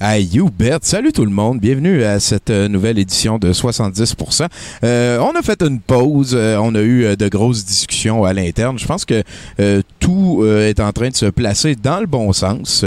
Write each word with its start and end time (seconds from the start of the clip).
Hey, 0.00 0.22
you 0.32 0.48
bet. 0.48 0.78
Salut 0.82 1.10
tout 1.10 1.24
le 1.24 1.32
monde. 1.32 1.58
Bienvenue 1.58 2.04
à 2.04 2.20
cette 2.20 2.50
euh, 2.50 2.68
nouvelle 2.68 3.00
édition 3.00 3.36
de 3.36 3.52
70%. 3.52 4.46
Euh, 4.84 5.18
on 5.18 5.36
a 5.36 5.42
fait 5.42 5.60
une 5.60 5.80
pause. 5.80 6.36
euh, 6.36 6.56
on 6.62 6.76
a 6.76 6.80
eu 6.82 7.02
euh, 7.04 7.16
de 7.16 7.26
grosses 7.28 7.64
discussions 7.64 8.22
à 8.24 8.32
l'interne. 8.32 8.78
Je 8.78 8.86
pense 8.86 9.04
que 9.04 9.24
euh, 9.58 9.82
tout 9.98 10.42
euh, 10.44 10.68
est 10.68 10.78
en 10.78 10.92
train 10.92 11.08
de 11.08 11.16
se 11.16 11.26
placer 11.26 11.74
dans 11.74 11.98
le 11.98 12.06
bon 12.06 12.32
sens. 12.32 12.84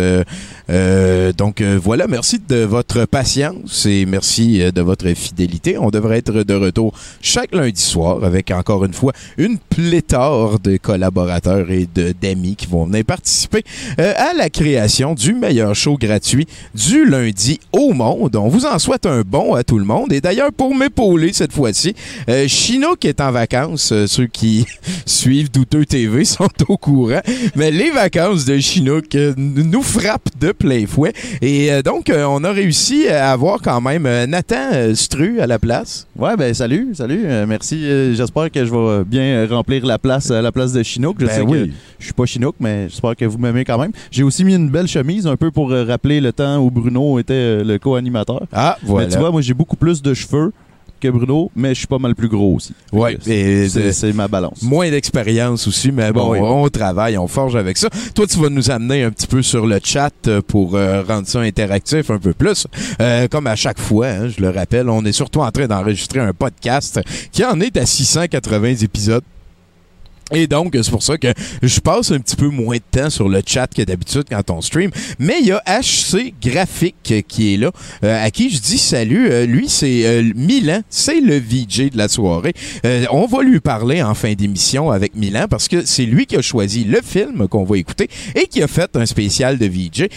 Donc 1.38 1.62
voilà, 1.62 2.08
merci 2.08 2.40
de 2.48 2.64
votre 2.64 3.04
patience 3.04 3.86
et 3.86 4.06
merci 4.06 4.60
de 4.72 4.82
votre 4.82 5.10
fidélité. 5.10 5.78
On 5.78 5.90
devrait 5.90 6.20
être 6.20 6.44
de 6.44 6.54
retour 6.54 6.94
chaque 7.22 7.54
lundi 7.54 7.82
soir 7.82 8.24
avec 8.24 8.52
encore 8.52 8.86
une 8.86 8.94
fois 8.94 9.12
une 9.38 9.58
pléthore 9.58 10.60
de 10.60 10.78
collaborateurs 10.78 11.70
et 11.72 11.90
d'amis 12.22 12.56
qui 12.56 12.68
vont 12.68 12.86
venir 12.86 13.04
participer 13.04 13.66
à 13.98 14.32
la 14.34 14.50
création 14.50 15.14
du 15.14 15.34
meilleur 15.34 15.76
show 15.76 15.98
gratuit 15.98 16.48
du 16.74 17.01
lundi 17.06 17.60
au 17.72 17.94
monde. 17.94 18.36
On 18.36 18.48
vous 18.48 18.66
en 18.66 18.80
souhaite 18.80 19.06
un 19.06 19.22
bon 19.22 19.54
à 19.56 19.64
tout 19.64 19.78
le 19.80 19.86
monde. 19.86 20.12
Et 20.14 20.22
d'ailleurs, 20.22 20.52
pour 20.52 20.76
m'épauler 20.76 21.34
cette 21.34 21.54
fois-ci, 21.54 21.96
euh, 22.30 22.48
Chinook 22.48 23.06
est 23.06 23.22
en 23.22 23.32
vacances. 23.32 23.92
Euh, 23.92 24.08
ceux 24.08 24.28
qui 24.28 24.66
suivent 25.06 25.52
Douteux 25.52 25.86
TV 25.86 26.26
sont 26.26 26.50
au 26.68 26.78
courant. 26.78 27.22
Mais 27.56 27.72
les 27.72 27.90
vacances 27.92 28.46
de 28.46 28.60
Chinook 28.60 29.16
euh, 29.16 29.34
nous 29.38 29.82
frappent 29.82 30.30
de 30.40 30.52
plein 30.52 30.86
fouet. 30.88 31.14
Et 31.42 31.72
euh, 31.72 31.82
donc, 31.82 32.12
on 32.14 32.44
a 32.44 32.52
réussi 32.52 33.08
à 33.08 33.32
avoir 33.32 33.62
quand 33.62 33.82
même 33.82 34.04
Nathan 34.26 34.94
Stru 34.96 35.40
à 35.40 35.48
la 35.48 35.60
place. 35.60 36.08
Ouais, 36.18 36.36
ben 36.38 36.54
salut, 36.54 36.90
salut, 36.94 37.26
merci. 37.48 37.84
j'espère 38.16 38.52
que 38.52 38.66
je 38.66 38.72
vais 38.72 39.04
bien 39.06 39.48
remplir 39.48 39.86
la 39.86 39.98
place 39.98 40.30
à 40.32 40.42
la 40.42 40.52
place 40.52 40.74
de 40.74 40.84
Chinook. 40.84 41.18
Je 41.20 41.26
Ben 41.26 41.36
sais 41.36 41.42
oui. 41.42 41.68
que 41.68 41.74
je 42.00 42.06
suis 42.06 42.14
pas 42.14 42.26
Chinook, 42.26 42.56
mais 42.60 42.90
j'espère 42.90 43.16
que 43.16 43.26
vous 43.26 43.38
m'aimez 43.38 43.66
quand 43.66 43.78
même. 43.78 43.92
J'ai 44.12 44.24
aussi 44.24 44.44
mis 44.44 44.56
une 44.56 44.70
belle 44.70 44.88
chemise, 44.88 45.26
un 45.28 45.38
peu 45.38 45.52
pour 45.52 45.72
rappeler 45.72 46.22
le 46.22 46.32
temps 46.34 46.58
où 46.58 46.70
Bruno 46.70 46.91
était 47.20 47.34
euh, 47.34 47.64
le 47.64 47.80
co-animateur. 47.80 48.44
Ah, 48.52 48.78
voilà. 48.84 49.08
Mais 49.08 49.14
tu 49.14 49.20
vois, 49.20 49.32
moi 49.32 49.42
j'ai 49.42 49.54
beaucoup 49.54 49.78
plus 49.78 50.02
de 50.02 50.14
cheveux 50.14 50.52
que 51.02 51.08
Bruno, 51.10 51.52
mais 51.56 51.70
je 51.70 51.80
suis 51.80 51.88
pas 51.88 51.98
mal 51.98 52.16
plus 52.16 52.30
gros 52.30 52.56
aussi. 52.56 52.74
Et 53.28 53.68
c'est 53.68 54.14
ma 54.14 54.28
balance. 54.28 54.62
Moins 54.62 54.90
d'expérience 54.90 55.68
aussi, 55.68 55.92
mais 55.92 56.12
bon, 56.14 56.32
oui. 56.32 56.40
on 56.42 56.70
travaille, 56.70 57.18
on 57.18 57.28
forge 57.28 57.56
avec 57.56 57.78
ça. 57.78 57.90
Toi, 58.14 58.28
tu 58.28 58.40
vas 58.40 58.50
nous 58.50 58.72
amener 58.72 59.04
un 59.04 59.12
petit 59.12 59.28
peu 59.28 59.42
sur 59.42 59.66
le 59.66 59.80
chat 59.84 60.14
euh, 60.28 60.42
pour 60.46 60.76
euh, 60.76 61.04
rendre 61.04 61.28
ça 61.28 61.40
interactif 61.42 62.12
un 62.12 62.20
peu 62.20 62.34
plus. 62.34 62.68
Euh, 63.02 63.28
comme 63.28 63.48
à 63.48 63.56
chaque 63.56 63.80
fois, 63.80 64.08
hein, 64.08 64.30
je 64.30 64.42
le 64.42 64.50
rappelle, 64.50 64.90
on 64.90 65.04
est 65.04 65.12
surtout 65.12 65.40
en 65.40 65.52
train 65.52 65.68
d'enregistrer 65.68 66.20
un 66.20 66.34
podcast 66.34 67.02
qui 67.32 67.44
en 67.44 67.60
est 67.60 67.76
à 67.78 67.86
680 67.86 68.76
épisodes. 68.84 69.24
Et 70.34 70.48
donc, 70.48 70.78
c'est 70.82 70.92
pour 70.92 71.04
ça 71.04 71.18
que 71.18 71.28
je 71.62 71.80
passe 71.80 72.12
un 72.12 72.20
petit 72.20 72.36
peu 72.36 72.48
moins 72.48 72.78
de 72.78 73.00
temps 73.00 73.10
sur 73.10 73.28
le 73.28 73.42
chat 73.46 73.68
que 73.68 73.82
d'habitude 73.82 74.24
quand 74.30 74.50
on 74.50 74.62
stream. 74.62 74.92
Mais 75.20 75.36
il 75.42 75.48
y 75.48 75.52
a 75.52 75.62
HC 75.68 76.34
Graphique 76.42 77.26
qui 77.28 77.54
est 77.54 77.58
là, 77.58 77.72
euh, 78.04 78.26
à 78.26 78.32
qui 78.32 78.50
je 78.50 78.62
dis 78.62 78.78
salut. 78.78 79.30
Euh, 79.30 79.46
lui, 79.46 79.68
c'est 79.68 80.06
euh, 80.06 80.32
Milan, 80.36 80.82
c'est 80.90 81.20
le 81.20 81.38
VJ 81.38 81.92
de 81.92 81.98
la 81.98 82.08
soirée. 82.08 82.54
On 83.12 83.26
va 83.26 83.44
lui 83.44 83.60
parler 83.60 84.02
en 84.02 84.14
fin 84.14 84.34
d'émission 84.34 84.92
avec 84.92 85.16
Milan 85.16 85.46
parce 85.50 85.68
que 85.68 85.86
c'est 85.86 86.06
lui 86.06 86.26
qui 86.26 86.38
a 86.38 86.42
choisi 86.42 86.84
le 86.84 87.02
film 87.02 87.48
qu'on 87.48 87.64
va 87.64 87.78
écouter 87.78 88.10
et 88.36 88.48
qui 88.48 88.64
a 88.64 88.68
fait 88.68 88.96
un 88.96 89.06
spécial 89.06 89.58
de 89.58 89.66
VJ. 89.66 90.08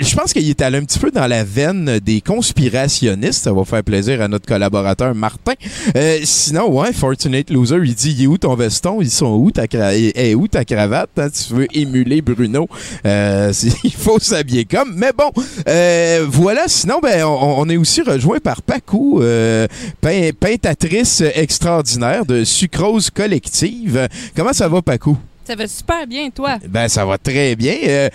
Je 0.00 0.14
pense 0.14 0.32
qu'il 0.32 0.48
est 0.48 0.62
allé 0.62 0.78
un 0.78 0.84
petit 0.84 0.98
peu 0.98 1.10
dans 1.10 1.26
la 1.26 1.42
veine 1.42 1.98
des 1.98 2.20
conspirationnistes. 2.20 3.42
Ça 3.44 3.52
va 3.52 3.64
faire 3.64 3.82
plaisir 3.82 4.22
à 4.22 4.28
notre 4.28 4.46
collaborateur 4.46 5.14
Martin. 5.14 5.54
Euh, 5.96 6.18
sinon, 6.22 6.70
ouais, 6.70 6.92
Fortunate 6.92 7.50
Loser, 7.50 7.78
il 7.84 7.94
dit 7.94 8.14
Il 8.18 8.24
est 8.24 8.26
où 8.26 8.38
ton 8.38 8.54
veston? 8.54 9.00
Ils 9.02 9.10
sont 9.10 9.34
où 9.34 9.50
ta, 9.50 9.66
cra- 9.66 9.92
est- 9.94 10.16
est 10.16 10.34
où 10.34 10.46
ta 10.46 10.64
cravate 10.64 11.10
hein? 11.18 11.28
Tu 11.30 11.52
veux 11.54 11.66
émuler 11.74 12.22
Bruno 12.22 12.68
Euh, 13.06 13.52
Il 13.84 13.92
faut 13.92 14.18
s'habiller 14.20 14.64
comme. 14.64 14.94
Mais 14.96 15.10
bon, 15.16 15.30
euh, 15.68 16.24
voilà. 16.28 16.68
Sinon, 16.68 17.00
ben, 17.02 17.24
on, 17.24 17.68
est 17.68 17.76
aussi 17.76 18.02
rejoint 18.02 18.38
par 18.38 18.62
Pacou, 18.62 19.20
euh, 19.20 19.66
pein- 20.00 20.30
peintatrice 20.38 21.22
extraordinaire 21.34 22.24
de 22.24 22.44
Sucrose 22.44 23.10
Collective. 23.10 24.08
Comment 24.36 24.52
ça 24.52 24.68
va, 24.68 24.80
Pacou 24.80 25.16
Ça 25.48 25.54
va 25.54 25.66
super 25.66 26.06
bien, 26.06 26.28
toi? 26.28 26.58
ben, 26.68 26.88
ça 26.88 27.06
va 27.06 27.16
très 27.16 27.56
bien. 27.56 27.74
Euh, 27.86 28.10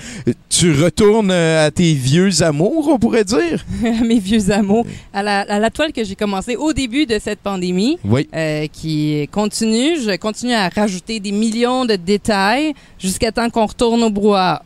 tu 0.50 0.72
retournes 0.84 1.32
euh, 1.32 1.66
à 1.66 1.72
tes 1.72 1.94
vieux 1.96 2.44
amours, 2.44 2.90
on 2.90 3.00
pourrait 3.00 3.24
dire? 3.24 3.66
Mes 4.06 4.20
vieux 4.20 4.52
amours. 4.52 4.86
À 5.12 5.24
la, 5.24 5.40
à 5.40 5.58
la 5.58 5.72
toile 5.72 5.92
que 5.92 6.04
j'ai 6.04 6.14
commencé 6.14 6.56
au 6.56 6.74
début 6.74 7.08
de 7.08 7.18
cette 7.18 7.40
pandémie, 7.40 7.98
Oui. 8.06 8.30
euh, 8.36 8.68
qui 8.72 9.28
continue. 9.32 10.00
Je 10.00 10.16
continue 10.18 10.54
à 10.54 10.70
rajouter 10.70 11.20
des 11.20 11.32
millions 11.32 11.86
de 11.86 11.96
détails 11.96 12.74
jusqu'à 13.00 13.32
temps 13.32 13.50
qu'on 13.50 13.66
retourne 13.66 14.04
au 14.04 14.12
brouhaha. 14.12 14.62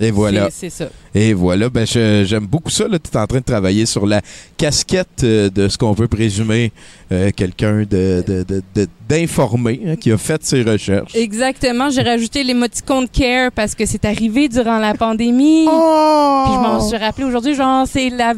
Et 0.00 0.10
voilà. 0.10 0.48
C'est 0.50 0.70
ça. 0.70 0.86
Et 1.14 1.32
voilà. 1.34 1.68
Ben, 1.68 1.84
j'aime 1.86 2.46
beaucoup 2.46 2.70
ça. 2.70 2.84
Tu 2.88 2.94
es 2.94 3.16
en 3.18 3.26
train 3.26 3.38
de 3.40 3.44
travailler 3.44 3.84
sur 3.86 4.06
la 4.06 4.22
casquette 4.56 5.22
euh, 5.24 5.50
de 5.50 5.68
ce 5.68 5.76
qu'on 5.76 5.94
peut 5.94 6.08
présumer 6.08 6.72
euh, 7.12 7.30
quelqu'un 7.36 7.80
de, 7.82 8.24
de- 8.26 8.42
de- 8.44 8.62
de- 8.74 8.88
d'informé 9.08 9.80
hein, 9.86 9.96
qui 9.96 10.10
a 10.12 10.16
fait 10.18 10.42
ses 10.44 10.62
recherches. 10.62 11.14
Exactement. 11.14 11.90
J'ai 11.90 12.02
rajouté 12.02 12.42
l'émoticône 12.44 13.08
care 13.08 13.50
parce 13.52 13.74
que 13.74 13.84
c'est 13.86 14.04
arrivé 14.04 14.48
durant 14.48 14.78
la 14.78 14.94
pandémie. 14.94 15.66
Oh! 15.68 16.42
Puis 16.46 16.54
je 16.54 16.58
m'en 16.60 16.80
suis 16.80 16.96
rappelé 16.96 17.26
aujourd'hui, 17.26 17.54
genre, 17.54 17.86
c'est 17.86 18.08
la. 18.10 18.32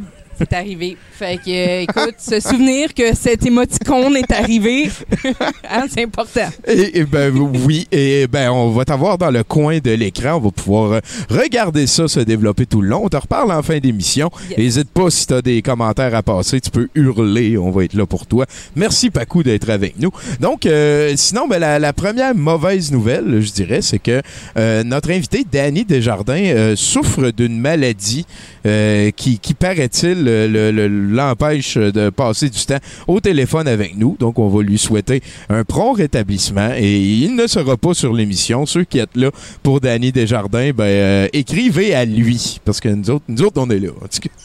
C'est 0.48 0.56
arrivé. 0.56 0.96
Fait 1.12 1.36
que, 1.36 1.50
euh, 1.50 1.80
écoute, 1.82 2.16
se 2.18 2.40
souvenir 2.40 2.92
que 2.94 3.14
cet 3.14 3.46
émoticône 3.46 4.16
est 4.16 4.32
arrivé, 4.32 4.90
hein, 5.70 5.84
c'est 5.88 6.02
important. 6.02 6.48
Et, 6.66 6.98
et 7.00 7.04
ben 7.04 7.32
oui, 7.34 7.86
et 7.92 8.26
ben 8.26 8.50
on 8.50 8.70
va 8.70 8.84
t'avoir 8.84 9.18
dans 9.18 9.30
le 9.30 9.44
coin 9.44 9.78
de 9.78 9.90
l'écran, 9.92 10.36
on 10.36 10.40
va 10.40 10.50
pouvoir 10.50 10.92
euh, 10.92 11.00
regarder 11.30 11.86
ça 11.86 12.08
se 12.08 12.20
développer 12.20 12.66
tout 12.66 12.80
le 12.80 12.88
long. 12.88 13.02
On 13.04 13.08
te 13.08 13.16
reparle 13.16 13.52
en 13.52 13.62
fin 13.62 13.78
d'émission. 13.78 14.30
Yes. 14.50 14.58
N'hésite 14.58 14.90
pas 14.90 15.10
si 15.10 15.26
tu 15.26 15.34
as 15.34 15.42
des 15.42 15.62
commentaires 15.62 16.14
à 16.14 16.22
passer, 16.22 16.60
tu 16.60 16.70
peux 16.70 16.88
hurler, 16.94 17.56
on 17.56 17.70
va 17.70 17.84
être 17.84 17.94
là 17.94 18.06
pour 18.06 18.26
toi. 18.26 18.46
Merci 18.74 19.10
Pacou 19.10 19.42
d'être 19.42 19.70
avec 19.70 19.98
nous. 19.98 20.10
Donc 20.40 20.66
euh, 20.66 21.12
sinon 21.16 21.46
ben, 21.46 21.58
la, 21.58 21.78
la 21.78 21.92
première 21.92 22.34
mauvaise 22.34 22.90
nouvelle, 22.90 23.40
je 23.40 23.52
dirais, 23.52 23.82
c'est 23.82 23.98
que 23.98 24.22
euh, 24.56 24.82
notre 24.82 25.10
invité 25.10 25.44
Danny 25.50 25.84
Desjardins 25.84 26.74
souffre 26.76 27.30
d'une 27.30 27.58
maladie 27.58 28.26
qui, 28.64 29.38
qui 29.38 29.54
paraît-il 29.54 30.24
le- 30.32 30.70
le- 30.70 30.88
le- 30.88 30.88
l'empêche 31.14 31.76
de 31.76 32.10
passer 32.10 32.48
du 32.50 32.64
temps 32.64 32.78
au 33.06 33.20
téléphone 33.20 33.68
avec 33.68 33.96
nous. 33.96 34.16
Donc 34.18 34.38
on 34.38 34.48
va 34.48 34.62
lui 34.62 34.78
souhaiter 34.78 35.22
un 35.48 35.64
prompt 35.64 35.92
rétablissement 35.94 36.70
et 36.76 37.00
il 37.00 37.34
ne 37.36 37.46
sera 37.46 37.76
pas 37.76 37.94
sur 37.94 38.12
l'émission. 38.12 38.66
Ceux 38.66 38.84
qui 38.84 38.98
êtes 38.98 39.16
là 39.16 39.30
pour 39.62 39.80
Danny 39.80 40.12
Desjardins, 40.12 40.70
ben 40.74 40.84
euh, 40.84 41.28
écrivez 41.32 41.94
à 41.94 42.04
lui 42.04 42.60
parce 42.64 42.80
que 42.80 42.88
nous 42.88 43.10
autres, 43.10 43.24
nous 43.28 43.42
autres 43.42 43.60
on 43.60 43.68
est 43.70 43.78
là. 43.78 43.90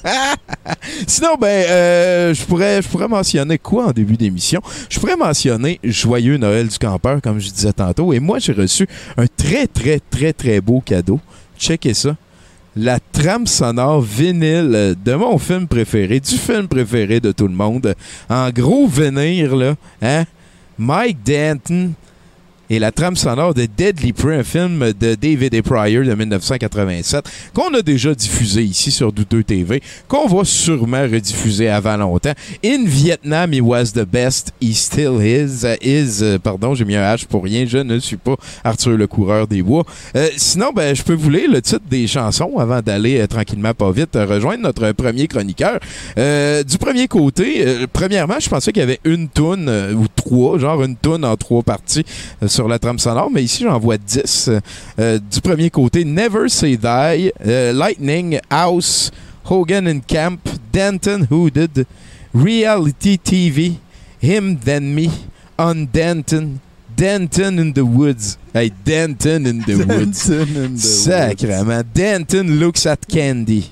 Sinon, 1.07 1.35
ben 1.39 1.65
euh, 1.69 2.33
je 2.33 2.43
pourrais 2.43 2.81
je 2.81 2.87
pourrais 2.87 3.07
mentionner 3.07 3.57
quoi 3.57 3.87
en 3.87 3.91
début 3.91 4.17
d'émission? 4.17 4.61
Je 4.89 4.99
pourrais 4.99 5.15
mentionner 5.17 5.79
Joyeux 5.83 6.37
Noël 6.37 6.67
du 6.67 6.77
campeur 6.77 7.21
comme 7.21 7.39
je 7.39 7.49
disais 7.49 7.73
tantôt 7.73 8.13
et 8.13 8.19
moi 8.19 8.39
j'ai 8.39 8.53
reçu 8.53 8.87
un 9.17 9.25
très 9.27 9.67
très 9.67 9.99
très 9.99 10.33
très 10.33 10.61
beau 10.61 10.81
cadeau. 10.81 11.19
checkez 11.59 11.93
ça. 11.93 12.15
La 12.79 12.99
trame 12.99 13.47
sonore 13.47 14.01
vinyle 14.01 14.93
de 15.03 15.13
mon 15.15 15.39
film 15.39 15.67
préféré, 15.67 16.19
du 16.19 16.35
film 16.37 16.67
préféré 16.67 17.19
de 17.19 17.31
tout 17.31 17.47
le 17.47 17.53
monde. 17.55 17.95
En 18.29 18.51
gros 18.51 18.85
venir, 18.85 19.55
là, 19.55 19.73
hein? 19.99 20.25
Mike 20.77 21.17
Danton 21.25 21.93
et 22.69 22.79
la 22.79 22.91
trame 22.91 23.15
sonore 23.15 23.53
de 23.53 23.65
Deadly 23.65 24.13
Prey, 24.13 24.37
un 24.37 24.43
film 24.43 24.93
de 24.99 25.15
David 25.15 25.55
A. 25.55 25.61
Pryor 25.61 26.05
de 26.05 26.13
1987, 26.13 27.25
qu'on 27.53 27.73
a 27.73 27.81
déjà 27.81 28.13
diffusé 28.13 28.63
ici 28.63 28.91
sur 28.91 29.11
Douteux 29.11 29.43
TV, 29.43 29.81
qu'on 30.07 30.27
va 30.27 30.43
sûrement 30.43 31.03
rediffuser 31.03 31.69
avant 31.69 31.97
longtemps. 31.97 32.33
In 32.63 32.85
Vietnam, 32.85 33.53
he 33.53 33.61
was 33.61 33.91
the 33.93 34.05
best, 34.05 34.51
he 34.61 34.73
still 34.73 35.21
is. 35.21 35.63
Uh, 35.63 35.77
is 35.81 36.21
euh, 36.21 36.39
pardon, 36.39 36.75
j'ai 36.75 36.85
mis 36.85 36.95
un 36.95 37.03
H 37.15 37.25
pour 37.25 37.43
rien, 37.43 37.65
je 37.65 37.77
ne 37.77 37.99
suis 37.99 38.17
pas 38.17 38.35
Arthur 38.63 38.97
le 38.97 39.07
coureur 39.07 39.47
des 39.47 39.61
bois. 39.61 39.85
Euh, 40.15 40.29
sinon, 40.37 40.71
ben, 40.73 40.95
je 40.95 41.03
peux 41.03 41.13
vous 41.13 41.29
lire 41.29 41.49
le 41.49 41.61
titre 41.61 41.83
des 41.89 42.07
chansons 42.07 42.57
avant 42.57 42.81
d'aller 42.81 43.19
euh, 43.19 43.27
tranquillement, 43.27 43.73
pas 43.73 43.91
vite, 43.91 44.15
euh, 44.15 44.25
rejoindre 44.25 44.63
notre 44.63 44.91
premier 44.91 45.27
chroniqueur. 45.27 45.79
Euh, 46.17 46.63
du 46.63 46.77
premier 46.77 47.07
côté, 47.07 47.65
premièrement, 47.93 48.39
je 48.39 48.49
pensais 48.49 48.71
qu'il 48.71 48.81
y 48.81 48.83
avait 48.83 48.99
une 49.03 49.27
toune 49.29 49.69
ou 49.69 50.07
trois, 50.07 50.57
genre 50.57 50.83
une 50.83 50.95
toune 50.95 51.25
en 51.25 51.35
trois 51.35 51.63
parties 51.63 52.05
sur 52.57 52.67
la 52.67 52.79
trame 52.79 52.97
sonore, 52.97 53.29
mais 53.29 53.43
ici 53.43 53.61
j'en 53.61 53.77
vois 53.77 53.99
10. 53.99 54.49
Euh, 54.97 55.19
du 55.19 55.41
premier 55.41 55.69
côté, 55.69 56.03
Never 56.03 56.49
Say 56.49 56.75
Die, 56.75 57.31
euh, 57.45 57.71
Lightning, 57.71 58.39
House, 58.49 59.11
Hogan 59.47 59.87
and 59.87 59.99
Camp, 60.07 60.39
Denton 60.73 61.27
Hooded, 61.29 61.85
Reality 62.33 63.19
TV, 63.19 63.73
Him 64.23 64.57
Then 64.57 64.91
Me, 64.91 65.07
On 65.59 65.85
Denton, 65.93 66.57
Denton 66.95 67.59
in 67.59 67.73
the 67.73 67.83
Woods. 67.83 68.39
Hey, 68.55 68.71
Denton 68.83 69.45
in 69.45 69.61
the 69.61 69.75
Woods. 69.87 70.27
Denton 70.27 70.47
in 70.47 70.55
the 70.55 70.69
woods. 70.71 71.03
Sacrement. 71.03 71.93
Denton 71.93 72.59
looks 72.59 72.87
at 72.87 73.07
Candy. 73.07 73.69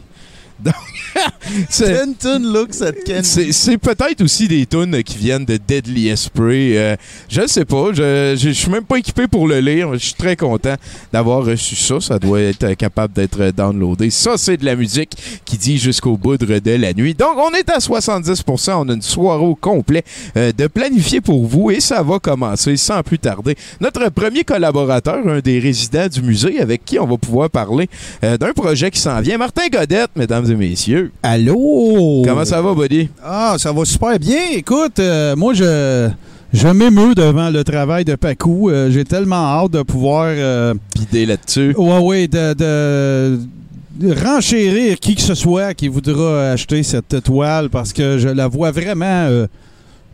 Donc, 0.60 0.74
c'est- 1.70 1.94
Denton 2.06 2.40
looks 2.40 2.82
at 2.82 2.94
Ken. 3.06 3.24
c'est 3.24 3.52
c'est 3.52 3.78
peut-être 3.78 4.22
aussi 4.22 4.48
des 4.48 4.66
tunes 4.66 5.04
qui 5.04 5.18
viennent 5.18 5.46
de 5.46 5.58
Deadly 5.58 6.08
Esprit. 6.10 6.78
Euh, 6.78 6.96
je 7.30 7.42
ne 7.42 7.48
sais 7.48 7.66
pas. 7.66 7.88
Je 7.94 8.36
je- 8.38 8.48
je 8.48 8.52
suis 8.52 8.72
même 8.72 8.84
pas 8.86 8.98
équipé 8.98 9.28
pour 9.28 9.48
le 9.48 9.60
lire. 9.60 9.94
Je 9.94 9.98
suis 10.00 10.14
très 10.14 10.36
content 10.36 10.76
d'avoir 11.12 11.44
reçu 11.46 11.76
ça. 11.76 12.00
Ça 12.00 12.20
doit 12.20 12.40
être 12.42 12.74
capable 12.76 13.14
d'être 13.14 13.52
downloadé. 13.52 14.10
Ça, 14.10 14.38
c'est 14.38 14.58
de 14.58 14.66
la 14.66 14.76
musique 14.76 15.12
qui 15.46 15.58
dit 15.58 15.78
jusqu'au 15.78 16.18
bout 16.18 16.38
de 16.38 16.72
la 16.78 16.94
nuit. 16.94 17.14
Donc, 17.14 17.38
on 17.38 17.52
est 17.54 17.70
à 17.70 17.80
70%. 17.80 18.74
On 18.86 18.90
a 18.90 18.94
une 18.94 19.02
soirée 19.02 19.44
au 19.46 19.56
complet 19.56 20.04
euh, 20.38 20.52
de 20.52 20.68
planifier 20.68 21.22
pour 21.22 21.46
vous 21.46 21.72
et 21.72 21.80
ça 21.80 22.02
va 22.04 22.20
commencer 22.20 22.78
sans 22.78 23.04
plus 23.04 23.20
tarder. 23.20 23.56
Notre 23.82 24.10
premier 24.10 24.44
collaborateur, 24.44 25.28
un 25.28 25.40
des 25.40 25.60
résidents 25.60 26.08
du 26.08 26.22
musée 26.22 26.60
avec 26.60 26.86
qui 26.86 26.98
on 27.00 27.06
va 27.06 27.18
pouvoir 27.18 27.50
parler 27.50 27.90
euh, 28.24 28.38
d'un 28.38 28.54
projet 28.54 28.90
qui 28.92 29.00
s'en 29.00 29.20
vient. 29.22 29.38
Martin 29.38 29.68
Godette, 29.72 30.12
mesdames 30.16 30.45
et 30.50 30.56
messieurs. 30.56 31.12
Allô? 31.24 32.24
Comment 32.26 32.46
ça 32.46 32.62
va, 32.62 32.74
buddy? 32.74 33.10
Ah, 33.24 33.56
ça 33.58 33.72
va 33.72 33.86
super 33.86 34.18
bien. 34.20 34.40
Écoute, 34.54 35.00
euh, 35.00 35.36
moi, 35.36 35.54
je, 35.54 36.10
je 36.54 36.68
m'émeus 36.68 37.16
devant 37.16 37.50
le 37.50 37.64
travail 37.64 38.06
de 38.06 38.16
Pacou. 38.16 38.70
Euh, 38.70 38.90
J'ai 38.92 39.04
tellement 39.06 39.36
hâte 39.64 39.72
de 39.72 39.82
pouvoir. 39.82 40.26
euh, 40.30 40.74
Bidé 40.96 41.26
là-dessus. 41.26 41.74
ouais, 41.78 42.00
ouais, 42.00 42.28
de, 42.28 42.54
de- 42.54 43.40
de 43.98 44.14
renchérir 44.14 45.00
qui 45.00 45.16
que 45.16 45.22
ce 45.22 45.36
soit 45.36 45.74
qui 45.74 45.88
voudra 45.88 46.52
acheter 46.52 46.84
cette 46.84 47.24
toile 47.24 47.70
parce 47.70 47.94
que 47.94 48.18
je 48.18 48.28
la 48.28 48.48
vois 48.48 48.72
vraiment. 48.72 49.06
euh, 49.30 49.48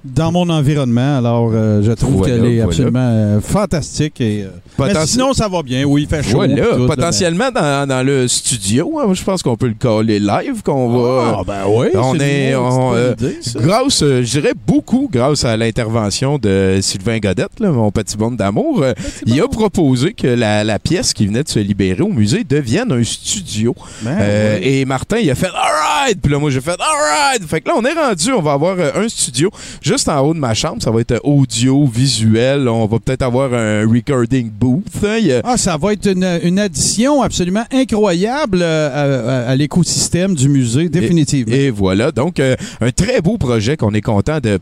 dans 0.03 0.31
mon 0.31 0.49
environnement, 0.49 1.17
alors 1.17 1.51
euh, 1.53 1.83
je 1.83 1.91
trouve 1.91 2.15
Voilà, 2.15 2.33
qu'elle 2.33 2.45
est 2.45 2.55
voilà. 2.55 2.63
absolument 2.65 2.99
euh, 3.01 3.39
fantastique. 3.39 4.19
Et, 4.19 4.43
euh, 4.43 4.47
mais 4.79 4.93
sinon, 5.05 5.33
ça 5.33 5.47
va 5.47 5.61
bien. 5.61 5.83
Oui, 5.83 6.03
il 6.03 6.07
fait 6.07 6.23
chaud. 6.23 6.37
Voilà, 6.37 6.55
là, 6.55 6.87
potentiellement 6.87 7.51
dans, 7.51 7.87
dans 7.87 8.03
le 8.03 8.27
studio, 8.27 8.99
hein, 8.99 9.13
je 9.13 9.23
pense 9.23 9.43
qu'on 9.43 9.55
peut 9.55 9.67
le 9.67 9.75
caller 9.75 10.19
live, 10.19 10.63
qu'on 10.63 10.89
va. 10.89 11.37
Ah, 11.39 11.43
ben 11.45 11.63
oui. 11.67 11.89
on 11.93 12.19
est, 12.19 12.55
on, 12.55 12.95
idée, 13.11 13.39
grâce, 13.57 13.99
je 13.99 14.21
dirais 14.21 14.53
beaucoup 14.65 15.07
grâce 15.11 15.45
à 15.45 15.55
l'intervention 15.55 16.39
de 16.39 16.79
Sylvain 16.81 17.19
Godette, 17.19 17.59
là, 17.59 17.69
mon 17.71 17.91
petit 17.91 18.17
bonde 18.17 18.37
d'amour, 18.37 18.83
il 19.27 19.39
a 19.39 19.47
proposé 19.47 20.13
que 20.13 20.27
la, 20.27 20.63
la 20.63 20.79
pièce 20.79 21.13
qui 21.13 21.27
venait 21.27 21.43
de 21.43 21.49
se 21.49 21.59
libérer 21.59 22.01
au 22.01 22.09
musée 22.09 22.43
devienne 22.43 22.91
un 22.91 23.03
studio. 23.03 23.75
Ben. 24.01 24.59
Et 24.63 24.83
Martin, 24.85 25.17
il 25.17 25.29
a 25.29 25.35
fait 25.35 25.47
Alright! 25.47 26.19
Puis 26.21 26.31
là, 26.31 26.39
moi, 26.39 26.49
j'ai 26.49 26.61
fait 26.61 26.77
Alright! 26.79 27.47
Fait 27.47 27.61
que 27.61 27.69
là, 27.69 27.75
on 27.77 27.85
est 27.85 27.93
rendu, 27.93 28.31
on 28.31 28.41
va 28.41 28.53
avoir 28.53 28.77
un 28.95 29.07
studio 29.07 29.51
juste 29.91 30.07
en 30.09 30.19
haut 30.21 30.33
de 30.33 30.39
ma 30.39 30.53
chambre. 30.53 30.81
Ça 30.81 30.89
va 30.91 31.01
être 31.01 31.19
audio, 31.23 31.85
visuel. 31.85 32.67
On 32.69 32.85
va 32.85 32.99
peut-être 32.99 33.21
avoir 33.23 33.53
un 33.53 33.81
recording 33.87 34.49
booth. 34.49 34.85
hein. 35.03 35.19
A- 35.43 35.51
Ah, 35.53 35.57
ça 35.57 35.75
va 35.77 35.93
être 35.93 36.07
une, 36.09 36.25
une 36.43 36.59
addition 36.59 37.21
absolument 37.21 37.65
incroyable 37.73 38.59
euh, 38.61 38.89
à, 38.89 39.47
à- 39.47 39.49
à 39.51 39.55
l'écosystème 39.55 40.33
du 40.35 40.47
musée, 40.49 40.87
définitivement. 40.89 41.53
Et 41.53 41.69
voilà, 41.69 42.11
donc 42.11 42.39
euh, 42.39 42.55
un 42.79 42.91
très 42.91 43.21
beau 43.21 43.37
projet 43.37 43.75
qu'on 43.77 43.93
est 43.93 44.01
content 44.01 44.39
de, 44.39 44.57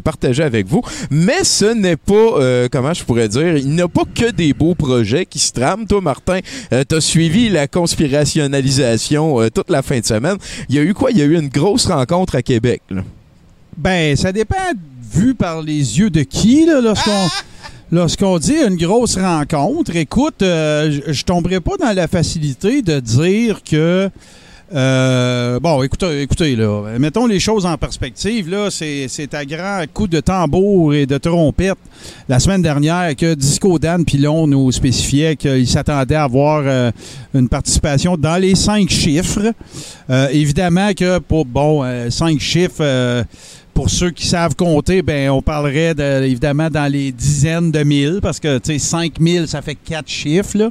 partager 0.00 0.42
avec 0.42 0.66
vous. 0.66 0.82
Mais 1.10 1.42
ce 1.44 1.66
n'est 1.72 1.96
pas, 1.96 2.14
euh, 2.14 2.68
comment 2.70 2.92
je 2.92 3.02
pourrais 3.04 3.28
dire, 3.28 3.56
il 3.56 3.70
n'y 3.70 3.80
a 3.80 3.88
pas 3.88 4.02
que 4.14 4.30
des 4.30 4.52
beaux 4.52 4.74
projets 4.74 5.24
qui 5.26 5.38
se 5.38 5.52
trament. 5.52 5.86
Toi, 5.86 6.00
Martin, 6.00 6.40
tu 6.70 6.76
t'as 6.86 7.00
suivi 7.00 7.48
la 7.48 7.66
conspirationnalisation 7.66 9.40
euh, 9.40 9.48
toute 9.50 9.70
la 9.70 9.82
fin 9.82 9.98
de 10.00 10.04
semaine. 10.04 10.36
Il 10.68 10.74
y 10.74 10.78
a 10.78 10.82
eu 10.82 10.94
quoi? 10.94 11.10
Il 11.10 11.18
y 11.18 11.22
a 11.22 11.24
eu 11.24 11.34
une 11.38 11.48
grosse 11.48 11.86
rencontre 11.86 12.34
à 12.36 12.42
Québec. 12.42 12.82
là. 12.90 13.02
Ben, 13.76 14.16
ça 14.16 14.32
dépend 14.32 14.56
vu 15.12 15.34
par 15.34 15.62
les 15.62 15.98
yeux 15.98 16.10
de 16.10 16.22
qui, 16.22 16.66
là, 16.66 16.80
lorsqu'on. 16.80 17.26
Lorsqu'on 17.92 18.36
dit 18.40 18.56
une 18.66 18.74
grosse 18.74 19.16
rencontre, 19.16 19.94
écoute, 19.94 20.42
euh, 20.42 21.00
je- 21.06 21.22
tomberai 21.22 21.60
pas 21.60 21.76
dans 21.78 21.92
la 21.94 22.08
facilité 22.08 22.82
de 22.82 22.98
dire 22.98 23.60
que 23.62 24.10
euh, 24.74 25.60
bon, 25.60 25.80
écoutez, 25.84 26.22
écoutez, 26.22 26.56
là, 26.56 26.98
mettons 26.98 27.26
les 27.28 27.38
choses 27.38 27.64
en 27.64 27.78
perspective. 27.78 28.50
Là, 28.50 28.70
c'est, 28.72 29.32
à 29.32 29.44
grand 29.44 29.84
coup 29.94 30.08
de 30.08 30.18
tambour 30.18 30.94
et 30.94 31.06
de 31.06 31.16
trompette 31.16 31.78
la 32.28 32.40
semaine 32.40 32.60
dernière 32.62 33.14
que 33.14 33.34
Disco 33.34 33.78
Dan 33.78 34.04
Pilon 34.04 34.48
nous 34.48 34.72
spécifiait 34.72 35.36
qu'il 35.36 35.68
s'attendait 35.68 36.16
à 36.16 36.24
avoir 36.24 36.64
euh, 36.66 36.90
une 37.34 37.48
participation 37.48 38.16
dans 38.16 38.36
les 38.42 38.56
cinq 38.56 38.90
chiffres. 38.90 39.52
Euh, 40.10 40.26
évidemment 40.32 40.92
que 40.92 41.20
pour 41.20 41.44
bon 41.46 41.84
cinq 42.10 42.40
chiffres. 42.40 43.24
Pour 43.76 43.90
ceux 43.90 44.10
qui 44.10 44.26
savent 44.26 44.56
compter, 44.56 45.02
ben 45.02 45.28
on 45.28 45.42
parlerait 45.42 45.94
de- 45.94 46.24
évidemment 46.24 46.70
dans 46.70 46.90
les 46.90 47.12
dizaines 47.12 47.70
de 47.70 47.82
mille 47.82 48.20
parce 48.22 48.40
que 48.40 48.56
tu 48.56 48.72
sais 48.72 48.78
5000 48.78 49.46
ça 49.46 49.60
fait 49.60 49.74
quatre 49.74 50.08
chiffres. 50.08 50.70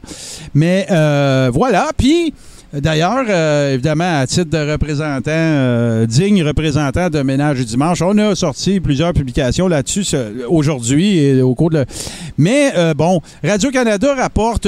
Mais 0.55 0.87
euh, 0.89 1.51
voilà, 1.53 1.91
puis 1.95 2.33
D'ailleurs, 2.73 3.23
euh, 3.29 3.73
évidemment, 3.75 4.19
à 4.19 4.27
titre 4.27 4.49
de 4.49 4.71
représentant, 4.73 5.31
euh, 5.31 6.05
digne 6.05 6.43
représentant 6.43 7.09
de 7.09 7.21
Ménage 7.21 7.59
du 7.59 7.63
Dimanche, 7.63 8.01
on 8.01 8.17
a 8.17 8.35
sorti 8.35 8.81
plusieurs 8.81 9.13
publications 9.13 9.69
là-dessus 9.69 10.03
aujourd'hui 10.49 11.19
et 11.19 11.41
au 11.41 11.55
cours 11.55 11.69
de... 11.69 11.85
Mais 12.37 12.73
bon, 12.97 13.21
Radio-Canada 13.45 14.15
rapporte 14.15 14.67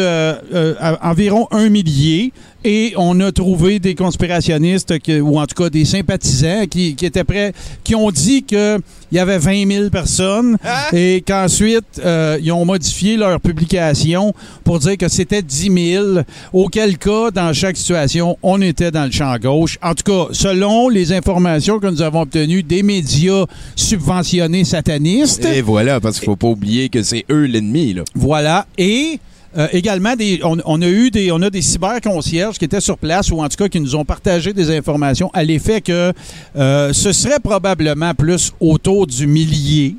environ 1.01 1.47
un 1.51 1.67
millier 1.67 2.31
et 2.63 2.93
on 2.97 3.19
a 3.21 3.31
trouvé 3.31 3.79
des 3.79 3.95
conspirationnistes, 3.95 4.99
que- 4.99 5.19
ou 5.21 5.39
en 5.39 5.45
tout 5.45 5.61
cas 5.63 5.69
des 5.69 5.85
sympathisants 5.85 6.65
qui, 6.69 6.95
qui 6.95 7.05
étaient 7.05 7.23
prêts, 7.23 7.53
qui 7.83 7.95
ont 7.95 8.09
dit 8.11 8.43
qu'il 8.43 8.79
y 9.11 9.19
avait 9.19 9.37
20 9.37 9.67
000 9.71 9.89
personnes 9.89 10.57
et 10.93 11.23
qu'ensuite, 11.25 12.01
euh, 12.03 12.37
ils 12.41 12.51
ont 12.51 12.65
modifié 12.65 13.15
leur 13.17 13.39
publication 13.39 14.33
pour 14.63 14.79
dire 14.79 14.97
que 14.97 15.07
c'était 15.07 15.41
10 15.41 15.91
000, 15.93 16.05
auquel 16.53 16.97
cas, 16.97 17.31
dans 17.31 17.53
chaque 17.53 17.77
situation, 17.77 18.37
on 18.43 18.61
était 18.61 18.91
dans 18.91 19.05
le 19.05 19.11
champ 19.11 19.35
gauche. 19.37 19.77
En 19.81 19.93
tout 19.93 20.03
cas, 20.11 20.33
selon 20.33 20.89
les 20.89 21.13
informations 21.13 21.79
que 21.79 21.87
nous 21.87 22.01
avons 22.01 22.21
obtenues 22.21 22.63
des 22.63 22.83
médias 22.83 23.45
subventionnés 23.75 24.63
satanistes, 24.65 25.45
Et 25.45 25.61
voilà, 25.61 25.99
parce 25.99 26.17
qu'il 26.19 26.25
faut 26.25 26.35
pas 26.35 26.47
oublier 26.47 26.89
que 26.89 27.01
c'est 27.03 27.25
eux 27.31 27.45
l'ennemi. 27.45 27.93
là. 27.93 28.03
voilà. 28.15 28.65
Et 28.77 29.19
euh, 29.57 29.67
également, 29.71 30.15
des, 30.15 30.39
on, 30.43 30.81
a 30.81 30.87
eu 30.87 31.09
des, 31.09 31.31
on 31.31 31.41
a 31.41 31.49
des 31.49 31.61
cyberconcierges 31.61 32.57
qui 32.57 32.65
étaient 32.65 32.81
sur 32.81 32.97
place 32.97 33.31
ou 33.31 33.41
en 33.41 33.49
tout 33.49 33.57
cas 33.57 33.67
qui 33.67 33.79
nous 33.79 33.95
ont 33.95 34.05
partagé 34.05 34.53
des 34.53 34.75
informations 34.75 35.31
à 35.33 35.43
l'effet 35.43 35.81
que 35.81 36.13
euh, 36.55 36.93
ce 36.93 37.11
serait 37.11 37.39
probablement 37.39 38.13
plus 38.13 38.53
autour 38.59 39.07
du 39.07 39.25
millier. 39.25 39.95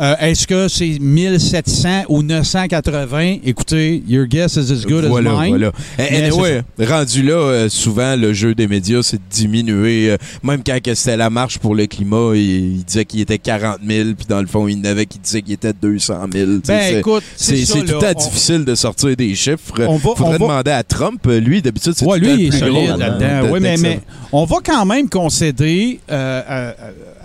Euh, 0.00 0.14
Est-ce 0.18 0.46
que 0.48 0.66
c'est 0.66 0.98
1700 0.98 2.04
ou 2.08 2.22
980? 2.22 3.36
Écoutez, 3.44 4.02
your 4.08 4.26
guess 4.26 4.56
is 4.56 4.72
as 4.72 4.84
good 4.86 5.04
voilà, 5.04 5.38
as 5.38 5.42
mine. 5.42 5.48
voilà. 5.50 5.72
Mais 5.98 6.08
Eh, 6.10 6.16
anyway, 6.24 6.62
rendu 6.80 7.22
là, 7.22 7.34
euh, 7.34 7.68
souvent, 7.68 8.16
le 8.16 8.32
jeu 8.32 8.54
des 8.56 8.66
médias, 8.66 9.02
c'est 9.04 9.18
de 9.18 9.22
diminuer. 9.30 10.10
euh, 10.10 10.16
même 10.42 10.62
quand 10.66 10.78
c'était 10.94 11.16
la 11.16 11.30
marche 11.30 11.58
pour 11.58 11.76
le 11.76 11.86
climat, 11.86 12.32
il, 12.34 12.40
il 12.78 12.84
disait 12.84 13.04
qu'il 13.04 13.20
était 13.20 13.38
40 13.38 13.78
000, 13.86 14.10
puis 14.16 14.26
dans 14.28 14.40
le 14.40 14.48
fond, 14.48 14.66
il 14.66 14.78
y 14.78 14.80
en 14.80 14.84
avait 14.90 15.06
qui 15.06 15.18
disaient 15.20 15.42
qu'il 15.42 15.54
était 15.54 15.72
200 15.72 16.14
000. 16.32 16.46
tu 16.46 16.52
sais, 16.56 16.60
Ben 16.66 16.80
c'est- 16.82 16.98
écoute, 16.98 17.22
c'est 17.36 17.64
tout 17.84 18.04
à 18.04 18.10
On- 18.16 18.18
difficile 18.18 18.64
de 18.64 18.74
sortir 18.74 19.14
des 19.16 19.34
chiffres. 19.36 19.74
On 19.86 19.96
va- 19.96 19.98
Faudrait 20.16 20.24
on 20.24 20.30
va- 20.32 20.38
demander 20.38 20.70
à 20.72 20.82
Trump. 20.82 21.24
Lui, 21.26 21.62
d'habitude, 21.62 21.92
c'est 21.96 22.04
Ouais, 22.04 22.18
lui, 22.18 22.32
il 22.34 22.46
est 22.54 22.58
solide 22.58 22.96
là-dedans. 22.98 23.48
Oui, 23.52 23.60
mais, 23.60 23.76
mais 23.76 24.00
on 24.32 24.44
va 24.44 24.56
quand 24.64 24.84
même 24.86 25.08
concéder 25.08 26.00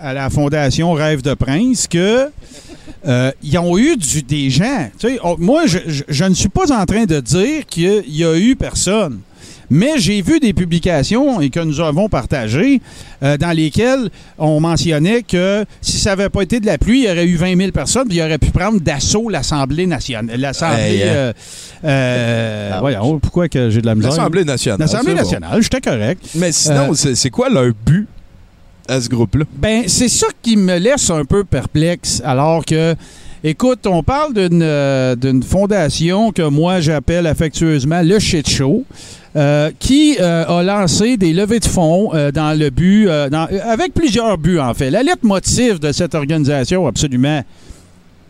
à, 0.02 0.12
la 0.14 0.30
Fondation 0.30 0.92
Rêve 0.92 1.22
de 1.22 1.34
Prince 1.34 1.86
que 1.88 2.28
euh, 3.06 3.30
ils 3.42 3.58
ont 3.58 3.78
eu 3.78 3.96
du, 3.96 4.22
des 4.22 4.50
gens. 4.50 4.88
Tu 4.98 5.08
sais, 5.08 5.18
on- 5.22 5.36
moi, 5.38 5.66
je, 5.66 5.78
je- 5.86 6.02
je 6.08 6.24
ne 6.24 6.34
suis 6.34 6.48
pas 6.48 6.70
en 6.72 6.84
train 6.84 7.04
de 7.04 7.20
dire 7.20 7.64
qu'il 7.66 8.04
y 8.08 8.24
a 8.24 8.36
eu 8.36 8.56
personne. 8.56 9.20
Mais 9.72 9.98
j'ai 9.98 10.20
vu 10.20 10.40
des 10.40 10.52
publications 10.52 11.40
et 11.40 11.48
que 11.48 11.60
nous 11.60 11.78
avons 11.78 12.08
partagées 12.08 12.80
euh, 13.22 13.36
dans 13.36 13.52
lesquelles 13.56 14.10
on 14.36 14.58
mentionnait 14.58 15.22
que 15.22 15.64
si 15.80 15.96
ça 15.98 16.10
n'avait 16.10 16.28
pas 16.28 16.42
été 16.42 16.58
de 16.58 16.66
la 16.66 16.76
pluie, 16.76 17.02
il 17.02 17.08
y 17.08 17.08
aurait 17.08 17.24
eu 17.24 17.36
20 17.36 17.56
000 17.56 17.70
personnes 17.70 18.08
puis 18.08 18.16
il 18.18 18.22
aurait 18.22 18.38
pu 18.38 18.50
prendre 18.50 18.80
d'assaut 18.80 19.28
l'Assemblée 19.28 19.86
nationale. 19.86 20.40
L'Assemblée. 20.40 21.02
Hein. 21.04 21.06
euh, 21.06 21.32
euh, 21.84 22.76
voyons, 22.80 23.20
pourquoi 23.20 23.48
que 23.48 23.70
j'ai 23.70 23.80
de 23.80 23.86
la 23.86 23.94
misère? 23.94 24.10
L'Assemblée 24.10 24.44
nationale. 24.44 24.80
L'Assemblée 24.80 25.14
nationale, 25.14 25.62
j'étais 25.62 25.80
correct. 25.80 26.20
Mais 26.34 26.50
sinon, 26.50 26.92
c'est 26.94 27.30
quoi 27.30 27.48
leur 27.48 27.70
but? 27.86 28.08
À 28.90 29.00
ce 29.00 29.08
groupe-là? 29.08 29.44
Ben, 29.56 29.84
c'est 29.86 30.08
ça 30.08 30.26
qui 30.42 30.56
me 30.56 30.76
laisse 30.78 31.08
un 31.10 31.24
peu 31.24 31.44
perplexe, 31.44 32.20
alors 32.24 32.64
que, 32.64 32.94
écoute, 33.44 33.86
on 33.86 34.02
parle 34.02 34.34
d'une 34.34 34.62
euh, 34.62 35.16
fondation 35.46 36.32
que 36.32 36.42
moi 36.42 36.80
j'appelle 36.80 37.26
affectueusement 37.26 38.02
le 38.02 38.18
Shit 38.18 38.48
Show. 38.48 38.84
euh, 39.36 39.70
qui 39.78 40.16
euh, 40.18 40.44
a 40.44 40.62
lancé 40.64 41.16
des 41.16 41.32
levées 41.32 41.60
de 41.60 41.64
fonds 41.64 42.10
dans 42.34 42.58
le 42.58 42.70
but, 42.70 43.08
avec 43.08 43.94
plusieurs 43.94 44.36
buts 44.36 44.58
en 44.58 44.74
fait. 44.74 44.90
La 44.90 45.04
lettre 45.04 45.24
motive 45.24 45.78
de 45.78 45.92
cette 45.92 46.16
organisation 46.16 46.84
absolument 46.88 47.42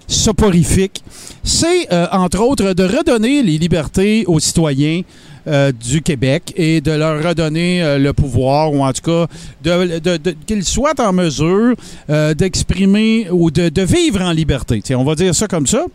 soporifique, 0.06 1.02
c'est 1.42 1.88
entre 2.12 2.40
autres 2.40 2.74
de 2.74 2.84
redonner 2.84 3.42
les 3.42 3.56
libertés 3.56 4.24
aux 4.26 4.40
citoyens 4.40 5.00
euh, 5.46 5.72
du 5.72 6.02
Québec 6.02 6.52
et 6.56 6.80
de 6.80 6.92
leur 6.92 7.22
redonner 7.22 7.82
euh, 7.82 7.98
le 7.98 8.12
pouvoir, 8.12 8.72
ou 8.72 8.84
en 8.84 8.92
tout 8.92 9.02
cas 9.02 9.26
de, 9.62 10.18
qu'ils 10.46 10.64
soient 10.64 10.98
en 10.98 11.12
mesure 11.12 11.74
euh, 12.10 12.34
d'exprimer 12.34 13.28
ou 13.30 13.50
de, 13.50 13.82
vivre 13.82 14.20
en 14.20 14.32
liberté. 14.32 14.82
On 14.94 15.04
va 15.04 15.14
dire 15.14 15.34
ça 15.34 15.46
comme 15.46 15.66
ça. 15.66 15.86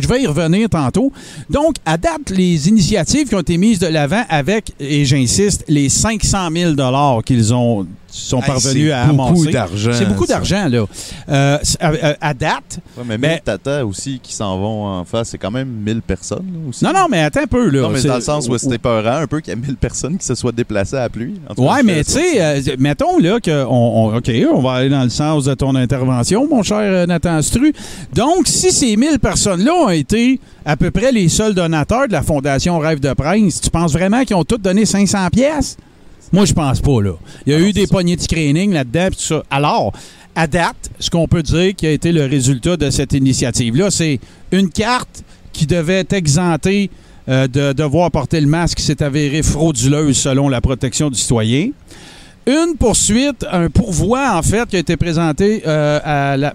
Je 0.00 0.06
vais 0.08 0.22
y 0.22 0.26
revenir 0.26 0.68
tantôt. 0.68 1.12
Donc, 1.50 1.76
à 1.84 1.96
date, 1.98 2.30
les 2.30 2.68
initiatives 2.68 3.28
qui 3.28 3.34
ont 3.34 3.40
été 3.40 3.58
mises 3.58 3.80
de 3.80 3.88
l'avant 3.88 4.22
avec, 4.28 4.72
et 4.78 5.04
j'insiste, 5.04 5.64
les 5.68 5.88
500 5.88 6.48
000 6.76 7.22
qu'ils 7.22 7.52
ont 7.52 7.86
sont 8.10 8.40
Hey, 8.40 8.46
parvenus 8.46 8.86
c'est 8.88 8.92
à 8.92 9.06
beaucoup 9.06 9.28
amasser. 9.28 9.50
d'argent, 9.52 9.90
C'est 9.94 10.08
beaucoup 10.08 10.26
d'argent, 10.26 10.68
là. 10.68 10.84
Euh, 11.28 11.58
c- 11.62 11.76
à, 12.20 12.34
date, 12.34 12.80
Ouais, 12.96 13.04
mais 13.06 13.18
Ben- 13.18 13.30
1000 13.32 13.40
tatas 13.42 13.84
aussi 13.84 14.18
qui 14.22 14.34
s'en 14.34 14.58
vont 14.58 14.86
en 14.86 15.04
face, 15.04 15.28
c'est 15.30 15.38
quand 15.38 15.50
même 15.50 15.68
1000 15.68 16.02
personnes 16.02 16.46
là, 16.52 16.68
aussi. 16.68 16.84
non, 16.84 16.92
non, 16.92 17.06
mais 17.10 17.22
attends 17.22 17.42
un 17.42 17.46
peu, 17.46 17.68
là. 17.70 17.82
Non, 17.82 17.90
mais 17.90 18.00
C'est- 18.00 18.08
dans 18.08 18.16
le 18.16 18.20
sens 18.20 18.48
où 18.48 18.58
c'était 18.58 18.78
peurant 18.78 19.16
un 19.16 19.26
peu 19.26 19.40
qu'il 19.40 19.54
y 19.54 19.56
ait 19.56 19.60
1000 19.60 19.76
personnes 19.76 20.18
qui 20.18 20.26
se 20.26 20.34
soient 20.34 20.52
déplacées 20.52 20.96
à 20.96 21.00
la 21.00 21.08
pluie. 21.08 21.34
En 21.48 21.54
tout 21.54 21.62
cas, 21.64 21.72
Ouais, 21.74 21.82
mais 21.82 22.02
tu 22.04 22.12
sais, 22.12 22.42
euh, 22.42 22.60
mettons 22.78 23.18
là 23.18 23.38
que 23.40 23.64
on, 23.64 24.06
on- 24.10 24.16
OK, 24.16 24.30
on 24.52 24.60
va 24.60 24.72
aller 24.72 24.88
dans 24.90 25.04
le 25.04 25.10
sens 25.10 25.44
de 25.44 25.54
ton 25.54 25.74
intervention, 25.74 26.46
mon 26.48 26.62
cher 26.62 26.78
euh, 26.80 27.06
Nathan 27.06 27.40
Stru. 27.42 27.72
Donc, 28.14 28.46
si 28.48 28.70
ces 28.72 28.96
1000 28.96 29.18
personnes-là 29.18 29.72
ont 29.72 29.88
été 29.90 30.40
à 30.64 30.76
peu 30.76 30.90
près 30.90 31.12
les 31.12 31.28
seuls 31.28 31.54
donateurs 31.54 32.08
de 32.08 32.12
la 32.12 32.22
Fondation 32.22 32.78
Rêve 32.78 33.00
de 33.00 33.12
Prince, 33.12 33.60
tu 33.60 33.70
penses 33.70 33.92
vraiment 33.92 34.24
qu'ils 34.24 34.36
ont 34.36 34.44
tous 34.44 34.58
donné 34.58 34.84
500 34.84 35.28
pièces 35.30 35.76
Moi, 36.32 36.44
je 36.44 36.52
pense 36.52 36.80
pas 36.80 37.02
là. 37.02 37.14
Il 37.46 37.52
y 37.52 37.56
a 37.56 37.58
Ah 37.58 37.62
eu 37.68 37.72
des 37.72 37.86
poignées 37.86 38.16
de 38.16 38.20
screening 38.20 38.72
là-dedans 38.72 39.08
tout 39.10 39.20
ça. 39.20 39.42
Alors, 39.50 39.92
à 40.34 40.46
date, 40.46 40.90
ce 40.98 41.10
qu'on 41.10 41.26
peut 41.26 41.42
dire 41.42 41.74
qui 41.74 41.86
a 41.86 41.90
été 41.90 42.12
le 42.12 42.24
résultat 42.26 42.76
de 42.76 42.90
cette 42.90 43.12
initiative-là, 43.12 43.90
c'est 43.90 44.20
une 44.52 44.70
carte 44.70 45.24
qui 45.52 45.66
devait 45.66 46.00
être 46.00 46.12
exemptée 46.12 46.90
euh, 47.28 47.48
de 47.48 47.72
devoir 47.72 48.10
porter 48.10 48.40
le 48.40 48.46
masque 48.46 48.78
qui 48.78 48.84
s'est 48.84 49.02
avérée 49.02 49.42
frauduleuse 49.42 50.16
selon 50.16 50.48
la 50.48 50.60
protection 50.60 51.10
du 51.10 51.18
citoyen. 51.18 51.70
Une 52.46 52.74
poursuite, 52.78 53.46
un 53.52 53.68
pourvoi, 53.68 54.32
en 54.36 54.42
fait, 54.42 54.66
qui 54.68 54.76
a 54.76 54.78
été 54.78 54.96
présenté 54.96 55.62
euh, 55.66 56.50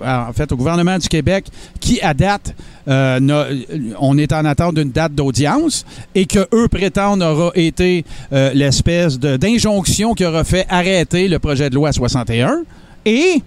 au 0.51 0.55
gouvernement 0.55 0.97
du 0.97 1.07
Québec, 1.07 1.45
qui, 1.79 2.01
à 2.01 2.13
date, 2.13 2.55
euh, 2.87 3.19
n'a- 3.19 3.45
on 3.99 4.17
est 4.17 4.33
en 4.33 4.43
attente 4.45 4.75
d'une 4.75 4.91
date 4.91 5.13
d'audience 5.13 5.85
et 6.15 6.25
que 6.25 6.47
eux 6.53 6.67
prétendent 6.67 7.21
aura 7.21 7.51
été 7.55 8.03
euh, 8.33 8.51
l'espèce 8.53 9.19
d'injonction 9.19 10.13
qui 10.15 10.25
aura 10.25 10.43
fait 10.43 10.65
arrêter 10.69 11.27
le 11.27 11.39
projet 11.39 11.69
de 11.69 11.75
loi 11.75 11.91
61. 11.91 12.63
Et 13.05 13.41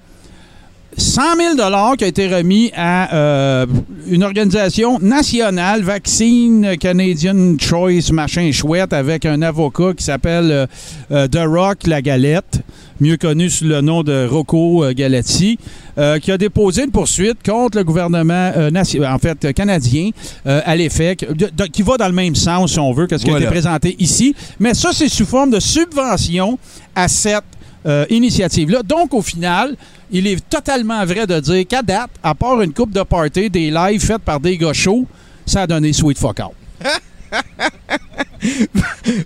100 0.98 1.22
000 1.56 1.96
qui 1.96 2.04
a 2.04 2.06
été 2.08 2.26
remis 2.26 2.72
à 2.76 3.14
euh, 3.14 3.66
une 4.08 4.24
organisation 4.24 4.98
nationale, 4.98 5.82
Vaccine 5.82 6.76
Canadian 6.76 7.56
Choice, 7.56 8.10
machin 8.12 8.50
chouette, 8.50 8.92
avec 8.92 9.24
un 9.24 9.40
avocat 9.42 9.92
qui 9.96 10.02
s'appelle 10.02 10.50
euh, 10.50 10.66
euh, 11.12 11.28
The 11.28 11.46
Rock 11.46 11.86
La 11.86 12.02
Galette, 12.02 12.62
mieux 13.00 13.16
connu 13.16 13.48
sous 13.48 13.66
le 13.66 13.80
nom 13.80 14.02
de 14.02 14.26
Rocco 14.26 14.84
euh, 14.84 14.92
qui 14.92 16.32
a 16.32 16.38
déposé 16.38 16.82
une 16.82 16.90
poursuite 16.90 17.44
contre 17.46 17.78
le 17.78 17.84
gouvernement 17.84 18.50
en 18.56 19.18
fait 19.18 19.52
canadien 19.52 20.10
à 20.44 20.74
l'effet 20.74 21.16
qui 21.16 21.82
va 21.82 21.96
dans 21.96 22.08
le 22.08 22.12
même 22.12 22.34
sens, 22.34 22.72
si 22.72 22.78
on 22.80 22.92
veut, 22.92 23.06
que 23.06 23.18
ce 23.18 23.24
qui 23.24 23.30
a 23.30 23.38
été 23.38 23.46
présenté 23.46 23.94
ici. 24.00 24.34
Mais 24.58 24.74
ça, 24.74 24.90
c'est 24.92 25.08
sous 25.08 25.26
forme 25.26 25.50
de 25.50 25.60
subvention 25.60 26.58
à 26.94 27.06
cette 27.06 27.44
euh, 27.88 28.04
initiative-là. 28.10 28.82
Donc, 28.82 29.14
au 29.14 29.22
final, 29.22 29.76
il 30.10 30.26
est 30.26 30.46
totalement 30.48 31.04
vrai 31.04 31.26
de 31.26 31.40
dire 31.40 31.66
qu'à 31.66 31.82
date, 31.82 32.10
à 32.22 32.34
part 32.34 32.60
une 32.60 32.72
coupe 32.72 32.92
de 32.92 33.02
party, 33.02 33.50
des 33.50 33.70
lives 33.70 34.00
faites 34.00 34.22
par 34.22 34.38
des 34.38 34.56
gars 34.58 34.72
chauds, 34.72 35.06
ça 35.46 35.62
a 35.62 35.66
donné 35.66 35.92
Sweet 35.92 36.18
Fuck 36.18 36.40
Out. 36.40 36.54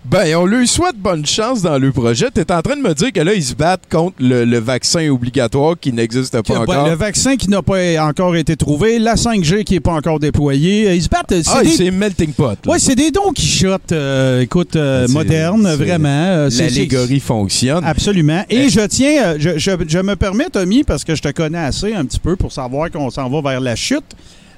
Ben, 0.04 0.34
on 0.36 0.46
lui 0.46 0.66
souhaite 0.68 0.96
bonne 0.96 1.24
chance 1.26 1.62
dans 1.62 1.78
le 1.78 1.90
projet. 1.92 2.30
T'es 2.30 2.50
en 2.52 2.62
train 2.62 2.76
de 2.76 2.82
me 2.82 2.94
dire 2.94 3.12
que 3.12 3.20
là, 3.20 3.34
ils 3.34 3.42
se 3.44 3.54
battent 3.54 3.84
contre 3.90 4.14
le, 4.20 4.44
le 4.44 4.58
vaccin 4.58 5.08
obligatoire 5.10 5.74
qui 5.80 5.92
n'existe 5.92 6.32
pas 6.32 6.42
Que, 6.42 6.52
ben, 6.52 6.60
encore. 6.60 6.88
le 6.88 6.94
vaccin 6.94 7.36
qui 7.36 7.48
n'a 7.50 7.62
pas 7.62 7.78
encore 8.04 8.36
été 8.36 8.56
trouvé, 8.56 8.98
la 8.98 9.14
5G 9.14 9.64
qui 9.64 9.74
n'est 9.74 9.80
pas 9.80 9.92
encore 9.92 10.18
déployée. 10.20 10.94
Ils 10.94 11.02
se 11.02 11.08
battent. 11.08 11.26
C'est 11.30 11.42
ah, 11.52 11.62
des... 11.62 11.70
c'est 11.70 11.90
melting 11.90 12.32
pot. 12.32 12.58
Ouais, 12.66 12.78
c'est 12.78 12.94
des 12.94 13.10
dons 13.10 13.32
qui 13.34 13.46
shotent, 13.46 13.92
euh, 13.92 14.40
écoute, 14.40 14.76
euh, 14.76 15.08
modernes, 15.08 15.74
vraiment. 15.74 16.08
euh, 16.08 16.50
L'allégorie 16.58 17.20
fonctionne. 17.20 17.84
Absolument. 17.84 18.44
Et 18.50 18.68
je 18.68 18.80
tiens, 18.86 19.22
euh, 19.24 19.36
je, 19.38 19.58
je- 19.58 19.70
je 19.88 19.98
me 19.98 20.14
permets, 20.16 20.48
Tommy, 20.50 20.84
parce 20.84 21.04
que 21.04 21.14
je 21.14 21.22
te 21.22 21.30
connais 21.30 21.58
assez 21.58 21.94
un 21.94 22.04
petit 22.04 22.18
peu 22.20 22.36
pour 22.36 22.52
savoir 22.52 22.90
qu'on 22.90 23.10
s'en 23.10 23.28
va 23.28 23.50
vers 23.50 23.60
la 23.60 23.76
chute, 23.76 24.04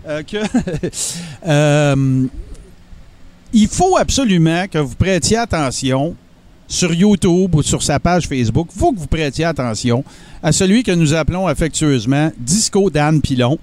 euh, 0.08 0.22
que 0.22 0.36
euh, 1.46 2.24
il 3.54 3.68
faut 3.68 3.96
absolument 3.96 4.66
que 4.68 4.78
vous 4.78 4.94
prêtiez 4.96 5.38
attention 5.38 6.14
sur 6.68 6.92
YouTube 6.92 7.54
ou 7.54 7.62
sur 7.62 7.82
sa 7.82 7.98
page 8.00 8.26
Facebook. 8.26 8.68
Il 8.74 8.78
faut 8.78 8.92
que 8.92 8.98
vous 8.98 9.06
prêtiez 9.06 9.44
attention 9.44 10.04
à 10.42 10.50
celui 10.52 10.82
que 10.82 10.92
nous 10.92 11.14
appelons 11.14 11.46
affectueusement 11.46 12.30
Disco 12.38 12.90
Dan 12.90 13.20
Pilon. 13.20 13.58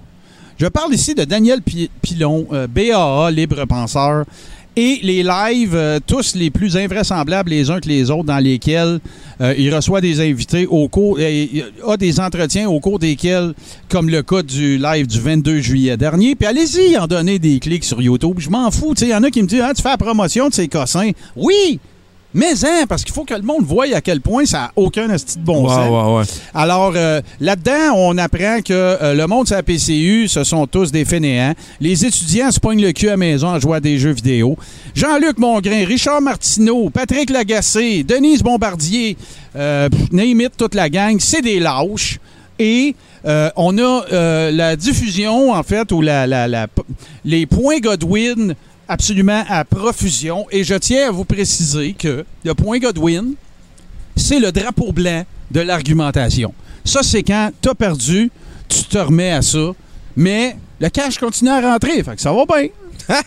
Je 0.58 0.66
parle 0.66 0.94
ici 0.94 1.14
de 1.14 1.24
Daniel 1.24 1.62
Pi- 1.62 1.90
Pilon, 2.00 2.46
euh, 2.52 2.66
BAA, 2.66 3.30
libre 3.30 3.64
penseur, 3.64 4.24
et 4.76 5.00
les 5.02 5.22
lives, 5.22 5.74
euh, 5.74 5.98
tous 6.06 6.34
les 6.34 6.50
plus 6.50 6.76
invraisemblables 6.76 7.50
les 7.50 7.70
uns 7.70 7.80
que 7.80 7.88
les 7.88 8.10
autres, 8.10 8.24
dans 8.24 8.38
lesquels 8.38 9.00
euh, 9.40 9.54
il 9.58 9.74
reçoit 9.74 10.00
des 10.00 10.20
invités 10.20 10.66
au 10.66 10.88
cours, 10.88 11.20
il 11.20 11.64
a 11.86 11.96
des 11.96 12.20
entretiens 12.20 12.68
au 12.68 12.80
cours 12.80 12.98
desquels, 12.98 13.54
comme 13.88 14.08
le 14.08 14.22
cas 14.22 14.42
du 14.42 14.78
live 14.78 15.06
du 15.06 15.20
22 15.20 15.60
juillet 15.60 15.96
dernier. 15.96 16.34
Puis 16.34 16.46
allez-y 16.46 16.96
en 16.96 17.06
donner 17.06 17.38
des 17.38 17.58
clics 17.58 17.84
sur 17.84 18.00
YouTube. 18.00 18.36
Je 18.38 18.50
m'en 18.50 18.70
fous. 18.70 18.94
Il 19.00 19.08
y 19.08 19.14
en 19.14 19.22
a 19.22 19.30
qui 19.30 19.42
me 19.42 19.48
disent 19.48 19.62
ah, 19.64 19.72
Tu 19.74 19.82
fais 19.82 19.90
la 19.90 19.98
promotion 19.98 20.48
de 20.48 20.54
ces 20.54 20.68
cossins. 20.68 21.10
Oui! 21.36 21.78
Mais 22.34 22.52
hein, 22.64 22.84
parce 22.88 23.04
qu'il 23.04 23.12
faut 23.14 23.24
que 23.24 23.34
le 23.34 23.42
monde 23.42 23.64
voie 23.64 23.84
à 23.94 24.00
quel 24.00 24.20
point 24.20 24.46
ça 24.46 24.58
n'a 24.58 24.72
aucun 24.76 25.10
esti 25.10 25.38
de 25.38 25.44
bon 25.44 25.68
sens. 25.68 25.88
ouais, 25.90 26.16
ouais. 26.18 26.24
Alors, 26.54 26.92
euh, 26.96 27.20
là-dedans, 27.40 27.94
on 27.96 28.16
apprend 28.16 28.60
que 28.64 28.72
euh, 28.72 29.14
le 29.14 29.26
monde 29.26 29.46
de 29.46 29.54
la 29.54 29.62
PCU, 29.62 30.28
ce 30.28 30.42
sont 30.44 30.66
tous 30.66 30.90
des 30.92 31.04
fainéants. 31.04 31.54
Les 31.80 32.06
étudiants 32.06 32.50
se 32.50 32.58
pognent 32.58 32.80
le 32.82 32.92
cul 32.92 33.08
à 33.08 33.12
la 33.12 33.16
maison 33.18 33.48
en 33.48 33.60
jouant 33.60 33.74
à 33.74 33.80
des 33.80 33.98
jeux 33.98 34.12
vidéo. 34.12 34.56
Jean-Luc 34.94 35.38
Mongrain, 35.38 35.84
Richard 35.84 36.22
Martineau, 36.22 36.88
Patrick 36.90 37.28
Lagacé, 37.30 38.02
Denise 38.02 38.42
Bombardier, 38.42 39.16
euh, 39.56 39.88
toute 40.56 40.74
la 40.74 40.88
gang, 40.88 41.16
c'est 41.18 41.42
des 41.42 41.60
lâches. 41.60 42.18
Et 42.58 42.94
euh, 43.26 43.50
on 43.56 43.76
a 43.78 44.50
la 44.50 44.76
diffusion, 44.76 45.52
en 45.52 45.62
fait, 45.62 45.90
ou 45.92 46.00
la, 46.00 46.26
la- 46.26 46.48
la- 46.48 46.66
les 47.24 47.46
points 47.46 47.78
Godwin 47.80 48.54
absolument 48.92 49.42
à 49.48 49.64
profusion. 49.64 50.46
Et 50.50 50.64
je 50.64 50.74
tiens 50.74 51.08
à 51.08 51.10
vous 51.10 51.24
préciser 51.24 51.94
que 51.94 52.24
le 52.44 52.54
point 52.54 52.78
Godwin, 52.78 53.34
c'est 54.16 54.38
le 54.38 54.52
drapeau 54.52 54.92
blanc 54.92 55.24
de 55.50 55.60
l'argumentation. 55.60 56.52
Ça, 56.84 57.02
c'est 57.02 57.22
quand 57.22 57.50
t'as 57.62 57.74
perdu, 57.74 58.30
tu 58.68 58.84
te 58.84 58.98
remets 58.98 59.32
à 59.32 59.40
ça, 59.40 59.72
mais 60.16 60.56
le 60.80 60.88
cash 60.88 61.18
continue 61.18 61.50
à 61.50 61.60
rentrer, 61.60 62.02
fait 62.02 62.14
que 62.16 62.20
ça 62.20 62.32
va 62.32 62.44
bien. 62.46 62.68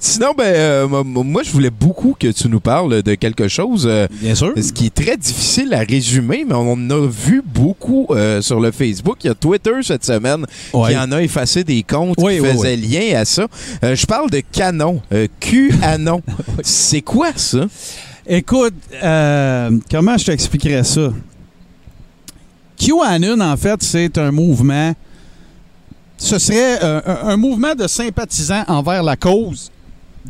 Sinon, 0.00 0.32
ben, 0.36 0.44
euh, 0.44 0.88
mo- 0.88 1.04
mo- 1.04 1.22
moi, 1.22 1.42
je 1.42 1.50
voulais 1.50 1.70
beaucoup 1.70 2.16
que 2.18 2.28
tu 2.28 2.48
nous 2.48 2.60
parles 2.60 3.02
de 3.02 3.14
quelque 3.14 3.48
chose. 3.48 3.86
euh, 3.88 4.06
Bien 4.20 4.34
sûr. 4.34 4.52
ce 4.56 4.72
qui 4.72 4.86
est 4.86 4.94
très 4.94 5.16
difficile 5.16 5.72
à 5.74 5.80
résumer, 5.80 6.44
mais 6.46 6.54
on 6.54 6.72
en 6.72 6.90
a 6.90 7.06
vu 7.06 7.42
beaucoup 7.44 8.06
euh, 8.10 8.40
sur 8.42 8.60
le 8.60 8.70
Facebook. 8.72 9.18
Il 9.24 9.28
y 9.28 9.30
a 9.30 9.34
Twitter 9.34 9.72
cette 9.82 10.04
semaine 10.04 10.44
Ouais. 10.72 10.90
qui 10.92 10.98
en 10.98 11.10
a 11.12 11.22
effacé 11.22 11.64
des 11.64 11.82
comptes 11.82 12.16
Oui, 12.18 12.34
qui 12.36 12.40
oui, 12.40 12.48
faisaient 12.50 12.76
lien 12.76 13.18
à 13.20 13.24
ça. 13.24 13.46
Je 13.82 14.06
parle 14.06 14.30
de 14.30 14.40
Canon. 14.52 15.00
QAnon. 15.40 16.22
C'est 16.62 17.02
quoi 17.02 17.28
ça? 17.36 17.66
Écoute, 18.26 18.74
euh, 19.02 19.70
comment 19.90 20.18
je 20.18 20.26
t'expliquerais 20.26 20.82
ça? 20.84 21.12
QAnon, 22.76 23.40
en 23.40 23.56
fait, 23.56 23.82
c'est 23.82 24.18
un 24.18 24.30
mouvement. 24.30 24.94
Ce 26.18 26.38
serait 26.38 26.82
euh, 26.82 27.00
un, 27.24 27.36
mouvement 27.36 27.74
de 27.74 27.86
sympathisants 27.86 28.64
envers 28.68 29.02
la 29.02 29.16
cause 29.16 29.70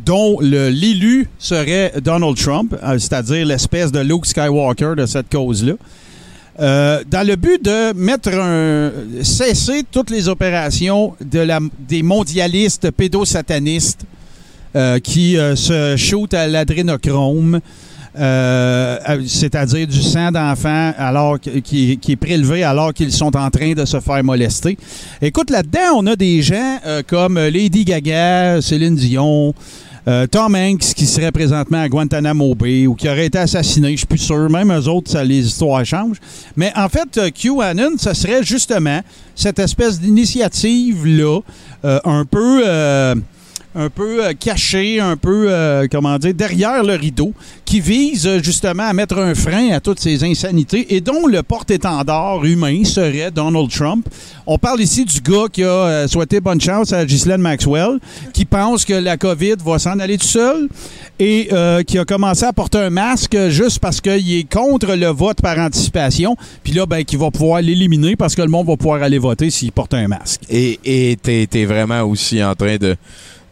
dont 0.05 0.39
l'élu 0.41 1.29
serait 1.39 1.93
Donald 2.03 2.37
Trump, 2.37 2.75
euh, 2.83 2.99
c'est-à-dire 2.99 3.47
l'espèce 3.47 3.93
de 3.93 4.01
Luke 4.01 4.27
Skywalker 4.27 4.95
de 4.97 5.07
cette 5.07 5.31
cause-là. 5.31 5.75
Euh, 6.59 7.03
dans 7.09 7.27
le 7.27 7.37
but 7.37 7.63
de 7.63 7.93
mettre 7.93 8.31
un 8.31 8.91
cesser 9.23 9.85
toutes 9.91 10.11
les 10.11 10.29
opérations 10.29 11.15
de 11.21 11.39
la, 11.39 11.61
des 11.89 12.03
mondialistes 12.03 12.91
pédosatanistes 12.91 14.05
qui 15.03 15.37
se 15.55 15.95
shootent 15.97 16.35
à 16.35 16.47
l'adrénochrome, 16.49 17.61
euh, 18.19 18.99
euh, 19.09 19.23
c'est-à-dire 19.27 19.87
du 19.87 20.01
sang 20.03 20.31
d'enfants 20.31 20.93
alors 20.97 21.39
qui, 21.39 21.99
est 22.09 22.17
prélevé 22.17 22.65
alors 22.65 22.95
qu'ils 22.95 23.13
sont 23.13 23.37
en 23.37 23.51
train 23.51 23.73
de 23.73 23.85
se 23.85 24.01
faire 24.01 24.25
molester. 24.25 24.79
Écoute, 25.21 25.51
là-dedans, 25.51 25.97
on 25.97 26.07
a 26.07 26.17
des 26.17 26.41
gens 26.41 26.79
euh, 26.87 27.03
comme 27.07 27.39
Lady 27.39 27.85
Gaga, 27.85 28.63
Céline 28.63 28.97
Dion, 28.97 29.55
Tom 30.31 30.55
Hanks 30.55 30.95
qui 30.95 31.05
serait 31.05 31.33
présentement 31.33 31.81
à 31.81 31.89
Guantanamo 31.89 32.55
Bay 32.55 32.87
ou 32.87 32.95
qui 32.95 33.09
aurait 33.09 33.27
été 33.27 33.39
assassiné, 33.39 33.91
je 33.93 33.97
suis 33.97 34.07
plus 34.07 34.19
sûr. 34.19 34.49
Même 34.49 34.73
eux 34.73 34.89
autres, 34.89 35.11
ça, 35.11 35.25
les 35.25 35.45
histoires 35.47 35.85
changent. 35.85 36.21
Mais 36.55 36.73
en 36.77 36.89
fait, 36.89 37.19
euh, 37.19 37.31
QAnon, 37.31 37.99
ce 37.99 38.15
serait 38.15 38.45
justement 38.45 39.01
cette 39.35 39.59
espèce 39.59 40.01
d'initiative-là, 40.01 41.41
un 42.05 42.25
peu... 42.25 42.63
un 43.77 43.91
peu 43.91 44.25
euh, 44.25 44.33
caché, 44.33 45.01
un 45.01 45.17
peu, 45.17 45.47
euh, 45.49 45.87
comment 45.91 46.19
dire, 46.19 46.35
derrière 46.35 46.83
le 46.83 46.95
rideau, 46.95 47.33
qui 47.65 47.81
vise 47.81 48.27
euh, 48.27 48.43
justement 48.43 48.85
à 48.85 48.93
mettre 48.93 49.19
un 49.19 49.35
frein 49.35 49.71
à 49.71 49.81
toutes 49.81 50.01
ces 50.01 50.25
insanités 50.25 50.95
et 50.97 51.01
dont 51.01 51.27
le 51.27 51.43
porte-étendard 51.43 52.45
humain 52.45 52.85
serait 52.85 53.31
Donald 53.31 53.71
Trump. 53.71 54.09
On 54.47 54.59
parle 54.59 54.81
ici 54.81 55.05
du 55.05 55.21
gars 55.21 55.47
qui 55.53 55.63
a 55.63 56.09
souhaité 56.09 56.41
bonne 56.41 56.61
chance 56.61 56.93
à 56.93 57.05
Ghislaine 57.05 57.41
Maxwell, 57.41 57.99
qui 58.33 58.45
pense 58.45 58.85
que 58.85 58.95
la 58.95 59.17
COVID 59.17 59.57
va 59.65 59.79
s'en 59.79 59.99
aller 59.99 60.17
tout 60.19 60.27
seul 60.27 60.69
et 61.19 61.49
qui 61.87 61.99
a 61.99 62.05
commencé 62.05 62.45
à 62.45 62.53
porter 62.53 62.79
un 62.79 62.91
masque 62.91 63.37
juste 63.49 63.81
parce 63.81 64.01
qu'il 64.01 64.33
est 64.33 64.49
contre 64.49 64.95
le 64.95 65.09
vote 65.09 65.41
par 65.43 65.59
anticipation. 65.59 66.37
Puis 66.63 66.73
là, 66.73 66.87
ben, 66.87 67.03
qu'il 67.03 67.19
va 67.19 67.33
pouvoir 67.33 67.61
l'éliminer 67.61 68.15
parce 68.15 68.37
que 68.37 68.43
le 68.43 68.49
monde 68.49 68.69
va 68.69 68.77
pouvoir 68.77 69.03
aller 69.03 69.19
voter 69.19 69.51
s'il 69.51 69.73
porte 69.73 69.95
un 69.95 70.07
masque. 70.07 70.43
Et 70.49 70.79
et 70.85 71.17
t'es 71.21 71.49
t'es 71.51 71.65
vraiment 71.65 72.03
aussi 72.03 72.43
en 72.43 72.55
train 72.55 72.77
de, 72.77 72.97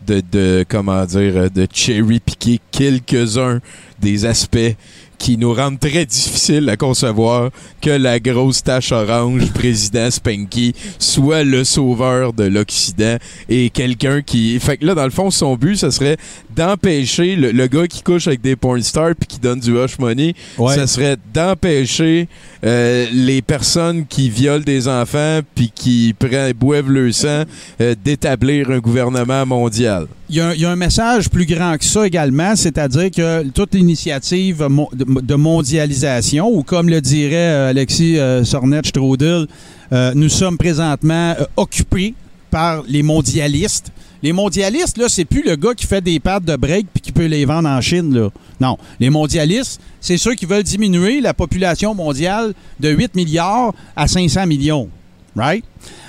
de, 0.06 0.22
de 0.32 0.64
comment 0.68 1.04
dire, 1.04 1.50
de 1.50 1.66
cherry-picker 1.72 2.60
quelques-uns 2.70 3.60
des 4.00 4.26
aspects 4.26 4.76
qui 5.18 5.36
nous 5.36 5.52
rendent 5.54 5.80
très 5.80 6.06
difficile 6.06 6.68
à 6.68 6.76
concevoir 6.76 7.50
que 7.80 7.90
la 7.90 8.20
grosse 8.20 8.62
tache 8.62 8.92
orange 8.92 9.52
président 9.54 10.10
Spanky 10.10 10.74
soit 10.98 11.44
le 11.44 11.64
sauveur 11.64 12.32
de 12.32 12.44
l'Occident 12.44 13.16
et 13.48 13.70
quelqu'un 13.70 14.22
qui... 14.22 14.58
Fait 14.60 14.76
que 14.76 14.86
là, 14.86 14.94
dans 14.94 15.04
le 15.04 15.10
fond, 15.10 15.30
son 15.30 15.56
but, 15.56 15.76
ce 15.76 15.90
serait 15.90 16.16
d'empêcher 16.54 17.36
le, 17.36 17.50
le 17.52 17.66
gars 17.66 17.86
qui 17.86 18.02
couche 18.02 18.26
avec 18.26 18.40
des 18.40 18.56
porn 18.56 18.80
stars 18.82 19.14
puis 19.18 19.26
qui 19.26 19.38
donne 19.38 19.60
du 19.60 19.76
hush 19.76 19.98
money, 19.98 20.34
Ouais. 20.58 20.74
ça 20.74 20.86
serait 20.86 21.16
d'empêcher 21.32 22.28
euh, 22.64 23.06
les 23.12 23.42
personnes 23.42 24.06
qui 24.06 24.30
violent 24.30 24.64
des 24.64 24.88
enfants 24.88 25.40
puis 25.54 25.70
qui 25.74 26.14
prennent, 26.18 26.52
boivent 26.52 26.90
le 26.90 27.12
sang 27.12 27.42
euh, 27.80 27.94
d'établir 28.04 28.70
un 28.70 28.78
gouvernement 28.78 29.44
mondial. 29.46 30.06
Il 30.30 30.36
y, 30.36 30.40
a 30.40 30.54
il 30.54 30.60
y 30.60 30.64
a 30.64 30.70
un 30.70 30.76
message 30.76 31.28
plus 31.28 31.44
grand 31.44 31.76
que 31.76 31.84
ça 31.84 32.06
également, 32.06 32.56
c'est-à-dire 32.56 33.10
que 33.10 33.46
toute 33.50 33.74
l'initiative 33.74 34.66
de, 34.92 35.03
de 35.06 35.34
mondialisation, 35.34 36.48
ou 36.48 36.62
comme 36.62 36.88
le 36.88 37.00
dirait 37.00 37.36
euh, 37.36 37.70
Alexis 37.70 38.18
euh, 38.18 38.44
Sornet-Strudel, 38.44 39.46
euh, 39.92 40.12
nous 40.14 40.28
sommes 40.28 40.58
présentement 40.58 41.34
occupés 41.56 42.14
par 42.50 42.82
les 42.88 43.02
mondialistes. 43.02 43.92
Les 44.22 44.32
mondialistes, 44.32 44.96
là, 44.96 45.08
c'est 45.08 45.24
plus 45.24 45.42
le 45.44 45.56
gars 45.56 45.74
qui 45.74 45.86
fait 45.86 46.00
des 46.00 46.18
pattes 46.18 46.44
de 46.44 46.56
break 46.56 46.86
puis 46.92 47.02
qui 47.02 47.12
peut 47.12 47.26
les 47.26 47.44
vendre 47.44 47.68
en 47.68 47.80
Chine, 47.80 48.14
là. 48.14 48.30
Non. 48.60 48.78
Les 48.98 49.10
mondialistes, 49.10 49.80
c'est 50.00 50.16
ceux 50.16 50.34
qui 50.34 50.46
veulent 50.46 50.62
diminuer 50.62 51.20
la 51.20 51.34
population 51.34 51.94
mondiale 51.94 52.54
de 52.80 52.88
8 52.88 53.14
milliards 53.16 53.74
à 53.96 54.08
500 54.08 54.46
millions. 54.46 54.88
Right? 55.36 55.64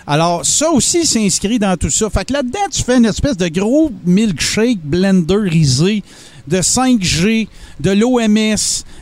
Alors, 0.08 0.46
ça 0.46 0.70
aussi 0.70 1.06
s'inscrit 1.06 1.58
dans 1.58 1.76
tout 1.78 1.90
ça. 1.90 2.10
Fait 2.10 2.26
que 2.26 2.34
là-dedans, 2.34 2.60
tu 2.72 2.84
fais 2.84 2.98
une 2.98 3.06
espèce 3.06 3.38
de 3.38 3.48
gros 3.48 3.92
milkshake 4.06 4.80
blenderisé 4.84 6.04
de 6.48 6.58
5G, 6.58 7.48
de 7.80 7.92
l'OMS, 7.92 8.56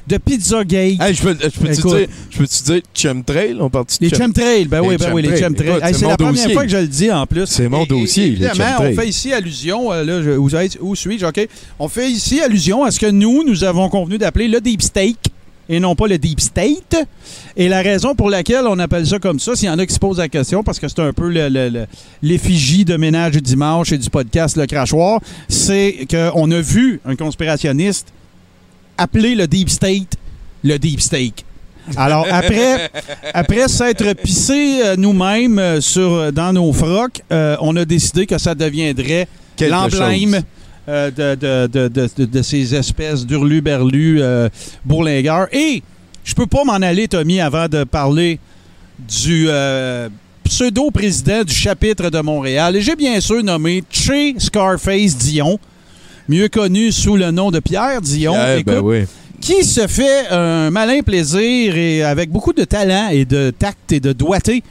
de 0.07 0.17
Pizzagate. 0.17 1.01
Hey, 1.01 1.13
je 1.13 1.21
peux, 1.21 1.35
je 1.41 1.47
peux-tu 1.59 1.79
Écoute. 1.79 1.97
dire, 1.97 2.07
je 2.29 2.37
peux-tu 2.37 2.63
dire 2.63 2.81
chemtrail? 2.93 3.57
On 3.59 3.69
partit 3.69 3.99
de 3.99 4.05
Les 4.09 4.15
chemtrails, 4.15 4.65
ben 4.65 4.81
Les 4.81 4.87
oui, 4.87 4.97
ben 4.97 5.13
oui, 5.13 5.21
les 5.21 5.37
chemtrails. 5.39 5.79
Hey, 5.83 5.93
c'est 5.93 6.07
la 6.07 6.17
première 6.17 6.51
fois 6.51 6.63
que 6.63 6.69
je 6.71 6.77
le 6.77 6.87
dis 6.87 7.11
en 7.11 7.25
plus. 7.25 7.45
C'est 7.47 7.67
mon 7.69 7.83
Et- 7.83 7.87
dossier, 7.87 8.23
et- 8.23 8.27
les 8.27 8.33
Évidemment, 8.45 8.53
chemtrails. 8.69 8.93
on 8.93 9.01
fait 9.01 9.07
ici 9.09 9.33
allusion, 9.33 9.91
euh, 9.93 10.03
là, 10.03 10.21
je- 10.21 10.77
où, 10.81 10.95
suis-je, 10.95 11.25
OK? 11.25 11.47
On 11.79 11.87
fait 11.87 12.09
ici 12.11 12.41
allusion 12.41 12.83
à 12.83 12.91
ce 12.91 12.99
que 12.99 13.07
nous, 13.09 13.43
nous 13.45 13.63
avons 13.63 13.89
convenu 13.89 14.17
d'appeler 14.17 14.47
le 14.47 14.59
deep 14.61 14.81
steak 14.81 15.17
et 15.69 15.79
non 15.79 15.95
pas 15.95 16.07
le 16.07 16.17
deep 16.17 16.39
state. 16.41 16.95
Et 17.55 17.69
la 17.69 17.81
raison 17.81 18.15
pour 18.15 18.29
laquelle 18.29 18.65
on 18.67 18.77
appelle 18.79 19.05
ça 19.07 19.19
comme 19.19 19.39
ça, 19.39 19.55
s'il 19.55 19.67
y 19.67 19.71
en 19.71 19.79
a 19.79 19.85
qui 19.85 19.93
se 19.93 19.99
posent 19.99 20.17
la 20.19 20.27
question, 20.29 20.63
parce 20.63 20.79
que 20.79 20.87
c'est 20.87 20.99
un 20.99 21.13
peu 21.13 21.29
le- 21.29 21.49
le- 21.49 21.69
le- 21.69 21.85
l'effigie 22.21 22.85
de 22.85 22.97
ménage 22.97 23.31
du 23.33 23.41
dimanche 23.41 23.91
et 23.91 23.97
du 23.97 24.09
podcast 24.09 24.57
Le 24.57 24.65
Crachoir, 24.65 25.19
c'est 25.47 26.05
qu'on 26.09 26.51
a 26.51 26.61
vu 26.61 26.99
un 27.05 27.15
conspirationniste 27.15 28.07
appeler 28.97 29.35
le 29.35 29.47
deep 29.47 29.69
state 29.69 30.17
le 30.63 30.77
deep 30.79 31.01
steak. 31.01 31.43
Alors, 31.97 32.25
après, 32.31 32.89
après 33.33 33.67
s'être 33.67 34.13
pissé 34.13 34.79
euh, 34.81 34.95
nous-mêmes 34.97 35.59
euh, 35.59 35.81
sur, 35.81 36.31
dans 36.31 36.53
nos 36.53 36.71
frocs, 36.71 37.21
euh, 37.33 37.57
on 37.59 37.75
a 37.75 37.83
décidé 37.83 38.25
que 38.25 38.37
ça 38.37 38.55
deviendrait 38.55 39.27
l'emblème. 39.69 40.41
Euh, 40.89 41.09
de, 41.11 41.35
de, 41.35 41.67
de, 41.67 41.87
de, 41.87 42.09
de- 42.17 42.25
de 42.25 42.41
ces 42.41 42.75
espèces 42.75 43.25
d'hurluberlus 43.25 44.21
euh, 44.21 44.49
bourlingueurs. 44.85 45.47
Et 45.53 45.81
je 46.23 46.33
peux 46.33 46.45
pas 46.47 46.63
m'en 46.63 46.73
aller, 46.73 47.07
Tommy, 47.07 47.39
avant 47.41 47.67
de 47.67 47.83
parler 47.83 48.39
du 48.99 49.45
euh, 49.49 50.09
pseudo-président 50.43 51.43
du 51.43 51.53
chapitre 51.53 52.09
de 52.09 52.19
Montréal. 52.19 52.75
Et 52.75 52.81
j'ai 52.81 52.95
bien 52.95 53.19
sûr 53.19 53.43
nommé 53.43 53.83
Che 53.89 54.33
Scarface 54.37 55.17
Dion, 55.17 55.59
mieux 56.29 56.47
connu 56.47 56.91
sous 56.91 57.15
le 57.15 57.31
nom 57.31 57.49
de 57.51 57.59
Pierre 57.59 58.01
Dion. 58.01 58.33
Ben 58.65 58.79
oui. 58.83 59.03
qui 59.41 59.63
se 59.65 59.87
fait 59.87 60.27
un 60.31 60.69
malin 60.69 61.01
plaisir 61.01 61.75
et 61.75 62.03
avec 62.03 62.29
beaucoup 62.29 62.53
de 62.53 62.63
talent 62.63 63.09
et 63.11 63.25
de 63.25 63.51
tact 63.57 63.91
et 63.91 63.99
de 63.99 64.13
doigté 64.13 64.63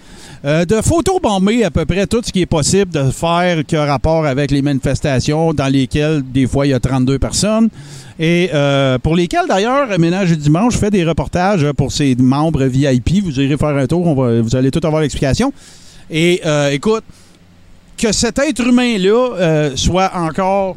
euh, 0.45 0.65
de 0.65 0.81
photobomber 0.81 1.63
à 1.63 1.71
peu 1.71 1.85
près 1.85 2.07
tout 2.09 2.21
ce 2.25 2.33
qui 2.33 2.41
est 2.41 2.47
possible 2.47 2.91
de 2.91 3.11
faire 3.13 3.65
qui 3.65 3.77
a 3.77 3.85
rapport 3.85 4.27
avec 4.27 4.51
les 4.51 4.61
manifestations 4.61 5.55
dans 5.55 5.69
lesquelles 5.69 6.23
des 6.23 6.49
fois 6.49 6.67
il 6.67 6.71
y 6.71 6.75
a 6.75 6.81
32 6.81 7.19
personnes. 7.21 7.69
Et 8.19 8.51
euh, 8.53 8.99
pour 8.99 9.15
lesquelles 9.15 9.47
d'ailleurs 9.49 9.97
Ménage 10.01 10.31
du 10.31 10.37
dimanche 10.37 10.77
fait 10.77 10.91
des 10.91 11.05
reportages 11.05 11.71
pour 11.73 11.93
ses 11.93 12.17
membres 12.17 12.65
VIP 12.65 13.23
vous 13.23 13.41
irez 13.41 13.57
faire 13.57 13.69
un 13.69 13.87
tour 13.87 14.15
vous 14.15 14.57
allez 14.57 14.73
tout 14.73 14.85
avoir 14.85 15.03
l'explication. 15.03 15.53
Et 16.11 16.41
euh, 16.45 16.71
écoute 16.71 17.05
que 17.97 18.11
cet 18.11 18.41
être 18.41 18.67
humain-là 18.67 19.71
soit 19.77 20.11
encore 20.17 20.77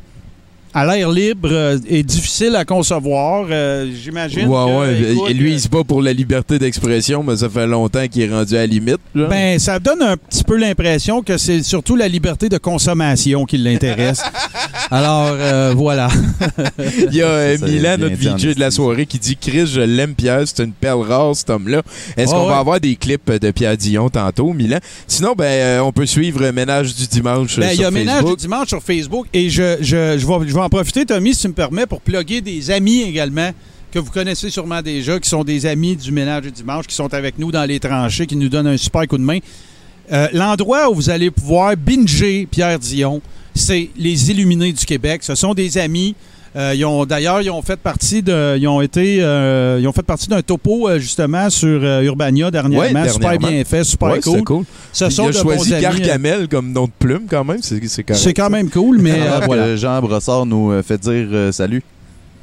à 0.75 0.85
l'air 0.85 1.09
libre 1.09 1.49
euh, 1.51 1.77
est 1.89 2.03
difficile 2.03 2.55
à 2.55 2.65
concevoir. 2.65 3.47
Euh, 3.49 3.89
J'imagine. 4.03 4.47
Ouais, 4.47 4.65
que, 4.65 4.79
ouais. 4.79 5.11
écoute, 5.13 5.29
lui, 5.33 5.51
euh, 5.51 5.53
il 5.55 5.59
se 5.59 5.69
bat 5.69 5.83
pour 5.88 6.01
la 6.01 6.11
liberté 6.13 6.59
d'expression, 6.59 7.23
mais 7.23 7.38
ça 7.38 7.49
fait 7.49 7.65
longtemps 7.65 8.05
qu'il 8.07 8.21
est 8.23 8.29
rendu 8.31 8.53
à 8.55 8.59
la 8.59 8.65
limite. 8.67 8.97
là. 9.15 9.27
ben, 9.27 9.57
ça 9.57 9.79
donne 9.79 10.01
un 10.01 10.17
petit 10.17 10.43
peu 10.43 10.57
l'impression 10.57 11.23
que 11.23 11.38
c'est 11.38 11.63
surtout 11.63 11.95
la 11.95 12.07
liberté 12.09 12.49
de 12.49 12.57
consommation 12.57 13.45
qui 13.45 13.57
l'intéresse. 13.57 14.21
Alors, 14.91 15.29
euh, 15.31 15.73
voilà. 15.75 16.09
Il 17.09 17.15
y 17.15 17.21
a 17.21 17.25
euh, 17.27 17.57
Ça, 17.57 17.65
Milan, 17.67 17.95
notre 17.97 18.15
VJ 18.15 18.55
de 18.55 18.59
la 18.59 18.69
soirée, 18.71 19.05
qui 19.05 19.17
dit 19.17 19.38
Chris, 19.38 19.65
je 19.67 19.81
l'aime, 19.81 20.13
Pierre, 20.13 20.41
c'est 20.45 20.63
une 20.63 20.73
perle 20.73 21.01
rare, 21.01 21.35
cet 21.35 21.49
homme-là. 21.49 21.81
Est-ce 22.17 22.31
Ah 22.33 22.38
qu'on 22.38 22.43
ouais. 22.43 22.49
va 22.49 22.57
avoir 22.59 22.79
des 22.79 22.95
clips 22.95 23.31
de 23.31 23.51
Pierre 23.51 23.77
Dion 23.77 24.09
tantôt, 24.09 24.51
Milan? 24.53 24.79
Sinon, 25.07 25.33
ben, 25.38 25.45
euh, 25.45 25.79
on 25.79 25.91
peut 25.91 26.05
suivre 26.05 26.49
Ménage 26.51 26.93
du 26.95 27.07
dimanche. 27.07 27.57
euh, 27.57 27.61
Ben, 27.61 27.69
il 27.71 27.75
y 27.75 27.77
sur 27.77 27.88
a 27.88 27.91
Ménage 27.91 28.15
Facebook. 28.15 28.38
du 28.38 28.41
dimanche 28.43 28.67
sur 28.67 28.83
Facebook 28.83 29.27
et 29.33 29.49
je, 29.49 29.77
je, 29.79 30.17
je, 30.17 30.25
vais, 30.27 30.47
je 30.47 30.53
vais 30.53 30.61
en 30.65 30.69
profiter, 30.69 31.06
Tommy, 31.06 31.36
si 31.36 31.41
tu 31.41 31.47
me 31.49 31.54
permets, 31.54 31.86
pour 31.86 32.01
plugger 32.01 32.41
des 32.41 32.71
amis 32.71 33.04
également 33.04 33.51
que 33.91 33.99
vous 33.99 34.10
connaissez 34.10 34.49
sûrement 34.49 34.82
déjà, 34.82 35.19
qui 35.19 35.30
sont 35.30 35.43
des 35.43 35.67
amis 35.67 35.95
du 35.95 36.12
Ménage 36.12 36.41
du 36.41 36.51
dimanche, 36.51 36.88
qui 36.88 36.95
sont 36.95 37.13
avec 37.13 37.38
nous 37.38 37.51
dans 37.51 37.63
les 37.65 37.80
tranchées, 37.80 38.25
qui 38.25 38.36
nous 38.36 38.49
donnent 38.49 38.65
un 38.67 38.78
super 38.78 39.08
coup 39.08 39.19
de 39.19 39.23
main. 39.23 39.38
Euh, 40.12 40.28
L'endroit 40.34 40.89
où 40.89 40.95
vous 40.95 41.12
allez 41.12 41.30
pouvoir 41.30 41.78
binger 41.78 42.47
Pierre 42.49 42.80
Dion, 42.80 43.21
c'est 43.54 43.91
les 43.95 44.32
Illuminés 44.32 44.73
du 44.73 44.86
Québec. 44.86 45.21
Ce 45.23 45.36
sont 45.36 45.54
des 45.54 45.78
amis. 45.78 46.15
Euh, 46.55 46.73
ils 46.73 46.85
ont 46.85 47.05
d'ailleurs 47.05 47.41
ils 47.41 47.49
ont 47.51 47.61
fait 47.61 47.75
partie 47.75 48.21
de 48.23 48.57
ils 48.57 48.67
ont 48.67 48.79
été 48.79 49.17
euh, 49.21 49.77
ils 49.81 49.87
ont 49.87 49.91
fait 49.91 50.03
partie 50.05 50.29
d'un 50.29 50.41
topo 50.41 50.87
euh, 50.87 50.99
justement 50.99 51.49
sur 51.49 51.79
euh, 51.83 52.01
Urbania 52.03 52.49
dernièrement, 52.49 53.01
Ouais, 53.01 53.09
super 53.09 53.37
bien 53.37 53.63
fait 53.65 53.83
super 53.83 54.09
Ouais, 54.11 54.19
cool. 54.21 54.43
cool. 54.43 54.63
Ce 54.93 55.05
Il 55.05 55.11
sont 55.11 55.25
a 55.25 55.31
de 55.31 55.33
choisi 55.33 55.69
bons 55.71 55.75
amis. 55.75 55.85
euh, 55.85 55.89
Gargamel 55.89 56.47
comme 56.47 56.71
nom 56.71 56.85
de 56.85 56.91
plume, 56.97 57.23
quand 57.29 57.43
même. 57.43 57.59
C'est 57.61 58.33
quand 58.33 58.49
même 58.49 58.69
cool 58.69 58.99
mais 58.99 59.11
euh, 59.19 59.39
que 59.41 59.45
voilà. 59.45 59.75
Jean 59.75 59.99
Brossard 60.01 60.45
nous 60.45 60.81
fait 60.81 60.97
dire 60.97 61.27
euh, 61.31 61.51
salut. 61.51 61.83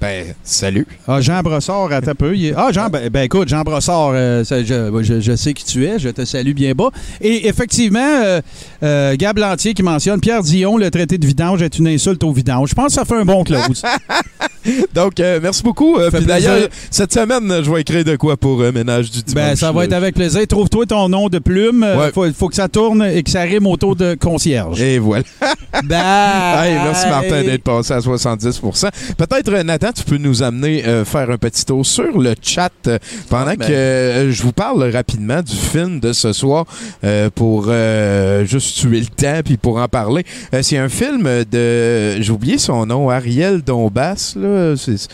Ben, 0.02 0.34
salut. 0.42 0.84
Ah, 1.06 1.20
Jean 1.20 1.42
Brossard, 1.42 1.92
attends 1.92 2.10
un 2.10 2.14
peu. 2.16 2.34
il 2.36 2.46
est- 2.46 2.54
Ah, 2.56 2.72
Jean, 2.72 2.88
ben, 2.88 3.08
ben, 3.08 3.22
écoute, 3.22 3.46
Jean 3.48 3.62
Brossard, 3.62 4.10
euh, 4.14 4.42
ça, 4.42 4.64
je, 4.64 4.90
je- 5.02 5.20
je 5.20 5.36
sais 5.36 5.54
qui 5.54 5.64
tu 5.64 5.86
es, 5.86 6.00
je 6.00 6.08
te 6.08 6.24
salue 6.24 6.54
bien 6.54 6.72
bas. 6.72 6.90
Et 7.20 7.46
effectivement, 7.46 8.00
euh, 8.24 8.40
euh, 8.82 9.14
Gab 9.16 9.38
Lantier 9.38 9.74
qui 9.74 9.84
mentionne 9.84 10.18
Pierre 10.20 10.42
Dion, 10.42 10.76
le 10.76 10.90
traité 10.90 11.18
de 11.18 11.24
vidange 11.26 11.62
est 11.62 11.78
une 11.78 11.86
insulte 11.86 12.24
au 12.24 12.32
vidange. 12.32 12.70
Je 12.70 12.74
pense 12.74 12.86
que 12.88 12.92
ça 12.94 13.04
fait 13.04 13.14
un 13.14 13.24
bon 13.24 13.44
close. 13.44 13.82
Donc, 14.94 15.18
euh, 15.20 15.38
merci 15.42 15.62
beaucoup. 15.62 15.96
Puis 16.12 16.24
d'ailleurs, 16.24 16.68
cette 16.90 17.12
semaine, 17.12 17.62
je 17.64 17.70
vais 17.70 17.80
écrire 17.80 18.04
de 18.04 18.16
quoi 18.16 18.36
pour 18.36 18.58
ménage 18.58 19.10
du 19.10 19.22
dimanche. 19.22 19.34
ben, 19.50 19.56
ça 19.56 19.70
va 19.72 19.84
être 19.84 19.92
avec 19.92 20.14
plaisir. 20.16 20.46
Trouve-toi 20.48 20.86
ton 20.86 21.08
nom 21.08 21.28
de 21.28 21.38
plume. 21.38 21.86
Il 21.94 21.98
Ouais. 21.98 22.10
faut, 22.12 22.26
faut 22.32 22.48
que 22.48 22.54
ça 22.56 22.68
tourne 22.68 23.02
et 23.04 23.22
que 23.22 23.30
ça 23.30 23.42
rime 23.42 23.66
autour 23.68 23.94
de 23.96 24.14
concierge. 24.14 24.80
Et 24.80 24.98
voilà. 24.98 25.22
Bye! 25.84 26.62
Hey, 26.72 26.74
merci 26.84 27.08
Martin 27.08 27.42
d'être 27.42 27.62
passé 27.64 27.92
à 27.92 27.98
70% 27.98 28.88
Peut-être, 29.16 29.52
euh, 29.52 29.62
Tu 29.94 30.04
peux 30.04 30.16
nous 30.16 30.42
amener 30.42 30.84
euh, 30.86 31.04
faire 31.04 31.30
un 31.30 31.38
petit 31.38 31.64
tour 31.64 31.84
sur 31.84 32.18
le 32.18 32.34
chat 32.40 32.70
euh, 32.86 32.98
pendant 33.28 33.54
ben. 33.54 33.56
que 33.56 33.72
euh, 33.72 34.32
je 34.32 34.42
vous 34.42 34.52
parle 34.52 34.82
rapidement 34.90 35.42
du 35.42 35.56
film 35.56 36.00
de 36.00 36.12
ce 36.12 36.32
soir 36.32 36.66
euh, 37.04 37.30
pour 37.34 37.64
juste 38.44 38.78
tuer 38.78 39.00
le 39.00 39.06
temps 39.06 39.40
puis 39.44 39.56
pour 39.56 39.78
en 39.78 39.88
parler. 39.88 40.24
C'est 40.62 40.78
un 40.78 40.88
film 40.88 41.44
de... 41.50 42.20
J'ai 42.20 42.32
oublié 42.32 42.58
son 42.58 42.86
nom, 42.86 43.10
Ariel 43.10 43.62
Dombas. 43.62 44.34
Là, 44.36 44.74
c'est... 44.76 45.08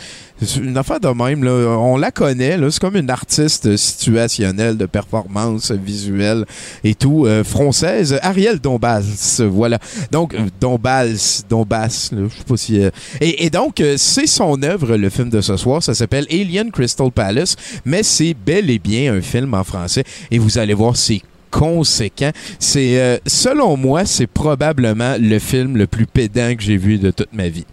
Une 0.61 0.77
affaire 0.77 1.01
de 1.01 1.09
même, 1.09 1.42
là. 1.42 1.51
on 1.79 1.96
la 1.96 2.12
connaît, 2.12 2.57
c'est 2.70 2.81
comme 2.81 2.96
une 2.96 3.11
artiste 3.11 3.77
situationnelle 3.77 4.77
de 4.77 4.87
performance 4.87 5.72
visuelle 5.72 6.44
et 6.85 6.94
tout, 6.94 7.27
euh, 7.27 7.42
française, 7.42 8.18
Ariel 8.22 8.61
Dombas, 8.61 9.40
voilà. 9.51 9.79
Donc, 10.12 10.35
euh, 10.35 10.46
Dombas, 10.61 11.42
Dombas, 11.48 12.11
là, 12.12 12.22
je 12.29 12.38
sais 12.38 12.44
pas 12.46 12.57
si... 12.57 12.81
euh, 12.81 12.90
Et, 13.20 13.46
et 13.46 13.51
donc, 13.51 13.81
euh, 13.81 13.94
c'est 13.96 14.29
son 14.29 14.62
œuvre, 14.62 14.96
le 14.96 15.11
film 15.11 15.29
de 15.29 15.40
ce 15.40 15.57
soir, 15.57 15.83
ça 15.83 15.94
s'appelle 15.94 16.27
Alien 16.31 16.70
Crystal 16.70 17.11
Palace, 17.11 17.57
mais 17.85 18.05
c'est 18.05 18.35
bel 18.35 18.70
et 18.70 18.79
bien 18.79 19.14
un 19.14 19.20
film 19.20 19.55
en 19.55 19.64
français, 19.64 20.05
et 20.31 20.38
vous 20.38 20.59
allez 20.59 20.74
voir, 20.74 20.96
c'est 20.96 21.22
conséquent. 21.51 22.31
C'est, 22.61 23.01
euh, 23.01 23.18
selon 23.27 23.77
moi, 23.77 24.05
c'est 24.05 24.27
probablement 24.27 25.16
le 25.18 25.38
film 25.38 25.77
le 25.77 25.87
plus 25.87 26.07
pédant 26.07 26.55
que 26.55 26.62
j'ai 26.62 26.77
vu 26.77 26.98
de 26.98 27.11
toute 27.11 27.33
ma 27.33 27.48
vie. 27.48 27.64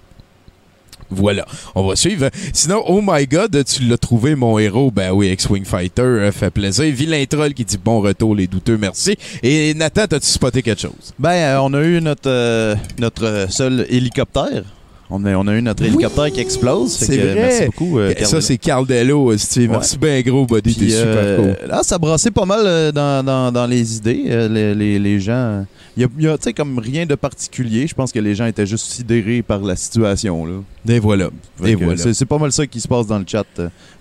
Voilà, 1.10 1.46
on 1.76 1.88
va 1.88 1.96
suivre. 1.96 2.30
Sinon, 2.52 2.84
oh 2.88 3.00
my 3.04 3.28
god, 3.28 3.64
tu 3.66 3.84
l'as 3.84 3.98
trouvé, 3.98 4.36
mon 4.36 4.58
héros. 4.58 4.90
Ben 4.92 5.12
oui, 5.12 5.30
X-Wing 5.30 5.64
Fighter, 5.66 6.02
euh, 6.02 6.32
fait 6.32 6.50
plaisir. 6.50 6.86
Vilain 6.94 7.24
troll 7.30 7.54
qui 7.54 7.64
dit 7.64 7.78
bon 7.78 8.02
retour, 8.02 8.36
les 8.36 8.48
douteux, 8.48 8.78
merci. 8.78 9.16
Et 9.44 9.74
Nathan, 9.76 10.08
t'as-tu 10.08 10.28
spoté 10.28 10.62
quelque 10.62 10.82
chose? 10.82 11.14
Ben, 11.20 11.30
euh, 11.32 11.60
on 11.62 11.74
a 11.74 11.82
eu 11.84 12.02
notre, 12.02 12.30
euh, 12.30 12.76
notre 13.00 13.46
seul 13.50 13.86
hélicoptère. 13.90 14.64
On 15.12 15.24
a, 15.24 15.36
on 15.36 15.46
a 15.48 15.54
eu 15.54 15.62
notre 15.62 15.84
hélicoptère 15.84 16.32
qui 16.32 16.40
explose. 16.40 16.92
C'est 16.92 17.18
vrai. 17.18 17.36
Merci 17.36 17.66
beaucoup. 17.66 18.00
euh, 18.00 18.12
ça, 18.24 18.42
c'est 18.42 18.58
Carl 18.58 18.88
Dello, 18.88 19.38
Steve. 19.38 19.70
Ouais. 19.70 19.78
Merci 19.78 20.00
bien 20.00 20.20
gros, 20.22 20.48
buddy. 20.48 20.74
T'es 20.74 20.90
super 20.90 21.18
euh, 21.18 21.38
cool. 21.38 21.70
Là, 21.70 21.82
ça 21.84 22.00
brassait 22.00 22.32
pas 22.32 22.46
mal 22.46 22.62
euh, 22.66 22.92
dans, 22.92 23.24
dans, 23.24 23.52
dans 23.52 23.68
les 23.68 23.98
idées. 23.98 24.24
les, 24.50 24.74
les, 24.74 24.98
les 24.98 25.20
gens. 25.20 25.64
Il 25.98 26.10
y 26.20 26.28
a, 26.28 26.34
a, 26.34 26.38
tu 26.38 26.44
sais, 26.44 26.54
comme 26.54 26.78
rien 26.78 27.06
de 27.06 27.16
particulier. 27.16 27.88
Je 27.88 27.96
pense 27.96 28.12
que 28.12 28.20
les 28.20 28.36
gens 28.36 28.46
étaient 28.46 28.66
juste 28.66 28.86
sidérés 28.86 29.42
par 29.42 29.60
la 29.60 29.76
situation. 29.76 30.46
Là. 30.46 30.62
Et 30.88 31.00
voilà. 31.00 31.30
Et 31.64 31.76
voilà. 31.76 31.98
C'est 31.98 32.14
c'est 32.14 32.26
pas 32.26 32.38
mal 32.38 32.52
ça 32.52 32.68
qui 32.68 32.82
se 32.82 32.88
passe 32.88 33.08
dans 33.08 33.20
le 33.20 33.26
chat. 33.28 33.46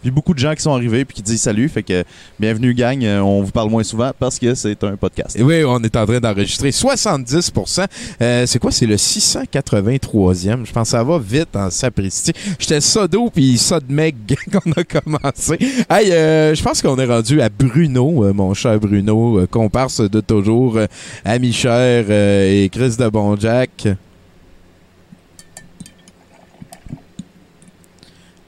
Puis 0.04 0.10
beaucoup 0.10 0.34
de 0.34 0.38
gens 0.38 0.54
qui 0.54 0.60
sont 0.60 0.74
arrivés 0.74 1.06
puis 1.06 1.14
qui 1.14 1.22
disent 1.22 1.40
salut. 1.40 1.66
Fait 1.66 1.82
que 1.82 2.04
bienvenue, 2.38 2.74
gang. 2.74 3.02
Euh, 3.02 3.20
On 3.20 3.40
vous 3.40 3.50
parle 3.50 3.70
moins 3.70 3.82
souvent 3.82 4.10
parce 4.18 4.38
que 4.38 4.54
c'est 4.54 4.84
un 4.84 4.96
podcast. 4.96 5.34
Et 5.34 5.42
oui, 5.42 5.64
on 5.66 5.82
est 5.82 5.96
en 5.96 6.04
train 6.04 6.20
d'enregistrer 6.20 6.68
70% 6.68 7.86
Euh, 8.20 8.44
C'est 8.44 8.58
quoi? 8.58 8.70
C'est 8.70 8.84
le 8.84 8.96
683e. 8.96 10.66
Je 10.66 10.72
pense 10.72 10.88
que 10.88 10.90
ça 10.90 11.02
va 11.02 11.18
vite 11.18 11.56
en 11.56 11.70
sapristi. 11.70 12.32
J'étais 12.58 12.82
sodo 12.82 13.30
puis 13.30 13.56
sodmeg 13.56 14.14
qu'on 14.52 14.72
a 14.72 14.84
commencé. 14.84 15.56
Hey, 15.88 16.12
euh, 16.12 16.54
je 16.54 16.62
pense 16.62 16.82
qu'on 16.82 16.98
est 16.98 17.06
rendu 17.06 17.40
à 17.40 17.48
Bruno, 17.48 18.26
euh, 18.26 18.34
mon 18.34 18.52
cher 18.52 18.78
Bruno, 18.78 19.46
comparse 19.50 20.02
de 20.02 20.20
toujours, 20.20 20.80
ami 21.24 21.54
cher 21.54 22.10
et 22.10 22.68
Chris 22.70 22.96
de 22.98 23.08
Bonjack. 23.08 23.88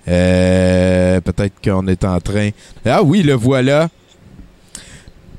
Euh, 0.09 1.21
Peut-être 1.21 1.55
qu'on 1.63 1.87
est 1.89 2.05
en 2.05 2.21
train... 2.21 2.51
Ah 2.85 3.03
oui, 3.03 3.23
le 3.23 3.35
voilà. 3.35 3.89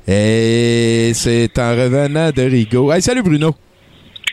Et 0.06 1.12
c'est 1.14 1.58
en 1.58 1.70
revenant 1.70 2.30
de 2.30 2.42
Rigaud. 2.42 2.92
Hey, 2.92 3.02
salut 3.02 3.22
Bruno. 3.22 3.54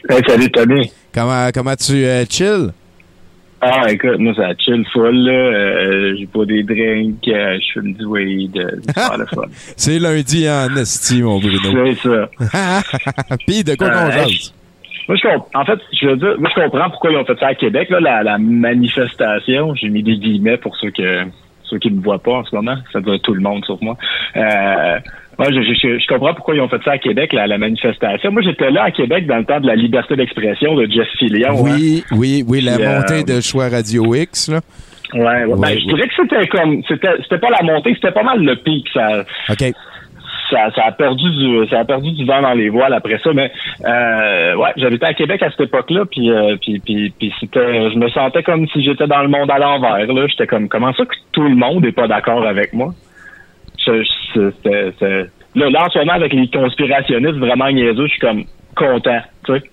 Hey, 0.10 0.22
salut 0.28 0.50
Tommy. 0.52 0.92
Comment, 1.14 1.50
comment 1.54 1.76
tu 1.76 1.94
euh, 2.06 2.26
chill? 2.30 2.72
Ah, 3.62 3.92
écoute, 3.92 4.20
moi, 4.20 4.34
ça 4.36 4.54
chill 4.58 4.86
full, 4.94 5.16
là. 5.26 5.32
Euh, 5.32 6.16
j'ai 6.20 6.28
pas 6.28 6.46
des 6.46 6.62
drinks, 6.64 7.28
euh, 7.28 7.58
je 7.60 7.74
fume 7.74 7.94
du 7.94 8.06
weed, 8.06 8.56
euh, 8.58 8.70
c'est 8.86 9.00
super 9.02 9.18
le 9.18 9.26
fun. 9.26 9.42
C'est 9.78 10.00
lundi 10.00 10.48
en 10.50 10.76
esti, 10.76 11.22
mon 11.24 11.40
Bruno. 11.40 11.96
C'est 11.96 12.10
ça. 12.50 12.82
Puis 13.48 13.64
de 13.64 13.76
quoi 13.76 13.90
qu'on 13.90 13.96
Euh, 14.08 14.12
jase? 14.12 14.54
Moi, 15.08 15.18
je 15.18 15.28
comp- 15.28 15.48
en 15.54 15.66
fait, 15.66 15.80
je 16.00 16.08
veux 16.08 16.18
dire, 16.18 16.36
moi, 16.40 16.50
je 16.56 16.62
comprends 16.62 16.90
pourquoi 16.90 17.12
ils 17.12 17.18
ont 17.18 17.26
fait 17.26 17.38
ça 17.40 17.48
à 17.48 17.56
Québec, 17.56 17.90
là, 17.90 18.00
la, 18.00 18.24
la 18.24 18.38
manifestation. 18.40 19.76
J'ai 19.76 19.90
mis 19.90 20.04
des 20.04 20.18
guillemets 20.18 20.58
pour 20.58 20.76
ceux 20.78 20.92
que 20.92 21.24
ceux 21.64 21.80
qui 21.80 21.90
me 21.92 22.02
voient 22.02 22.20
pas 22.20 22.34
en 22.34 22.44
ce 22.46 22.56
moment. 22.56 22.76
Ça 22.94 23.00
doit 23.02 23.16
être 23.16 23.24
tout 23.24 23.34
le 23.34 23.42
monde, 23.42 23.64
sauf 23.66 23.80
moi. 23.82 23.98
Euh, 24.36 25.00
moi, 25.38 25.48
je, 25.52 25.62
je, 25.62 26.00
je 26.00 26.08
comprends 26.08 26.34
pourquoi 26.34 26.56
ils 26.56 26.62
ont 26.62 26.68
fait 26.70 26.82
ça 26.84 26.92
à 26.92 26.98
Québec, 26.98 27.34
la, 27.34 27.48
la 27.48 27.58
manifestation. 27.58 28.32
Moi, 28.32 28.42
j'étais 28.44 28.72
là 28.72 28.84
à 28.84 28.92
Québec 28.92 29.26
dans 29.28 29.38
le 29.38 29.46
temps 29.46 29.60
de 29.60 29.68
la 29.68 29.76
liberté 29.76 30.16
d'expression 30.16 30.76
de 30.76 30.86
Jeff 30.90 31.08
Fillion. 31.20 31.50
hein. 31.50 31.62
Oui, 31.62 32.04
oui, 32.12 32.44
oui, 32.48 32.62
la 32.62 32.76
Puis, 32.76 32.84
euh, 32.86 32.96
montée 33.00 33.24
de 33.24 33.42
choix 33.42 33.68
Radio 33.70 34.14
X, 34.16 34.50
là. 34.50 34.60
Ouais, 35.14 35.22
ouais. 35.22 35.44
Ouais, 35.46 35.48
ben, 35.56 35.58
ouais. 35.60 35.80
je 35.80 35.86
dirais 35.86 36.08
que 36.08 36.14
c'était 36.20 36.48
comme, 36.48 36.82
c'était, 36.88 37.10
c'était 37.22 37.38
pas 37.38 37.50
la 37.50 37.64
montée, 37.64 37.94
c'était 37.96 38.12
pas 38.12 38.24
mal 38.24 38.44
le 38.44 38.56
pic. 38.56 38.88
Ça, 38.94 39.24
OK. 39.50 39.72
Ça, 40.50 40.72
ça 40.76 40.86
a 40.86 40.92
perdu 40.92 41.30
du, 41.32 41.68
ça 41.70 41.80
a 41.80 41.86
perdu 41.86 42.12
du 42.12 42.26
vent 42.26 42.42
dans 42.42 42.54
les 42.54 42.70
voiles 42.70 42.94
après 42.94 43.20
ça. 43.24 43.32
Mais 43.34 43.52
euh, 43.86 44.56
ouais, 44.56 44.72
j'habitais 44.78 45.06
à 45.06 45.14
Québec 45.14 45.42
à 45.44 45.50
cette 45.52 45.62
époque-là, 45.62 46.06
puis, 46.06 46.32
euh, 46.32 46.56
puis, 46.62 46.80
puis, 46.80 47.34
c'était, 47.40 47.92
je 47.92 47.98
me 47.98 48.10
sentais 48.10 48.44
comme 48.44 48.68
si 48.68 48.84
j'étais 48.84 49.08
dans 49.08 49.22
le 49.22 49.30
monde 49.30 49.50
à 49.52 49.60
l'envers. 49.60 50.06
Là, 50.06 50.28
j'étais 50.28 50.48
comme, 50.48 50.70
comment 50.70 50.94
ça 50.94 51.06
que 51.06 51.16
tout 51.32 51.44
le 51.44 51.56
monde 51.56 51.86
est 51.86 51.92
pas 51.92 52.08
d'accord 52.08 52.46
avec 52.46 52.74
moi? 52.74 52.94
Là, 55.56 55.70
là, 55.70 55.86
en 55.86 55.90
ce 55.90 56.00
moment, 56.00 56.14
avec 56.14 56.34
les 56.34 56.48
conspirationnistes 56.48 57.38
vraiment 57.38 57.72
niaiseux, 57.72 58.08
je 58.08 58.12
suis 58.12 58.20
comme 58.20 58.44
content, 58.76 59.22
tu 59.46 59.54
sais. 59.54 59.64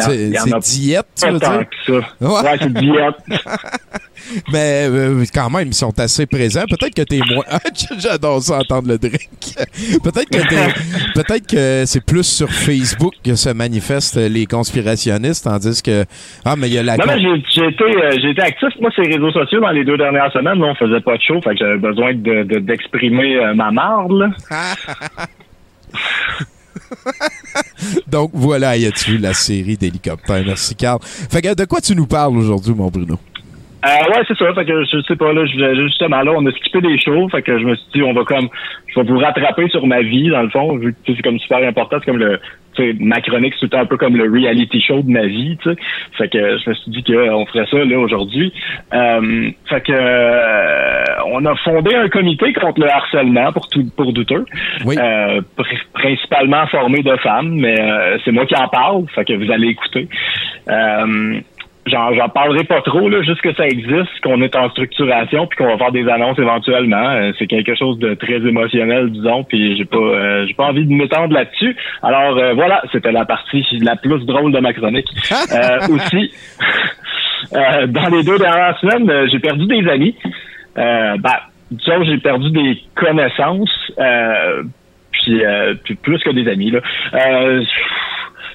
C'est 0.00 0.80
diète, 0.80 1.06
tu 1.20 1.26
veux 1.30 1.38
dire? 1.38 1.60
ça. 1.86 1.92
Ouais. 1.92 2.00
Ouais, 2.28 2.58
c'est 2.60 2.72
diète. 2.72 3.14
Mais 4.52 4.86
euh, 4.88 5.24
quand 5.34 5.50
même, 5.50 5.68
ils 5.68 5.74
sont 5.74 5.98
assez 5.98 6.26
présents. 6.26 6.62
Peut-être 6.70 6.94
que 6.94 7.02
t'es 7.02 7.18
moins. 7.34 7.44
J'adore 7.98 8.40
ça 8.40 8.58
entendre 8.58 8.88
le 8.88 8.96
drink. 8.98 9.18
peut-être 10.04 10.30
que 10.30 11.14
peut-être 11.14 11.46
que 11.46 11.82
c'est 11.86 12.04
plus 12.04 12.22
sur 12.24 12.48
Facebook 12.48 13.14
que 13.24 13.34
se 13.34 13.48
manifestent 13.50 14.16
les 14.16 14.46
conspirationnistes, 14.46 15.44
tandis 15.44 15.82
que 15.82 16.04
ah 16.44 16.54
mais 16.56 16.68
il 16.68 16.74
y 16.74 16.78
a 16.78 16.82
la 16.84 16.96
Non, 16.98 17.04
mais 17.06 17.20
j'ai 17.20 17.66
été, 17.66 17.84
euh, 17.84 18.30
été 18.30 18.42
actif, 18.42 18.68
moi, 18.80 18.90
sur 18.92 19.02
les 19.02 19.14
réseaux 19.16 19.32
sociaux 19.32 19.60
dans 19.60 19.70
les 19.70 19.84
deux 19.84 19.96
dernières 19.98 20.32
semaines. 20.32 20.60
Là, 20.60 20.66
on 20.68 20.74
faisait 20.76 21.00
pas 21.00 21.16
de 21.16 21.22
show, 21.22 21.40
fait 21.42 21.50
que 21.50 21.56
j'avais 21.58 21.78
besoin 21.78 22.14
de- 22.14 22.44
de- 22.44 22.60
d'exprimer 22.60 23.36
euh, 23.38 23.54
ma 23.54 23.70
marde. 23.72 24.12
Là. 24.12 24.28
Donc 28.06 28.30
voilà, 28.32 28.76
y 28.76 28.86
a-tu 28.86 29.18
la 29.18 29.32
série 29.32 29.76
d'hélicoptères? 29.76 30.42
Merci 30.46 30.74
Carl. 30.74 30.98
Fait 31.02 31.42
que 31.42 31.54
de 31.54 31.64
quoi 31.64 31.80
tu 31.80 31.94
nous 31.94 32.06
parles 32.06 32.36
aujourd'hui, 32.36 32.74
mon 32.74 32.88
Bruno? 32.88 33.18
Euh, 33.84 33.88
ouais, 33.88 34.22
c'est 34.28 34.36
ça. 34.36 34.54
Fait 34.54 34.64
que 34.64 34.84
je 34.84 35.02
sais 35.08 35.16
pas, 35.16 35.32
là, 35.32 35.44
justement, 35.44 36.22
là, 36.22 36.32
on 36.36 36.46
a 36.46 36.52
skippé 36.52 36.80
des 36.80 36.98
shows. 37.00 37.28
Fait 37.30 37.42
que 37.42 37.58
je 37.58 37.64
me 37.64 37.74
suis 37.74 37.86
dit, 37.94 38.02
on 38.02 38.12
va 38.12 38.22
comme, 38.24 38.48
je 38.86 39.00
vais 39.00 39.06
vous 39.06 39.18
rattraper 39.18 39.68
sur 39.70 39.86
ma 39.86 40.02
vie, 40.02 40.30
dans 40.30 40.42
le 40.42 40.50
fond, 40.50 40.76
vu 40.76 40.92
que 40.92 41.14
c'est 41.14 41.22
comme 41.22 41.38
super 41.40 41.66
important. 41.66 41.96
C'est 41.98 42.06
comme 42.06 42.18
le, 42.18 42.38
ma 43.00 43.20
chronique, 43.20 43.54
c'est 43.54 43.60
tout 43.60 43.66
le 43.66 43.70
temps 43.70 43.80
un 43.80 43.86
peu 43.86 43.96
comme 43.96 44.16
le 44.16 44.30
reality 44.30 44.80
show 44.80 45.02
de 45.02 45.10
ma 45.10 45.26
vie, 45.26 45.56
tu 45.62 45.70
sais. 45.70 45.76
Fait 46.18 46.28
que 46.28 46.38
je 46.58 46.70
me 46.70 46.74
suis 46.74 46.90
dit 46.90 47.02
qu'on 47.04 47.46
ferait 47.46 47.66
ça, 47.70 47.78
là, 47.84 47.98
aujourd'hui. 47.98 48.52
Euh, 48.94 49.50
fait 49.68 49.80
que, 49.82 49.92
euh, 49.92 51.04
on 51.26 51.44
a 51.44 51.54
fondé 51.56 51.94
un 51.94 52.08
comité 52.08 52.52
contre 52.52 52.80
le 52.80 52.90
harcèlement 52.90 53.52
pour 53.52 53.68
tout, 53.68 53.84
pour 53.96 54.12
douteux. 54.12 54.44
Oui. 54.84 54.96
Euh, 54.98 55.40
pr- 55.58 55.84
principalement 55.94 56.66
formé 56.66 57.02
de 57.02 57.16
femmes, 57.16 57.54
mais 57.60 57.78
euh, 57.80 58.18
c'est 58.24 58.32
moi 58.32 58.46
qui 58.46 58.54
en 58.56 58.68
parle. 58.68 59.04
Fait 59.14 59.24
que 59.24 59.32
vous 59.34 59.50
allez 59.50 59.68
écouter. 59.68 60.08
J'en, 61.84 62.28
parlerai 62.28 62.62
pas 62.62 62.80
trop, 62.80 63.08
là, 63.08 63.22
juste 63.22 63.40
que 63.40 63.52
ça 63.54 63.66
existe, 63.66 64.20
qu'on 64.22 64.40
est 64.40 64.54
en 64.54 64.70
structuration, 64.70 65.48
puis 65.48 65.56
qu'on 65.58 65.66
va 65.66 65.78
faire 65.78 65.90
des 65.90 66.08
annonces 66.08 66.38
éventuellement. 66.38 67.10
Euh, 67.10 67.32
c'est 67.38 67.48
quelque 67.48 67.74
chose 67.74 67.98
de 67.98 68.14
très 68.14 68.36
émotionnel, 68.36 69.10
disons, 69.10 69.42
puis 69.42 69.76
j'ai 69.76 69.84
pas, 69.84 69.96
euh, 69.96 70.46
j'ai 70.46 70.54
pas 70.54 70.66
envie 70.66 70.86
de 70.86 70.92
m'étendre 70.92 71.34
là-dessus. 71.34 71.76
Alors 72.02 72.38
euh, 72.38 72.54
voilà, 72.54 72.82
c'était 72.92 73.10
la 73.10 73.24
partie 73.24 73.66
la 73.80 73.96
plus 73.96 74.24
drôle 74.26 74.52
de 74.52 74.60
ma 74.60 74.72
chronique. 74.72 75.08
Euh, 75.52 75.78
aussi, 75.90 76.32
euh, 77.52 77.86
dans 77.86 78.08
les 78.08 78.22
deux 78.22 78.38
dernières 78.38 78.78
semaines, 78.78 79.28
j'ai 79.30 79.38
perdu 79.38 79.66
des 79.66 79.86
amis. 79.88 80.16
Euh, 80.78 81.16
ben, 81.18 81.36
disons, 81.70 82.04
j'ai 82.04 82.18
perdu 82.18 82.50
des 82.50 82.82
connaissances, 82.94 83.92
euh, 83.98 84.62
puis, 85.10 85.44
euh, 85.44 85.74
puis 85.84 85.94
plus 85.96 86.18
que 86.20 86.30
des 86.30 86.48
amis. 86.48 86.70
Là. 86.70 86.80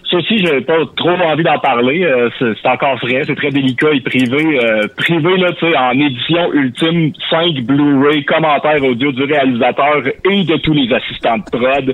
Ça 0.09 0.17
aussi, 0.17 0.37
j'ai 0.37 0.61
pas 0.61 0.77
trop 0.95 1.09
envie 1.09 1.43
d'en 1.43 1.59
parler. 1.59 2.03
Euh, 2.03 2.29
c'est 2.39 2.53
c'est 2.61 2.69
encore 2.69 2.97
frais, 2.99 3.23
c'est 3.25 3.35
très 3.35 3.49
délicat 3.49 3.91
et 3.91 3.99
privé. 3.99 4.59
Euh, 4.63 4.87
privé, 4.95 5.35
là, 5.37 5.51
tu 5.53 5.69
sais, 5.69 5.77
en 5.77 5.91
édition 5.99 6.53
ultime, 6.53 7.11
5 7.29 7.55
Blu-ray, 7.65 8.23
commentaires 8.23 8.83
audio 8.83 9.11
du 9.11 9.23
réalisateur 9.23 10.03
et 10.07 10.43
de 10.43 10.57
tous 10.57 10.73
les 10.73 10.93
assistants 10.93 11.37
de 11.37 11.43
prod. 11.51 11.93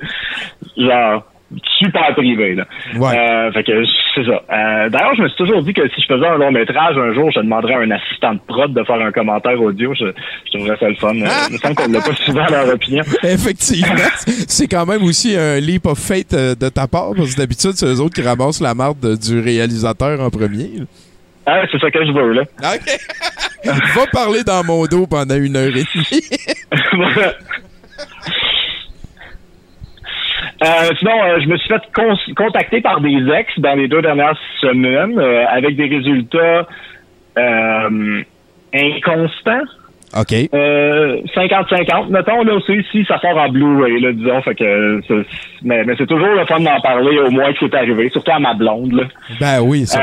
Genre, 0.78 1.24
super 1.80 2.14
privé, 2.16 2.56
là. 2.56 2.66
Ouais. 2.96 3.18
Euh, 3.18 3.52
fait 3.52 3.64
que 3.64 3.84
c'est 4.16 4.26
ça. 4.26 4.42
Euh, 4.52 4.90
D'ailleurs, 4.90 5.16
je 5.16 5.22
me 5.24 5.28
suis 5.28 5.38
toujours 5.38 5.62
dit 5.64 5.74
que 5.74 5.88
si 5.90 6.02
je 6.02 6.14
faisais 6.14 6.28
un 6.28 6.38
long 6.38 6.52
métrage, 6.52 6.98
un 6.98 7.14
jour, 7.14 7.30
je 7.32 7.40
demanderais 7.40 7.76
à 7.76 7.80
un 7.80 7.92
assistant 7.92 8.34
de 8.34 8.40
prod 8.48 8.74
de 8.74 8.84
faire 8.84 9.02
un 9.02 9.12
commentaire 9.12 9.60
audio. 9.62 9.94
Je, 9.94 10.06
je 10.46 10.58
trouverais 10.58 10.78
ça 10.80 10.90
le 10.90 10.96
fun. 10.96 11.14
Il 11.14 11.24
me 11.54 11.58
semble 11.58 11.76
qu'on 11.76 11.92
l'a 11.92 12.02
pas 12.02 12.16
souvent 12.16 12.46
leur 12.50 12.68
opinion. 12.74 13.04
Effectivement. 13.24 13.96
c'est 14.48 14.68
quand 14.68 14.86
même 14.86 15.04
aussi 15.04 15.36
un 15.36 15.60
leap 15.60 15.86
of 15.86 15.98
faith 16.00 16.34
de 16.34 16.70
ta 16.70 16.88
part, 16.88 17.12
parce 17.16 17.34
que 17.34 17.38
d'habitude, 17.40 17.74
c'est 17.74 17.86
eux 17.88 18.00
autres 18.00 18.16
qui 18.16 18.22
ramassent 18.22 18.62
la 18.62 18.74
marde 18.74 19.18
du 19.20 19.40
réalisateur 19.40 20.20
en 20.22 20.30
premier. 20.30 20.70
là. 20.80 20.86
Ah, 21.46 21.62
c'est 21.70 21.80
ça 21.80 21.92
que 21.92 22.06
je 22.06 22.12
veux, 22.14 22.32
là. 22.34 22.44
OK. 22.44 23.66
Va 23.96 24.06
parler 24.12 24.44
dans 24.44 24.64
mon 24.64 24.86
dos 24.86 25.08
pendant 25.08 25.36
une 25.36 25.56
heure 25.58 25.68
et 25.76 25.84
demie. 25.84 26.24
Euh, 30.64 30.92
sinon, 31.00 31.24
euh, 31.24 31.40
je 31.42 31.48
me 31.48 31.58
suis 31.58 31.68
fait 31.68 31.82
con- 31.94 32.16
contacter 32.38 32.80
par 32.82 33.02
des 33.02 33.18
ex 33.38 33.52
dans 33.60 33.76
les 33.76 33.88
deux 33.88 34.02
dernières 34.02 34.38
semaines 34.62 35.20
euh, 35.20 35.46
avec 35.50 35.76
des 35.76 35.88
résultats 35.88 36.68
euh, 37.38 38.22
inconstants. 38.74 39.62
OK. 40.16 40.32
Euh, 40.54 41.18
50-50, 41.36 42.10
mettons, 42.10 42.44
là 42.44 42.54
aussi, 42.54 42.86
si 42.92 43.04
ça 43.06 43.20
sort 43.20 43.36
en 43.36 43.50
Blu-ray, 43.50 44.00
là, 44.00 44.12
disons, 44.14 44.42
fait 44.44 44.54
que, 44.54 45.02
c'est- 45.08 45.26
mais, 45.64 45.84
mais 45.84 45.96
c'est 45.98 46.06
toujours 46.06 46.28
le 46.28 46.46
fun 46.46 46.60
d'en 46.60 46.80
parler, 46.82 47.18
au 47.18 47.32
moins 47.32 47.52
que 47.52 47.58
c'est 47.60 47.74
arrivé, 47.76 48.10
surtout 48.10 48.32
à 48.32 48.40
ma 48.40 48.54
blonde, 48.54 48.94
là. 48.94 49.04
Ben 49.40 49.60
oui, 49.62 49.88
ça. 49.88 50.02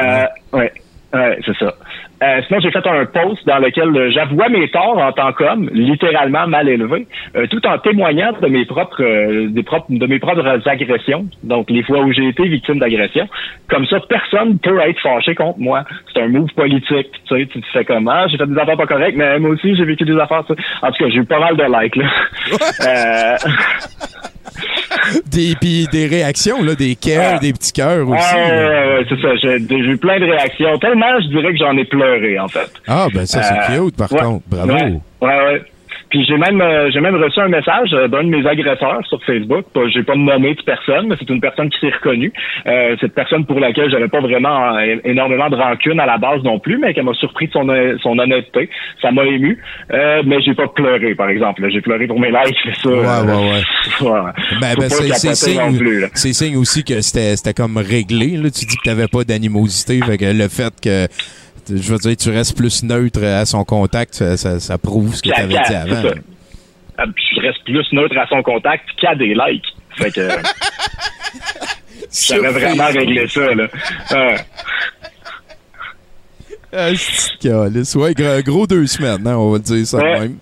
Euh, 0.52 0.58
ouais, 0.58 0.72
ouais, 1.14 1.38
c'est 1.46 1.56
ça. 1.58 1.72
Euh, 2.22 2.42
sinon, 2.46 2.60
j'ai 2.60 2.70
fait 2.70 2.86
un 2.86 3.06
post 3.06 3.46
dans 3.46 3.58
lequel 3.58 3.96
euh, 3.96 4.10
j'avouais 4.10 4.50
mes 4.50 4.68
torts 4.68 4.98
en 4.98 5.10
tant 5.12 5.32
qu'homme, 5.32 5.70
littéralement 5.72 6.46
mal 6.46 6.68
élevé, 6.68 7.06
euh, 7.34 7.46
tout 7.46 7.66
en 7.66 7.78
témoignant 7.78 8.32
de 8.32 8.46
mes 8.48 8.66
propres, 8.66 9.02
euh, 9.02 9.48
des 9.48 9.62
propres, 9.62 9.86
de 9.88 10.06
mes 10.06 10.18
propres 10.18 10.46
agressions. 10.68 11.26
Donc, 11.42 11.70
les 11.70 11.82
fois 11.82 12.00
où 12.00 12.12
j'ai 12.12 12.28
été 12.28 12.46
victime 12.46 12.78
d'agression. 12.78 13.26
Comme 13.68 13.86
ça, 13.86 14.00
personne 14.08 14.58
peut 14.58 14.78
être 14.80 15.00
fâché 15.00 15.34
contre 15.34 15.58
moi. 15.58 15.84
C'est 16.12 16.20
un 16.20 16.28
move 16.28 16.52
politique. 16.54 17.10
Tu 17.26 17.38
sais, 17.38 17.46
tu 17.46 17.60
te 17.60 17.66
fais 17.72 17.84
comment 17.86 18.28
J'ai 18.28 18.36
fait 18.36 18.46
des 18.46 18.58
affaires 18.58 18.76
pas 18.76 18.86
correctes, 18.86 19.16
mais 19.16 19.38
moi 19.38 19.50
aussi, 19.50 19.74
j'ai 19.74 19.84
vécu 19.84 20.04
des 20.04 20.18
affaires. 20.18 20.44
sais. 20.46 20.56
En 20.82 20.90
tout 20.90 21.04
cas, 21.04 21.10
j'ai 21.10 21.18
eu 21.18 21.24
pas 21.24 21.40
mal 21.40 21.56
de 21.56 21.64
likes. 21.64 21.96
Là. 21.96 23.36
Des, 25.26 25.54
puis 25.60 25.86
des 25.90 26.06
réactions, 26.06 26.62
là, 26.62 26.74
des 26.74 26.94
cœurs, 26.94 27.34
Ah. 27.36 27.38
des 27.38 27.52
petits 27.52 27.72
cœurs 27.72 28.06
aussi. 28.08 28.34
ouais, 28.34 28.50
là. 28.50 28.68
ouais, 28.68 28.94
ouais, 28.98 29.06
c'est 29.08 29.20
ça. 29.20 29.34
J'ai 29.42 29.76
eu 29.76 29.96
plein 29.96 30.18
de 30.20 30.24
réactions. 30.24 30.78
Tellement, 30.78 31.20
je 31.22 31.28
dirais 31.28 31.52
que 31.52 31.58
j'en 31.58 31.76
ai 31.76 31.84
pleuré, 31.84 32.38
en 32.38 32.48
fait. 32.48 32.70
Ah, 32.86 33.08
ben 33.12 33.26
ça, 33.26 33.42
c'est 33.42 33.72
Euh, 33.72 33.84
cute, 33.86 33.96
par 33.96 34.08
contre. 34.08 34.44
Bravo. 34.46 34.72
Ouais, 34.72 35.00
ouais. 35.20 35.62
Puis 36.10 36.24
j'ai 36.26 36.36
même 36.36 36.60
euh, 36.60 36.90
j'ai 36.92 37.00
même 37.00 37.16
reçu 37.16 37.40
un 37.40 37.48
message 37.48 37.90
euh, 37.92 38.08
d'un 38.08 38.24
de 38.24 38.28
mes 38.28 38.46
agresseurs 38.46 39.00
sur 39.08 39.22
Facebook. 39.24 39.64
J'ai 39.92 40.02
pas 40.02 40.16
nommé 40.16 40.54
de 40.54 40.62
personne, 40.62 41.06
mais 41.08 41.16
c'est 41.18 41.30
une 41.30 41.40
personne 41.40 41.70
qui 41.70 41.78
s'est 41.80 41.94
reconnue. 41.94 42.32
Euh, 42.66 42.96
cette 43.00 43.14
personne 43.14 43.46
pour 43.46 43.60
laquelle 43.60 43.90
j'avais 43.90 44.08
pas 44.08 44.20
vraiment 44.20 44.76
euh, 44.76 44.96
énormément 45.04 45.48
de 45.48 45.56
rancune 45.56 46.00
à 46.00 46.06
la 46.06 46.18
base 46.18 46.42
non 46.42 46.58
plus, 46.58 46.78
mais 46.78 46.94
qui 46.94 47.00
m'a 47.00 47.14
surpris 47.14 47.46
de 47.46 47.52
son, 47.52 47.66
son 48.02 48.18
honnêteté. 48.18 48.68
Ça 49.00 49.12
m'a 49.12 49.24
ému. 49.24 49.58
Euh, 49.92 50.22
mais 50.26 50.40
j'ai 50.42 50.54
pas 50.54 50.68
pleuré, 50.68 51.14
par 51.14 51.28
exemple. 51.28 51.68
J'ai 51.70 51.80
pleuré 51.80 52.06
pour 52.06 52.18
mes 52.18 52.30
likes, 52.30 52.58
c'est 52.64 52.82
ça. 52.82 52.90
Ouais, 52.90 53.32
ouais, 53.32 53.50
ouais. 54.02 54.10
ouais. 54.10 54.30
Ben, 54.60 54.74
ben 54.78 54.88
c'est 54.88 55.34
signe, 55.34 56.32
signe 56.32 56.56
aussi 56.56 56.84
que 56.84 57.00
c'était 57.00 57.36
c'était 57.36 57.54
comme 57.54 57.76
réglé. 57.76 58.36
Là. 58.36 58.50
Tu 58.50 58.66
dis 58.66 58.76
que 58.76 58.82
t'avais 58.84 59.08
pas 59.08 59.24
d'animosité. 59.24 60.00
Fait 60.00 60.18
que 60.18 60.24
le 60.24 60.48
fait 60.48 60.74
que, 60.82 61.06
je 61.76 61.92
veux 61.92 61.98
dire, 61.98 62.16
tu 62.16 62.30
restes 62.30 62.56
plus 62.56 62.82
neutre 62.82 63.22
à 63.22 63.44
son 63.46 63.64
contact, 63.64 64.14
ça, 64.14 64.36
ça, 64.36 64.60
ça 64.60 64.78
prouve 64.78 65.14
ce 65.14 65.22
que 65.22 65.30
t'avais 65.30 65.54
qu'à- 65.54 65.62
dit 65.68 65.74
avant. 65.74 66.02
ça. 66.08 66.14
Ah, 66.98 67.04
Je 67.34 67.40
reste 67.40 67.64
plus 67.64 67.86
neutre 67.92 68.16
à 68.18 68.26
son 68.28 68.42
contact 68.42 68.84
qu'à 69.00 69.14
des 69.14 69.34
likes. 69.34 69.64
Fait 69.96 70.10
que 70.12 70.28
j'avais 72.28 72.50
vraiment 72.50 72.86
réglé 72.86 73.26
ça, 73.28 73.54
là. 73.54 73.66
Ouais. 74.12 74.36
Ah, 76.72 76.90
calice. 77.40 77.94
Ouais, 77.96 78.14
gros, 78.44 78.66
deux 78.66 78.86
semaines, 78.86 79.26
hein, 79.26 79.36
on 79.36 79.50
va 79.52 79.58
dire 79.58 79.86
ça 79.86 79.98
Ouais. 79.98 80.20
même. 80.20 80.38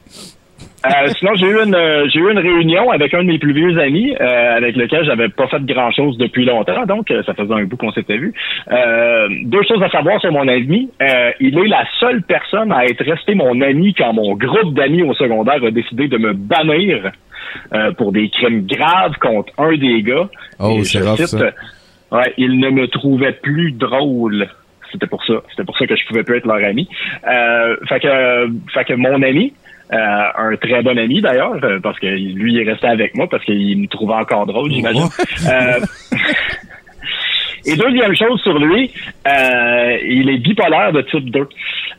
Euh, 0.87 1.09
sinon, 1.19 1.35
j'ai 1.35 1.47
eu 1.47 1.61
une 1.61 1.75
euh, 1.75 2.09
j'ai 2.09 2.21
eu 2.21 2.31
une 2.31 2.39
réunion 2.39 2.91
avec 2.91 3.13
un 3.13 3.23
de 3.23 3.29
mes 3.29 3.39
plus 3.39 3.53
vieux 3.53 3.79
amis, 3.79 4.15
euh, 4.21 4.57
avec 4.57 4.77
lequel 4.77 5.05
j'avais 5.05 5.29
pas 5.29 5.49
fait 5.49 5.65
grand 5.65 5.91
chose 5.91 6.17
depuis 6.19 6.45
longtemps, 6.45 6.87
donc 6.87 7.11
euh, 7.11 7.23
ça 7.25 7.35
faisait 7.35 7.53
un 7.53 7.65
bout 7.65 7.77
qu'on 7.77 7.91
s'était 7.91 8.17
vu. 8.17 8.33
Euh, 8.71 9.29
deux 9.45 9.63
choses 9.65 9.83
à 9.83 9.91
savoir 9.91 10.21
sur 10.21 10.31
mon 10.31 10.47
ami. 10.47 10.89
Euh, 11.03 11.33
il 11.41 11.59
est 11.59 11.67
la 11.67 11.85
seule 11.99 12.23
personne 12.23 12.71
à 12.71 12.85
être 12.85 13.05
resté 13.05 13.35
mon 13.35 13.61
ami 13.61 13.93
quand 13.93 14.13
mon 14.13 14.35
groupe 14.37 14.75
d'amis 14.75 15.03
au 15.03 15.15
secondaire 15.15 15.63
a 15.65 15.71
décidé 15.71 16.07
de 16.07 16.17
me 16.17 16.33
bannir 16.33 17.11
euh, 17.75 17.93
pour 17.93 18.13
des 18.13 18.29
crimes 18.29 18.65
graves 18.67 19.17
contre 19.21 19.53
un 19.59 19.77
des 19.77 20.03
gars. 20.03 20.29
Oh, 20.61 20.83
c'est 20.85 21.01
rough, 21.01 21.17
cite, 21.17 21.27
ça. 21.27 21.51
Ouais, 22.11 22.33
il 22.39 22.59
ne 22.61 22.71
me 22.71 22.87
trouvait 22.87 23.33
plus 23.33 23.73
drôle. 23.73 24.49
C'était 24.93 25.07
pour 25.07 25.25
ça. 25.25 25.35
C'était 25.51 25.65
pour 25.65 25.77
ça 25.77 25.87
que 25.87 25.97
je 25.97 26.07
pouvais 26.07 26.23
plus 26.23 26.39
être 26.39 26.47
leur 26.47 26.65
ami. 26.65 26.89
Euh, 27.29 27.77
fait 27.89 28.01
que, 28.01 28.49
fait 28.73 28.85
que 28.85 28.95
mon 28.95 29.23
ami, 29.23 29.53
un 29.91 30.57
très 30.57 30.83
bon 30.83 30.99
ami 30.99 31.21
d'ailleurs, 31.21 31.57
euh, 31.63 31.81
parce 31.81 31.99
que 31.99 32.07
lui 32.07 32.55
il 32.55 32.61
est 32.61 32.71
resté 32.71 32.87
avec 32.87 33.15
moi 33.15 33.27
parce 33.29 33.45
qu'il 33.45 33.79
me 33.79 33.87
trouvait 33.87 34.15
encore 34.15 34.47
drôle, 34.47 34.71
j'imagine. 34.73 35.09
Euh, 35.47 35.81
et 37.67 37.77
deuxième 37.77 38.15
chose 38.15 38.41
sur 38.43 38.59
lui, 38.59 38.93
euh, 39.27 39.99
il 40.05 40.29
est 40.29 40.39
bipolaire 40.39 40.93
de 40.93 41.03
type 41.03 41.31
2. 41.31 41.49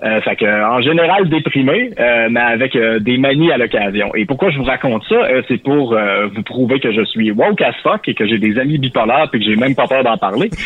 Euh, 0.01 0.21
fait 0.21 0.37
que, 0.37 0.45
en 0.45 0.81
général 0.81 1.27
déprimé, 1.27 1.91
euh, 1.99 2.29
mais 2.31 2.39
avec 2.39 2.73
euh, 2.77 2.99
des 2.99 3.17
manies 3.17 3.51
à 3.51 3.57
l'occasion. 3.57 4.15
Et 4.15 4.25
pourquoi 4.25 4.49
je 4.49 4.57
vous 4.57 4.63
raconte 4.63 5.03
ça, 5.09 5.15
euh, 5.15 5.41
c'est 5.49 5.61
pour 5.61 5.93
euh, 5.93 6.27
vous 6.27 6.41
prouver 6.41 6.79
que 6.79 6.93
je 6.93 7.03
suis 7.03 7.31
woke 7.31 7.61
as 7.61 7.73
fuck 7.83 8.07
et 8.07 8.13
que 8.13 8.25
j'ai 8.25 8.37
des 8.37 8.57
amis 8.57 8.77
bipolaires 8.77 9.27
et 9.33 9.37
que 9.37 9.43
j'ai 9.43 9.57
même 9.57 9.75
pas 9.75 9.87
peur 9.87 10.05
d'en 10.05 10.17
parler. 10.17 10.49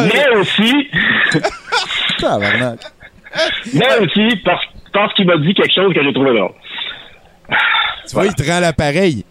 mais 0.00 0.36
aussi, 0.36 0.90
mais 3.74 3.98
aussi 4.00 4.36
parce, 4.44 4.66
parce 4.92 5.12
qu'il 5.14 5.26
m'a 5.26 5.36
dit 5.38 5.54
quelque 5.54 5.74
chose 5.74 5.92
que 5.94 6.02
j'ai 6.02 6.12
trouvé 6.12 6.34
drôle. 6.34 6.52
Tu 8.08 8.14
vois, 8.14 8.26
il 8.26 8.34
te 8.34 8.42
rend 8.48 8.60
l'appareil. 8.60 9.24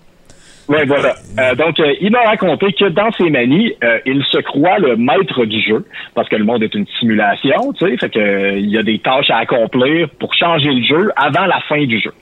Ouais, 0.71 0.85
voilà. 0.85 1.15
Euh, 1.37 1.55
donc, 1.55 1.79
euh, 1.81 1.93
il 1.99 2.11
m'a 2.11 2.21
raconté 2.21 2.71
que 2.71 2.85
dans 2.85 3.11
ses 3.11 3.29
manies, 3.29 3.73
euh, 3.83 3.99
il 4.05 4.23
se 4.23 4.37
croit 4.37 4.79
le 4.79 4.95
maître 4.95 5.43
du 5.43 5.61
jeu, 5.61 5.85
parce 6.15 6.29
que 6.29 6.37
le 6.37 6.45
monde 6.45 6.63
est 6.63 6.73
une 6.73 6.85
simulation, 6.97 7.73
tu 7.73 7.85
sais, 7.85 7.97
fait 7.97 8.09
que 8.09 8.57
il 8.57 8.69
y 8.69 8.77
a 8.77 8.83
des 8.83 8.99
tâches 8.99 9.29
à 9.29 9.39
accomplir 9.39 10.09
pour 10.17 10.33
changer 10.33 10.71
le 10.71 10.83
jeu 10.83 11.11
avant 11.17 11.45
la 11.45 11.59
fin 11.67 11.83
du 11.85 11.99
jeu. 11.99 12.13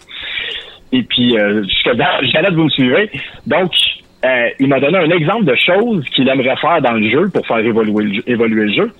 Et 0.91 1.03
puis, 1.03 1.35
jusqu'à 1.63 1.93
là, 1.93 2.49
vous 2.51 2.63
me 2.63 2.69
suivez. 2.69 3.11
Donc, 3.45 3.71
il 4.59 4.67
m'a 4.67 4.79
donné 4.79 4.97
un 4.97 5.11
exemple 5.11 5.45
de 5.45 5.55
choses 5.55 6.03
qu'il 6.15 6.27
aimerait 6.27 6.57
faire 6.57 6.81
dans 6.81 6.93
le 6.93 7.07
jeu 7.07 7.29
pour 7.29 7.45
faire 7.45 7.59
évoluer 7.59 8.03
le 8.03 8.13
jeu. 8.15 8.23
Évoluer 8.25 8.65
le 8.65 8.73
jeu. 8.73 8.91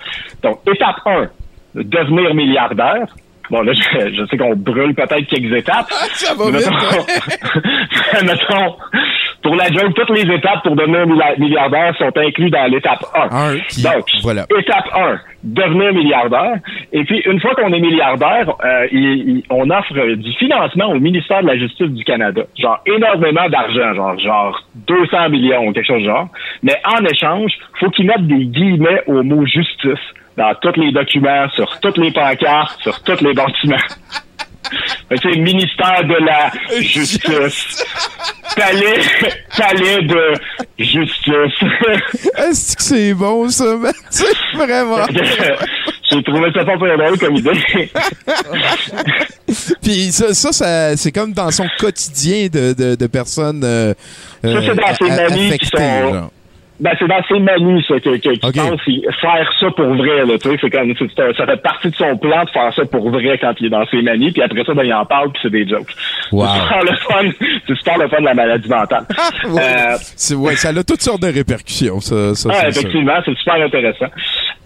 Donc, 0.43 0.59
étape 0.71 0.97
1, 1.05 1.29
devenir 1.73 2.35
milliardaire. 2.35 3.07
Bon, 3.49 3.61
là, 3.61 3.73
je, 3.73 3.81
je 4.15 4.25
sais 4.27 4.37
qu'on 4.37 4.55
brûle 4.55 4.93
peut-être 4.93 5.25
quelques 5.27 5.53
étapes. 5.57 5.87
Ça 6.13 6.33
va 6.35 6.45
Mais 6.51 6.59
vite, 6.59 6.69
mettons, 6.69 8.25
mettons, 8.25 8.75
pour 9.41 9.55
la 9.55 9.65
joke, 9.71 9.93
toutes 9.95 10.09
les 10.17 10.33
étapes 10.35 10.63
pour 10.63 10.75
devenir 10.75 11.07
milliardaire 11.39 11.95
sont 11.97 12.11
incluses 12.15 12.51
dans 12.51 12.65
l'étape 12.69 13.03
1. 13.15 13.35
Un, 13.35 13.57
qui- 13.69 13.81
Donc, 13.83 14.05
voilà. 14.21 14.45
étape 14.57 14.85
1, 14.93 15.19
devenir 15.43 15.93
milliardaire. 15.93 16.55
Et 16.91 17.03
puis, 17.05 17.21
une 17.25 17.39
fois 17.39 17.55
qu'on 17.55 17.71
est 17.73 17.79
milliardaire, 17.79 18.49
euh, 18.63 18.87
il- 18.91 19.29
il- 19.29 19.43
on 19.49 19.69
offre 19.69 19.93
du 20.15 20.33
financement 20.33 20.87
au 20.91 20.99
ministère 20.99 21.41
de 21.41 21.47
la 21.47 21.57
Justice 21.57 21.89
du 21.89 22.03
Canada. 22.03 22.41
Genre, 22.57 22.79
énormément 22.85 23.47
d'argent, 23.49 23.93
genre, 23.95 24.19
genre 24.19 24.61
200 24.87 25.29
millions 25.29 25.67
ou 25.67 25.71
quelque 25.73 25.87
chose 25.87 25.99
du 26.01 26.05
genre. 26.05 26.27
Mais 26.63 26.75
en 26.85 27.03
échange, 27.05 27.51
faut 27.79 27.89
qu'ils 27.89 28.05
mettent 28.05 28.27
des 28.27 28.45
guillemets 28.45 29.01
au 29.07 29.23
mot 29.23 29.45
justice 29.45 29.99
dans 30.39 30.55
tous 30.61 30.79
les 30.79 30.91
documents, 30.91 31.47
sur 31.55 31.79
toutes 31.81 31.97
les 31.97 32.11
pancartes, 32.11 32.79
sur 32.81 32.99
tous 33.03 33.21
les 33.21 33.33
bâtiments. 33.33 33.75
Sais, 35.09 35.39
ministère 35.39 36.03
de 36.03 36.23
la 36.25 36.51
Justice. 36.81 37.83
Palais, 38.55 38.99
palais 39.57 40.01
de 40.03 40.33
justice. 40.77 41.33
Est-ce 42.37 42.75
que 42.75 42.83
c'est 42.83 43.13
bon, 43.15 43.49
ça, 43.49 43.63
sais, 44.11 44.25
Vraiment. 44.53 45.05
J'ai 46.11 46.21
trouvé 46.23 46.51
ça 46.53 46.65
pas 46.65 46.77
très 46.77 46.97
drôle 46.97 47.17
comme 47.17 47.35
idée. 47.35 47.89
Puis 49.81 50.11
ça, 50.11 50.33
ça, 50.33 50.51
ça, 50.51 50.97
c'est 50.97 51.11
comme 51.11 51.33
dans 51.33 51.49
son 51.51 51.65
quotidien 51.79 52.47
de, 52.47 52.73
de, 52.73 52.95
de 52.95 53.07
personnes 53.07 53.61
euh, 53.63 53.93
Ça, 54.43 54.61
c'est 54.61 54.75
dans 54.75 54.95
ses 54.95 55.11
a- 55.11 55.29
manies 55.29 55.57
qui 55.57 55.65
sont- 55.67 56.13
genre. 56.13 56.31
Ben, 56.79 56.91
c'est 56.97 57.07
dans 57.07 57.21
ses 57.27 57.39
manies, 57.39 57.83
ça, 57.87 57.99
que, 57.99 58.17
que, 58.17 58.39
pense 58.39 58.81
faire 59.21 59.53
ça 59.59 59.67
pour 59.71 59.93
vrai, 59.95 60.25
là, 60.25 60.37
tu 60.37 60.49
sais. 60.49 60.57
C'est 60.61 60.69
comme, 60.69 60.93
ça 61.35 61.45
fait 61.45 61.61
partie 61.61 61.89
de 61.89 61.95
son 61.95 62.17
plan 62.17 62.45
de 62.45 62.49
faire 62.51 62.73
ça 62.73 62.85
pour 62.85 63.09
vrai 63.09 63.37
quand 63.37 63.53
il 63.59 63.65
est 63.65 63.69
dans 63.69 63.85
ses 63.87 64.01
manies, 64.01 64.31
puis 64.31 64.41
après 64.41 64.63
ça, 64.63 64.73
ben, 64.73 64.83
il 64.83 64.93
en 64.93 65.05
parle, 65.05 65.31
puis 65.31 65.41
c'est 65.43 65.49
des 65.51 65.67
jokes. 65.67 65.91
Wow. 66.31 66.45
C'est 66.47 66.61
super 66.61 66.79
le 66.83 66.95
fun, 66.97 67.29
c'est 67.67 67.75
super 67.75 67.97
le 67.97 68.07
fun 68.07 68.19
de 68.21 68.25
la 68.25 68.33
maladie 68.33 68.69
mentale. 68.69 69.05
Ouais. 69.49 69.61
Euh, 69.61 69.95
C'est- 70.15 70.35
ouais, 70.35 70.55
ça 70.55 70.69
a 70.69 70.83
toutes 70.83 71.01
sortes 71.01 71.21
de 71.21 71.27
répercussions, 71.33 71.99
ça. 71.99 72.33
ça 72.35 72.53
sûr. 72.53 72.67
effectivement, 72.69 73.17
c'est 73.25 73.35
super 73.37 73.55
intéressant. 73.55 74.07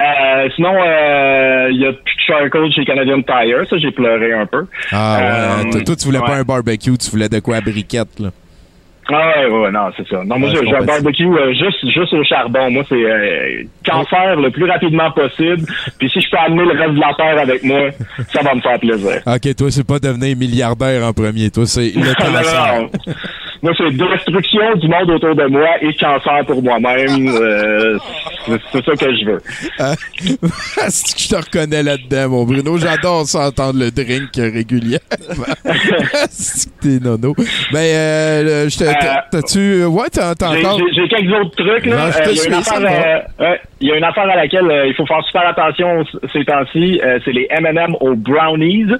Euh, 0.01 0.49
sinon, 0.55 0.73
euh, 0.85 1.67
il 1.71 1.81
y 1.81 1.85
a 1.85 1.91
charcoal 2.27 2.71
chez 2.73 2.85
Canadian 2.85 3.21
Tire, 3.21 3.65
ça 3.69 3.77
j'ai 3.77 3.91
pleuré 3.91 4.33
un 4.33 4.45
peu. 4.45 4.65
Ah 4.91 5.17
ouais, 5.63 5.69
Euh, 5.79 5.83
toi, 5.83 5.95
tu 5.95 6.05
voulais 6.05 6.19
pas 6.19 6.35
un 6.35 6.43
barbecue, 6.43 6.97
tu 6.97 7.09
voulais 7.09 7.29
de 7.29 7.39
quoi 7.39 7.57
à 7.57 7.61
briquette, 7.61 8.19
là. 8.19 8.29
Ah 9.13 9.39
ouais, 9.39 9.45
ouais, 9.47 9.59
ouais, 9.63 9.71
non, 9.71 9.89
c'est 9.95 10.07
ça. 10.07 10.23
Non, 10.25 10.39
moi 10.39 10.49
Ouais, 10.49 10.59
j'ai 10.65 10.75
un 10.75 10.85
barbecue 10.85 11.25
euh, 11.25 11.53
juste, 11.53 11.87
juste 11.93 12.13
au 12.13 12.23
charbon. 12.23 12.71
Moi, 12.71 12.83
c'est 12.89 12.95
euh, 12.95 13.63
qu'en 13.85 14.03
faire 14.05 14.35
le 14.35 14.49
plus 14.49 14.65
rapidement 14.65 15.11
possible. 15.11 15.63
Puis 15.99 16.09
si 16.09 16.21
je 16.21 16.29
peux 16.29 16.37
amener 16.37 16.63
le 16.63 16.79
reste 16.79 16.93
de 16.95 16.99
la 16.99 17.13
terre 17.15 17.39
avec 17.41 17.63
moi, 17.63 17.89
ça 18.31 18.41
va 18.41 18.55
me 18.55 18.61
faire 18.61 18.79
plaisir. 18.79 19.21
Ok, 19.25 19.55
toi, 19.55 19.71
c'est 19.71 19.87
pas 19.87 19.99
devenir 19.99 20.35
milliardaire 20.35 21.03
en 21.03 21.13
premier, 21.13 21.49
toi, 21.51 21.65
c'est 21.65 21.91
le 21.95 22.13
cancer. 22.15 22.89
Moi, 23.63 23.71
c'est 23.77 23.91
destruction 23.91 24.75
du 24.75 24.87
monde 24.89 25.09
autour 25.09 25.35
de 25.35 25.45
moi 25.47 25.67
et 25.81 25.93
cancer 25.95 26.45
pour 26.45 26.61
moi-même. 26.61 27.27
Euh, 27.29 27.97
c'est 28.45 28.83
ça 28.85 28.91
que 28.95 29.15
je 29.15 29.25
veux. 29.25 29.41
Ah, 29.79 30.87
je 30.89 31.27
te 31.29 31.35
reconnais 31.35 31.81
là-dedans, 31.81 32.29
mon 32.29 32.43
Bruno. 32.43 32.77
J'adore 32.77 33.25
ça 33.25 33.47
entendre 33.47 33.79
le 33.79 33.89
drink 33.91 34.29
régulièrement. 34.35 34.99
t'es 36.81 36.99
nono. 37.01 37.33
Ben, 37.71 37.79
euh, 37.79 38.69
je 38.69 38.77
te- 38.77 38.83
t'as- 38.83 39.25
t'as-tu... 39.31 39.85
Ouais, 39.85 40.07
t'as 40.11 40.31
encore... 40.31 40.79
J'ai 40.93 41.07
quelques 41.07 41.33
autres 41.33 41.55
trucs. 41.55 41.85
Là. 41.85 41.95
Non, 42.05 42.11
je 42.11 42.17
te 42.17 42.29
Euh, 42.29 42.35
suis, 42.35 42.51
il 43.83 43.89
y 43.89 43.91
a 43.91 43.97
une 43.97 44.03
affaire 44.05 44.29
à 44.29 44.35
laquelle 44.37 44.69
euh, 44.71 44.87
il 44.87 44.93
faut 44.95 45.05
faire 45.05 45.21
super 45.25 45.45
attention 45.45 46.05
ces 46.31 46.45
temps-ci. 46.45 47.01
Euh, 47.03 47.19
c'est 47.25 47.33
les 47.33 47.47
M&M 47.49 47.95
aux 47.99 48.15
brownies. 48.15 48.93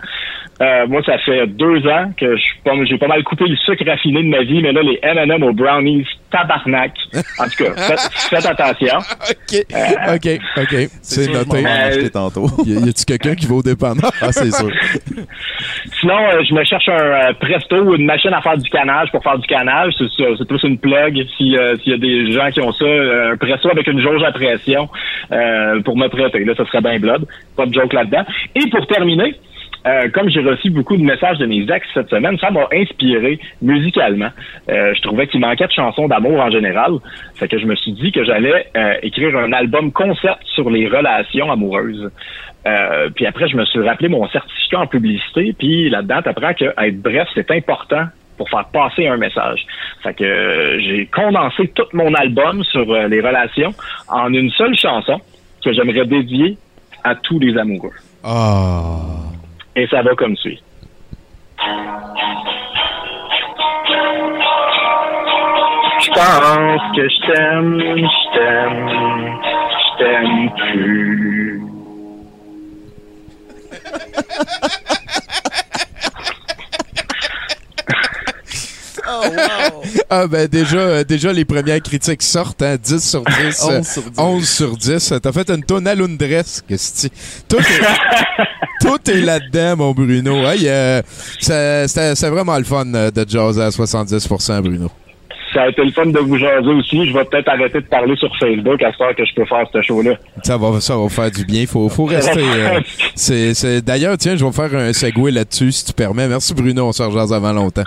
Euh, 0.62 0.86
moi, 0.88 1.02
ça 1.06 1.18
fait 1.20 1.48
deux 1.48 1.88
ans 1.88 2.12
que 2.18 2.36
je 2.36 2.42
suis 2.42 2.60
pas- 2.66 2.72
j'ai 2.84 2.98
pas 2.98 3.08
mal 3.08 3.24
coupé 3.24 3.46
le 3.48 3.56
sucre 3.56 3.84
raffiné 3.88 4.22
de 4.22 4.28
ma 4.28 4.44
vie, 4.44 4.62
mais 4.62 4.72
là, 4.74 4.82
les 4.84 5.00
M&M 5.02 5.42
aux 5.44 5.54
brownies, 5.54 6.06
tabarnak. 6.32 6.92
En 7.40 7.46
tout 7.46 7.64
cas, 7.64 7.74
faites, 7.78 8.10
faites 8.14 8.46
attention. 8.46 8.98
OK, 8.98 9.66
OK, 10.16 10.40
OK. 10.58 10.76
C'est 11.02 11.32
je 11.32 11.38
noté. 11.38 11.64
Euh, 11.66 12.10
tantôt. 12.10 12.48
Y, 12.66 12.86
y 12.86 12.90
a-tu 12.90 13.06
quelqu'un 13.06 13.36
qui 13.36 13.46
va 13.48 13.56
au 13.56 13.64
dépanneur? 13.64 14.12
Ah, 14.22 14.32
c'est 14.34 14.52
sûr. 14.52 14.70
Sinon, 16.00 16.18
euh, 16.18 16.44
je 16.48 16.54
me 16.54 16.64
cherche 16.64 16.90
un 16.90 16.94
euh, 17.30 17.34
presto 17.40 17.76
ou 17.78 17.96
une 17.96 18.06
machine 18.06 18.34
à 18.34 18.42
faire 18.42 18.58
du 18.58 18.70
canage 18.70 19.10
pour 19.12 19.24
faire 19.24 19.38
du 19.40 19.48
canage. 19.48 19.94
C'est 19.98 20.48
plus 20.48 20.64
une 20.64 20.78
plug. 20.78 21.26
Si, 21.38 21.58
euh, 21.58 21.76
S'il 21.84 21.94
y 21.94 21.96
a 21.96 21.98
des 21.98 22.32
gens 22.34 22.50
qui 22.52 22.62
ont 22.62 22.72
ça, 22.74 22.86
un 22.86 23.38
presto 23.38 23.70
avec 23.70 23.88
une 23.88 24.02
jauge 24.02 24.22
à 24.24 24.32
pression 24.32 24.73
euh, 25.32 25.82
pour 25.82 25.98
me 25.98 26.08
prêter. 26.08 26.44
Là, 26.44 26.54
ça 26.56 26.66
serait 26.66 26.82
bien 26.82 27.00
blood. 27.00 27.26
Pas 27.56 27.66
de 27.66 27.74
joke 27.74 27.94
là-dedans. 27.94 28.24
Et 28.56 28.70
pour 28.70 28.86
terminer, 28.88 29.36
euh, 29.86 30.10
comme 30.14 30.30
j'ai 30.30 30.42
reçu 30.42 30.70
beaucoup 30.70 30.96
de 30.96 31.04
messages 31.04 31.38
de 31.38 31.46
mes 31.46 31.64
ex 31.64 31.86
cette 31.94 32.10
semaine, 32.10 32.38
ça 32.40 32.52
m'a 32.52 32.68
inspiré 32.74 33.40
musicalement. 33.62 34.30
Euh, 34.70 34.94
je 34.96 35.02
trouvais 35.02 35.28
qu'il 35.28 35.42
manquait 35.42 35.68
de 35.68 35.72
chansons 35.72 36.08
d'amour 36.08 36.40
en 36.40 36.52
général. 36.52 36.94
Fait 37.36 37.48
que 37.48 37.58
je 37.58 37.66
me 37.66 37.76
suis 37.76 37.94
dit 37.94 38.12
que 38.12 38.24
j'allais 38.24 38.68
écrire 39.02 39.38
un 39.38 39.52
album 39.52 39.92
concept 39.92 40.40
sur 40.46 40.70
les 40.70 40.88
relations 40.88 41.52
amoureuses. 41.52 42.10
Puis 43.16 43.26
après, 43.26 43.50
je 43.50 43.58
me 43.58 43.66
suis 43.66 43.82
rappelé 43.82 44.08
mon 44.08 44.26
certificat 44.30 44.80
en 44.80 44.88
publicité, 44.88 45.54
puis 45.58 45.90
là-dedans, 45.90 46.22
t'apprends 46.22 46.54
que 46.54 46.66
être 46.66 47.02
bref, 47.02 47.28
c'est 47.36 47.52
important 47.52 48.06
pour 48.38 48.50
faire 48.50 48.66
passer 48.66 49.08
un 49.08 49.18
message. 49.18 49.66
Fait 50.02 50.14
que 50.14 50.24
euh, 50.24 50.80
j'ai 50.80 51.06
condensé 51.08 51.68
tout 51.70 51.88
mon 51.94 52.14
album 52.14 52.64
sur 52.64 52.92
euh, 52.92 53.08
les 53.08 53.22
relations 53.22 53.74
en 54.08 54.34
une 54.34 54.50
seule 54.52 54.76
chanson 54.76 55.20
que 55.64 55.74
j'aimerais 55.74 56.06
dédier 56.06 56.58
à 57.04 57.16
tous 57.16 57.40
les 57.40 57.58
amoureux. 57.58 57.92
Ah... 58.24 59.00
Et 59.76 59.88
ça 59.88 60.02
va 60.04 60.14
comme 60.16 60.36
suit. 60.38 60.62
Je 66.02 66.10
pense 66.12 66.82
que 66.96 67.10
je 67.10 67.20
t'aime, 67.26 67.80
je 67.80 68.24
t'aime, 68.34 68.90
je 69.80 69.88
t'aime 69.98 70.50
plus. 70.72 71.62
Ah 80.10 80.28
ben 80.28 80.48
déjà, 80.48 80.78
euh, 80.78 81.04
déjà 81.04 81.32
les 81.34 81.46
premières 81.46 81.82
critiques 81.82 82.22
sortent, 82.22 82.62
hein, 82.62 82.76
10 82.82 83.00
sur 83.10 83.24
10. 83.24 83.64
euh, 83.70 83.80
11 83.80 83.88
sur 83.88 84.02
10. 84.04 84.10
11 84.20 84.50
sur 84.50 84.78
10. 84.78 85.14
T'as 85.22 85.32
fait 85.32 85.50
une 85.50 85.64
tonne 85.64 85.88
à 85.88 85.96
Lundres, 85.96 86.18
que 86.68 86.78
c'est- 86.78 87.10
Tout 87.48 87.58
est, 87.58 88.82
tout 88.82 89.12
est 89.12 89.22
là-dedans, 89.22 89.76
mon 89.78 89.92
Bruno. 89.94 90.36
Hey, 90.48 90.68
euh, 90.68 91.02
c'est 91.40 92.30
vraiment 92.30 92.58
le 92.58 92.64
fun 92.64 92.86
euh, 92.94 93.12
de 93.12 93.26
jaser 93.28 93.62
à 93.62 93.70
70%, 93.70 94.62
Bruno. 94.62 94.90
Ça 95.54 95.62
a 95.64 95.70
été 95.70 95.84
le 95.86 95.92
fun 95.92 96.08
de 96.08 96.18
vous 96.18 96.38
jaser 96.38 96.68
aussi. 96.68 97.06
Je 97.08 97.14
vais 97.14 97.24
peut-être 97.26 97.48
arrêter 97.48 97.80
de 97.80 97.86
parler 97.86 98.16
sur 98.16 98.30
Facebook 98.40 98.82
à 98.82 98.92
ce 98.92 98.98
temps 98.98 99.14
que 99.16 99.24
je 99.24 99.36
peux 99.36 99.46
faire 99.46 99.64
ce 99.72 99.82
show-là. 99.84 100.14
Ça 100.44 100.58
va, 100.58 100.82
ça 100.82 100.98
va 100.98 101.08
faire 101.10 101.30
du 101.30 101.46
bien. 101.46 101.68
Faut, 101.68 101.88
faut 101.90 102.06
rester. 102.06 102.40
euh, 102.40 102.80
c'est, 103.16 103.54
c'est- 103.54 103.82
D'ailleurs, 103.82 104.18
tiens, 104.18 104.36
je 104.36 104.44
vais 104.44 104.52
faire 104.52 104.74
un 104.76 104.92
segway 104.94 105.30
là-dessus, 105.32 105.72
si 105.72 105.86
tu 105.86 105.94
permets. 105.94 106.28
Merci, 106.28 106.56
Bruno. 106.56 106.88
On 106.88 106.92
se 106.92 107.04
rejase 107.04 107.32
avant 107.32 107.54
longtemps. 107.54 107.84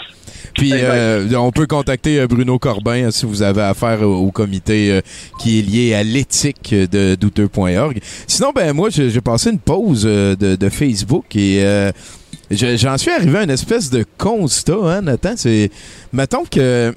Puis, 0.54 0.72
euh, 0.74 1.28
on 1.36 1.50
peut 1.52 1.66
contacter 1.66 2.20
euh, 2.20 2.26
Bruno 2.26 2.58
Corbin 2.58 3.06
hein, 3.06 3.10
si 3.10 3.26
vous 3.26 3.42
avez 3.42 3.62
affaire 3.62 4.02
au, 4.02 4.26
au 4.26 4.30
comité 4.30 4.90
euh, 4.90 5.00
qui 5.40 5.58
est 5.58 5.62
lié 5.62 5.94
à 5.94 6.02
l'éthique 6.02 6.74
de 6.74 7.14
douteux.org. 7.14 8.00
Sinon, 8.26 8.52
ben 8.54 8.72
moi, 8.72 8.88
j'ai 8.90 9.20
passé 9.20 9.50
une 9.50 9.58
pause 9.58 10.02
de, 10.04 10.34
de 10.56 10.68
Facebook 10.68 11.34
et 11.36 11.62
je- 12.50 12.76
j'en 12.76 12.96
suis 12.96 13.10
arrivé 13.10 13.38
à 13.38 13.42
une 13.42 13.50
espèce 13.50 13.90
de 13.90 14.04
constat, 14.18 14.76
hein, 14.82 15.02
Nathan. 15.02 15.34
C'est, 15.36 15.70
mettons 16.12 16.44
que 16.44 16.94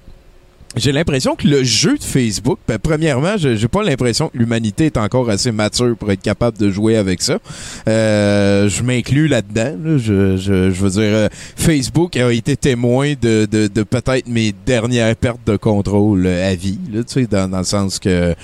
j'ai 0.75 0.91
l'impression 0.91 1.36
que 1.36 1.47
le 1.47 1.63
jeu 1.63 1.97
de 1.97 2.03
Facebook, 2.03 2.60
ben, 2.67 2.77
premièrement, 2.77 3.36
j'ai 3.38 3.67
pas 3.67 3.82
l'impression 3.84 4.29
que 4.29 4.38
l'humanité 4.38 4.86
est 4.86 4.97
encore 4.97 5.29
assez 5.29 5.51
mature 5.51 5.95
pour 5.97 6.12
être 6.12 6.21
capable 6.21 6.58
de 6.58 6.69
jouer 6.69 6.95
avec 6.95 7.21
ça. 7.21 7.39
Euh, 7.88 8.69
je 8.69 8.84
m'inclus 8.84 9.27
là-dedans. 9.27 9.75
là. 9.84 9.97
Je, 9.97 10.38
je, 10.38 10.69
je 10.69 10.82
veux 10.82 10.89
dire, 10.91 11.01
euh, 11.01 11.27
Facebook 11.55 12.15
a 12.17 12.32
été 12.32 12.55
témoin 12.55 13.13
de, 13.19 13.47
de, 13.49 13.67
de 13.67 13.84
peut-être 13.84 14.27
mes 14.27 14.53
dernières 14.65 15.15
pertes 15.15 15.41
de 15.45 15.58
contrôle 15.58 16.25
euh, 16.27 16.51
à 16.51 16.55
vie, 16.55 16.79
là, 16.93 17.03
tu 17.03 17.13
sais, 17.13 17.27
dans, 17.27 17.49
dans 17.49 17.60
le 17.60 17.63
sens 17.63 17.97
que 17.97 18.36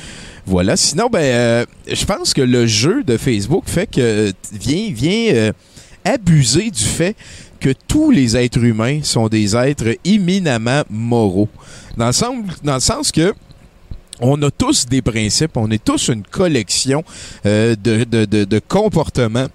voilà. 0.47 0.77
Sinon, 0.77 1.09
ben, 1.11 1.19
euh, 1.19 1.65
je 1.91 2.05
pense 2.05 2.33
que 2.33 2.41
le 2.41 2.65
jeu 2.65 3.03
de 3.03 3.17
Facebook 3.17 3.63
fait 3.67 3.87
que 3.87 4.31
vient 4.51 4.89
vient 4.91 5.33
euh, 5.33 5.51
abuser 6.03 6.69
du 6.69 6.83
fait 6.83 7.15
que 7.65 7.73
tous 7.87 8.11
les 8.11 8.37
êtres 8.37 8.63
humains 8.63 8.99
sont 9.01 9.27
des 9.27 9.55
êtres 9.55 9.97
éminemment 10.05 10.83
moraux. 10.87 11.49
Dans 11.97 12.05
le 12.05 12.79
sens, 12.79 13.11
que 13.11 13.33
on 14.19 14.39
a 14.43 14.51
tous 14.51 14.85
des 14.85 15.01
principes, 15.01 15.57
on 15.57 15.71
est 15.71 15.83
tous 15.83 16.09
une 16.09 16.21
collection 16.21 17.03
euh, 17.47 17.75
de 17.75 18.59
comportements 18.59 19.47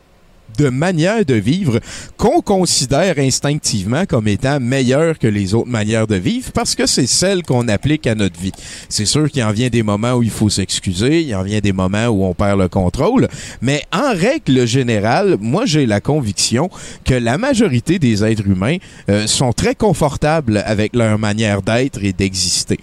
de 0.58 0.68
manières 0.68 1.24
de 1.24 1.34
vivre 1.34 1.80
qu'on 2.16 2.40
considère 2.40 3.18
instinctivement 3.18 4.06
comme 4.06 4.28
étant 4.28 4.60
meilleures 4.60 5.18
que 5.18 5.26
les 5.26 5.54
autres 5.54 5.68
manières 5.68 6.06
de 6.06 6.16
vivre 6.16 6.52
parce 6.52 6.74
que 6.74 6.86
c'est 6.86 7.06
celles 7.06 7.42
qu'on 7.42 7.68
applique 7.68 8.06
à 8.06 8.14
notre 8.14 8.38
vie. 8.38 8.52
C'est 8.88 9.04
sûr 9.04 9.30
qu'il 9.30 9.42
en 9.44 9.52
vient 9.52 9.68
des 9.68 9.82
moments 9.82 10.14
où 10.14 10.22
il 10.22 10.30
faut 10.30 10.50
s'excuser, 10.50 11.22
il 11.22 11.34
en 11.34 11.42
vient 11.42 11.60
des 11.60 11.72
moments 11.72 12.06
où 12.06 12.24
on 12.24 12.34
perd 12.34 12.58
le 12.58 12.68
contrôle, 12.68 13.28
mais 13.60 13.82
en 13.92 14.12
règle 14.12 14.66
générale, 14.66 15.36
moi 15.40 15.66
j'ai 15.66 15.86
la 15.86 16.00
conviction 16.00 16.70
que 17.04 17.14
la 17.14 17.38
majorité 17.38 17.98
des 17.98 18.24
êtres 18.24 18.46
humains 18.46 18.76
euh, 19.08 19.26
sont 19.26 19.52
très 19.52 19.74
confortables 19.74 20.62
avec 20.66 20.94
leur 20.94 21.18
manière 21.18 21.62
d'être 21.62 22.02
et 22.02 22.12
d'exister. 22.12 22.78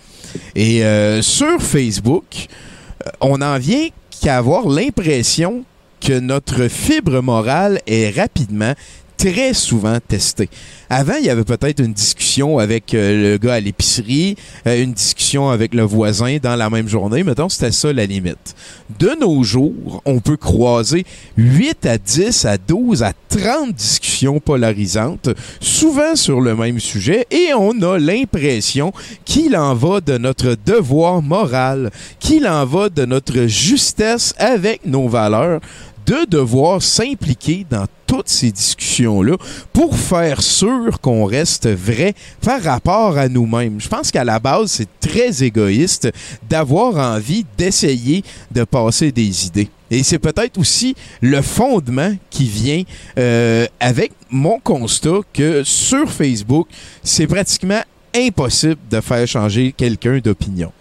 Et 0.56 0.84
euh, 0.84 1.22
sur 1.22 1.62
Facebook, 1.62 2.48
euh, 3.06 3.10
on 3.22 3.42
en 3.42 3.58
vient 3.58 3.88
qu'à 4.22 4.38
avoir 4.38 4.68
l'impression 4.68 5.64
que 6.00 6.20
notre 6.20 6.68
fibre 6.68 7.22
morale 7.22 7.82
est 7.88 8.10
rapidement 8.10 8.74
très 9.18 9.54
souvent 9.54 9.98
testée. 10.06 10.50
Avant, 10.90 11.16
il 11.20 11.26
y 11.26 11.30
avait 11.30 11.44
peut-être 11.44 11.82
une 11.82 11.92
discussion 11.92 12.60
avec 12.60 12.94
euh, 12.94 13.34
le 13.34 13.38
gars 13.38 13.56
à 13.56 13.60
l'épicerie, 13.60 14.36
euh, 14.68 14.82
une 14.82 14.94
discussion 14.94 15.50
avec 15.50 15.74
le 15.74 15.82
voisin 15.82 16.38
dans 16.42 16.56
la 16.56 16.70
même 16.70 16.88
journée. 16.88 17.24
Mettons, 17.24 17.50
c'était 17.50 17.72
ça 17.72 17.92
la 17.92 18.06
limite. 18.06 18.56
De 19.00 19.12
nos 19.20 19.44
jours, 19.44 20.02
on 20.06 20.20
peut 20.20 20.38
croiser 20.38 21.06
8 21.36 21.86
à 21.88 21.98
10 21.98 22.46
à 22.46 22.58
12 22.58 23.04
à 23.04 23.14
30 23.30 23.74
discussions 23.74 24.40
polarisantes, 24.40 25.30
souvent 25.60 26.16
sur 26.16 26.40
le 26.40 26.56
même 26.56 26.80
sujet, 26.80 27.26
et 27.32 27.54
on 27.58 27.82
a 27.82 27.98
l'impression 27.98 28.94
qu'il 29.26 29.58
en 29.58 29.74
va 29.74 30.00
de 30.00 30.18
notre 30.18 30.56
devoir 30.66 31.22
moral, 31.22 31.92
qu'il 32.20 32.48
en 32.48 32.66
va 32.66 32.90
de 32.90 33.06
notre 33.06 33.48
justesse 33.48 34.34
avec 34.38 34.86
nos 34.86 35.10
valeurs, 35.10 35.60
de 36.08 36.26
devoir 36.26 36.82
s'impliquer 36.82 37.66
dans 37.70 37.86
toutes 38.08 38.30
ces 38.30 38.52
discussions-là 38.52 39.36
pour 39.74 39.98
faire 39.98 40.42
sûr 40.42 41.00
qu'on 41.02 41.26
reste 41.26 41.68
vrai 41.68 42.16
par 42.42 42.64
rapport 42.64 43.18
à 43.18 43.28
nous-mêmes. 43.28 43.80
Je 43.82 43.90
pense 43.90 44.10
qu'à 44.10 44.24
la 44.24 44.40
base, 44.40 44.72
c'est 44.72 44.88
très 45.00 45.44
égoïste 45.44 46.10
d'avoir 46.50 46.96
envie 46.96 47.46
d'essayer 47.58 48.24
de 48.52 48.64
passer 48.64 49.12
des 49.12 49.46
idées. 49.48 49.70
Et 49.92 50.04
c'est 50.04 50.20
peut-être 50.20 50.58
aussi 50.58 50.96
le 51.22 51.42
fondement 51.42 52.14
qui 52.30 52.46
vient 52.46 52.84
euh, 53.20 53.66
avec 53.80 54.12
mon 54.30 54.60
constat 54.60 55.20
que 55.34 55.64
sur 55.64 56.10
Facebook, 56.10 56.68
c'est 57.04 57.28
pratiquement 57.28 57.82
impossible 58.16 58.78
de 58.90 59.02
faire 59.02 59.28
changer 59.28 59.74
quelqu'un 59.76 60.20
d'opinion. 60.20 60.72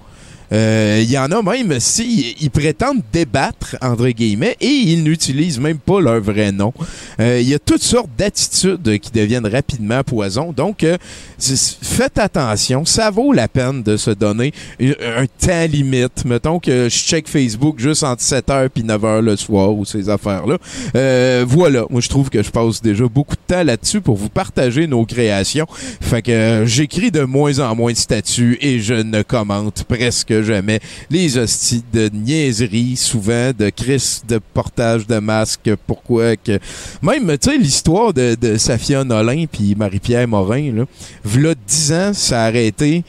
Euh, 0.53 1.01
Il 1.03 1.11
y 1.11 1.19
en 1.19 1.31
a 1.31 1.43
même 1.43 1.79
si 1.81 2.37
ils 2.41 2.51
prétendent 2.51 3.03
débattre 3.13 3.77
entre 3.81 4.09
guillemets 4.09 4.57
et 4.61 4.67
ils 4.67 5.03
n'utilisent 5.03 5.61
même 5.61 5.79
pas 5.79 6.01
leur 6.01 6.21
vrai 6.21 6.53
nom. 6.53 6.73
Euh, 7.21 7.41
Il 7.41 7.49
y 7.49 7.55
a 7.55 7.59
toutes 7.59 7.83
sortes 7.83 8.11
d'attitudes 8.17 8.99
qui 8.99 9.11
deviennent 9.11 9.47
rapidement 9.47 10.03
poison. 10.03 10.53
Donc 10.53 10.85
euh, 10.85 10.97
faites 11.39 12.19
attention, 12.19 12.85
ça 12.85 13.11
vaut 13.11 13.33
la 13.33 13.49
peine 13.49 13.83
de 13.83 13.97
se 13.97 14.11
donner 14.11 14.53
un, 14.81 15.27
temps 15.27 15.67
limite. 15.71 16.25
Mettons 16.25 16.59
que 16.59 16.89
je 16.89 16.97
check 16.97 17.29
Facebook 17.29 17.79
juste 17.79 18.03
entre 18.03 18.23
7h 18.23 18.69
puis 18.69 18.83
9h 18.83 19.21
le 19.21 19.37
soir 19.37 19.73
ou 19.73 19.85
ces 19.85 20.09
affaires-là. 20.09 20.59
Euh, 20.95 21.45
voilà, 21.47 21.85
moi 21.91 22.01
je 22.01 22.09
trouve 22.09 22.31
que 22.31 22.43
je 22.43 22.51
passe 22.51 22.83
déjà 22.83 23.07
beaucoup 23.07 23.35
de 23.35 23.55
temps 23.55 23.63
là-dessus 23.63 24.01
pour 24.01 24.17
vous 24.17 24.29
partager 24.29 24.87
nos 24.87 25.05
créations. 25.05 25.67
Fait 26.01 26.23
que 26.23 26.65
j'écris 26.67 27.11
de 27.11 27.23
moins 27.23 27.59
en 27.59 27.75
moins 27.75 27.93
de 27.93 27.97
statuts 27.97 28.59
et 28.61 28.81
je 28.81 28.95
ne 28.95 29.23
commente 29.23 29.85
presque 29.85 30.36
jamais 30.43 30.81
les 31.11 31.39
hosties 31.39 31.85
de 31.93 32.09
niaiseries, 32.13 32.97
souvent 32.97 33.51
de 33.57 33.71
cris 33.71 34.21
de 34.29 34.41
portage 34.55 35.07
de 35.07 35.19
masque. 35.19 35.71
Pourquoi 35.87 36.37
que 36.37 36.59
même 37.03 37.37
tu 37.39 37.51
sais 37.51 37.59
l'histoire 37.59 38.13
de, 38.13 38.37
de 38.41 38.57
Safia 38.57 39.05
Nolin 39.05 39.47
puis 39.51 39.75
Marie-Pierre 39.75 40.29
Morin 40.29 40.73
là, 40.73 40.85
v'là 41.25 41.55
10 41.55 41.93
ans, 41.93 42.13
ça 42.13 42.43
a 42.43 42.47
arrêté 42.47 43.05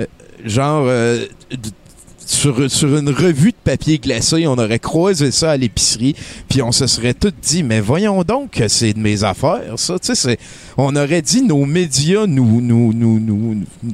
euh, 0.00 0.06
genre 0.44 0.84
euh, 0.86 1.26
sur, 2.30 2.70
sur 2.70 2.96
une 2.96 3.10
revue 3.10 3.50
de 3.50 3.56
papier 3.62 3.98
glacé, 3.98 4.46
on 4.46 4.52
aurait 4.58 4.78
croisé 4.78 5.30
ça 5.30 5.50
à 5.52 5.56
l'épicerie, 5.56 6.14
puis 6.48 6.62
on 6.62 6.72
se 6.72 6.86
serait 6.86 7.14
tout 7.14 7.32
dit, 7.42 7.62
mais 7.62 7.80
voyons 7.80 8.22
donc 8.22 8.50
que 8.52 8.68
c'est 8.68 8.92
de 8.92 8.98
mes 9.00 9.24
affaires, 9.24 9.74
ça. 9.76 9.98
Tu 9.98 10.14
sais, 10.14 10.38
on 10.76 10.94
aurait 10.96 11.22
dit 11.22 11.42
nos 11.42 11.64
médias 11.66 12.26
nous, 12.26 12.60
nous, 12.60 12.92
nous, 12.92 13.18
nous, 13.18 13.54
nous 13.54 13.92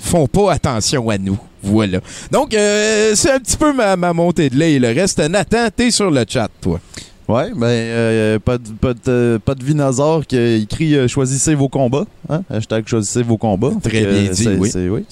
font 0.00 0.26
pas 0.26 0.52
attention 0.52 1.08
à 1.08 1.18
nous. 1.18 1.38
Voilà. 1.62 2.00
Donc, 2.30 2.54
euh, 2.54 3.12
c'est 3.14 3.30
un 3.30 3.38
petit 3.38 3.56
peu 3.56 3.72
ma, 3.72 3.96
ma 3.96 4.12
montée 4.12 4.50
de 4.50 4.56
lait. 4.56 4.78
Le 4.80 4.88
reste, 4.88 5.20
Nathan, 5.20 5.68
t'es 5.74 5.90
sur 5.92 6.10
le 6.10 6.24
chat, 6.28 6.48
toi. 6.60 6.80
Ouais, 7.28 7.52
ben, 7.54 7.66
euh, 7.68 8.38
pas, 8.40 8.58
de, 8.58 8.68
pas, 8.80 8.94
de, 8.94 9.40
pas 9.42 9.54
de 9.54 9.62
Vinazor 9.64 10.26
qui 10.26 10.36
écrit 10.36 10.96
euh, 10.96 11.06
Choisissez 11.06 11.54
vos 11.54 11.68
combats. 11.68 12.04
Hein? 12.28 12.42
Hashtag 12.50 12.86
choisissez 12.86 13.22
vos 13.22 13.36
combats. 13.38 13.70
Très 13.82 14.04
bien 14.04 14.30
dit, 14.30 14.48
oui. 14.58 14.68
c'est- 14.70 14.88
oui. 14.88 15.04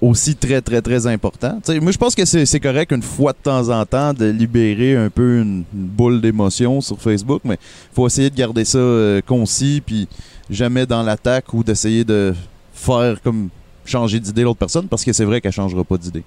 Aussi 0.00 0.36
très, 0.36 0.60
très, 0.60 0.80
très 0.80 1.06
important. 1.08 1.60
Tu 1.64 1.72
sais, 1.72 1.80
moi, 1.80 1.90
je 1.90 1.98
pense 1.98 2.14
que 2.14 2.24
c'est 2.24 2.46
c'est 2.46 2.60
correct 2.60 2.92
une 2.92 3.02
fois 3.02 3.32
de 3.32 3.38
temps 3.42 3.68
en 3.68 3.84
temps 3.84 4.14
de 4.14 4.26
libérer 4.26 4.96
un 4.96 5.10
peu 5.10 5.40
une, 5.40 5.64
une 5.74 5.86
boule 5.86 6.20
d'émotion 6.20 6.80
sur 6.80 7.00
Facebook, 7.00 7.42
mais 7.44 7.58
faut 7.92 8.06
essayer 8.06 8.30
de 8.30 8.36
garder 8.36 8.64
ça 8.64 8.78
euh, 8.78 9.20
concis, 9.26 9.82
puis 9.84 10.06
jamais 10.48 10.86
dans 10.86 11.02
l'attaque 11.02 11.52
ou 11.52 11.64
d'essayer 11.64 12.04
de 12.04 12.32
faire 12.72 13.20
comme 13.22 13.48
changer 13.84 14.20
d'idée 14.20 14.42
l'autre 14.42 14.58
personne, 14.58 14.86
parce 14.86 15.04
que 15.04 15.12
c'est 15.12 15.24
vrai 15.24 15.40
qu'elle 15.40 15.52
changera 15.52 15.82
pas 15.82 15.96
d'idée. 15.96 16.22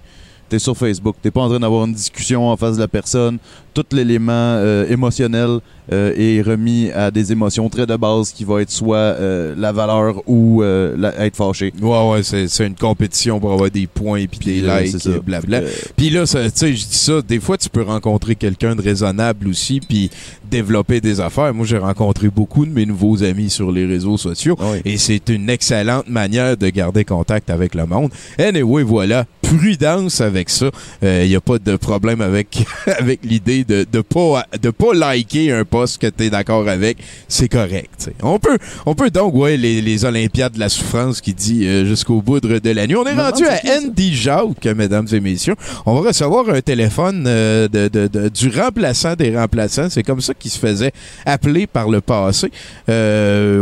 T'es 0.51 0.59
sur 0.59 0.75
Facebook, 0.75 1.15
t'es 1.21 1.31
pas 1.31 1.39
en 1.39 1.47
train 1.47 1.61
d'avoir 1.61 1.85
une 1.85 1.93
discussion 1.93 2.49
en 2.49 2.57
face 2.57 2.75
de 2.75 2.81
la 2.81 2.89
personne, 2.89 3.37
tout 3.73 3.85
l'élément 3.93 4.31
euh, 4.33 4.85
émotionnel 4.89 5.59
euh, 5.93 6.13
est 6.17 6.41
remis 6.41 6.91
à 6.91 7.09
des 7.09 7.31
émotions 7.31 7.69
très 7.69 7.85
de 7.85 7.95
base 7.95 8.33
qui 8.33 8.43
va 8.43 8.61
être 8.61 8.69
soit 8.69 8.97
euh, 8.97 9.55
la 9.57 9.71
valeur 9.71 10.21
ou 10.27 10.61
euh, 10.61 10.93
la- 10.97 11.25
être 11.25 11.37
fâché. 11.37 11.71
Ouais, 11.81 12.09
ouais, 12.11 12.21
c'est 12.23 12.67
une 12.67 12.75
compétition 12.75 13.39
pour 13.39 13.53
avoir 13.53 13.71
des 13.71 13.87
points 13.87 14.25
puis 14.25 14.39
des 14.39 14.61
euh, 14.67 14.81
likes, 14.81 15.05
et 15.05 15.19
blabla. 15.21 15.61
Que, 15.61 15.67
Puis 15.95 16.09
là, 16.09 16.23
tu 16.27 16.37
sais, 16.53 16.73
je 16.75 16.85
dis 16.85 16.95
ça, 16.97 17.21
des 17.21 17.39
fois, 17.39 17.57
tu 17.57 17.69
peux 17.69 17.83
rencontrer 17.83 18.35
quelqu'un 18.35 18.75
de 18.75 18.81
raisonnable 18.81 19.47
aussi, 19.47 19.79
puis 19.79 20.09
développer 20.51 21.01
des 21.01 21.19
affaires. 21.19 21.53
Moi, 21.53 21.65
j'ai 21.65 21.77
rencontré 21.79 22.27
beaucoup 22.29 22.65
de 22.65 22.71
mes 22.71 22.85
nouveaux 22.85 23.23
amis 23.23 23.49
sur 23.49 23.71
les 23.71 23.85
réseaux 23.85 24.17
sociaux, 24.17 24.55
Ah 24.59 24.65
oui. 24.73 24.81
et 24.85 24.97
c'est 24.97 25.29
une 25.29 25.49
excellente 25.49 26.07
manière 26.09 26.57
de 26.57 26.69
garder 26.69 27.05
contact 27.05 27.49
avec 27.49 27.73
le 27.73 27.85
monde. 27.87 28.11
Anyway, 28.37 28.83
voilà, 28.83 29.25
prudence 29.41 30.21
avec 30.21 30.49
ça. 30.49 30.69
Il 31.01 31.27
n'y 31.27 31.35
a 31.35 31.41
pas 31.41 31.57
de 31.57 31.75
problème 31.77 32.21
avec, 32.21 32.63
avec 32.99 33.21
l'idée 33.23 33.63
de 33.63 33.85
de 33.91 34.01
pas, 34.01 34.45
de 34.61 34.69
pas 34.69 34.93
liker 34.93 35.51
un 35.51 35.65
post 35.65 35.99
que 36.01 36.07
tu 36.07 36.25
es 36.25 36.29
d'accord 36.29 36.67
avec. 36.67 36.97
C'est 37.27 37.49
correct. 37.49 38.11
On 38.21 38.37
peut, 38.39 38.57
on 38.85 38.93
peut 38.93 39.09
donc, 39.09 39.33
ouais, 39.35 39.57
les, 39.57 39.81
les 39.81 40.05
Olympiades 40.05 40.53
de 40.53 40.59
la 40.59 40.69
souffrance 40.69 41.21
qui 41.21 41.33
dit 41.33 41.65
euh, 41.65 41.85
jusqu'au 41.85 42.21
bout 42.21 42.39
de 42.39 42.69
la 42.71 42.85
nuit. 42.87 42.95
On 42.95 43.05
est 43.05 43.13
rendu 43.13 43.45
à? 43.45 43.59
Andy 43.77 44.13
Jacques, 44.15 44.65
mesdames 44.75 45.07
et 45.11 45.19
messieurs. 45.19 45.55
On 45.85 45.95
va 45.99 46.09
recevoir 46.09 46.49
un 46.49 46.61
téléphone 46.61 47.23
euh, 47.27 47.67
de, 47.67 47.87
de- 47.87 48.07
de- 48.07 48.29
du 48.29 48.49
remplaçant 48.49 49.15
des 49.15 49.35
remplaçants. 49.35 49.89
C'est 49.89 50.03
comme 50.03 50.21
ça 50.21 50.33
qui 50.41 50.49
se 50.49 50.59
faisait 50.59 50.91
appeler 51.25 51.67
par 51.67 51.89
le 51.89 52.01
passé. 52.01 52.51
Euh, 52.89 53.61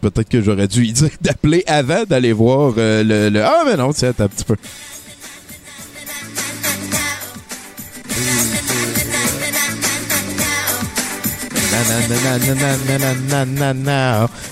peut-être 0.00 0.28
que 0.28 0.42
j'aurais 0.42 0.66
dû 0.68 0.84
y 0.84 0.92
dire 0.92 1.10
d'appeler 1.20 1.62
avant 1.66 2.02
d'aller 2.04 2.32
voir 2.32 2.74
euh, 2.76 3.30
le, 3.30 3.42
Ah, 3.42 3.62
mais 3.64 3.76
non, 3.76 3.92
tiens, 3.92 4.12
un 4.18 4.28
petit 4.28 4.44
peu. 4.44 4.56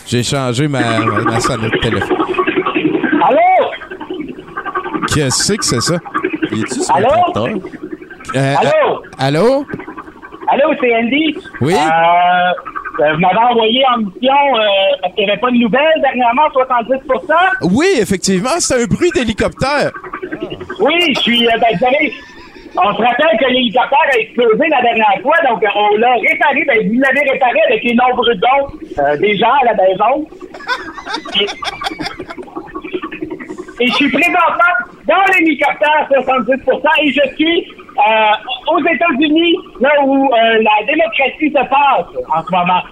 J'ai 0.07 0.23
changé 0.23 0.69
ma, 0.69 1.01
ma 1.01 1.41
sonnette 1.41 1.73
de 1.73 1.79
téléphone. 1.79 2.17
Allô? 3.27 3.71
Qu'est-ce 5.13 5.53
que 5.55 5.65
c'est 5.65 5.81
ça? 5.81 5.99
Allô? 6.95 7.61
Euh, 8.37 8.55
allô? 9.19 9.67
Allô, 10.49 10.75
c'est 10.81 10.95
Andy? 10.97 11.37
Oui? 11.61 11.75
Euh, 11.75 12.53
euh, 13.01 13.13
vous 13.15 13.21
m'avez 13.21 13.39
envoyé 13.51 13.83
en 13.93 13.99
mission 13.99 14.33
euh, 14.55 14.61
parce 15.03 15.15
qu'il 15.15 15.25
n'y 15.25 15.31
avait 15.31 15.41
pas 15.41 15.51
de 15.51 15.57
nouvelles 15.57 16.01
dernièrement, 16.01 16.49
70% 16.55 17.73
Oui, 17.73 17.87
effectivement, 17.99 18.51
c'est 18.59 18.83
un 18.83 18.87
bruit 18.87 19.11
d'hélicoptère. 19.15 19.91
Oui, 20.81 21.15
je 21.15 21.21
suis. 21.21 21.47
Euh, 21.47 21.51
ben, 21.61 21.67
vous 21.73 21.79
savez, 21.79 22.13
on 22.77 22.95
se 22.95 23.03
rappelle 23.03 23.39
que 23.41 23.47
l'hélicoptère 23.47 23.99
a 24.13 24.19
explosé 24.19 24.69
la 24.69 24.83
dernière 24.83 25.19
fois, 25.23 25.35
donc 25.49 25.63
euh, 25.65 25.69
on 25.75 25.97
l'a 25.97 26.15
réparé. 26.15 26.65
Ben, 26.67 26.89
vous 26.89 27.01
l'avez 27.01 27.31
réparé 27.31 27.61
avec 27.69 27.83
les 27.83 27.95
nombreux 27.95 28.35
dons 28.35 28.69
euh, 28.99 29.17
des 29.17 29.37
gens 29.37 29.53
à 29.63 29.65
la 29.65 29.75
maison. 29.75 30.27
Et, 31.41 31.47
et 33.81 33.89
je 33.89 33.95
suis 33.95 34.11
présentement 34.11 34.75
dans 35.07 35.25
l'hélicoptère 35.33 36.09
70% 36.11 36.83
et 37.03 37.13
je 37.13 37.35
suis 37.35 37.67
euh, 37.97 38.73
aux 38.73 38.81
États-Unis, 38.81 39.57
là 39.81 39.91
où 40.05 40.27
euh, 40.27 40.63
la 40.63 40.87
démocratie 40.87 41.49
se 41.49 41.69
passe 41.69 42.07
en 42.35 42.45
ce 42.45 42.51
moment. 42.51 42.83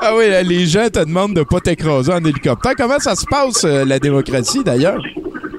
Ah 0.00 0.12
oui, 0.14 0.26
les 0.44 0.66
gens 0.66 0.88
te 0.88 1.00
demandent 1.04 1.34
de 1.34 1.42
pas 1.42 1.60
t'écraser 1.60 2.12
en 2.12 2.18
hélicoptère. 2.18 2.72
Comment 2.76 2.98
ça 2.98 3.14
se 3.14 3.26
passe, 3.26 3.64
euh, 3.64 3.84
la 3.84 3.98
démocratie, 3.98 4.62
d'ailleurs? 4.62 5.00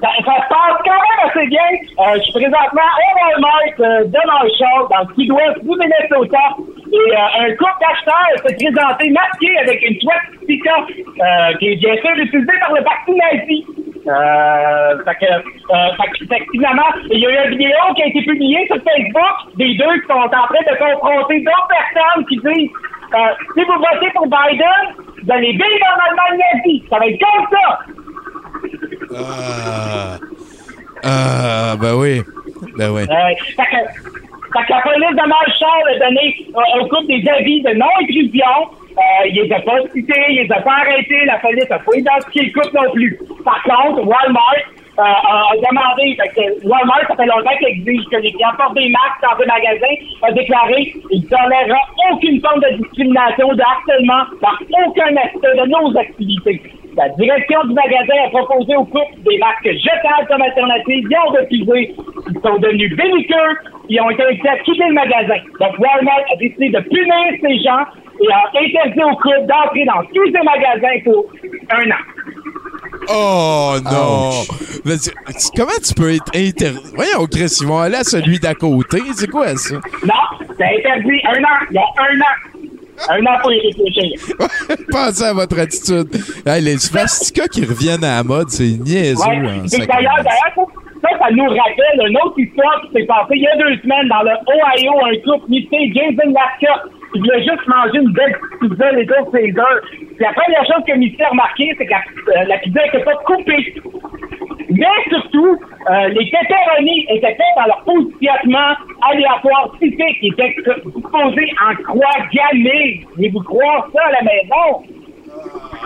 Ça, 0.00 0.08
ça 0.24 0.32
se 0.32 0.48
passe 0.48 0.80
quand 0.84 0.96
même 0.96 1.20
assez 1.28 1.46
bien. 1.46 1.68
Euh, 1.98 2.16
je 2.16 2.22
suis 2.22 2.32
présentement 2.32 2.88
au 2.96 3.10
Walmart 3.20 3.80
euh, 3.80 4.04
de 4.04 4.20
Marshall, 4.26 4.88
dans 4.88 5.04
le 5.04 5.14
sud-ouest 5.14 5.60
du 5.60 5.76
Minnesota. 5.76 6.56
Et 6.90 7.12
euh, 7.12 7.44
un 7.44 7.50
couple 7.56 7.80
d'acheteurs 7.80 8.36
s'est 8.40 8.56
présenté 8.56 9.10
masqué 9.10 9.58
avec 9.58 9.82
une 9.82 10.00
swastika 10.00 10.76
euh, 10.88 11.56
qui 11.58 11.68
est 11.68 11.76
bien 11.76 11.96
sûr 12.00 12.16
utilisée 12.16 12.58
par 12.60 12.72
le 12.72 12.82
parti 12.82 13.12
nazi. 13.12 13.66
Fait 15.04 16.40
que, 16.40 16.50
finalement, 16.52 16.90
il 17.10 17.20
y 17.20 17.26
a 17.26 17.30
eu 17.30 17.48
une 17.50 17.58
vidéo 17.58 17.94
qui 17.94 18.02
a 18.02 18.06
été 18.06 18.22
publiée 18.22 18.66
sur 18.68 18.76
Facebook 18.76 19.36
des 19.56 19.74
deux 19.74 20.00
qui 20.00 20.06
sont 20.08 20.18
en 20.18 20.28
train 20.28 20.48
de 20.48 20.78
confronter 20.78 21.40
d'autres 21.40 21.68
personnes 21.68 22.24
qui 22.26 22.36
disent 22.38 22.72
si 23.54 23.64
vous 23.64 23.74
votez 23.74 24.10
pour 24.14 24.26
Biden, 24.26 24.94
vous 25.22 25.32
allez 25.32 25.52
vivre 25.52 25.86
en 25.92 26.08
Allemagne 26.08 26.40
nazie. 26.54 26.84
Ça 26.88 26.98
va 26.98 27.06
être 27.06 27.20
comme 27.20 27.46
ça. 27.50 27.80
Ah, 29.16 30.18
ah 31.02 31.76
ben 31.80 31.94
oui. 31.94 32.22
Ben 32.76 32.90
oui. 32.90 33.02
Fait, 33.06 34.66
que, 34.66 34.72
la 34.72 34.80
police 34.82 35.10
de 35.10 35.28
Marshall 35.28 35.82
a 35.88 35.98
donné 35.98 36.46
euh, 36.48 36.80
au 36.80 36.88
couple 36.88 37.06
des 37.06 37.28
avis 37.28 37.62
de 37.62 37.70
non-intrusion. 37.74 38.76
Euh, 38.90 39.26
il 39.28 39.42
les 39.42 39.52
a 39.52 39.60
pas 39.60 39.80
cités, 39.92 40.24
il 40.28 40.42
les 40.42 40.52
a 40.52 40.60
pas 40.60 40.82
arrêtés, 40.82 41.24
la 41.24 41.38
police 41.38 41.70
a 41.70 41.78
pas 41.78 41.92
identifié 41.94 42.42
le 42.46 42.60
couple 42.60 42.76
non 42.76 42.90
plus. 42.92 43.18
Par 43.44 43.62
contre, 43.62 44.04
Walmart 44.04 44.66
euh, 44.98 45.02
a 45.02 45.52
demandé, 45.56 46.16
fait 46.20 46.28
que 46.34 46.66
Walmart, 46.66 47.06
ça 47.08 47.16
fait 47.16 47.26
longtemps 47.26 47.56
qu'il 47.58 47.68
exige 47.68 48.04
que 48.10 48.16
les 48.16 48.32
clients 48.32 48.52
portent 48.58 48.74
des 48.74 48.90
masques 48.90 49.22
dans 49.22 49.42
un 49.42 49.46
magasin, 49.46 49.94
a 50.22 50.32
déclaré 50.32 50.92
qu'il 51.08 51.22
ne 51.22 51.28
tolérera 51.28 51.80
aucune 52.12 52.40
forme 52.40 52.60
de 52.60 52.82
discrimination 52.82 53.54
de 53.54 53.62
harcèlement 53.62 54.24
dans 54.42 54.84
aucun 54.84 55.16
aspect 55.16 55.56
de 55.56 55.66
nos 55.68 55.98
activités. 55.98 56.62
La 57.00 57.08
direction 57.16 57.64
du 57.64 57.72
magasin 57.72 58.12
a 58.26 58.28
proposé 58.28 58.76
au 58.76 58.84
couple 58.84 59.16
des 59.24 59.38
masques 59.38 59.72
jetables 59.72 60.28
comme 60.28 60.42
alternative. 60.42 61.08
Ils 61.08 61.16
ont 61.16 61.32
refusé. 61.32 61.94
ils 62.28 62.40
sont 62.44 62.58
devenus 62.58 62.94
belliqueux, 62.94 63.50
ils 63.88 64.00
ont 64.02 64.10
été 64.10 64.22
invités 64.22 64.48
à 64.50 64.58
quitter 64.58 64.84
le 64.86 64.92
magasin. 64.92 65.40
Donc 65.58 65.78
Walmart 65.78 66.24
a 66.32 66.36
décidé 66.36 66.68
de 66.68 66.80
punir 66.80 67.40
ces 67.40 67.56
gens 67.64 67.84
et 68.20 68.28
a 68.30 68.42
interdit 68.52 69.02
aux 69.02 69.16
couples 69.16 69.46
d'entrer 69.48 69.84
dans 69.86 70.02
tous 70.14 70.26
ces 70.26 70.42
magasins 70.44 71.00
pour 71.04 71.24
un 71.70 71.90
an. 71.90 72.04
Oh 73.08 73.76
non! 73.82 74.30
Mais 74.84 74.98
tu- 74.98 75.10
tu- 75.10 75.50
comment 75.56 75.70
tu 75.82 75.94
peux 75.94 76.12
être 76.14 76.30
interdit? 76.36 76.92
Voyons, 76.94 77.26
Chris, 77.32 77.56
ils 77.62 77.66
vont 77.66 77.78
aller 77.78 77.96
à 77.96 78.04
celui 78.04 78.38
d'à 78.38 78.54
côté. 78.54 78.98
C'est 79.14 79.30
quoi 79.30 79.56
ça? 79.56 79.76
Non, 80.04 80.46
c'est 80.58 80.64
interdit 80.64 81.20
un 81.26 81.42
an. 81.42 81.58
Ils 81.70 81.78
ont 81.78 81.82
un 81.98 82.20
an. 82.20 82.49
Un 83.08 83.24
an 83.26 83.38
pour 83.42 83.52
y 83.52 83.60
réfléchir. 83.60 84.20
Pensez 84.90 85.24
à 85.24 85.32
votre 85.32 85.58
attitude. 85.58 86.08
Hey, 86.46 86.62
les 86.62 86.78
spasticas 86.78 87.48
qui 87.48 87.64
reviennent 87.64 88.04
à 88.04 88.16
la 88.16 88.24
mode, 88.24 88.50
c'est 88.50 88.76
niaiseux. 88.78 89.24
Ouais. 89.24 89.66
sacrament. 89.66 89.86
d'ailleurs, 89.88 90.24
ça, 91.02 91.08
ça, 91.18 91.30
nous 91.32 91.48
rappelle 91.48 92.08
une 92.08 92.16
autre 92.18 92.38
histoire 92.38 92.82
qui 92.82 92.92
s'est 92.92 93.06
passée 93.06 93.34
il 93.36 93.42
y 93.42 93.48
a 93.48 93.56
deux 93.56 93.76
semaines 93.80 94.08
dans 94.08 94.22
le 94.22 94.32
Ohio, 94.46 94.92
un 95.06 95.16
couple 95.24 95.50
mixé, 95.50 95.92
Jason 95.94 96.32
Laska, 96.32 96.84
qui 97.12 97.20
voulait 97.20 97.42
juste 97.42 97.66
manger 97.66 97.98
une 97.98 98.12
belle 98.12 98.36
pizza 98.60 98.92
Little 98.92 99.24
Caesar. 99.32 99.80
Puis 99.90 100.20
la 100.20 100.32
première 100.32 100.64
chose 100.66 100.84
que 100.86 100.96
Missy 100.98 101.22
a 101.22 101.30
remarqué, 101.30 101.74
c'est 101.78 101.86
que 101.86 101.90
la, 101.90 102.00
euh, 102.00 102.44
la 102.46 102.58
pizza 102.58 102.80
n'était 102.84 103.04
pas 103.04 103.16
coupée. 103.24 103.74
Mais 104.70 104.86
surtout, 105.08 105.58
euh, 105.90 106.08
les 106.08 106.30
pepperonis 106.30 107.06
étaient 107.08 107.34
faits 107.34 107.54
dans 107.56 107.66
leur 107.66 107.82
positionnement 107.84 108.74
aléatoire 109.10 109.72
typique, 109.80 110.20
qui 110.20 110.28
était 110.28 110.54
disposés 110.84 111.50
en 111.68 111.74
croix 111.82 112.26
gammée. 112.32 113.04
Voulez-vous 113.16 113.42
croire 113.42 113.88
ça 113.92 114.00
à 114.08 114.12
la 114.12 114.22
maison? 114.22 114.84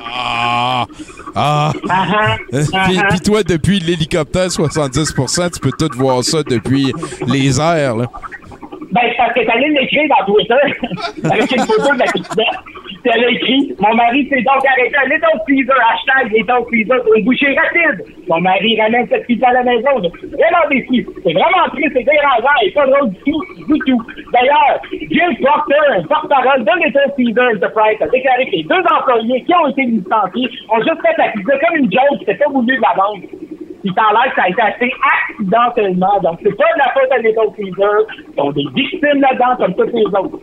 Ah! 0.07 0.87
Ah! 1.35 1.73
Ah, 1.89 2.37
Euh, 2.53 2.63
ah, 2.73 2.85
Puis 2.87 2.99
ah. 2.99 3.07
puis 3.09 3.21
toi, 3.21 3.43
depuis 3.43 3.81
l'hélicoptère 3.81 4.49
70%, 4.49 5.55
tu 5.55 5.61
peux 5.61 5.73
tout 5.77 5.97
voir 5.97 6.23
ça 6.23 6.43
depuis 6.43 6.93
les 7.27 7.61
airs. 7.61 7.97
Là. 7.97 8.07
Ben, 8.93 9.01
c'est 9.11 9.17
parce 9.17 9.33
que 9.33 9.51
allé 9.51 9.69
l'écrire 9.71 10.09
dans 10.09 10.33
Twitter 10.33 10.55
avec 11.25 11.51
une 11.51 11.67
photo 11.67 11.95
de 11.95 11.99
la 11.99 12.13
pizza. 12.13 12.43
Puis 13.05 13.13
elle 13.15 13.25
a 13.25 13.31
écrit 13.31 13.77
Mon 13.81 13.95
mari 13.95 14.27
s'est 14.31 14.41
donc 14.41 14.65
arrêté 14.65 14.97
à 14.97 15.05
Little 15.05 15.37
Caesar, 15.47 15.77
hashtag 15.93 16.33
Little 16.33 16.65
Caesar 16.73 17.03
pour 17.05 17.15
une 17.15 17.25
bouchée 17.25 17.53
rapide. 17.53 18.01
Mon 18.29 18.41
mari 18.41 18.81
ramène 18.81 19.07
cette 19.11 19.27
pizza 19.27 19.49
à 19.49 19.53
la 19.53 19.63
maison. 19.63 20.01
Suis 20.01 20.29
vraiment 20.29 20.65
déçu. 20.71 21.07
C'est 21.23 21.35
vraiment 21.35 21.69
triste, 21.77 21.93
c'est 21.93 22.09
dérangeant 22.09 22.57
et 22.65 22.71
pas 22.71 22.87
drôle 22.87 23.11
du 23.11 23.21
tout, 23.29 23.43
du 23.69 23.79
tout. 23.85 24.01
D'ailleurs, 24.33 24.81
Jill 24.91 25.37
Proctor, 25.37 26.09
porte-parole 26.09 26.65
de 26.65 26.73
Little 26.81 27.13
Caesar 27.13 27.49
Enterprise, 27.53 28.01
a 28.01 28.09
déclaré 28.09 28.47
que 28.47 28.57
les 28.57 28.65
deux 28.65 28.85
employés 28.97 29.45
qui 29.45 29.53
ont 29.55 29.69
été 29.69 29.83
licenciés 29.85 30.49
ont 30.73 30.81
juste 30.81 31.03
fait 31.05 31.17
la 31.19 31.29
pizza 31.29 31.59
comme 31.61 31.77
une 31.77 31.93
joke, 31.93 32.21
c'était 32.21 32.41
pas 32.41 32.49
voulu 32.49 32.75
de 32.75 32.81
la 32.81 32.95
vendre. 32.97 33.21
Puis 33.85 33.93
ça 33.93 34.09
a 34.09 34.13
l'air 34.17 34.33
ça 34.35 34.43
a 34.45 34.49
été 34.49 34.63
acheté 34.63 34.91
accidentellement. 35.13 36.21
Donc, 36.23 36.41
c'est 36.43 36.57
pas 36.57 36.73
de 36.73 36.79
la 36.81 36.89
faute 36.97 37.13
à 37.13 37.19
Little 37.19 37.53
Caesar. 37.53 38.01
Ils 38.17 38.35
sont 38.35 38.51
des 38.53 38.65
victimes 38.75 39.21
là-dedans, 39.21 39.57
comme 39.61 39.75
tous 39.75 39.93
les 39.93 40.07
autres. 40.07 40.41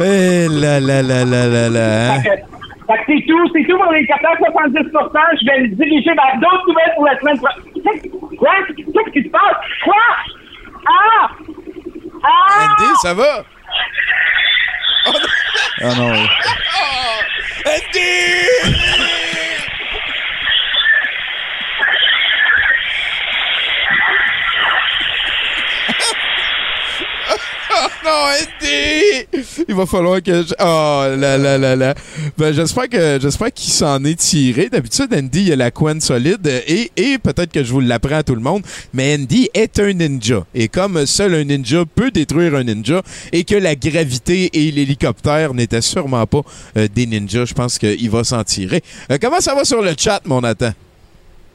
Eh 0.00 0.46
là 0.48 0.78
là 0.78 1.02
là 1.02 1.24
là 1.24 1.46
là 1.46 1.68
là. 1.68 2.22
c'est 2.22 3.24
tout, 3.26 3.50
c'est 3.52 3.64
tout 3.64 3.76
pour 3.76 3.92
les 3.92 4.06
470 4.06 4.78
Je 5.40 5.46
vais 5.46 5.60
me 5.62 5.74
diriger 5.74 6.14
vers 6.14 6.38
d'autres 6.40 6.68
nouvelles 6.68 6.94
pour 6.94 7.04
la 7.06 7.18
semaine 7.18 7.38
prochaine. 7.38 8.10
Quoi? 8.38 8.50
Qu'est-ce 8.68 9.10
qui 9.12 9.22
se 9.24 9.28
passe? 9.28 9.56
Quoi? 9.84 9.94
Ah! 10.86 11.28
Ah! 12.22 12.76
Andy, 12.78 12.90
ça 13.02 13.14
va? 13.14 13.44
Ah 15.80 15.94
non. 15.96 16.12
oui. 16.12 16.28
Andy! 17.66 18.87
Non, 28.04 28.10
Andy! 28.10 29.44
Il 29.68 29.74
va 29.74 29.86
falloir 29.86 30.22
que 30.22 30.42
je... 30.42 30.54
Oh 30.60 31.16
là 31.16 31.38
là 31.38 31.58
là 31.58 31.76
là. 31.76 31.94
Ben, 32.36 32.52
j'espère 32.52 32.88
que 32.88 33.18
j'espère 33.20 33.52
qu'il 33.52 33.72
s'en 33.72 34.04
est 34.04 34.18
tiré. 34.18 34.68
D'habitude, 34.68 35.12
Andy, 35.12 35.44
il 35.44 35.52
a 35.52 35.56
la 35.56 35.70
couenne 35.70 36.00
solide 36.00 36.46
et, 36.66 36.90
et 36.96 37.18
peut-être 37.18 37.52
que 37.52 37.62
je 37.62 37.72
vous 37.72 37.80
l'apprends 37.80 38.16
à 38.16 38.22
tout 38.22 38.34
le 38.34 38.40
monde, 38.40 38.62
mais 38.92 39.14
Andy 39.14 39.48
est 39.54 39.78
un 39.78 39.92
ninja. 39.92 40.44
Et 40.54 40.68
comme 40.68 41.06
seul 41.06 41.34
un 41.34 41.44
ninja 41.44 41.84
peut 41.94 42.10
détruire 42.10 42.54
un 42.54 42.64
ninja 42.64 43.02
et 43.32 43.44
que 43.44 43.54
la 43.54 43.74
gravité 43.74 44.50
et 44.52 44.70
l'hélicoptère 44.70 45.54
n'étaient 45.54 45.82
sûrement 45.82 46.26
pas 46.26 46.42
euh, 46.76 46.88
des 46.92 47.06
ninjas, 47.06 47.46
je 47.46 47.54
pense 47.54 47.78
qu'il 47.78 48.10
va 48.10 48.24
s'en 48.24 48.44
tirer. 48.44 48.82
Euh, 49.10 49.18
comment 49.20 49.40
ça 49.40 49.54
va 49.54 49.64
sur 49.64 49.82
le 49.82 49.94
chat, 49.96 50.20
mon 50.24 50.40
Nathan? 50.40 50.72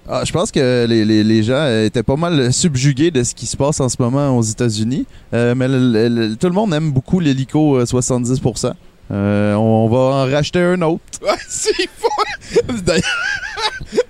Ah, 0.10 0.24
je 0.26 0.32
pense 0.34 0.52
que 0.52 0.86
les, 0.86 1.06
les- 1.06 1.24
les 1.24 1.44
gens 1.44 1.54
euh, 1.56 1.86
étaient 1.86 2.04
pas 2.04 2.18
mal 2.18 2.52
subjugués 2.52 3.10
de 3.10 3.24
ce 3.24 3.34
qui 3.34 3.46
se 3.46 3.56
passe 3.56 3.80
en 3.80 3.88
ce 3.88 3.96
moment 4.00 4.38
aux 4.38 4.42
États-Unis. 4.42 5.06
Euh, 5.34 5.56
mais 5.56 5.68
le- 5.70 6.36
tout 6.36 6.48
le 6.48 6.54
monde 6.54 6.74
aime 6.74 6.92
beaucoup 6.92 7.20
l'hélico 7.22 7.78
euh, 7.78 7.86
70%. 7.86 8.74
Euh, 9.12 9.54
on 9.56 9.88
va 9.90 9.98
en 9.98 10.26
racheter 10.32 10.60
un 10.60 10.82
autre. 10.82 11.02
Ouais, 11.22 11.30
c'est 11.48 11.74
fou! 11.98 12.74
D'ailleurs, 12.86 13.04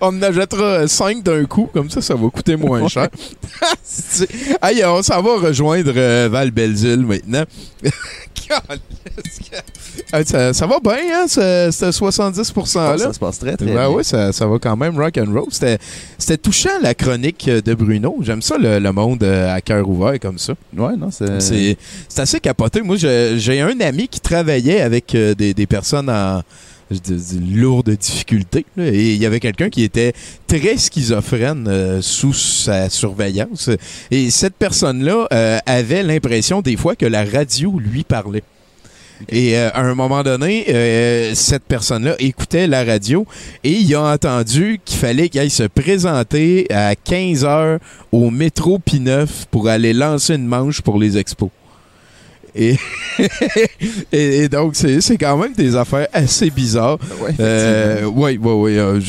on 0.01 0.08
en 0.08 0.22
achètera 0.22 0.88
5 0.88 1.24
d'un 1.24 1.45
coup, 1.45 1.70
comme 1.74 1.89
ça, 1.89 2.01
ça 2.01 2.16
va 2.16 2.30
coûter 2.30 2.56
moins 2.56 2.88
cher. 2.88 3.10
Hey, 4.62 4.84
on 4.86 5.01
s'en 5.04 5.22
va 5.22 5.38
rejoindre 5.38 5.93
euh, 5.95 6.28
Val 6.32 6.51
Belzile 6.51 7.06
maintenant. 7.06 7.43
Ça, 10.26 10.54
ça 10.54 10.68
va 10.68 10.80
bien, 10.80 10.97
hein, 11.14 11.28
ce, 11.28 11.70
ce 11.72 11.86
70%-là? 11.91 12.93
Ah, 12.93 12.97
ça 12.97 13.14
se 13.14 13.20
passe 13.20 13.39
très, 13.39 13.56
très 13.56 13.66
Ben 13.66 13.74
bien. 13.74 13.89
oui, 13.89 14.04
ça, 14.04 14.32
ça 14.32 14.45
va 14.47 14.58
quand 14.60 14.76
même 14.76 14.97
rock 14.99 15.18
and 15.18 15.32
roll. 15.32 15.47
C'était, 15.49 16.38
touchant, 16.38 16.70
la 16.82 16.93
chronique 16.93 17.49
de 17.49 17.74
Bruno. 17.74 18.16
J'aime 18.22 18.41
ça, 18.41 18.58
le, 18.58 18.80
le 18.80 18.91
monde 18.91 19.24
euh, 19.24 19.54
à 19.54 19.62
cœur 19.62 19.88
ouvert 19.88 20.20
comme 20.20 20.38
ça. 20.38 20.54
Ouais, 20.76 20.95
non, 20.97 21.10
c'est... 21.12 21.39
C'est, 21.39 22.20
assez 22.20 22.39
capoté. 22.39 22.82
Moi, 22.82 22.97
j'ai 22.97 23.62
un 23.62 23.80
ami 23.80 24.08
qui 24.08 24.20
travaillait 24.20 24.82
avec 24.82 25.16
euh, 25.16 25.34
des, 25.36 25.54
des 25.54 25.68
personnes 25.68 26.10
en 26.10 26.41
je 26.94 27.00
dis- 27.00 27.38
dis 27.39 27.56
lourde 27.56 27.89
difficulté. 27.91 28.66
là, 28.78 28.86
et 28.88 29.14
il 29.14 29.18
y 29.22 29.26
avait 29.26 29.39
quelqu'un 29.39 29.70
qui 29.70 29.84
était 29.84 30.14
très 30.48 30.78
schizophrène 30.78 31.68
euh, 31.68 32.02
sous 32.02 32.34
sa 32.34 32.89
surveillance. 32.89 33.70
Et 34.12 34.30
cette 34.30 34.56
personne-là 34.56 35.28
euh, 35.34 35.60
avait 35.66 36.04
l'impression 36.04 36.62
des 36.62 36.78
fois 36.78 36.96
que 36.96 37.06
la 37.06 37.24
radio 37.26 37.80
lui 37.80 38.04
parlait. 38.04 38.44
Et 39.30 39.58
euh, 39.58 39.70
à 39.74 39.82
un 39.82 39.96
moment 39.96 40.22
donné, 40.24 40.66
euh, 40.70 41.34
cette 41.36 41.64
personne-là 41.64 42.16
écoutait 42.20 42.68
la 42.68 42.84
radio 42.84 43.26
et 43.64 43.72
il 43.72 43.96
a 43.96 44.02
entendu 44.02 44.80
qu'il 44.84 44.98
fallait 44.98 45.30
qu'il 45.30 45.39
aille 45.39 45.50
se 45.50 45.64
présenter 45.64 46.68
à 46.70 46.96
15 46.96 47.46
heures 47.46 47.80
au 48.12 48.30
métro 48.32 48.80
P9 48.80 49.28
pour 49.50 49.70
aller 49.70 49.94
lancer 49.94 50.36
une 50.36 50.46
manche 50.48 50.82
pour 50.82 51.00
les 51.00 51.18
expos. 51.18 51.50
Et, 52.56 52.76
et, 54.12 54.43
et 54.43 54.49
donc, 54.49 54.76
c'est 54.76 55.01
c'est 55.01 55.18
quand 55.18 55.38
même 55.38 55.54
des 55.54 55.76
affaires 55.76 56.08
assez 56.14 56.49
bizarres. 56.49 56.99
Euh, 57.39 58.04
oui, 58.06 58.39
oui, 58.41 58.51
oui. 58.54 58.78
euh, 58.78 58.99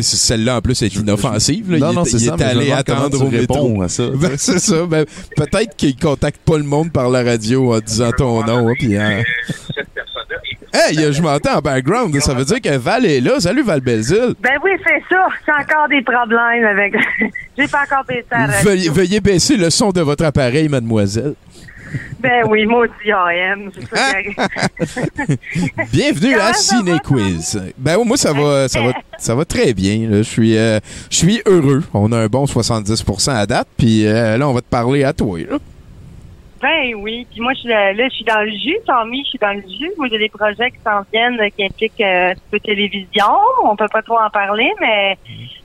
celle-là, 0.00 0.56
en 0.56 0.60
plus, 0.60 0.82
est 0.82 0.94
inoffensive. 0.96 1.70
là. 1.70 1.78
Non, 1.78 1.90
il 1.90 1.94
non, 1.94 2.02
est, 2.04 2.08
c'est 2.10 2.16
il 2.18 2.26
ça, 2.26 2.34
est 2.34 2.38
je 2.38 2.44
me 2.44 2.50
allé 2.50 2.72
attendre 2.72 3.22
au 3.24 3.30
métro. 3.30 3.70
Ben, 4.20 4.32
c'est 4.36 4.58
ça. 4.58 4.86
Ben, 4.86 5.04
Peut-être 5.36 5.76
qu'il 5.76 5.96
contacte 5.96 6.40
pas 6.44 6.58
le 6.58 6.64
monde 6.64 6.90
par 6.92 7.08
la 7.10 7.22
radio 7.22 7.74
en 7.74 7.78
disant 7.78 8.10
ton 8.16 8.44
nom. 8.44 8.68
hein, 8.68 8.72
puis, 8.78 8.96
hein. 8.96 9.22
Hey, 10.72 11.12
je 11.12 11.20
m'entends 11.20 11.56
en 11.58 11.60
background. 11.60 12.16
Ça 12.20 12.32
veut 12.34 12.44
dire 12.44 12.60
que 12.60 12.76
Val 12.76 13.04
est 13.04 13.20
là. 13.20 13.40
Salut, 13.40 13.62
Val 13.62 13.80
Belzile. 13.80 14.34
Ben 14.40 14.52
oui, 14.64 14.70
c'est 14.86 15.02
ça. 15.12 15.26
J'ai 15.44 15.52
encore 15.52 15.88
des 15.88 16.02
problèmes 16.02 16.64
avec. 16.64 16.94
J'ai 17.58 17.66
pas 17.66 17.82
encore 17.82 18.04
baissé 18.06 18.24
la 18.30 18.46
radio. 18.46 18.70
Veuillez, 18.70 18.88
veuillez 18.88 19.20
baisser 19.20 19.56
le 19.56 19.68
son 19.70 19.90
de 19.90 20.00
votre 20.00 20.24
appareil, 20.24 20.68
mademoiselle. 20.68 21.34
Ben 22.20 22.44
oui, 22.48 22.66
aussi, 22.66 23.10
AM. 23.12 23.70
Bienvenue 25.92 26.32
Comment 26.34 26.44
à 26.44 26.52
Ciné 26.54 26.98
Quiz. 27.04 27.60
Ben 27.78 27.96
moi 28.04 28.16
ça 28.16 28.32
va 28.32 28.68
ça 28.68 28.80
va 28.82 28.92
ça 29.18 29.34
va 29.34 29.44
très 29.44 29.72
bien. 29.72 30.08
là. 30.08 30.18
Je 30.18 30.22
suis 30.22 30.56
euh, 30.56 30.78
je 31.10 31.16
suis 31.16 31.42
heureux. 31.46 31.82
On 31.94 32.12
a 32.12 32.18
un 32.18 32.26
bon 32.26 32.44
70% 32.44 33.30
à 33.30 33.46
date 33.46 33.68
puis 33.76 34.06
euh, 34.06 34.36
là 34.36 34.48
on 34.48 34.52
va 34.52 34.60
te 34.60 34.68
parler 34.68 35.04
à 35.04 35.12
toi. 35.12 35.38
là. 35.38 35.58
Ben 36.60 36.94
oui. 36.94 37.26
Puis 37.30 37.40
moi, 37.40 37.54
je 37.54 37.60
suis 37.60 37.68
là, 37.70 37.92
là, 37.94 38.04
je 38.08 38.14
suis 38.14 38.24
dans 38.24 38.42
le 38.42 38.50
jus, 38.50 38.76
Tommy, 38.86 39.22
je 39.24 39.28
suis 39.30 39.38
dans 39.38 39.52
le 39.54 39.62
jus. 39.62 39.90
Moi, 39.96 40.08
j'ai 40.10 40.18
des 40.18 40.28
projets 40.28 40.70
qui 40.70 40.76
s'en 40.84 41.00
viennent, 41.10 41.40
euh, 41.40 41.48
qui 41.56 41.64
impliquent 41.64 42.00
euh, 42.02 42.32
un 42.32 42.34
peu 42.50 42.60
télévision. 42.60 43.24
On 43.64 43.74
peut 43.76 43.88
pas 43.90 44.02
trop 44.02 44.18
en 44.18 44.28
parler, 44.28 44.70
mais 44.78 45.16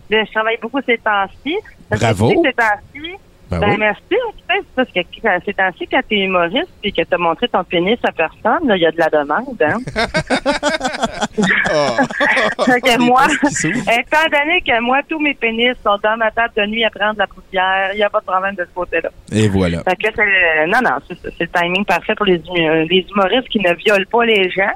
là, 0.10 0.24
je 0.24 0.32
travaille 0.32 0.58
beaucoup 0.62 0.80
ces 0.86 0.98
temps-ci. 0.98 1.58
Bravo. 1.92 2.30
Ces 2.46 2.54
temps-ci. 2.54 3.12
Ben 3.50 3.60
Ben, 3.60 3.70
oui. 3.72 3.78
merci. 3.78 4.02
Sais, 4.10 4.54
c'est 4.60 4.66
parce 4.76 4.90
que 4.92 5.00
euh, 5.00 5.40
ces 5.46 5.54
temps-ci, 5.54 5.88
quand 5.88 6.02
t'es 6.08 6.18
humoriste 6.18 6.70
puis 6.82 6.92
que 6.94 7.02
t'as 7.04 7.18
montré 7.18 7.48
ton 7.48 7.64
pénis 7.64 7.98
à 8.04 8.12
personne, 8.12 8.68
là, 8.68 8.76
il 8.76 8.82
y 8.82 8.86
a 8.86 8.92
de 8.92 8.98
la 9.00 9.10
demande, 9.10 9.62
hein. 9.62 9.78
Fait 12.66 12.82
que 12.82 13.00
moi, 13.02 13.24
étant 13.44 14.30
donné 14.32 14.62
que 14.62 14.80
moi, 14.82 15.00
tous 15.10 15.20
mes 15.20 15.34
pénis 15.34 15.74
sont 15.84 15.98
dans 16.04 16.18
ma 16.18 16.32
table 16.32 16.54
de 16.58 16.66
nuit 16.68 16.84
à 16.86 16.90
prendre 16.90 17.14
de 17.16 17.20
la 17.20 17.28
poussière, 17.28 17.90
il 17.94 17.98
n'y 17.98 18.04
a 18.04 18.10
pas 18.10 18.20
de 18.20 18.26
problème 18.26 18.56
de 18.56 18.64
ce 18.64 18.74
côté-là. 18.74 19.10
Et 19.32 19.48
voilà. 19.48 19.84
Fait 19.84 19.96
que 19.96 20.04
là, 20.08 20.12
c'est 20.16 20.26
le- 20.26 20.68
non, 20.72 20.80
non, 20.84 20.98
c'est. 21.08 21.16
C'est 21.38 21.40
le 21.46 21.48
timing 21.60 21.86
parfait 21.86 22.16
pour 22.16 22.26
les, 22.26 22.38
hum- 22.48 22.88
les 22.90 23.06
humoristes 23.10 23.50
qui 23.50 23.60
ne 23.60 23.74
violent 23.74 24.06
pas 24.12 24.26
les 24.26 24.50
gens. 24.50 24.72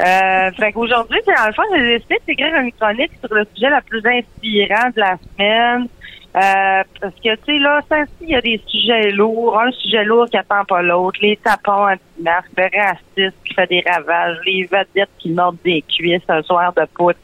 Euh, 0.00 0.50
fait 0.52 0.72
qu'aujourd'hui, 0.72 1.18
c'est 1.24 1.34
dans 1.34 1.46
le 1.46 1.52
fond, 1.52 1.62
j'ai 1.74 1.98
décidé 1.98 2.16
d'écrire 2.26 2.54
une 2.60 2.72
chronique 2.72 3.10
sur 3.24 3.34
le 3.34 3.44
sujet 3.54 3.68
le 3.70 3.80
plus 3.82 4.02
inspirant 4.06 4.88
de 4.94 5.00
la 5.00 5.16
semaine 5.36 5.88
Euh, 6.34 6.82
parce 7.00 7.14
que, 7.16 7.34
tu 7.36 7.44
sais, 7.44 7.58
là, 7.58 7.80
ça, 7.88 8.04
il 8.22 8.30
y 8.30 8.34
a 8.34 8.40
des 8.40 8.58
sujets 8.66 9.10
lourds, 9.10 9.60
un 9.60 9.70
sujet 9.72 10.02
lourd 10.04 10.26
qui 10.30 10.38
attend 10.38 10.64
pas 10.64 10.80
l'autre, 10.80 11.18
les 11.20 11.36
tapons 11.36 11.88
anti-masques, 11.88 12.48
le 12.56 12.70
racisme 12.74 13.36
qui 13.44 13.54
fait 13.54 13.66
des 13.66 13.84
ravages, 13.86 14.38
les 14.46 14.62
vedettes 14.64 15.10
qui 15.18 15.30
mordent 15.30 15.58
des 15.62 15.82
cuisses 15.82 16.22
un 16.28 16.42
soir 16.42 16.72
de 16.72 16.86
poutre. 16.94 17.18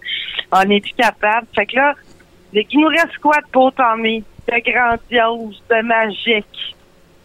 On 0.52 0.62
n'est 0.64 0.80
plus 0.80 0.92
capable. 0.92 1.46
Fait 1.54 1.64
que 1.64 1.76
là, 1.76 1.94
il 2.52 2.80
nous 2.80 2.88
reste 2.88 3.16
quoi 3.22 3.36
de 3.40 3.50
beau, 3.50 3.70
Tommy? 3.70 4.22
De 4.46 4.72
grandiose, 4.72 5.62
de 5.70 5.82
magique. 5.82 6.76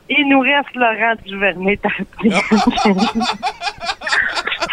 Il 0.10 0.28
nous 0.30 0.40
reste 0.40 0.74
Laurent 0.76 1.16
Duvernay 1.26 1.80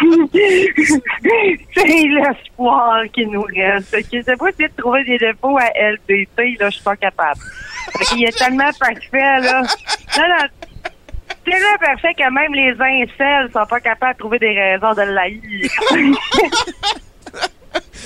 C'est 1.75 2.07
l'espoir 2.07 3.01
qui 3.13 3.25
nous 3.25 3.41
reste. 3.43 3.93
Ok, 3.97 4.05
C'est 4.25 4.37
pas 4.37 4.49
essayer 4.49 4.67
de 4.69 4.75
trouver 4.75 5.03
des 5.05 5.17
défauts 5.17 5.57
à 5.57 5.65
LDT, 5.91 6.57
là, 6.59 6.69
je 6.69 6.75
suis 6.75 6.83
pas 6.83 6.95
capable. 6.95 7.39
Il 8.15 8.23
est 8.25 8.37
tellement 8.37 8.69
parfait, 8.79 9.39
là. 9.41 9.61
Non, 10.17 10.23
non. 10.27 10.45
C'est 11.43 11.59
là 11.59 11.75
parfait 11.79 12.13
que 12.13 12.31
même 12.31 12.53
les 12.53 12.71
incels 12.79 13.49
sont 13.51 13.65
pas 13.65 13.79
capables 13.79 14.13
de 14.13 14.19
trouver 14.19 14.37
des 14.39 14.51
raisons 14.53 14.93
de 14.93 15.01
l'haïr. 15.01 15.69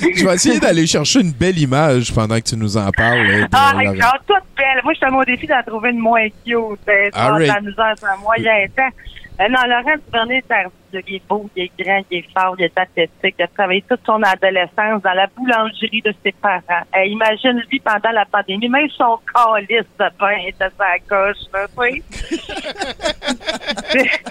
Je 0.01 0.25
vais 0.27 0.33
essayer 0.35 0.59
d'aller 0.59 0.85
chercher 0.85 1.21
une 1.21 1.31
belle 1.31 1.57
image 1.57 2.13
pendant 2.13 2.35
que 2.35 2.43
tu 2.43 2.57
nous 2.57 2.75
en 2.77 2.91
parles. 2.91 3.25
là, 3.25 3.41
de 3.43 3.47
Ah, 3.53 3.71
Laurent. 3.73 3.91
regarde, 3.91 4.19
toute 4.27 4.43
belle. 4.57 4.81
Moi, 4.83 4.93
je 4.93 4.97
suis 4.97 5.05
à 5.05 5.09
mon 5.09 5.23
défi 5.23 5.47
d'en 5.47 5.63
trouver 5.63 5.89
une 5.91 5.99
moins 5.99 6.27
cute. 6.45 6.53
Euh, 6.53 7.09
sans 7.13 7.31
right. 7.33 7.47
la 7.47 7.61
misère, 7.61 7.93
c'est 7.97 8.05
un 8.05 8.17
moyen 8.17 8.67
temps. 8.75 8.89
Euh, 9.39 9.49
non, 9.49 9.59
Laurent 9.67 9.97
Duvernay, 10.05 10.43
il 10.93 11.15
est 11.15 11.27
beau, 11.27 11.49
il 11.55 11.63
est 11.63 11.71
grand, 11.77 12.01
il 12.09 12.19
est 12.19 12.25
fort, 12.33 12.55
il 12.57 12.65
est 12.65 12.77
athlétique. 12.77 13.35
Il 13.37 13.43
a 13.43 13.47
travaillé 13.47 13.83
toute 13.89 13.99
son 14.05 14.23
adolescence 14.23 15.01
dans 15.01 15.13
la 15.13 15.27
boulangerie 15.27 16.01
de 16.01 16.13
ses 16.23 16.31
parents. 16.31 16.61
Euh, 16.95 17.05
imagine 17.05 17.61
lui 17.69 17.81
pendant 17.81 18.11
la 18.11 18.25
pandémie, 18.25 18.69
même 18.69 18.89
son 18.91 19.19
calice 19.33 19.85
de 19.99 20.05
pain 20.17 20.37
était 20.47 20.69
sa 20.77 20.99
coche, 21.09 21.37
là, 21.53 21.67
tu 21.67 22.01
sais. 23.91 24.09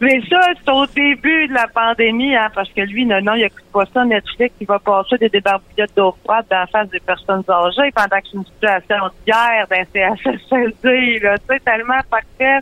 Mais 0.00 0.20
ça, 0.28 0.40
c'est 0.62 0.70
au 0.70 0.86
début 0.86 1.48
de 1.48 1.54
la 1.54 1.66
pandémie, 1.68 2.34
hein, 2.36 2.48
parce 2.54 2.70
que 2.70 2.82
lui, 2.82 3.06
non, 3.06 3.20
non, 3.22 3.34
il 3.34 3.44
écoute 3.44 3.64
pas 3.72 3.84
ça, 3.92 4.04
Netflix, 4.04 4.54
il 4.60 4.66
va 4.66 4.78
passer 4.78 5.16
des 5.18 5.28
débarbouillettes 5.28 5.94
d'eau 5.96 6.14
froide 6.22 6.44
dans 6.50 6.58
la 6.58 6.66
face 6.66 6.88
des 6.90 7.00
personnes 7.00 7.44
âgées 7.48 7.90
pendant 7.94 8.20
que 8.20 8.26
c'est 8.30 8.36
une 8.36 8.44
situation 8.44 9.06
de 9.06 9.12
guerre 9.26 9.66
d'un 9.70 9.84
CHSLD, 9.92 11.20
là, 11.20 11.38
tu 11.38 11.44
sais, 11.48 11.60
tellement 11.60 12.00
parfait. 12.10 12.60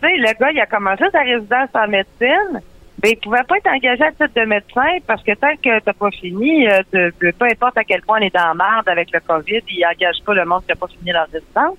Tu 0.00 0.08
sais, 0.08 0.16
le 0.16 0.38
gars, 0.38 0.50
il 0.52 0.60
a 0.60 0.66
commencé 0.66 1.04
sa 1.10 1.20
résidence 1.20 1.70
en 1.74 1.88
médecine, 1.88 2.60
mais 3.02 3.10
il 3.10 3.16
pouvait 3.16 3.42
pas 3.44 3.56
être 3.56 3.68
engagé 3.68 4.02
à 4.02 4.10
titre 4.10 4.34
de 4.34 4.44
médecin 4.44 4.98
parce 5.06 5.22
que 5.22 5.32
tant 5.34 5.54
que 5.56 5.80
t'as 5.80 5.92
pas 5.92 6.10
fini, 6.10 6.66
peu 6.90 7.44
importe 7.50 7.78
à 7.78 7.84
quel 7.84 8.02
point 8.02 8.18
on 8.20 8.24
est 8.24 8.34
dans 8.34 8.48
la 8.48 8.54
merde 8.54 8.88
avec 8.88 9.10
le 9.12 9.20
COVID, 9.20 9.62
il 9.68 9.84
engage 9.84 10.22
pas 10.24 10.34
le 10.34 10.44
monde 10.44 10.62
qui 10.66 10.72
a 10.72 10.76
pas 10.76 10.88
fini 10.88 11.12
leur 11.12 11.26
résidence. 11.32 11.78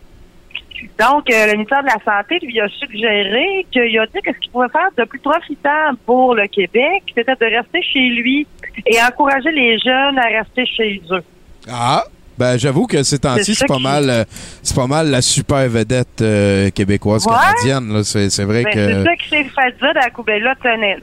Donc, 0.97 1.29
euh, 1.29 1.45
le 1.47 1.53
ministère 1.53 1.81
de 1.81 1.87
la 1.87 1.99
Santé 2.03 2.39
lui 2.39 2.59
a 2.59 2.67
suggéré 2.69 3.65
qu'il 3.71 3.99
a 3.99 4.05
dit 4.05 4.21
que 4.21 4.33
ce 4.33 4.39
qu'il 4.39 4.51
pouvait 4.51 4.69
faire 4.69 4.89
de 4.97 5.03
plus 5.03 5.19
profitant 5.19 5.91
pour 6.05 6.35
le 6.35 6.47
Québec, 6.47 7.03
c'était 7.15 7.35
de 7.35 7.57
rester 7.57 7.81
chez 7.81 8.09
lui 8.09 8.47
et 8.85 9.01
encourager 9.01 9.51
les 9.51 9.77
jeunes 9.79 10.17
à 10.17 10.27
rester 10.27 10.65
chez 10.65 11.01
eux. 11.11 11.23
Ah! 11.69 12.03
Ben, 12.39 12.57
j'avoue 12.57 12.87
que 12.87 13.03
ces 13.03 13.19
temps-ci, 13.19 13.53
C'est 13.53 13.67
pas 13.67 13.75
qui- 13.75 13.83
mal, 13.83 14.09
euh, 14.09 14.23
c'est 14.63 14.75
pas 14.75 14.87
mal 14.87 15.09
la 15.11 15.21
super 15.21 15.67
vedette 15.67 16.21
euh, 16.21 16.69
québécoise 16.69 17.25
Ouais. 17.27 17.33
canadienne. 17.35 17.93
là. 17.93 18.03
C'est, 18.05 18.29
c'est 18.29 18.45
vrai 18.45 18.63
Ben, 18.63 18.73
que. 18.73 18.87
C'est 18.87 19.03
ça 19.03 19.15
qui 19.17 19.29
s'est 19.29 19.43
fait 19.43 19.77
dire 19.77 19.93
la 19.93 20.09
mais 20.25 20.39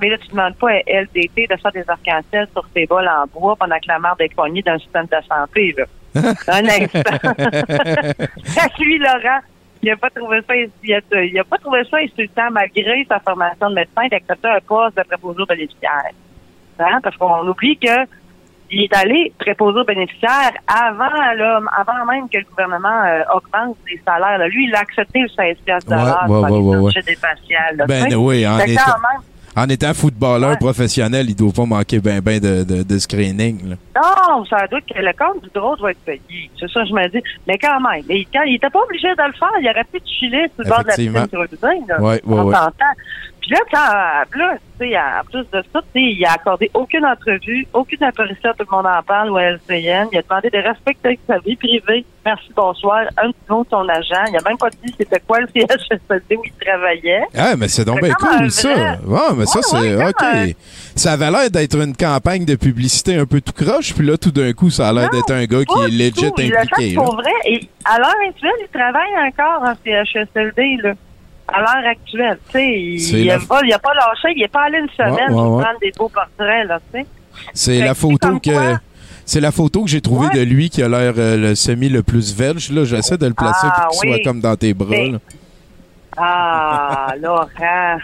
là, 0.09 0.19
tu 0.19 0.29
demandes 0.31 0.55
pas 0.57 0.71
à 0.71 0.81
LDT 0.87 1.47
de 1.51 1.57
faire 1.61 1.73
des 1.73 1.85
arcs-en-ciel 1.87 2.49
sur 2.53 2.67
tes 2.75 2.87
bols 2.87 3.07
en 3.07 3.27
bois 3.39 3.55
pendant 3.57 3.77
que 3.77 3.87
la 3.89 3.99
merde 3.99 4.21
est 4.21 4.35
poignée 4.35 4.63
dans 4.63 4.73
le 4.73 4.79
système 4.79 5.05
de 5.07 5.17
santé, 5.29 5.75
là. 5.77 5.85
Un 6.49 6.65
instant. 6.65 7.35
lui, 8.79 8.99
Laurent, 8.99 9.41
il 9.83 9.91
a 9.91 9.97
pas 9.97 10.09
trouvé 10.11 10.41
ça, 10.49 10.55
il 10.57 10.95
a, 10.95 11.23
il 11.23 11.39
a 11.39 11.45
pas 11.45 11.59
trouvé 11.59 11.83
ça 11.91 11.99
insultant 11.99 12.51
malgré 12.51 13.05
sa 13.09 13.21
formation 13.21 13.69
de 13.69 13.75
médecin 13.75 14.09
d'accepter 14.11 14.49
un 14.49 14.61
poste 14.67 14.97
de 14.97 15.03
préposé 15.03 15.43
aux 15.43 15.47
bénéficiaires. 15.47 16.13
Hein? 16.79 17.01
Parce 17.03 17.17
qu'on 17.17 17.47
oublie 17.47 17.77
que 17.77 17.89
il 18.71 18.83
est 18.85 18.95
allé 18.97 19.33
préposé 19.39 19.79
aux 19.81 19.85
bénéficiaires 19.85 20.53
avant, 20.67 21.05
là, 21.37 21.61
avant 21.77 22.05
même 22.11 22.29
que 22.29 22.39
le 22.39 22.45
gouvernement 22.51 23.03
euh, 23.05 23.21
augmente 23.35 23.77
les 23.91 24.01
salaires. 24.05 24.39
là. 24.39 24.49
Lui, 24.49 24.67
il 24.69 24.75
a 24.75 24.81
accepté 24.81 25.21
le 25.21 25.29
16 25.29 25.57
piastres 25.65 25.91
de 25.91 25.95
Ouais, 25.97 26.01
ouais, 26.41 26.49
pour 26.49 26.67
ouais, 26.67 26.77
ouais, 26.79 26.93
des 27.07 27.17
patients. 27.17 27.77
là, 27.77 27.87
Ben 27.87 28.15
oui, 28.15 28.47
en 28.47 28.59
étant- 28.59 28.83
quand 28.85 28.93
même, 29.09 29.21
En 29.59 29.69
étant 29.71 29.95
footballeur 29.95 30.59
professionnel, 30.59 31.27
il 31.31 31.35
doit 31.35 31.51
pas 31.51 31.65
manquer 31.65 31.99
ben 31.99 32.21
ben 32.21 32.39
de, 32.39 32.63
de, 32.63 32.83
de 32.83 32.99
screening. 32.99 33.71
là. 33.71 33.77
Non, 33.97 34.45
ça 34.45 34.67
doute 34.71 34.85
que 34.85 35.01
le 35.01 35.13
compte 35.17 35.43
du 35.43 35.49
drôle 35.55 35.79
doit 35.79 35.93
être 35.93 36.05
payé. 36.05 36.51
C'est 36.61 36.69
ça 36.71 36.83
que 36.83 36.89
je 36.89 36.93
me 36.93 37.09
dis. 37.09 37.23
Mais 37.47 37.57
quand 37.57 37.81
même, 37.81 38.03
mais 38.07 38.27
quand, 38.31 38.43
il 38.43 38.57
était 38.57 38.69
pas 38.69 38.81
obligé 38.81 39.09
de 39.09 39.23
le 39.27 39.33
faire. 39.33 39.49
Il 39.63 39.67
aurait 39.71 39.85
pu 39.85 39.99
chiller 40.05 40.45
sur 40.55 40.65
le 40.65 40.69
bord 40.69 40.83
de 40.83 40.89
la 40.89 40.95
piscine 40.95 41.17
Effectivement. 41.17 41.47
sur 41.49 41.89
là. 41.89 42.01
Ouais, 42.03 42.21
ouais. 42.27 42.55
Puis 43.47 43.55
là, 43.55 43.61
quand, 43.71 44.39
là, 44.39 44.55
tu 44.81 44.89
sais, 44.89 44.97
en 44.99 45.25
plus 45.31 45.45
de 45.53 45.65
ça, 45.73 45.81
tu 45.81 46.01
sais, 46.01 46.03
il 46.03 46.25
a 46.27 46.33
accordé 46.33 46.69
aucune 46.75 47.05
entrevue, 47.07 47.65
aucune 47.73 48.03
apparition, 48.03 48.51
tout 48.59 48.67
le 48.69 48.77
monde 48.77 48.87
en 48.87 49.01
parle, 49.05 49.31
ou 49.31 49.37
à 49.37 49.43
LCN. 49.45 50.09
Il 50.11 50.19
a 50.19 50.23
demandé 50.23 50.51
de 50.51 50.59
respecter 50.59 51.17
sa 51.29 51.39
vie 51.39 51.55
privée. 51.55 52.05
Merci, 52.25 52.49
bonsoir. 52.57 53.03
Un 53.17 53.31
petit 53.31 53.39
mot 53.49 53.63
de 53.63 53.69
son 53.71 53.89
agent. 53.89 54.25
Il 54.33 54.37
a 54.37 54.41
même 54.49 54.59
pas 54.59 54.69
dit 54.71 54.93
c'était 54.99 55.21
quoi 55.21 55.39
le 55.41 55.47
CHSLD 55.55 56.37
où 56.37 56.43
il 56.45 56.53
travaillait. 56.67 57.23
Ah, 57.37 57.55
mais 57.57 57.69
c'est 57.69 57.85
donc 57.85 58.03
bien 58.03 58.13
cool, 58.15 58.51
ça. 58.51 58.75
vrai- 58.75 58.99
Ouais, 59.07 59.21
mais 59.37 59.47
ça, 59.47 59.63
c'est. 59.63 59.95
ouais, 59.97 60.09
OK. 60.09 60.23
un- 60.23 60.47
Ça 60.97 61.13
avait 61.13 61.31
l'air 61.31 61.49
d'être 61.51 61.77
une 61.81 61.95
campagne 61.97 62.45
de 62.45 62.57
publicité 62.57 63.17
un 63.17 63.27
peu 63.27 63.41
tout 63.41 63.53
croche, 63.53 63.95
puis 63.95 64.05
là, 64.05 64.17
tout 64.17 64.33
d'un 64.33 64.53
coup, 64.55 64.71
ça 64.71 64.89
a 64.89 64.93
l'air 64.93 65.09
d'être 65.11 65.31
un 65.33 65.45
gars 65.45 65.65
qui 65.65 65.83
est 65.85 65.89
legit 65.89 66.13
tout. 66.13 66.33
Il 66.39 66.51
l'a 66.51 66.63
fait 66.63 66.73
impliqué. 66.73 66.95
pour 66.97 67.15
vrai. 67.15 67.31
Et 67.47 67.61
à 67.85 67.99
l'heure 67.99 68.15
actuelle, 68.29 68.51
il 68.61 68.69
travaille 68.77 69.29
encore 69.29 69.63
en 69.63 69.75
CHSLD, 69.85 70.79
là. 70.83 70.95
À 71.49 71.61
l'heure 71.61 71.91
actuelle, 71.91 72.39
tu 72.51 72.99
sais, 72.99 73.21
il 73.21 73.27
la- 73.27 73.39
n'a 73.39 73.45
pas, 73.47 73.61
il 73.65 73.73
a 73.73 73.79
pas 73.79 73.95
lâché, 73.95 74.35
il 74.37 74.43
est 74.43 74.49
pas 74.49 74.65
allé 74.65 74.79
une 74.79 74.89
semaine 74.91 75.13
Ouais, 75.15 75.23
ouais, 75.23 75.29
pour 75.29 75.57
ouais. 75.57 75.63
prendre 75.65 75.79
des 75.81 75.93
beaux 75.97 76.09
portraits, 76.09 76.67
là, 76.67 76.81
tu 76.93 77.01
sais. 77.01 77.07
C'est 77.55 77.79
la 77.81 77.95
photo 77.95 78.39
que. 78.41 78.51
quoi- 78.51 78.81
C'est 79.25 79.41
la 79.41 79.51
photo 79.53 79.83
que 79.85 79.91
j'ai 79.91 80.01
trouvée 80.01 80.29
de 80.37 80.43
lui 80.43 80.71
qui 80.71 80.83
a 80.85 80.89
l'air 80.89 81.13
euh, 81.19 81.37
le 81.37 81.55
semi 81.57 81.89
le 81.89 82.03
plus 82.05 82.33
verge. 82.37 82.71
Là, 82.71 82.85
j'essaie 82.85 83.19
de 83.19 83.27
le 83.27 83.35
placer 83.35 83.67
Ah, 83.71 83.87
pour 83.91 84.01
qu'il 84.01 84.11
oui. 84.11 84.17
soit 84.17 84.25
comme 84.25 84.41
dans 84.41 84.55
tes 84.57 84.73
bras. 84.73 84.87
Mais- 84.91 85.11
là. 85.11 85.19
Ah, 86.17 87.09
Laurent. 87.21 87.99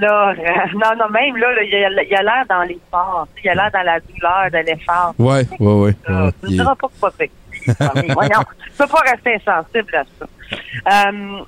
Laurent. 0.00 0.34
Non, 0.74 0.90
non, 0.98 1.08
même 1.10 1.36
là, 1.36 1.52
là, 1.54 1.62
il 1.64 2.14
a 2.14 2.22
l'air 2.22 2.44
dans 2.48 2.62
l'effort. 2.62 3.26
Il 3.42 3.50
a 3.50 3.54
l'air 3.54 3.70
dans 3.72 3.82
la 3.82 3.98
douleur 4.00 4.50
de 4.52 4.58
l'effort. 4.70 5.14
Ouais, 5.18 5.46
ouais, 5.58 5.72
ouais. 5.72 5.96
ouais. 6.08 6.32
Tu 6.40 6.46
ne 6.46 6.48
diras 6.50 6.74
pas 6.76 6.88
que 6.88 7.00
pas 7.00 7.10
fait. 7.10 7.30
Ah, 7.80 7.92
Voyons, 8.14 8.44
tu 8.64 8.70
peux 8.78 8.86
pas 8.86 9.00
rester 9.10 9.34
insensible 9.34 9.94
à 9.96 10.04
ça. 10.18 11.08
Euh, 11.10 11.38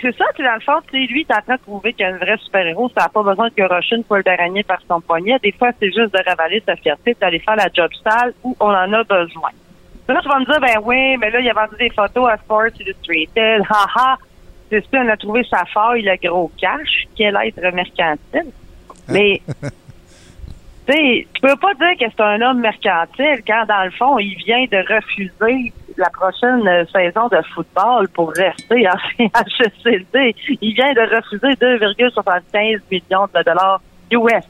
c'est 0.00 0.16
ça, 0.16 0.24
tu 0.36 0.42
dans 0.42 0.54
le 0.54 0.60
fond, 0.60 0.80
tu 0.90 1.06
sais, 1.06 1.12
lui, 1.12 1.24
t'es 1.24 1.34
en 1.34 1.42
train 1.42 1.56
de 1.56 1.60
trouver 1.62 1.92
qu'un 1.92 2.16
vrai 2.16 2.36
super-héros, 2.38 2.90
ça 2.96 3.02
n'a 3.02 3.08
pas 3.08 3.22
besoin 3.22 3.48
de 3.48 3.54
garocher 3.54 3.96
une 3.96 4.04
poêle 4.04 4.22
d'araignée 4.22 4.62
par 4.62 4.78
son 4.86 5.00
poignet. 5.00 5.38
Des 5.42 5.52
fois, 5.52 5.70
c'est 5.80 5.86
juste 5.86 6.12
de 6.12 6.22
ravaler 6.24 6.62
sa 6.64 6.76
fierté, 6.76 7.16
d'aller 7.20 7.40
faire 7.40 7.56
la 7.56 7.68
job 7.72 7.90
sale 8.04 8.32
où 8.44 8.56
on 8.60 8.68
en 8.68 8.92
a 8.92 9.02
besoin. 9.02 9.50
Là, 10.08 10.20
tu 10.22 10.28
vas 10.28 10.40
me 10.40 10.44
dire, 10.44 10.60
ben 10.60 10.80
oui, 10.84 11.16
mais 11.18 11.30
là, 11.30 11.40
il 11.40 11.48
a 11.48 11.52
vendu 11.52 11.76
des 11.78 11.90
photos 11.90 12.30
à 12.30 12.36
Sports 12.38 12.80
Illustrated. 12.80 13.62
Ha 13.68 13.86
ha! 13.96 14.18
C'est 14.68 14.80
sûr, 14.82 15.00
on 15.04 15.08
a 15.08 15.16
trouvé 15.16 15.44
sa 15.44 15.64
faille, 15.66 16.02
le 16.02 16.16
gros 16.28 16.50
cash. 16.60 17.06
Quel 17.16 17.36
être 17.36 17.60
mercantile. 17.74 18.52
Mais, 19.08 19.40
tu 19.60 20.92
sais, 20.92 21.26
tu 21.32 21.40
peux 21.40 21.56
pas 21.56 21.74
dire 21.74 21.96
que 21.98 22.12
c'est 22.16 22.22
un 22.22 22.40
homme 22.42 22.60
mercantile 22.60 23.42
quand, 23.46 23.66
dans 23.66 23.84
le 23.84 23.90
fond, 23.92 24.18
il 24.18 24.34
vient 24.36 24.64
de 24.64 24.94
refuser 24.94 25.72
la 26.00 26.10
prochaine 26.10 26.66
euh, 26.66 26.84
saison 26.92 27.28
de 27.28 27.38
football 27.54 28.08
pour 28.08 28.32
rester 28.32 28.88
en 28.88 28.98
CHSLD. 29.18 30.34
Il 30.60 30.74
vient 30.74 30.92
de 30.92 31.16
refuser 31.16 31.54
2,75 31.54 32.80
millions 32.90 33.28
de 33.34 33.42
dollars 33.44 33.80
US. 34.12 34.44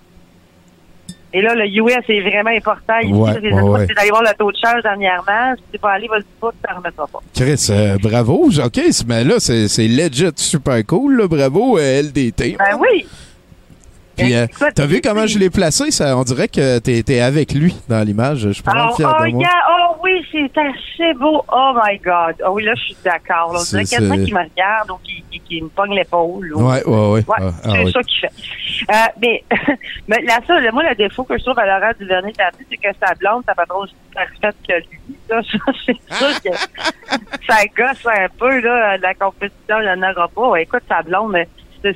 Et 1.32 1.42
là, 1.42 1.54
le 1.54 1.66
US 1.66 2.04
est 2.08 2.20
vraiment 2.20 2.50
important. 2.50 2.98
Ici, 2.98 3.12
Ouais, 3.12 3.40
les 3.40 3.52
ouais, 3.52 3.62
ouais. 3.62 3.86
d'aller 3.86 4.10
voir 4.10 4.22
le 4.22 4.36
taux 4.36 4.50
de 4.50 4.56
charge 4.56 4.82
dernièrement. 4.82 5.54
Si 5.56 5.62
tu 5.72 5.78
vas 5.80 5.90
aller, 5.90 6.08
vas-y 6.08 6.24
pas, 6.40 6.50
tu 6.50 6.58
t'en 6.68 6.76
remettras 6.76 7.06
pas. 7.06 7.20
Chris, 7.34 7.66
euh, 7.70 7.96
bravo. 8.02 8.48
OK, 8.50 8.80
mais 9.06 9.22
là, 9.22 9.34
c'est 9.38 9.68
c'est 9.68 9.86
legit 9.86 10.32
super 10.34 10.84
cool. 10.86 11.18
Là. 11.18 11.28
Bravo, 11.28 11.78
euh, 11.78 12.02
LDT. 12.02 12.56
Ben 12.58 12.76
oui! 12.80 13.06
Puis, 14.16 14.34
euh, 14.34 14.46
t'as 14.74 14.86
vu 14.86 15.00
comment 15.00 15.26
je 15.26 15.38
l'ai 15.38 15.50
placé? 15.50 15.90
Ça, 15.90 16.16
on 16.16 16.24
dirait 16.24 16.48
que 16.48 16.78
t'es 16.78 17.02
es 17.06 17.20
avec 17.20 17.52
lui 17.52 17.74
dans 17.88 18.04
l'image. 18.04 18.40
Je 18.40 18.50
suis 18.50 18.62
pas 18.62 18.92
fier 18.96 19.08
oh, 19.08 19.24
de 19.24 19.30
moi. 19.30 19.44
Oui, 20.34 20.50
c'est 20.54 20.60
assez 20.60 21.14
beau. 21.14 21.42
Oh 21.52 21.72
my 21.84 21.98
God. 21.98 22.36
Oh 22.46 22.50
oui, 22.52 22.64
là, 22.64 22.74
je 22.74 22.80
suis 22.82 22.96
d'accord. 23.04 23.52
là. 23.52 23.60
On 23.60 23.62
dirait 23.62 23.84
C'est- 23.84 23.96
quelqu'un 23.96 24.24
qui 24.24 24.32
me 24.34 24.40
regarde 24.42 24.90
ou 24.90 24.96
qui, 25.04 25.24
qui, 25.30 25.40
qui 25.40 25.62
me 25.62 25.68
pogne 25.68 25.94
l'épaule. 25.94 26.52
ou- 26.54 26.68
Ouais, 26.68 26.82
ouais, 26.84 27.10
ouais. 27.12 27.24
Ah, 27.28 27.34
ah, 27.40 27.52
c'est 27.64 27.84
oui. 27.84 27.92
ça 27.92 28.02
qu'il 28.02 28.20
fait. 28.20 28.32
Euh, 28.90 28.94
mais, 29.20 29.44
mais 30.08 30.22
la 30.22 30.40
seule, 30.46 30.70
moi, 30.72 30.82
le 30.88 30.94
défaut 30.94 31.24
que 31.24 31.36
je 31.38 31.44
trouve 31.44 31.58
à 31.58 31.66
Laurent 31.66 31.92
Duvernay 31.98 32.32
Tardif, 32.32 32.66
c'est 32.70 32.76
que 32.76 32.88
sa 33.04 33.14
blonde, 33.14 33.42
ça 33.46 33.54
pas 33.54 33.66
trop 33.66 33.82
aussi 33.84 33.94
parfaite 34.14 34.56
que 34.66 34.74
lui. 34.74 35.16
Ça, 35.28 35.40
ça, 35.52 35.72
c'est 35.86 36.14
sûr 36.14 36.42
que 36.42 36.56
ça 37.48 37.64
gosse 37.76 38.06
un 38.06 38.28
peu, 38.38 38.60
là, 38.60 38.96
la 38.98 39.14
compétition, 39.14 39.80
il 39.80 39.84
n'y 39.84 39.90
en 40.04 40.10
aura 40.10 40.28
pas. 40.28 40.48
Ouais, 40.48 40.62
écoute, 40.62 40.82
sa 40.88 41.02
blonde, 41.02 41.36
tu 41.82 41.92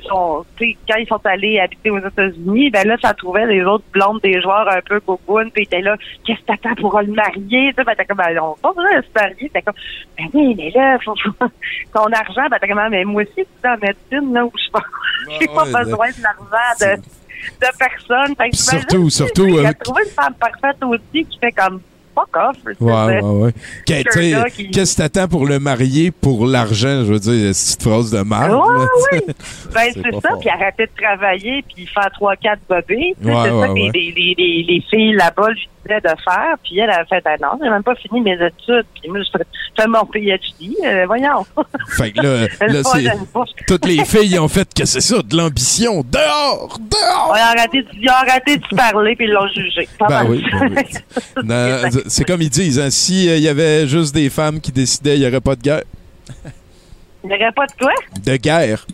sais, 0.57 0.77
quand 0.87 0.97
ils 0.97 1.07
sont 1.07 1.21
allés 1.25 1.59
habiter 1.59 1.89
aux 1.89 1.99
États-Unis, 1.99 2.69
ben 2.71 2.87
là, 2.87 2.95
ça 3.01 3.13
trouvait 3.13 3.45
les 3.45 3.63
autres 3.63 3.83
blondes 3.91 4.19
des 4.21 4.41
joueurs 4.41 4.67
un 4.69 4.81
peu 4.81 4.99
cocoones, 4.99 5.51
puis 5.51 5.63
ils 5.63 5.65
étaient 5.65 5.81
là, 5.81 5.95
qu'est-ce 6.25 6.39
que 6.41 6.45
t'attends 6.45 6.75
pour 6.75 6.99
le 6.99 7.07
marier? 7.13 7.69
Tu 7.69 7.75
sais, 7.75 7.83
ben, 7.83 7.93
t'es 7.95 8.05
comme, 8.05 8.17
ben, 8.17 8.37
on 8.39 8.55
pas 8.55 8.73
besoin 8.73 8.99
de 8.99 9.05
se 9.05 9.09
marier. 9.15 9.49
T'es 9.53 9.61
comme, 9.61 9.75
ben 10.17 10.25
oui, 10.33 10.55
mais 10.57 10.71
là, 10.71 10.97
faut, 11.03 11.13
ton 11.93 12.05
argent, 12.11 12.47
ben, 12.49 12.57
t'es 12.59 12.67
comme, 12.67 12.81
mais 12.89 13.03
moi 13.05 13.21
aussi, 13.23 13.31
je 13.37 13.41
suis 13.43 13.49
en 13.65 13.77
médecine, 13.77 14.33
là, 14.33 14.45
où 14.45 14.51
je 14.55 14.61
suis 14.63 14.71
pas, 14.71 14.83
j'ai 15.39 15.47
pas 15.47 15.63
ouais, 15.65 15.83
besoin 15.83 16.07
de 16.09 16.23
l'argent 16.23 16.75
de, 16.81 16.95
de 17.01 17.77
personne. 17.77 18.35
Fait 18.35 18.49
que 18.49 18.55
surtout- 18.57 19.09
surtout, 19.09 19.47
Il 19.47 19.65
a 19.65 19.69
euh, 19.69 19.73
trouvé 19.83 20.03
une 20.03 20.11
femme 20.11 20.33
parfaite 20.35 20.83
aussi 20.83 21.25
qui 21.25 21.39
fait 21.39 21.51
comme, 21.51 21.81
fuck 22.15 22.35
off. 22.35 22.57
Ouais, 22.79 22.93
ouais, 22.93 23.21
ouais. 23.21 23.51
Que- 23.85 23.93
ce 23.93 24.01
tu 24.03 24.11
sais, 24.11 24.31
gars 24.31 24.49
qui- 24.49 24.71
Qu'est-ce 24.71 24.95
que 24.97 25.01
t'attends 25.01 25.27
pour 25.27 25.45
le 25.45 25.59
marier 25.59 26.11
pour 26.11 26.45
l'argent? 26.47 27.03
Je 27.05 27.13
veux 27.13 27.19
dire, 27.19 27.53
cette 27.53 27.83
phrase 27.83 28.11
de 28.11 28.19
merde. 28.21 28.51
Ouais, 28.53 28.85
oui. 29.11 29.19
sais. 29.27 29.35
Ben, 29.73 29.91
C'est 29.93 30.21
ça, 30.21 30.29
puis 30.39 30.49
arrêter 30.49 30.85
de 30.87 31.01
travailler, 31.03 31.63
puis 31.73 31.85
faire 31.87 32.09
trois, 32.13 32.35
quatre 32.35 32.61
Ouais, 32.69 32.83
c'est 32.87 33.33
ça 33.33 33.67
que 33.67 33.73
les, 33.73 33.81
ouais. 33.83 33.91
les, 33.93 34.11
les, 34.15 34.35
les, 34.37 34.65
les 34.67 34.83
filles 34.89 35.13
là-bas 35.13 35.49
lui 35.49 35.69
disaient 35.85 36.01
de 36.01 36.07
faire. 36.23 36.55
Puis 36.63 36.79
elle 36.79 36.89
a 36.89 37.05
fait, 37.05 37.21
ah 37.25 37.35
non, 37.41 37.59
j'ai 37.63 37.69
même 37.69 37.83
pas 37.83 37.95
fini 37.95 38.21
mes 38.21 38.33
études. 38.33 38.85
Puis 38.99 39.09
moi, 39.09 39.19
je 39.21 39.37
fais 39.77 39.87
mon 39.87 40.05
PhD. 40.05 40.75
euh, 40.85 41.03
voyons. 41.05 41.45
Fait 41.97 42.11
que 42.11 42.21
là, 42.21 42.47
c'est. 42.83 43.65
Toutes 43.67 43.85
les 43.85 44.03
filles 44.05 44.39
ont 44.39 44.47
fait 44.47 44.67
que 44.73 44.85
c'est 44.85 45.01
ça, 45.01 45.21
de 45.21 45.35
l'ambition. 45.37 46.03
Dehors! 46.09 46.77
Dehors! 46.79 47.35
Ils 47.93 48.09
ont 48.09 48.13
arrêté 48.13 48.57
de 48.57 48.63
se 48.69 48.75
parler, 48.75 49.15
puis 49.15 49.25
ils 49.25 49.31
l'ont 49.31 49.47
jugé. 49.49 49.87
Pas 49.99 50.07
Ben 50.07 50.23
mal. 50.23 50.27
oui, 50.31 50.45
ben 50.51 50.73
oui. 50.75 50.83
Non, 51.43 51.89
c'est 52.07 52.23
comme 52.25 52.41
ils 52.41 52.49
disent, 52.49 52.79
hein, 52.79 52.89
si 52.89 53.25
il 53.25 53.39
y 53.39 53.47
avait 53.47 53.87
juste 53.87 54.13
des 54.13 54.29
femmes 54.29 54.59
qui 54.59 54.71
décidaient, 54.71 55.15
il 55.17 55.21
n'y 55.21 55.27
aurait 55.27 55.41
pas 55.41 55.55
de 55.55 55.61
guerre. 55.61 55.83
Il 57.23 57.29
n'y 57.29 57.35
aurait 57.35 57.51
pas 57.51 57.65
de 57.65 57.71
quoi? 57.79 57.93
De 58.23 58.35
guerre. 58.37 58.85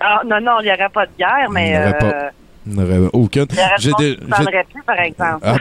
Ah, 0.00 0.22
non, 0.26 0.40
non, 0.40 0.60
il 0.60 0.64
n'y 0.64 0.72
aurait 0.72 0.88
pas 0.88 1.06
de 1.06 1.10
guerre, 1.18 1.50
mais. 1.50 1.68
Il 1.68 1.72
n'y 1.72 1.78
aurait 1.78 1.98
pas. 1.98 2.06
euh, 2.06 2.30
Il 2.66 2.80
aurait 2.80 3.10
aucune. 3.12 3.46
J'ai 3.78 3.92
des- 3.98 4.16
plus, 4.16 4.82
par 4.86 5.00
exemple. 5.00 5.38
Ah. 5.42 5.56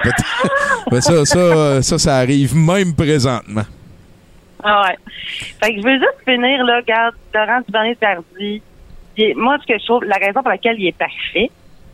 Ben, 0.92 1.02
ça, 1.02 1.26
ça, 1.26 1.38
euh, 1.40 1.82
ça, 1.82 1.98
ça 1.98 2.18
arrive 2.18 2.56
même 2.56 2.94
présentement. 2.94 3.64
Ah 4.64 4.84
ouais. 4.88 4.98
Fait 5.64 5.74
que 5.74 5.82
je 5.82 5.86
veux 5.88 5.94
juste 5.98 6.18
finir, 6.28 6.64
là, 6.66 6.78
regarde, 6.78 7.16
Laurent 7.34 7.62
Duvernay 7.66 7.96
Tardy. 7.96 8.62
Moi, 9.36 9.58
ce 9.62 9.74
que 9.74 9.80
je 9.80 9.86
trouve, 9.86 10.04
la 10.04 10.18
raison 10.18 10.42
pour 10.42 10.50
laquelle 10.50 10.76
il 10.80 10.88
est 10.88 10.98
parfait, 10.98 11.50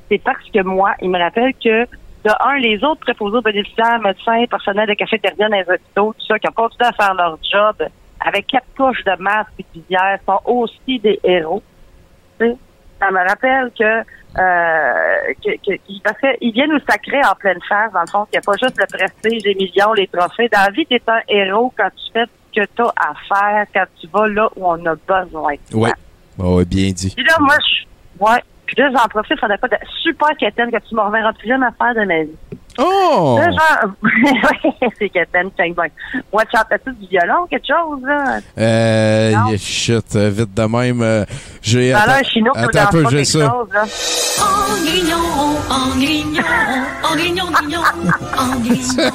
c'est 0.09 0.18
parce 0.24 0.43
que 0.53 0.61
moi, 0.63 0.93
il 1.01 1.09
me 1.09 1.20
rappelle 1.20 1.53
que, 1.63 1.86
de 2.26 2.32
un, 2.43 2.57
les 2.57 2.84
autres 2.84 3.01
préposés 3.01 3.38
aux 3.38 3.41
bénéficiaires, 3.41 3.99
médecins, 3.99 4.45
personnels 4.49 4.89
de 4.89 4.95
cafétéria 4.95 5.47
dans 5.47 5.55
les 5.55 5.63
hôpitaux, 5.63 6.13
tout 6.17 6.26
ça, 6.26 6.39
qui 6.39 6.47
ont 6.49 6.53
continué 6.53 6.88
à 6.88 6.91
faire 6.93 7.13
leur 7.13 7.38
job 7.43 7.88
avec 8.19 8.47
quatre 8.47 8.65
couches 8.76 9.03
de 9.03 9.21
masques 9.21 9.51
et 9.59 9.65
de 9.76 9.82
visières, 9.82 10.19
sont 10.26 10.39
aussi 10.45 10.99
des 10.99 11.19
héros. 11.23 11.61
Ça 12.39 13.11
me 13.11 13.28
rappelle 13.30 13.71
que, 13.78 13.84
euh, 13.84 15.34
que, 15.43 15.99
parce 16.03 16.17
qu'ils 16.19 16.51
viennent 16.51 16.71
nous 16.71 16.80
sacrer 16.89 17.21
en 17.30 17.36
pleine 17.36 17.59
face, 17.69 17.91
dans 17.93 18.01
le 18.01 18.07
fond, 18.07 18.26
qu'il 18.26 18.39
n'y 18.39 18.43
a 18.43 18.51
pas 18.51 18.57
juste 18.59 18.78
le 18.80 18.88
prestige, 18.88 19.43
les 19.43 19.55
millions, 19.55 19.93
les 19.93 20.07
trophées. 20.07 20.49
Dans 20.51 20.61
la 20.61 20.71
vie, 20.71 20.86
tu 20.88 20.95
es 20.95 21.01
un 21.07 21.21
héros 21.28 21.71
quand 21.78 21.89
tu 21.89 22.11
fais 22.11 22.26
ce 22.26 22.61
que 22.61 22.65
tu 22.76 22.82
as 22.82 22.93
à 22.97 23.13
faire, 23.28 23.65
quand 23.73 23.86
tu 23.99 24.07
vas 24.07 24.28
là 24.28 24.49
où 24.55 24.65
on 24.65 24.84
a 24.86 24.95
besoin. 24.95 25.55
Ouais. 25.73 25.91
Ouais, 26.38 26.65
bien 26.65 26.91
dit. 26.91 27.13
Puis 27.15 27.26
là, 27.26 27.36
moi, 27.39 27.55
je. 27.59 28.23
Ouais. 28.23 28.41
Puis 28.66 28.76
là, 28.78 28.89
j'en 28.91 29.07
profite, 29.07 29.39
pas 29.39 29.47
de 29.68 29.78
super 30.01 30.30
quétaine 30.39 30.72
que 30.72 30.78
tu 30.88 30.95
me 30.95 31.01
reverras 31.01 31.34
plus 31.34 31.47
jamais 31.47 31.68
faire 31.78 31.93
de 31.95 32.05
ma 32.05 32.24
vie. 32.24 32.38
Oh! 32.78 33.38
Là, 33.39 33.51
genre. 33.51 33.91
C'est 34.99 35.07
quétaine, 35.09 35.49
tiens, 35.55 35.72
bon. 35.76 35.84
Ouais, 36.34 36.43
tu 36.51 36.57
chantais-tu 36.57 36.91
du 36.93 37.07
violon 37.07 37.43
ou 37.43 37.47
quelque 37.47 37.68
chose, 37.68 38.01
là? 38.03 38.39
Euh, 38.57 39.32
yeah, 39.47 39.57
shit, 39.57 40.16
euh, 40.16 40.30
vite 40.30 40.53
de 40.53 40.63
même. 40.63 41.01
euh, 41.01 41.24
j'ai. 41.61 41.91
Ça 41.93 41.99
a 42.01 42.07
l'air 42.07 42.24
attends- 42.55 42.80
un 42.82 42.86
peu, 43.03 43.05
j'ai 43.09 43.24
ça. 43.24 43.49
chose, 43.49 43.70
là. 43.74 43.84
En 44.41 44.84
grignon, 44.84 45.18
en 45.70 45.88
grignon, 45.95 46.43
en 47.03 47.16
grignon, 47.16 47.45
grignon, 47.51 47.82
en 48.38 48.59
grignon. 48.59 49.11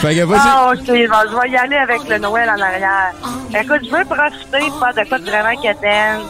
Fait 0.00 0.14
que 0.14 0.22
vas-y. 0.24 0.72
Ok, 0.72 0.86
bon, 0.86 1.18
je 1.30 1.40
vais 1.40 1.50
y 1.50 1.56
aller 1.56 1.76
avec 1.76 2.08
le 2.08 2.18
Noël 2.18 2.48
en 2.48 2.60
arrière. 2.60 3.12
Écoute, 3.50 3.80
je 3.84 3.90
veux 3.90 4.04
profiter 4.04 4.66
de 4.66 4.78
faire 4.78 4.94
de 4.94 5.08
quoi 5.08 5.18
de 5.18 5.24
vraiment 5.24 5.60
quétaine. 5.60 6.20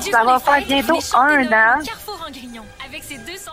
Ça 0.00 0.24
va 0.24 0.38
faire 0.38 0.66
bientôt 0.66 0.98
un 1.16 1.44
an. 1.46 1.78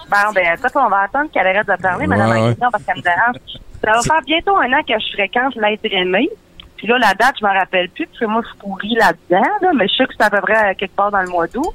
Bon, 0.10 0.32
ben, 0.34 0.58
ça, 0.58 0.70
on 0.76 0.90
va 0.90 1.02
attendre 1.02 1.30
qu'elle 1.32 1.48
arrête 1.48 1.68
de 1.68 1.82
parler, 1.82 2.08
Madame 2.08 2.30
Ouais, 2.32 2.56
parce 2.72 2.84
qu'elle 2.84 2.98
me 2.98 3.02
dérange. 3.02 3.36
Ça 3.84 3.92
va 3.92 4.02
faire 4.02 4.22
bientôt 4.26 4.58
un 4.58 4.74
an 4.74 4.82
que 4.88 4.94
je 5.00 5.14
fréquente 5.14 5.56
l'être 5.56 5.86
aimé. 5.92 6.30
Puis 6.78 6.88
là, 6.88 6.98
la 7.00 7.14
date, 7.14 7.36
je 7.40 7.46
m'en 7.46 7.54
rappelle 7.54 7.90
plus, 7.90 8.06
parce 8.08 8.20
que 8.20 8.26
moi, 8.26 8.42
je 8.44 8.50
suis 8.50 8.58
pourrie 8.58 8.96
là-dedans, 8.96 9.50
là, 9.62 9.72
mais 9.76 9.88
je 9.88 9.96
sais 9.96 10.06
que 10.06 10.14
c'est 10.18 10.24
à 10.26 10.30
peu 10.30 10.42
près 10.42 10.76
quelque 10.76 10.96
part 10.96 11.12
dans 11.12 11.22
le 11.22 11.30
mois 11.30 11.48
d'août. 11.48 11.74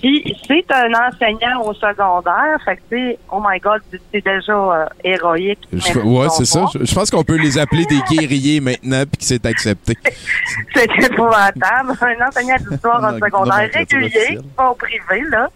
Puis 0.00 0.36
c'est 0.46 0.64
un 0.72 0.90
enseignant 0.94 1.62
au 1.62 1.74
secondaire, 1.74 2.56
fait 2.64 2.76
que 2.76 2.80
tu 2.90 2.96
sais, 2.96 3.18
oh 3.30 3.42
my 3.46 3.58
god, 3.60 3.82
c'est 4.12 4.24
déjà 4.24 4.52
euh, 4.52 4.86
héroïque. 5.04 5.58
Je- 5.72 5.98
ouais, 5.98 6.28
c'est 6.30 6.46
ça. 6.46 6.64
Je, 6.74 6.84
je 6.84 6.94
pense 6.94 7.10
qu'on 7.10 7.22
peut 7.22 7.36
les 7.36 7.58
appeler 7.58 7.84
des 7.84 8.00
guerriers 8.10 8.60
maintenant, 8.60 9.02
puis 9.02 9.18
que 9.18 9.24
c'est 9.24 9.44
accepté. 9.46 9.96
C'est 10.74 10.84
épouvantable. 11.04 11.92
Un 12.00 12.26
enseignant 12.28 12.56
d'histoire 12.68 13.00
Non, 13.02 13.18
secondaire 13.18 13.68
régulier, 13.72 14.38
pas 14.56 14.70
au 14.70 14.74
privé, 14.74 15.22
là. 15.30 15.48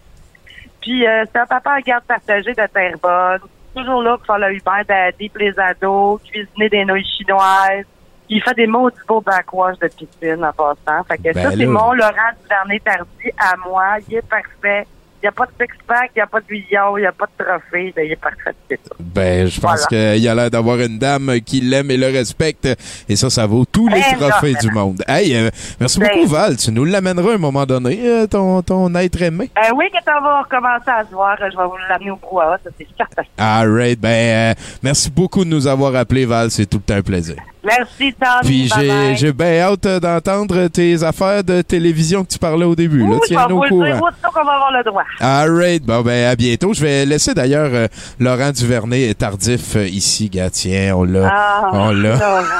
Puis 0.81 1.05
euh, 1.07 1.23
c'est 1.31 1.39
un 1.39 1.45
papa 1.47 1.71
à 1.71 1.81
garde 1.81 2.03
partagée 2.03 2.53
de 2.53 2.67
Terrebonne. 2.71 3.39
Toujours 3.75 4.03
là 4.03 4.17
pour 4.17 4.25
faire 4.27 4.37
le 4.37 4.53
Uber 4.53 4.83
Daddy 4.87 5.29
pour 5.29 5.39
les 5.39 5.59
ados, 5.59 6.21
cuisiner 6.23 6.69
des 6.69 6.85
nouilles 6.85 7.03
chinoises. 7.17 7.85
Il 8.29 8.41
fait 8.41 8.53
des 8.55 8.67
mots 8.67 8.89
du 8.89 8.97
beau 9.07 9.21
backwash 9.21 9.77
de 9.79 9.87
piscine 9.87 10.43
en 10.43 10.51
passant. 10.53 11.03
Fait 11.07 11.17
que 11.17 11.33
Ben 11.33 11.43
ça, 11.43 11.49
c'est 11.51 11.57
là. 11.57 11.67
mon 11.67 11.93
Laurent 11.93 12.31
Duvernay 12.41 12.79
Tardy 12.79 13.31
à 13.37 13.55
moi. 13.67 13.83
Il 14.09 14.15
est 14.15 14.21
parfait. 14.27 14.87
Il 15.23 15.25
n'y 15.25 15.29
a 15.29 15.31
pas 15.31 15.45
de 15.45 15.51
six-pack, 15.59 16.11
il 16.15 16.19
n'y 16.19 16.21
a 16.21 16.27
pas 16.27 16.39
de 16.39 16.45
million, 16.51 16.97
il 16.97 17.01
n'y 17.01 17.07
a 17.07 17.11
pas 17.11 17.25
de 17.25 17.43
trophée. 17.43 17.91
Ben, 17.95 18.05
il 18.05 18.11
est 18.11 18.15
parfait, 18.15 18.51
c'est 18.69 18.79
ça. 18.83 18.95
Ben, 18.99 19.47
je 19.47 19.59
pense 19.59 19.87
Voilà. 19.89 20.15
qu'il 20.17 20.27
a 20.29 20.35
l'air 20.35 20.51
d'avoir 20.51 20.77
une 20.79 20.99
dame 20.99 21.39
qui 21.43 21.61
l'aime 21.61 21.89
et 21.89 21.97
le 21.97 22.07
respecte. 22.07 22.67
Et 23.09 23.15
ça, 23.15 23.31
ça 23.31 23.47
vaut 23.47 23.65
tous 23.65 23.87
les 23.87 24.01
Ben, 24.01 24.19
trophées 24.19 24.53
non, 24.53 24.59
du 24.59 24.71
monde. 24.71 25.03
Hey, 25.07 25.35
euh, 25.35 25.49
merci 25.79 25.99
Ben- 25.99 26.09
beaucoup, 26.13 26.27
Val. 26.27 26.57
Tu 26.57 26.71
nous 26.71 26.85
l'amèneras 26.85 27.31
à 27.31 27.35
un 27.35 27.39
moment 27.39 27.65
donné, 27.65 27.97
euh, 28.07 28.27
ton, 28.27 28.61
ton 28.61 28.93
être 28.93 29.19
aimé. 29.19 29.49
Euh, 29.57 29.73
oui, 29.75 29.85
quand 29.91 30.11
on 30.19 30.21
va 30.21 30.41
recommencer 30.43 30.89
à 30.91 31.03
se 31.05 31.11
voir, 31.11 31.35
je 31.39 31.57
vais 31.57 31.63
vous 31.65 31.77
l'amener 31.89 32.11
au 32.11 32.17
brouhaha, 32.17 32.59
ça 32.63 32.69
c'est 32.77 32.87
certain. 32.95 33.23
All 33.39 33.71
right. 33.73 33.99
Ben, 33.99 34.51
euh, 34.51 34.53
merci 34.83 35.09
beaucoup 35.09 35.43
de 35.43 35.49
nous 35.49 35.65
avoir 35.65 35.95
appelés, 35.95 36.25
Val. 36.25 36.51
C'est 36.51 36.67
tout 36.67 36.77
le 36.77 36.83
temps 36.83 36.99
un 36.99 37.01
plaisir. 37.01 37.37
Merci, 37.65 38.13
Tommy. 38.13 38.69
Puis 38.69 38.71
j'ai, 39.15 39.33
bien 39.33 39.59
hâte 39.61 39.87
d'entendre 40.01 40.67
tes 40.67 41.03
affaires 41.03 41.43
de 41.43 41.61
télévision 41.61 42.23
que 42.23 42.29
tu 42.29 42.39
parlais 42.39 42.65
au 42.65 42.75
début. 42.75 42.99
là. 42.99 43.15
Ouh, 43.15 43.19
vous 43.49 43.77
au 43.77 43.83
dire 43.83 43.99
va 43.99 44.39
avoir 44.39 44.71
le 44.71 44.83
droit. 44.83 45.03
All 45.19 45.49
right. 45.49 45.83
Bon, 45.83 46.01
ben, 46.01 46.27
à 46.27 46.35
bientôt. 46.35 46.73
Je 46.73 46.81
vais 46.81 47.05
laisser 47.05 47.33
d'ailleurs 47.33 47.71
euh, 47.73 47.87
Laurent 48.19 48.51
Duvernay 48.51 49.13
tardif 49.13 49.75
euh, 49.75 49.87
ici, 49.87 50.29
gars. 50.29 50.49
Tiens, 50.49 50.95
on 50.95 51.03
l'a. 51.03 51.31
Ah, 51.31 51.69
on 51.73 51.91
l'a. 51.91 52.17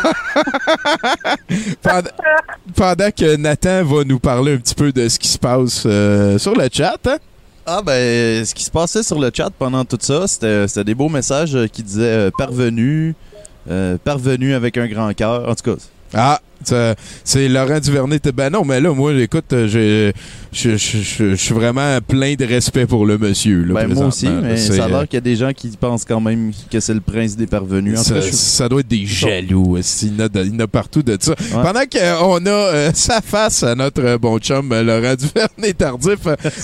Pendant, 1.81 2.09
pendant 2.75 3.11
que 3.11 3.35
Nathan 3.35 3.83
va 3.83 4.03
nous 4.03 4.19
parler 4.19 4.53
un 4.53 4.57
petit 4.57 4.75
peu 4.75 4.91
de 4.91 5.07
ce 5.07 5.19
qui 5.19 5.27
se 5.27 5.37
passe 5.37 5.83
euh, 5.85 6.37
sur 6.37 6.55
le 6.55 6.67
chat, 6.71 6.97
hein? 7.05 7.17
Ah 7.67 7.81
ben, 7.83 8.45
ce 8.45 8.53
qui 8.53 8.63
se 8.63 8.69
passait 8.69 9.01
sur 9.01 9.19
le 9.19 9.31
chat 9.33 9.49
pendant 9.57 9.83
tout 9.85 9.97
ça, 9.99 10.27
c'était 10.27 10.67
c'était 10.67 10.83
des 10.83 10.93
beaux 10.93 11.09
messages 11.09 11.57
qui 11.73 11.81
disaient 11.81 12.27
euh, 12.27 12.31
parvenu, 12.37 13.09
euh, 13.09 13.34
parvenu 14.03 14.53
avec 14.53 14.77
un 14.77 14.87
grand 14.87 15.13
cœur. 15.13 15.47
En 15.49 15.55
tout 15.55 15.75
cas, 15.75 15.81
Ah, 16.13 16.39
c'est 17.23 17.47
Laurent 17.49 17.79
Duvernay. 17.79 18.19
Ben 18.35 18.49
non, 18.49 18.63
mais 18.65 18.79
là, 18.79 18.93
moi, 18.93 19.13
écoute, 19.13 19.51
euh, 19.53 20.11
je 20.53 20.75
suis 21.35 21.53
vraiment 21.53 21.99
plein 22.07 22.35
de 22.35 22.45
respect 22.45 22.85
pour 22.85 23.05
le 23.05 23.17
monsieur. 23.17 23.63
Là, 23.63 23.73
ben, 23.73 23.93
moi 23.93 24.05
aussi, 24.07 24.27
mais 24.27 24.57
ça 24.57 24.73
a 24.83 24.85
euh, 24.85 24.89
l'air 24.89 25.01
qu'il 25.07 25.15
y 25.15 25.17
a 25.17 25.21
des 25.21 25.35
gens 25.35 25.51
qui 25.53 25.69
pensent 25.79 26.05
quand 26.05 26.21
même 26.21 26.51
que 26.71 26.79
c'est 26.79 26.93
le 26.93 27.01
prince 27.01 27.35
des 27.35 27.47
parvenus. 27.47 27.99
En 27.99 28.03
Ça, 28.03 28.15
cas, 28.15 28.21
je- 28.21 28.31
ça 28.31 28.69
doit 28.69 28.79
être 28.81 28.87
des 28.87 29.05
jaloux. 29.05 29.77
Il 30.01 30.07
y 30.17 30.21
en 30.21 30.25
a, 30.25 30.29
de- 30.29 30.43
il 30.45 30.53
y 30.53 30.55
en 30.55 30.59
a 30.61 30.67
partout 30.67 31.03
de 31.03 31.17
ça. 31.19 31.35
Pendant 31.51 31.81
qu'on 31.91 32.45
a 32.45 32.49
euh, 32.49 32.91
sa 32.93 33.21
face 33.21 33.63
à 33.63 33.75
notre 33.75 34.17
bon 34.17 34.37
chum 34.39 34.69
Laurent 34.69 35.15
Duvernay 35.19 35.73
Tardif, 35.77 36.19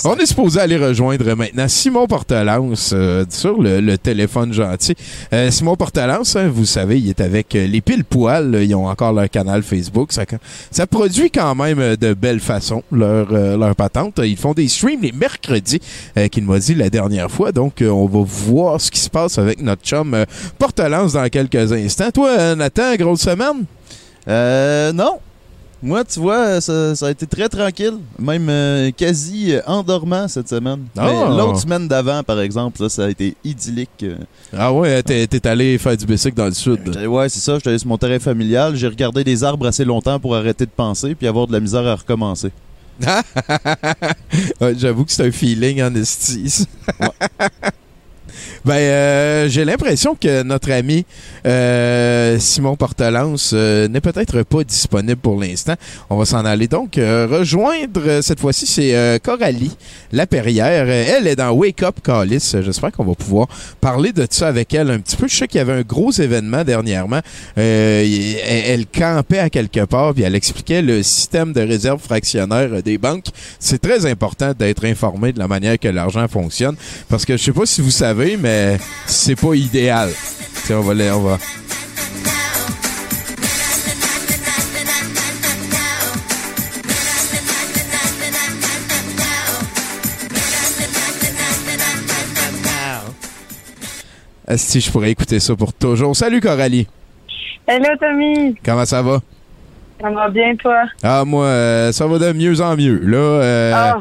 on 0.05 0.15
est 0.17 0.25
supposé 0.25 0.59
aller 0.59 0.77
rejoindre 0.77 1.35
maintenant 1.35 1.67
Simon 1.67 2.07
Portelance 2.07 2.91
euh, 2.93 3.25
sur 3.29 3.61
le, 3.61 3.79
le 3.81 3.97
téléphone 3.97 4.53
gentil. 4.53 4.95
Euh, 5.33 5.51
Simon 5.51 5.75
Portelance, 5.75 6.35
hein, 6.35 6.47
vous 6.53 6.65
savez, 6.65 6.99
il 6.99 7.09
est 7.09 7.21
avec 7.21 7.53
les 7.53 7.81
pile 7.81 8.03
poils. 8.03 8.59
Ils 8.63 8.73
ont 8.75 8.87
encore 8.87 9.13
leur 9.13 9.29
canal 9.29 9.63
Facebook. 9.63 9.90
Ça, 10.71 10.87
produit 10.87 11.29
quand 11.31 11.55
même 11.55 11.79
euh, 11.79 11.95
de 11.95 12.13
belles 12.13 12.39
façons 12.39 12.83
leur, 12.91 13.27
euh, 13.31 13.57
leur 13.57 13.75
patente. 13.75 14.19
Ils 14.23 14.37
font 14.37 14.53
des 14.53 14.67
streams 14.67 15.01
les 15.01 15.11
mercredis, 15.11 15.81
euh, 16.17 16.27
qu'il 16.27 16.45
m'a 16.45 16.59
dit 16.59 16.75
la 16.75 16.89
dernière 16.89 17.29
fois. 17.29 17.51
Donc, 17.51 17.81
euh, 17.81 17.89
on 17.89 18.05
va 18.07 18.21
voir 18.25 18.79
ce 18.79 18.91
qui 18.91 18.99
se 18.99 19.09
passe 19.09 19.37
avec 19.37 19.61
notre 19.61 19.83
chum 19.83 20.25
Portelance 20.57 21.13
dans 21.13 21.27
quelques 21.29 21.71
instants. 21.71 22.11
Toi, 22.11 22.55
Nathan, 22.55 22.95
grosse 22.95 23.21
semaine? 23.21 23.65
Euh, 24.27 24.93
non. 24.93 25.19
Moi, 25.83 26.03
tu 26.05 26.19
vois, 26.19 26.61
ça, 26.61 26.95
ça 26.95 27.07
a 27.07 27.11
été 27.11 27.25
très 27.25 27.49
tranquille. 27.49 27.95
Même 28.19 28.47
euh, 28.49 28.91
quasi 28.91 29.53
euh, 29.55 29.61
endormant 29.65 30.27
cette 30.27 30.47
semaine. 30.47 30.85
Ah. 30.95 31.27
L'autre 31.35 31.59
semaine 31.59 31.87
d'avant, 31.87 32.21
par 32.21 32.39
exemple, 32.39 32.83
là, 32.83 32.89
ça 32.89 33.05
a 33.05 33.09
été 33.09 33.35
idyllique. 33.43 33.89
euh. 34.03 34.17
Ah 34.55 34.71
ouais, 34.71 35.01
t'es 35.01 35.47
allé 35.47 35.77
faire 35.79 35.97
du 35.97 36.05
bicycle 36.05 36.35
dans 36.35 36.45
le 36.45 36.53
sud. 36.53 36.95
Ouais, 37.07 37.29
c'est 37.29 37.39
ça. 37.39 37.55
J'étais 37.55 37.69
allé 37.69 37.79
sur 37.79 37.87
mon 37.87 37.97
terrain 37.97 38.19
familial. 38.19 38.75
J'ai 38.75 38.87
regardé 38.87 39.23
des 39.23 39.43
arbres 39.43 39.65
assez 39.67 39.83
longtemps 39.83 40.19
pour 40.19 40.35
arrêter 40.35 40.65
de 40.65 40.71
penser 40.75 41.15
puis 41.15 41.25
avoir 41.27 41.47
de 41.47 41.53
la 41.53 41.59
misère 41.59 41.85
à 41.87 41.95
recommencer. 41.95 42.51
Ouais, 44.61 44.75
J'avoue 44.77 45.05
que 45.05 45.11
c'est 45.11 45.25
un 45.25 45.31
feeling 45.31 45.81
en 45.81 45.93
esti. 45.95 46.67
Ben, 48.63 48.75
euh, 48.75 49.49
j'ai 49.49 49.65
l'impression 49.65 50.15
que 50.15 50.43
notre 50.43 50.71
ami 50.71 51.03
euh, 51.47 52.37
Simon 52.37 52.75
Portelance 52.75 53.51
euh, 53.53 53.87
n'est 53.87 54.01
peut-être 54.01 54.43
pas 54.43 54.63
disponible 54.63 55.19
pour 55.19 55.41
l'instant. 55.41 55.73
On 56.11 56.17
va 56.17 56.25
s'en 56.25 56.45
aller 56.45 56.67
donc 56.67 56.99
euh, 56.99 57.27
rejoindre, 57.29 58.01
euh, 58.05 58.21
cette 58.21 58.39
fois-ci, 58.39 58.67
c'est 58.67 58.95
euh, 58.95 59.17
Coralie 59.17 59.75
Laperrière. 60.11 60.87
Elle 60.87 61.25
est 61.25 61.35
dans 61.35 61.49
Wake 61.51 61.81
Up 61.81 61.95
Callis. 62.03 62.53
J'espère 62.61 62.91
qu'on 62.91 63.03
va 63.03 63.15
pouvoir 63.15 63.47
parler 63.79 64.11
de 64.11 64.27
ça 64.29 64.49
avec 64.49 64.73
elle 64.75 64.91
un 64.91 64.99
petit 64.99 65.15
peu. 65.15 65.27
Je 65.27 65.35
sais 65.35 65.47
qu'il 65.47 65.57
y 65.57 65.61
avait 65.61 65.73
un 65.73 65.81
gros 65.81 66.11
événement 66.11 66.63
dernièrement. 66.63 67.21
Elle, 67.55 68.35
elle 68.45 68.85
campait 68.85 69.39
à 69.39 69.49
quelque 69.49 69.85
part, 69.85 70.13
puis 70.13 70.21
elle 70.21 70.35
expliquait 70.35 70.83
le 70.83 71.01
système 71.01 71.51
de 71.51 71.61
réserve 71.61 71.99
fractionnaire 71.99 72.83
des 72.83 72.99
banques. 72.99 73.25
C'est 73.59 73.81
très 73.81 74.05
important 74.05 74.51
d'être 74.57 74.85
informé 74.85 75.33
de 75.33 75.39
la 75.39 75.47
manière 75.47 75.79
que 75.79 75.87
l'argent 75.87 76.27
fonctionne, 76.27 76.75
parce 77.09 77.25
que 77.25 77.37
je 77.37 77.43
sais 77.43 77.51
pas 77.51 77.65
si 77.65 77.81
vous 77.81 77.89
savez, 77.89 78.37
mais 78.37 78.50
c'est 79.05 79.35
pas 79.39 79.53
idéal. 79.55 80.09
Tiens, 80.65 80.77
on 80.77 80.81
va, 80.81 80.93
les- 80.93 81.11
on 81.11 81.21
va. 81.21 81.37
Si 94.55 94.81
je 94.81 94.91
pourrais 94.91 95.11
écouter 95.11 95.39
ça 95.39 95.55
pour 95.55 95.73
toujours. 95.73 96.15
Salut 96.15 96.41
Coralie, 96.41 96.87
Hello, 97.67 97.87
Tommy. 97.99 98.55
comment 98.65 98.85
ça 98.85 99.01
va? 99.01 99.19
Ça 100.01 100.09
va 100.09 100.29
bien, 100.29 100.55
toi? 100.55 100.83
Ah, 101.03 101.23
moi, 101.25 101.45
euh, 101.45 101.91
ça 101.91 102.07
va 102.07 102.17
de 102.19 102.33
mieux 102.33 102.59
en 102.59 102.75
mieux. 102.75 102.99
Là, 103.03 103.17
euh, 103.17 103.71
Ah. 103.75 103.99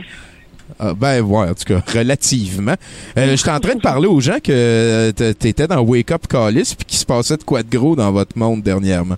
Ah, 0.78 0.94
ben, 0.94 1.20
ouais, 1.22 1.48
en 1.48 1.54
tout 1.54 1.64
cas, 1.64 1.82
relativement. 1.92 2.74
Euh, 3.16 3.36
J'étais 3.36 3.50
en 3.50 3.60
train 3.60 3.74
de 3.74 3.80
parler 3.80 4.06
aux 4.06 4.20
gens 4.20 4.38
que 4.42 4.50
euh, 4.52 5.12
t'étais 5.12 5.66
dans 5.66 5.80
Wake 5.80 6.10
Up 6.10 6.26
Callis 6.28 6.74
puis 6.76 6.86
qu'il 6.86 6.98
se 6.98 7.06
passait 7.06 7.36
de 7.36 7.42
quoi 7.42 7.62
de 7.62 7.70
gros 7.70 7.96
dans 7.96 8.12
votre 8.12 8.38
monde 8.38 8.62
dernièrement. 8.62 9.16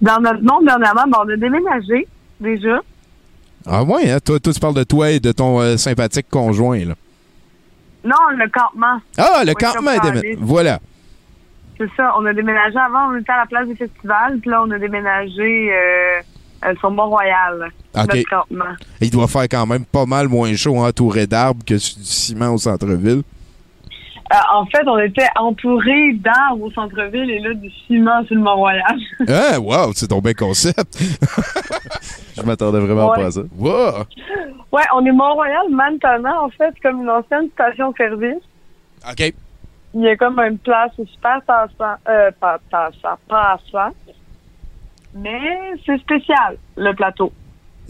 Dans 0.00 0.20
notre 0.20 0.42
monde, 0.42 0.64
dernièrement, 0.64 1.04
ben, 1.06 1.18
on 1.24 1.28
a 1.28 1.36
déménagé, 1.36 2.08
déjà. 2.40 2.80
Ah 3.66 3.82
ouais, 3.82 4.10
hein? 4.10 4.18
toi, 4.24 4.38
toi, 4.40 4.52
tu 4.52 4.60
parles 4.60 4.74
de 4.74 4.84
toi 4.84 5.10
et 5.10 5.20
de 5.20 5.32
ton 5.32 5.60
euh, 5.60 5.76
sympathique 5.76 6.26
conjoint. 6.30 6.84
Là. 6.84 6.94
Non, 8.04 8.36
le 8.36 8.48
campement. 8.50 9.00
Ah, 9.16 9.42
le 9.44 9.48
Wake 9.48 9.58
campement 9.58 9.92
est 9.92 10.00
déménagé. 10.00 10.36
Voilà. 10.40 10.80
C'est 11.78 11.88
ça. 11.96 12.12
On 12.18 12.26
a 12.26 12.32
déménagé 12.32 12.76
avant, 12.76 13.12
on 13.12 13.16
était 13.16 13.32
à 13.32 13.38
la 13.38 13.46
place 13.46 13.66
du 13.66 13.74
festival, 13.74 14.38
puis 14.40 14.50
là, 14.50 14.62
on 14.62 14.70
a 14.70 14.78
déménagé 14.78 15.72
sur 16.80 16.90
Mont-Royal, 16.90 17.70
Ok. 17.94 18.14
notre 18.14 18.28
campement. 18.28 18.74
Il 19.00 19.10
doit 19.10 19.28
faire 19.28 19.42
quand 19.44 19.66
même 19.66 19.84
pas 19.84 20.06
mal 20.06 20.28
moins 20.28 20.54
chaud 20.54 20.76
entouré 20.78 21.26
d'arbres 21.26 21.64
que 21.64 21.74
du 21.74 21.80
ciment 21.80 22.54
au 22.54 22.58
centre-ville. 22.58 23.22
Euh, 24.32 24.36
en 24.54 24.64
fait, 24.66 24.82
on 24.86 24.98
était 24.98 25.28
entouré 25.38 26.14
d'arbres 26.14 26.62
au 26.64 26.70
centre-ville 26.72 27.30
et 27.30 27.38
là, 27.40 27.52
du 27.54 27.70
ciment 27.86 28.24
sur 28.24 28.34
le 28.34 28.40
Mont-Royal. 28.40 28.98
Ah, 29.28 29.60
wow, 29.60 29.92
c'est 29.94 30.08
ton 30.08 30.20
bien 30.20 30.32
concept. 30.32 30.98
Je 32.36 32.42
m'attendais 32.42 32.80
vraiment 32.80 33.10
Ouais. 33.10 33.16
pas 33.20 33.26
à 33.26 33.30
ça. 33.30 33.42
Wow. 33.56 34.04
ouais, 34.72 34.82
on 34.94 35.04
est 35.04 35.12
Mont-Royal 35.12 35.68
maintenant, 35.70 36.46
en 36.46 36.48
fait, 36.48 36.74
comme 36.82 37.02
une 37.02 37.10
ancienne 37.10 37.48
station-service. 37.52 38.42
OK. 39.10 39.34
Il 39.96 40.00
y 40.02 40.08
a 40.08 40.16
comme 40.16 40.40
une 40.40 40.58
place 40.58 40.90
super 40.96 41.40
passante, 41.46 42.00
euh, 42.08 42.30
pas 42.40 42.58
passant, 42.70 43.16
passant. 43.28 43.94
Mais 45.14 45.72
c'est 45.86 45.98
spécial, 45.98 46.56
le 46.76 46.92
plateau. 46.92 47.32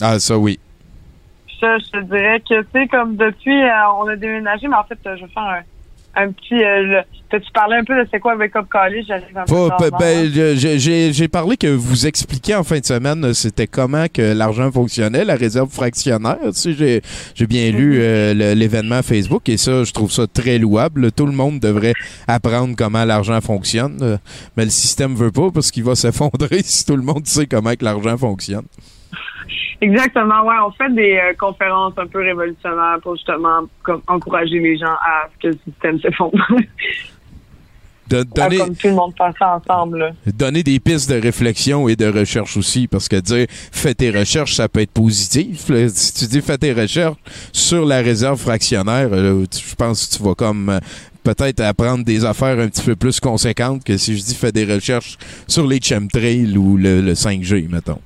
Ah, 0.01 0.19
ça, 0.19 0.37
oui. 0.37 0.59
Ça, 1.61 1.79
je 1.79 1.91
te 1.91 2.03
dirais 2.03 2.41
que, 2.41 2.61
tu 2.63 2.69
sais, 2.73 2.87
comme 2.89 3.17
depuis, 3.17 3.63
euh, 3.63 3.91
on 3.99 4.09
a 4.09 4.17
déménagé, 4.17 4.69
mais 4.69 4.77
en 4.77 4.85
fait, 4.85 4.99
je 5.05 5.25
vais 5.25 5.33
faire 5.33 5.43
un, 5.43 5.63
un 6.17 6.31
petit... 6.33 6.55
Euh, 6.63 6.83
le- 6.83 7.03
T'as-tu 7.31 7.51
parlé 7.53 7.77
un 7.77 7.85
peu 7.85 7.97
de 8.01 8.07
c'est 8.13 8.21
quoi 8.21 8.37
Wake 8.37 8.55
Up 8.55 8.67
College? 8.71 9.07
Ben, 9.09 9.91
ben, 9.99 10.31
je- 10.79 11.11
j'ai- 11.13 11.27
parlé 11.29 11.57
que 11.57 11.67
vous 11.67 12.07
expliquiez 12.07 12.55
en 12.55 12.63
fin 12.63 12.79
de 12.79 12.85
semaine, 12.85 13.25
euh, 13.25 13.33
c'était 13.33 13.67
comment 13.67 14.07
que 14.13 14.23
l'argent 14.35 14.71
fonctionnait, 14.71 15.25
la 15.25 15.35
réserve 15.35 15.69
fractionnaire. 15.71 16.37
Tu 16.55 16.75
sais, 16.77 17.03
j'ai 17.35 17.47
bien 17.49 17.73
lu 17.73 17.99
euh, 18.01 18.35
le- 18.35 18.53
l'événement 18.55 19.03
Facebook 19.03 19.49
et 19.49 19.57
ça, 19.57 19.83
je 19.83 19.93
trouve 19.93 20.13
ça 20.13 20.27
très 20.29 20.59
louable. 20.59 21.11
Tout 21.11 21.27
le 21.27 21.33
monde 21.33 21.59
devrait 21.59 21.95
apprendre 22.29 22.77
comment 22.77 23.05
l'argent 23.05 23.41
fonctionne, 23.41 23.99
euh, 24.03 24.17
mais 24.57 24.65
le 24.65 24.71
système 24.71 25.15
veut 25.17 25.33
pas 25.33 25.51
parce 25.53 25.73
qu'il 25.73 25.83
va 25.83 25.95
s'effondrer 25.97 26.63
si 26.63 26.85
tout 26.87 26.95
le 26.97 27.03
monde 27.03 27.27
sait 27.27 27.47
comment 27.47 27.73
que 27.75 27.85
l'argent 27.85 28.17
fonctionne. 28.17 28.67
Exactement, 29.81 30.45
ouais. 30.45 30.55
On 30.65 30.71
fait 30.73 30.93
des 30.95 31.19
euh, 31.19 31.35
conférences 31.39 31.95
un 31.99 32.07
peu 32.07 32.21
révolutionnaires 32.21 32.99
pour 33.03 33.17
justement 33.17 33.63
comme, 33.83 34.03
encourager 34.07 34.59
les 34.59 34.79
gens 34.79 34.87
à 34.87 35.29
ce 35.35 35.43
que 35.43 35.49
le 35.49 35.59
système 35.65 36.01
s'effondre. 36.01 36.39
Donner, 38.07 38.59
comme 38.59 38.77
tout 38.77 38.89
le 38.89 38.95
monde 38.95 39.15
ça 39.19 39.57
ensemble. 39.57 39.99
là. 39.99 40.11
donner 40.27 40.63
des 40.63 40.79
pistes 40.79 41.09
de 41.11 41.19
réflexion 41.19 41.89
et 41.89 41.97
de 41.97 42.07
recherche 42.07 42.57
aussi, 42.57 42.87
parce 42.87 43.09
que 43.09 43.17
dire 43.17 43.47
fais 43.49 43.95
tes 43.95 44.11
recherches, 44.11 44.55
ça 44.55 44.69
peut 44.69 44.81
être 44.81 44.93
positif. 44.93 45.71
là. 45.71 45.89
Si 45.89 46.13
tu 46.13 46.27
dis 46.27 46.43
fais 46.43 46.59
tes 46.59 46.75
recherches 46.75 47.17
sur 47.53 47.87
la 47.87 48.03
réserve 48.03 48.39
fractionnaire, 48.39 49.09
euh, 49.11 49.47
je 49.51 49.75
pense 49.75 50.07
que 50.07 50.17
tu 50.17 50.23
vas 50.23 50.35
comme 50.35 50.69
euh, 50.69 50.81
peut-être 51.23 51.61
apprendre 51.61 52.05
des 52.05 52.27
affaires 52.27 52.59
un 52.59 52.69
petit 52.69 52.85
peu 52.85 52.95
plus 52.95 53.21
conséquentes 53.21 53.83
que 53.83 53.97
si 53.97 54.19
je 54.19 54.23
dis 54.23 54.35
fais 54.35 54.53
des 54.53 54.67
recherches 54.67 55.17
sur 55.49 55.67
les 55.67 55.81
chemtrails 55.81 56.59
ou 56.59 56.77
le, 56.77 57.01
le 57.01 57.15
5G, 57.15 57.71
mettons. 57.71 58.01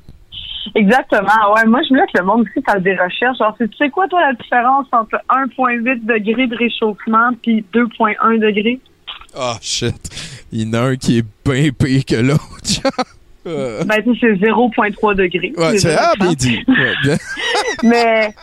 Exactement, 0.75 1.55
ouais. 1.55 1.64
Moi, 1.66 1.81
je 1.83 1.89
voulais 1.91 2.07
que 2.12 2.19
le 2.19 2.25
monde 2.25 2.43
aussi 2.43 2.62
fasse 2.64 2.83
des 2.83 2.95
recherches. 2.97 3.39
Genre, 3.39 3.55
tu 3.59 3.69
sais 3.77 3.91
quoi, 3.91 4.07
toi, 4.09 4.21
la 4.21 4.33
différence 4.35 4.87
entre 4.93 5.16
1,8 5.29 6.05
degré 6.05 6.47
de 6.47 6.57
réchauffement 6.57 7.31
puis 7.43 7.64
2,1 7.75 8.39
degré? 8.39 8.81
Ah, 9.37 9.57
shit. 9.61 9.95
Il 10.53 10.62
y 10.62 10.71
en 10.71 10.73
a 10.75 10.81
un 10.91 10.97
qui 10.97 11.19
est 11.19 11.27
bien 11.45 11.71
pire 11.71 12.05
que 12.05 12.16
l'autre. 12.16 12.43
Euh, 13.47 13.83
Ben, 13.85 14.03
tu 14.03 14.14
sais, 14.19 14.37
c'est 14.41 14.47
0,3 14.47 15.14
degré. 15.14 15.53
ouais, 15.57 15.79
c'est 15.79 15.95
ah, 15.97 16.12
bien 16.19 16.33
dit. 16.33 16.62
Ouais, 16.69 16.93
bien. 17.03 17.16
Mais 17.83 18.35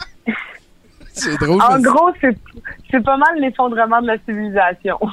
C'est 1.13 1.37
drôle. 1.39 1.61
en 1.61 1.79
gros, 1.79 2.09
c'est 2.21 3.03
pas 3.03 3.17
mal 3.17 3.39
l'effondrement 3.39 4.01
de 4.01 4.07
la 4.07 4.17
civilisation. 4.25 4.97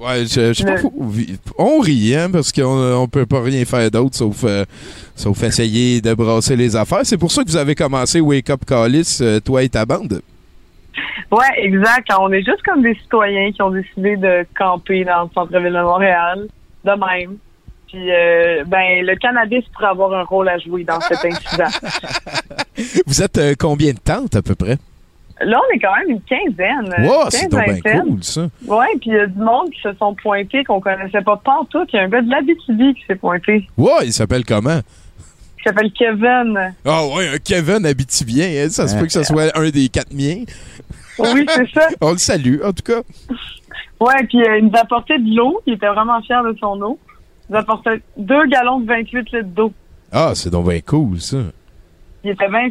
Ouais, 0.00 0.24
je, 0.26 0.52
je 0.52 0.52
sais 0.52 0.64
pas. 0.64 0.76
Faut- 0.78 0.92
On 1.58 1.80
rit, 1.80 2.14
hein, 2.14 2.30
parce 2.30 2.52
qu'on 2.52 2.62
on 3.02 3.08
peut 3.08 3.26
pas 3.26 3.40
rien 3.42 3.64
faire 3.64 3.90
d'autre 3.90 4.14
sauf, 4.16 4.44
euh, 4.44 4.64
sauf 5.16 5.42
essayer 5.42 6.00
de 6.00 6.14
brasser 6.14 6.54
les 6.56 6.76
affaires. 6.76 7.00
C'est 7.04 7.18
pour 7.18 7.32
ça 7.32 7.42
que 7.42 7.48
vous 7.50 7.56
avez 7.56 7.74
commencé 7.74 8.20
Wake 8.20 8.48
Up 8.50 8.60
Callis, 8.66 9.18
euh, 9.20 9.40
toi 9.40 9.62
et 9.62 9.68
ta 9.68 9.84
bande. 9.84 10.20
Ouais, 11.30 11.46
exact. 11.58 12.08
On 12.18 12.30
est 12.32 12.42
juste 12.44 12.62
comme 12.64 12.82
des 12.82 12.94
citoyens 12.94 13.50
qui 13.52 13.60
ont 13.60 13.70
décidé 13.70 14.16
de 14.16 14.46
camper 14.56 15.04
dans 15.04 15.24
le 15.24 15.28
centre-ville 15.34 15.72
de 15.72 15.82
Montréal, 15.82 16.46
de 16.84 16.90
même. 16.90 17.36
Puis, 17.88 18.10
euh, 18.12 18.64
ben, 18.66 19.04
le 19.04 19.16
cannabis 19.16 19.64
pourrait 19.72 19.86
avoir 19.88 20.12
un 20.12 20.22
rôle 20.24 20.48
à 20.48 20.58
jouer 20.58 20.84
dans 20.84 21.00
cet 21.00 21.24
incident. 21.24 21.68
Vous 23.06 23.22
êtes 23.22 23.38
euh, 23.38 23.54
combien 23.58 23.92
de 23.92 23.98
tentes 23.98 24.36
à 24.36 24.42
peu 24.42 24.54
près? 24.54 24.76
Là, 25.40 25.60
on 25.60 25.74
est 25.74 25.78
quand 25.78 25.94
même 25.96 26.10
une 26.10 26.22
quinzaine. 26.22 27.06
Wow, 27.06 27.30
c'est 27.30 27.48
donc 27.48 27.64
bien 27.64 28.00
cool, 28.00 28.22
ça. 28.24 28.48
Ouais, 28.66 28.86
puis 29.00 29.10
il 29.10 29.14
y 29.14 29.18
a 29.18 29.26
du 29.26 29.38
monde 29.38 29.70
qui 29.70 29.80
se 29.80 29.92
sont 29.94 30.14
pointés 30.14 30.64
qu'on 30.64 30.80
connaissait 30.80 31.22
pas 31.22 31.36
pantoute. 31.36 31.88
Il 31.92 31.96
y 31.96 31.98
a 32.00 32.02
un 32.02 32.08
gars 32.08 32.22
de 32.22 32.30
l'Abitibi 32.30 32.94
qui 32.94 33.04
s'est 33.06 33.14
pointé. 33.14 33.68
Ouais, 33.76 34.06
il 34.06 34.12
s'appelle 34.12 34.44
comment? 34.44 34.80
Il 35.58 35.62
s'appelle 35.64 35.92
Kevin. 35.92 36.74
Ah 36.84 37.04
ouais, 37.06 37.28
un 37.34 37.38
Kevin 37.38 37.86
Abitibien, 37.86 38.46
hein, 38.46 38.68
ça 38.70 38.88
se 38.88 38.96
peut 38.96 39.06
que 39.06 39.12
ce 39.12 39.22
soit 39.24 39.56
un 39.56 39.70
des 39.70 39.88
quatre 39.88 40.12
miens. 40.12 40.42
Oui, 41.18 41.46
c'est 41.48 41.68
ça. 41.72 41.88
On 42.00 42.12
le 42.12 42.18
salue, 42.18 42.60
en 42.64 42.72
tout 42.72 42.84
cas. 42.84 43.02
Ouais, 44.00 44.24
puis 44.28 44.40
euh, 44.42 44.58
il 44.58 44.66
nous 44.66 44.78
apportait 44.78 45.18
de 45.18 45.36
l'eau. 45.36 45.60
Il 45.66 45.74
était 45.74 45.88
vraiment 45.88 46.20
fier 46.22 46.42
de 46.44 46.56
son 46.60 46.80
eau. 46.80 46.98
Il 47.48 47.52
nous 47.52 47.58
apportait 47.58 48.00
deux 48.16 48.46
gallons 48.46 48.80
de 48.80 48.86
28 48.86 49.32
litres 49.32 49.48
d'eau. 49.48 49.72
Ah, 50.12 50.32
c'est 50.34 50.50
donc 50.50 50.68
bien 50.68 50.80
cool, 50.80 51.20
ça. 51.20 51.38
Il 52.24 52.30
était 52.30 52.48
bien 52.48 52.68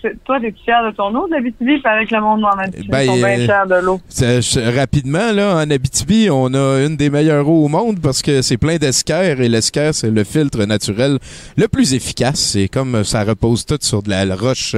c'est- 0.00 0.16
Toi, 0.24 0.40
t'es 0.40 0.54
fier 0.64 0.82
de 0.86 0.96
ton 0.96 1.14
eau 1.14 1.28
d'Abitibi? 1.28 1.82
Que 1.82 2.14
le 2.14 2.20
monde 2.22 2.42
en 2.44 2.58
Abitibi 2.58 2.88
Ben, 2.88 3.06
sont 3.06 3.16
bien 3.16 3.40
euh, 3.48 3.66
de 3.66 3.84
l'eau. 3.84 4.00
Rapidement, 4.74 5.32
là, 5.32 5.56
en 5.56 5.70
Abitibi, 5.70 6.28
on 6.30 6.52
a 6.54 6.84
une 6.86 6.96
des 6.96 7.10
meilleures 7.10 7.46
eaux 7.48 7.64
au 7.66 7.68
monde 7.68 8.00
parce 8.00 8.22
que 8.22 8.40
c'est 8.40 8.56
plein 8.56 8.76
d'esquerre 8.76 9.40
et 9.42 9.48
l'esquerre, 9.48 9.94
c'est 9.94 10.10
le 10.10 10.24
filtre 10.24 10.64
naturel 10.64 11.18
le 11.56 11.68
plus 11.68 11.92
efficace. 11.92 12.38
C'est 12.40 12.68
comme 12.68 13.04
ça 13.04 13.24
repose 13.24 13.66
tout 13.66 13.76
sur 13.82 14.02
de 14.02 14.08
la 14.10 14.34
roche 14.34 14.74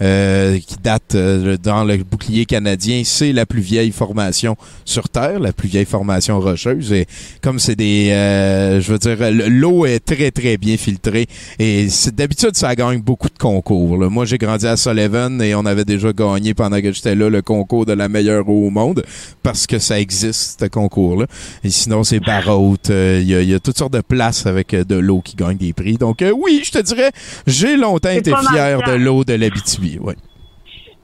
euh, 0.00 0.58
qui 0.58 0.76
date 0.82 1.14
euh, 1.14 1.56
dans 1.62 1.84
le 1.84 1.98
bouclier 1.98 2.46
canadien. 2.46 3.02
C'est 3.04 3.32
la 3.32 3.44
plus 3.44 3.60
vieille 3.60 3.92
formation 3.92 4.56
sur 4.86 5.08
Terre, 5.10 5.38
la 5.38 5.52
plus 5.52 5.68
vieille 5.68 5.84
formation 5.84 6.40
rocheuse. 6.40 6.92
Et 6.92 7.06
comme 7.42 7.58
c'est 7.58 7.76
des... 7.76 8.10
euh, 8.10 8.80
je 8.80 8.92
veux 8.92 8.98
dire, 8.98 9.16
l'eau 9.48 9.84
est 9.84 10.00
très, 10.04 10.30
très 10.30 10.56
bien 10.56 10.76
filtrée. 10.78 11.26
Et 11.58 11.88
d'habitude, 12.14 12.56
ça 12.56 12.74
gagne 12.74 13.00
beaucoup 13.00 13.28
de 13.28 13.38
concours. 13.50 13.98
là. 13.98 14.08
Moi, 14.08 14.24
j'ai 14.24 14.38
grandi 14.38 14.66
à 14.66 14.76
Sullivan 14.76 15.40
et 15.42 15.54
on 15.54 15.64
avait 15.66 15.84
déjà 15.84 16.12
gagné 16.12 16.54
pendant 16.54 16.80
que 16.80 16.92
j'étais 16.92 17.14
là 17.14 17.28
le 17.28 17.42
concours 17.42 17.84
de 17.86 17.92
la 17.92 18.08
meilleure 18.08 18.48
eau 18.48 18.66
au 18.66 18.70
monde 18.70 19.02
parce 19.42 19.66
que 19.66 19.78
ça 19.78 19.98
existe, 19.98 20.60
ce 20.60 20.66
concours-là. 20.66 21.26
Et 21.64 21.70
sinon, 21.70 22.04
c'est 22.04 22.20
Barrault. 22.20 22.76
euh, 22.90 23.18
Il 23.20 23.28
y, 23.28 23.34
a- 23.34 23.42
il 23.42 23.48
y 23.48 23.54
a 23.54 23.60
toutes 23.60 23.78
sortes 23.78 23.92
de 23.92 24.00
places 24.02 24.46
avec 24.46 24.72
euh, 24.74 24.84
de 24.84 24.96
l'eau 24.96 25.20
qui 25.20 25.34
gagne 25.36 25.56
des 25.56 25.72
prix. 25.72 25.94
Donc, 25.96 26.22
euh, 26.22 26.30
oui, 26.36 26.62
je 26.64 26.70
te 26.70 26.78
dirais, 26.82 27.10
j'ai 27.46 27.76
longtemps 27.76 28.10
été 28.10 28.32
fier 28.50 28.80
de 28.86 28.92
l'eau 28.92 29.24
de 29.24 29.34
l'Abitibi. 29.34 29.98
Ouais. 30.00 30.14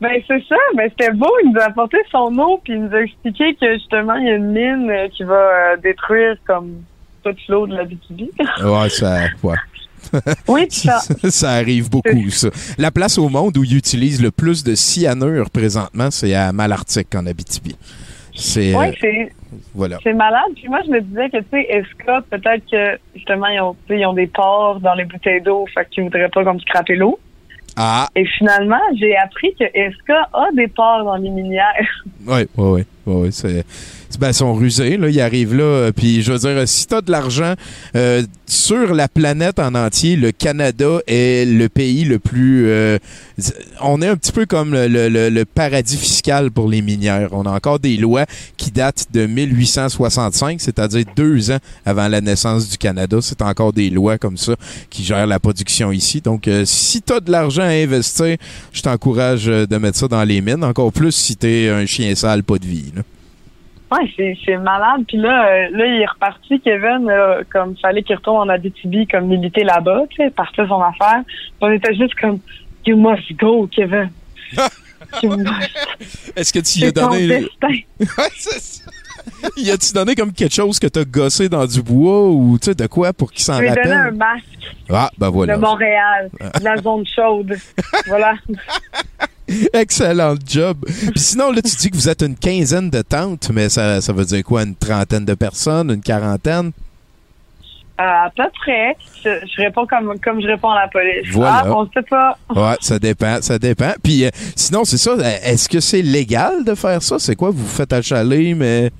Ben 0.01 0.11
c'est 0.28 0.42
ça, 0.49 0.57
ben 0.76 0.90
c'était 0.90 1.12
beau, 1.14 1.30
il 1.42 1.53
nous 1.53 1.59
a 1.61 1.64
apporté 1.64 1.97
son 2.12 2.36
eau 2.38 2.61
puis 2.62 2.74
il 2.74 2.82
nous 2.84 2.94
a 2.94 3.01
expliqué 3.01 3.57
que 3.59 3.72
justement 3.74 4.14
il 4.16 4.26
y 4.26 4.30
a 4.30 4.34
une 4.36 4.53
mine 4.53 4.92
qui 5.16 5.24
va 5.24 5.76
détruire 5.82 6.36
comme 6.47 6.82
toute 7.24 7.38
l'eau 7.49 7.66
de 7.66 7.74
la 7.76 7.84
BTB. 7.84 8.20
Ouais, 8.62 8.88
ça. 8.90 9.20
Ouais. 9.42 9.57
Oui, 10.49 10.67
ça. 10.71 11.01
ça 11.31 11.51
arrive 11.53 11.91
beaucoup, 11.91 12.31
ça. 12.31 12.49
La 12.79 12.91
place 12.91 13.19
au 13.19 13.29
monde 13.29 13.57
où 13.57 13.65
ils 13.65 13.77
utilisent 13.77 14.23
le 14.23 14.31
plus 14.31 14.65
de 14.65 14.75
cyanure 14.75 15.51
présentement, 15.51 16.11
c'est 16.11 16.35
à 16.35 16.53
Malartic, 16.53 17.15
en 17.15 17.27
Abitibi. 17.27 17.77
C'est. 18.35 18.75
Ouais, 18.75 18.91
euh, 18.91 18.93
c'est 19.01 19.33
voilà. 19.75 19.99
c'est 20.03 20.13
malade. 20.13 20.53
Puis 20.55 20.69
moi 20.69 20.81
je 20.85 20.91
me 20.91 21.01
disais 21.01 21.31
que 21.31 21.39
tu 21.39 21.47
sais 21.51 21.67
Esca 21.71 22.21
peut-être 22.31 22.63
que 22.71 22.99
justement 23.15 23.47
ils 23.47 23.61
ont 23.61 23.77
ils 23.89 24.05
ont 24.07 24.13
des 24.13 24.27
porcs 24.27 24.81
dans 24.81 24.95
les 24.95 25.05
bouteilles 25.05 25.41
d'eau, 25.41 25.67
fait 25.73 25.89
qu'ils 25.91 26.05
voudraient 26.05 26.29
pas 26.29 26.45
comme 26.45 26.61
scraper 26.61 26.97
l'eau. 26.97 27.19
Ah, 27.79 28.09
Et 28.17 28.25
finalement, 28.25 28.81
j'ai 28.99 29.15
appris 29.19 29.55
que 29.55 29.65
Esca 29.75 30.31
a 30.33 30.47
des 30.55 30.67
porcs 30.69 31.05
dans 31.05 31.17
les 31.17 31.29
minières? 31.29 32.05
oui, 32.27 32.47
oui, 32.57 32.71
oui. 32.71 32.85
oui, 33.07 33.29
c'est. 33.33 33.65
Ben, 34.21 34.33
sont 34.33 34.55
rusés, 34.55 34.97
là. 34.97 35.09
Ils 35.11 35.21
arrivent 35.21 35.55
là. 35.55 35.63
euh, 35.65 35.93
Puis, 35.93 36.23
je 36.23 36.33
veux 36.33 36.39
dire, 36.39 36.67
si 36.67 36.87
t'as 36.87 37.01
de 37.03 37.11
l'argent 37.11 37.55
euh, 37.97 38.23
sur 38.47 38.95
la 38.95 39.09
planète 39.09 39.59
en 39.59 39.75
entier, 39.75 40.17
le 40.17 40.33
Canada 40.33 41.01
est 41.07 41.45
le 41.47 41.69
pays 41.69 42.05
le 42.05 42.19
plus. 42.19 42.67
euh, 42.69 42.99
on 43.83 44.01
est 44.01 44.09
un 44.09 44.17
petit 44.17 44.33
peu 44.33 44.47
comme 44.47 44.73
le, 44.73 44.87
le- 44.89 45.29
le- 45.29 45.45
paradis 45.45 45.97
fiscal 45.99 46.51
pour 46.51 46.69
les 46.69 46.81
minières. 46.83 47.29
On 47.33 47.43
a 47.45 47.51
encore 47.51 47.79
des 47.79 47.97
lois 47.97 48.25
qui 48.57 48.71
datent 48.71 49.07
de 49.13 49.27
1865, 49.27 50.61
c'est-à-dire 50.61 51.05
deux 51.15 51.51
ans 51.51 51.59
avant 51.85 52.09
la 52.09 52.21
naissance 52.21 52.69
du 52.71 52.79
Canada. 52.79 53.19
C'est 53.21 53.43
encore 53.43 53.73
des 53.73 53.91
lois 53.91 54.17
comme 54.19 54.37
ça 54.39 54.55
qui 54.89 55.05
gèrent 55.05 55.27
la 55.27 55.39
production 55.41 55.93
ici. 55.93 56.21
Donc, 56.23 56.49
euh, 56.49 56.65
si 56.65 57.03
t'as 57.03 57.21
de 57.21 57.31
l'argent 57.31 57.63
à 57.63 57.67
investir, 57.67 58.37
je 58.73 58.81
t'encourage 58.83 59.49
euh, 59.49 59.67
de 59.67 59.77
mettre 59.77 59.99
ça 59.99 60.09
dans 60.09 60.25
les 60.25 60.41
mines. 60.41 60.65
Encore 60.65 60.93
plus 60.93 61.13
si 61.13 61.37
t'es 61.37 61.69
un 61.69 61.85
chien 61.87 62.15
sale, 62.15 62.43
pas 62.43 62.59
de 62.59 62.67
vie. 62.67 62.93
là. 62.97 63.03
Ouais, 63.93 64.12
c'est 64.16 64.37
c'est 64.45 64.57
malade. 64.57 65.05
Puis 65.07 65.16
là, 65.16 65.47
euh, 65.47 65.68
là, 65.70 65.87
il 65.87 66.01
est 66.03 66.07
reparti, 66.07 66.61
Kevin, 66.61 67.07
là, 67.07 67.41
comme 67.53 67.76
fallait 67.76 68.03
qu'il 68.03 68.16
retourne 68.16 68.49
en 68.49 68.53
Abitibi, 68.53 69.07
comme 69.07 69.26
militer 69.26 69.62
là-bas, 69.64 70.03
tu 70.11 70.16
sais, 70.16 70.30
partir 70.30 70.66
son 70.68 70.80
affaire. 70.82 71.22
On 71.61 71.70
était 71.70 71.95
juste 71.95 72.14
comme, 72.16 72.41
you 72.84 72.97
must 72.97 73.32
go, 73.39 73.68
Kevin. 73.68 74.11
you 75.22 75.37
must. 75.37 75.70
Est-ce 76.34 76.53
que 76.53 76.59
tu 76.59 76.80
y 76.80 76.84
as 76.84 76.87
C'est 76.89 76.93
ton 76.95 77.09
donné. 77.11 77.26
destin. 77.28 77.68
Ouais, 78.18 78.28
c'est 78.37 78.61
ça. 78.61 78.91
Y 79.57 79.70
a-tu 79.70 79.93
donné 79.93 80.14
comme 80.14 80.32
quelque 80.32 80.55
chose 80.55 80.78
que 80.78 80.87
t'as 80.87 81.05
gossé 81.05 81.49
dans 81.49 81.66
du 81.66 81.82
bois 81.82 82.28
ou 82.28 82.59
tu 82.59 82.66
sais 82.66 82.74
de 82.74 82.87
quoi 82.87 83.12
pour 83.12 83.30
qu'il 83.32 83.43
s'en 83.45 83.57
Je 83.57 83.62
lui 83.62 83.68
ai 83.68 83.74
donné 83.74 83.91
un 83.93 83.99
rappelle? 84.05 84.14
masque 84.14 84.45
Ah, 84.91 85.11
ben 85.18 85.30
voilà. 85.30 85.57
de 85.57 85.61
Montréal, 85.61 86.30
de 86.59 86.64
la 86.64 86.76
zone 86.76 87.05
chaude. 87.07 87.55
voilà. 88.07 88.34
Excellent 89.72 90.34
job. 90.47 90.78
Puis 90.86 91.12
sinon, 91.20 91.53
là, 91.53 91.62
tu 91.62 91.76
dis 91.76 91.90
que 91.90 91.97
vous 91.97 92.09
êtes 92.09 92.22
une 92.22 92.36
quinzaine 92.36 92.90
de 92.90 93.03
tentes, 93.03 93.51
mais 93.53 93.68
ça, 93.68 94.01
ça 94.01 94.12
veut 94.12 94.24
dire 94.24 94.42
quoi? 94.44 94.62
Une 94.64 94.74
trentaine 94.74 95.24
de 95.24 95.34
personnes? 95.34 95.90
Une 95.90 96.01
quarantaine? 96.03 96.72
Euh, 97.99 98.03
à 98.03 98.30
peu 98.36 98.44
près. 98.61 98.94
Je, 99.24 99.30
je 99.47 99.62
réponds 99.62 99.86
comme, 99.86 100.18
comme 100.20 100.40
je 100.42 100.47
réponds 100.47 100.70
à 100.70 100.80
la 100.82 100.88
police. 100.88 101.28
Voilà. 101.32 101.62
Ah, 101.64 101.72
on 101.74 101.86
sait 101.90 102.03
pas. 102.03 102.36
Ouais, 102.55 102.76
ça 102.80 102.99
dépend, 102.99 103.40
ça 103.40 103.59
dépend. 103.59 103.92
Puis 104.03 104.24
euh, 104.26 104.30
sinon, 104.55 104.84
c'est 104.84 104.99
ça. 104.99 105.12
euh, 105.12 105.22
Est-ce 105.44 105.68
que 105.68 105.80
c'est 105.80 106.03
légal 106.03 106.62
de 106.64 106.74
faire 106.74 107.03
ça? 107.03 107.18
C'est 107.18 107.36
quoi? 107.36 107.51
Vous 107.51 107.66
faites 107.66 107.92
achaler, 107.92 108.55
mais. 108.55 108.90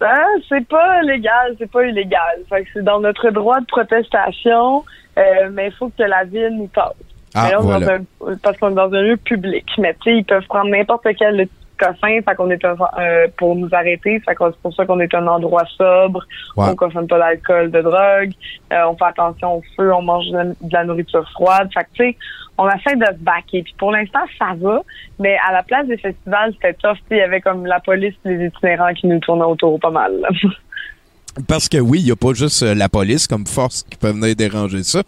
Ah, 0.00 0.26
c'est 0.48 0.66
pas 0.68 1.00
légal, 1.02 1.56
c'est 1.58 1.70
pas 1.70 1.84
illégal. 1.86 2.40
Fait 2.50 2.62
que 2.64 2.68
c'est 2.74 2.84
dans 2.84 3.00
notre 3.00 3.30
droit 3.30 3.60
de 3.60 3.66
protestation, 3.66 4.84
euh, 5.18 5.22
mais 5.52 5.68
il 5.68 5.72
faut 5.78 5.88
que 5.88 6.02
la 6.02 6.24
ville 6.24 6.54
nous 6.56 6.68
passe. 6.68 6.92
Ah, 7.34 7.44
Mais 7.44 7.50
là, 7.52 7.58
on 7.60 7.62
est 7.62 7.66
voilà. 7.66 7.98
dans 7.98 8.26
un- 8.32 8.36
parce 8.42 8.56
qu'on 8.58 8.70
est 8.70 8.74
dans 8.74 8.92
un 8.92 9.02
lieu 9.02 9.16
public. 9.16 9.64
Mais 9.78 9.94
tu 9.94 10.10
sais, 10.10 10.16
ils 10.18 10.24
peuvent 10.24 10.46
prendre 10.48 10.70
n'importe 10.70 11.06
quel 11.18 11.46
cossin, 11.78 12.18
fait 12.26 12.34
qu'on 12.36 12.50
est 12.50 12.64
un- 12.64 12.76
euh, 12.98 13.26
pour 13.36 13.54
nous 13.54 13.68
arrêter. 13.72 14.18
Fait 14.20 14.34
c'est 14.38 14.56
pour 14.62 14.74
ça 14.74 14.84
qu'on 14.84 14.98
est 15.00 15.14
un 15.14 15.26
endroit 15.26 15.64
sobre. 15.76 16.24
Ouais. 16.56 16.66
On 16.70 16.74
consomme 16.74 17.06
pas 17.06 17.18
d'alcool, 17.18 17.70
de 17.70 17.80
drogue. 17.82 18.32
euh, 18.72 18.82
on 18.90 18.96
fait 18.96 19.04
attention 19.04 19.56
au 19.58 19.62
feu. 19.76 19.92
On 19.94 20.02
mange 20.02 20.26
de 20.30 20.36
la, 20.36 20.44
de 20.44 20.54
la 20.72 20.84
nourriture 20.84 21.28
froide. 21.30 21.68
Fait 21.72 21.84
que 21.84 21.88
tu 21.94 22.04
sais, 22.10 22.16
on 22.58 22.68
essaie 22.68 22.96
de 22.96 23.04
se 23.06 23.22
baquer. 23.22 23.62
Puis 23.62 23.74
pour 23.78 23.92
l'instant, 23.92 24.18
ça 24.38 24.46
va. 24.60 24.80
Mais 25.20 25.36
à 25.48 25.52
la 25.52 25.62
place 25.62 25.86
des 25.86 25.96
festivals, 25.98 26.52
c'était 26.54 26.74
tough. 26.74 26.96
Il 27.12 27.18
y 27.18 27.20
avait 27.20 27.40
comme 27.40 27.64
la 27.66 27.78
police 27.78 28.14
les 28.24 28.46
itinérants 28.46 28.92
qui 28.94 29.06
nous 29.06 29.20
tournaient 29.20 29.44
autour 29.44 29.78
pas 29.78 29.90
mal. 29.90 30.12
là. 30.20 30.28
Parce 31.46 31.68
que 31.68 31.78
oui, 31.78 32.00
il 32.00 32.04
n'y 32.06 32.10
a 32.10 32.16
pas 32.16 32.32
juste 32.34 32.64
euh, 32.64 32.74
la 32.74 32.88
police 32.88 33.28
comme 33.28 33.46
force 33.46 33.84
qui 33.88 33.96
peut 33.96 34.10
venir 34.10 34.34
déranger 34.34 34.82
ça. 34.82 35.02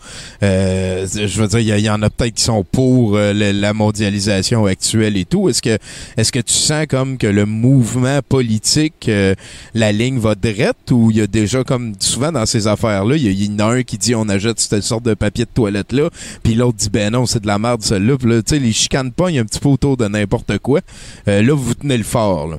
Euh, 0.45 1.05
je 1.13 1.41
veux 1.43 1.49
dire, 1.49 1.59
il 1.59 1.85
y, 1.85 1.91
en 1.91 2.01
a 2.03 2.09
peut-être 2.11 2.35
qui 2.35 2.45
sont 2.45 2.63
pour 2.63 3.17
euh, 3.17 3.33
la 3.33 3.73
mondialisation 3.73 4.67
actuelle 4.67 5.17
et 5.17 5.25
tout. 5.25 5.49
Est-ce 5.49 5.61
que 5.61 5.77
est-ce 6.17 6.31
que 6.31 6.39
tu 6.39 6.53
sens 6.53 6.87
comme 6.89 7.19
que 7.19 7.27
le 7.27 7.47
mouvement 7.47 8.21
politique, 8.29 9.09
euh, 9.09 9.35
la 9.75 9.91
ligne 9.91 10.19
va 10.21 10.37
drette 10.37 10.93
ou 10.93 11.11
il 11.11 11.17
y 11.17 11.21
a 11.21 11.27
déjà 11.27 11.65
comme 11.65 11.95
souvent 11.99 12.31
dans 12.31 12.47
ces 12.47 12.69
affaires-là, 12.69 13.17
il 13.17 13.23
y, 13.25 13.29
a- 13.29 13.33
il 13.33 13.45
y 13.45 13.55
en 13.55 13.59
a 13.69 13.73
un 13.75 13.83
qui 13.83 13.99
dit 13.99 14.15
on 14.15 14.29
achète 14.29 14.61
cette 14.61 14.83
sorte 14.85 15.05
de 15.05 15.15
papier 15.15 15.47
de 15.47 15.51
toilette 15.53 15.93
là, 15.93 16.11
puis 16.45 16.55
l'autre 16.55 16.77
dit 16.79 16.91
ben 16.91 17.13
non 17.13 17.27
c'est 17.27 17.41
de 17.43 17.47
la 17.49 17.59
merde 17.59 17.83
celle-là. 17.83 18.17
Puis 18.19 18.29
là, 18.31 18.41
tu 18.43 18.55
sais 18.55 18.61
les 18.61 18.73
chicanes 18.73 19.11
pas, 19.11 19.31
il 19.31 19.35
y 19.35 19.39
a 19.39 19.43
un 19.43 19.47
petit 19.47 19.59
peu 19.59 19.69
autour 19.71 19.97
de 19.97 20.07
n'importe 20.07 20.59
quoi. 20.59 20.81
Euh, 21.27 21.43
là 21.43 21.55
vous 21.55 21.75
tenez 21.75 21.97
le 21.99 22.05
fort. 22.05 22.47
Là. 22.47 22.59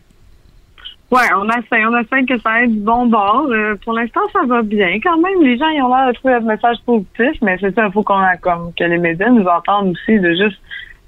Ouais, 1.12 1.28
on 1.36 1.46
essaie, 1.50 1.86
on 1.86 1.98
essaie 2.00 2.26
que 2.26 2.40
ça 2.40 2.64
ait 2.64 2.68
du 2.68 2.80
bon 2.80 3.08
bord. 3.08 3.48
Euh, 3.50 3.76
pour 3.84 3.94
l'instant, 3.94 4.22
ça 4.32 4.40
va 4.48 4.62
bien 4.62 4.98
quand 5.04 5.18
même. 5.20 5.42
Les 5.44 5.58
gens, 5.58 5.68
ils 5.68 5.82
ont 5.82 5.94
l'air 5.94 6.08
de 6.08 6.14
trouver 6.14 6.36
le 6.36 6.46
message 6.46 6.78
positif, 6.86 7.32
mais 7.42 7.58
c'est 7.60 7.76
ça, 7.76 7.86
il 7.88 7.92
faut 7.92 8.02
qu'on 8.04 8.16
a 8.18 8.38
comme 8.38 8.72
que 8.78 8.84
les 8.86 8.98
médias 8.98 9.30
nous 9.30 9.46
entendent 9.46 9.90
aussi 9.92 10.20
de 10.20 10.30
juste 10.30 10.58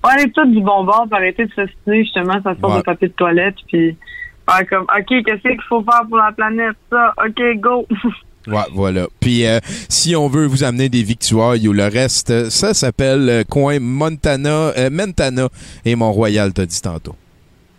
aller 0.03 0.29
tout 0.31 0.45
du 0.45 0.59
bon 0.59 0.83
bord, 0.83 1.05
puis 1.09 1.17
arrêter 1.17 1.45
de 1.45 1.51
s'ostiner 1.53 2.03
justement 2.03 2.33
ça 2.43 2.53
sort 2.59 2.71
Ouais. 2.71 2.77
de 2.79 2.83
papier 2.83 3.07
de 3.07 3.13
toilette, 3.13 3.55
puis 3.71 3.95
faire 4.49 4.67
comme 4.69 4.83
OK, 4.83 5.23
qu'est-ce 5.25 5.41
qu'il 5.41 5.61
faut 5.69 5.81
faire 5.83 6.01
pour 6.09 6.17
la 6.17 6.33
planète? 6.33 6.75
Ça, 6.91 7.13
OK, 7.25 7.41
go! 7.59 7.87
Ouais, 8.45 8.59
voilà. 8.73 9.07
Puis 9.21 9.45
euh, 9.47 9.59
si 9.87 10.17
on 10.17 10.27
veut 10.27 10.45
vous 10.47 10.65
amener 10.65 10.89
des 10.89 11.01
victuailles 11.01 11.65
ou 11.69 11.71
le 11.71 11.85
reste, 11.85 12.49
ça 12.49 12.73
s'appelle 12.73 13.29
euh, 13.29 13.43
coin 13.49 13.79
Montana, 13.79 14.73
euh, 14.77 14.89
Mentana 14.91 15.47
et 15.85 15.95
Mont-Royal, 15.95 16.51
t'as 16.51 16.65
dit 16.65 16.81
tantôt. 16.81 17.15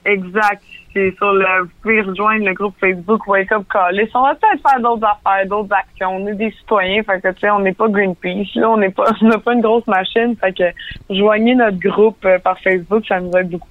Exact. 0.05 0.63
C'est 0.93 1.15
sur 1.17 1.33
le, 1.33 1.63
vous 1.63 1.71
pouvez 1.83 2.01
rejoindre 2.03 2.45
le 2.45 2.55
groupe 2.55 2.75
Facebook 2.81 3.27
Wake 3.27 3.51
Up 3.53 3.65
Callis. 3.73 4.09
On 4.15 4.23
va 4.23 4.35
peut-être 4.35 4.63
faire 4.69 4.81
d'autres 4.81 5.07
affaires, 5.07 5.47
d'autres 5.49 5.75
actions. 5.75 6.17
On 6.17 6.27
est 6.29 6.35
des 6.35 6.53
citoyens, 6.53 7.03
fait 7.03 7.21
que, 7.21 7.29
tu 7.33 7.41
sais, 7.41 7.51
on 7.51 7.61
n'est 7.61 7.73
pas 7.73 7.89
Greenpeace. 7.89 8.55
Là, 8.55 8.71
on 8.71 8.77
n'est 8.77 8.91
pas, 8.91 9.05
on 9.23 9.27
n'a 9.27 9.39
pas 9.39 9.55
une 9.55 9.61
grosse 9.61 9.87
machine, 9.87 10.37
fait 10.41 10.53
que, 10.53 11.15
joignez 11.15 11.55
notre 11.55 11.79
groupe 11.79 12.25
euh, 12.25 12.39
par 12.39 12.59
Facebook, 12.61 13.05
ça 13.09 13.21
nous 13.21 13.33
aide 13.37 13.51
beaucoup. 13.51 13.69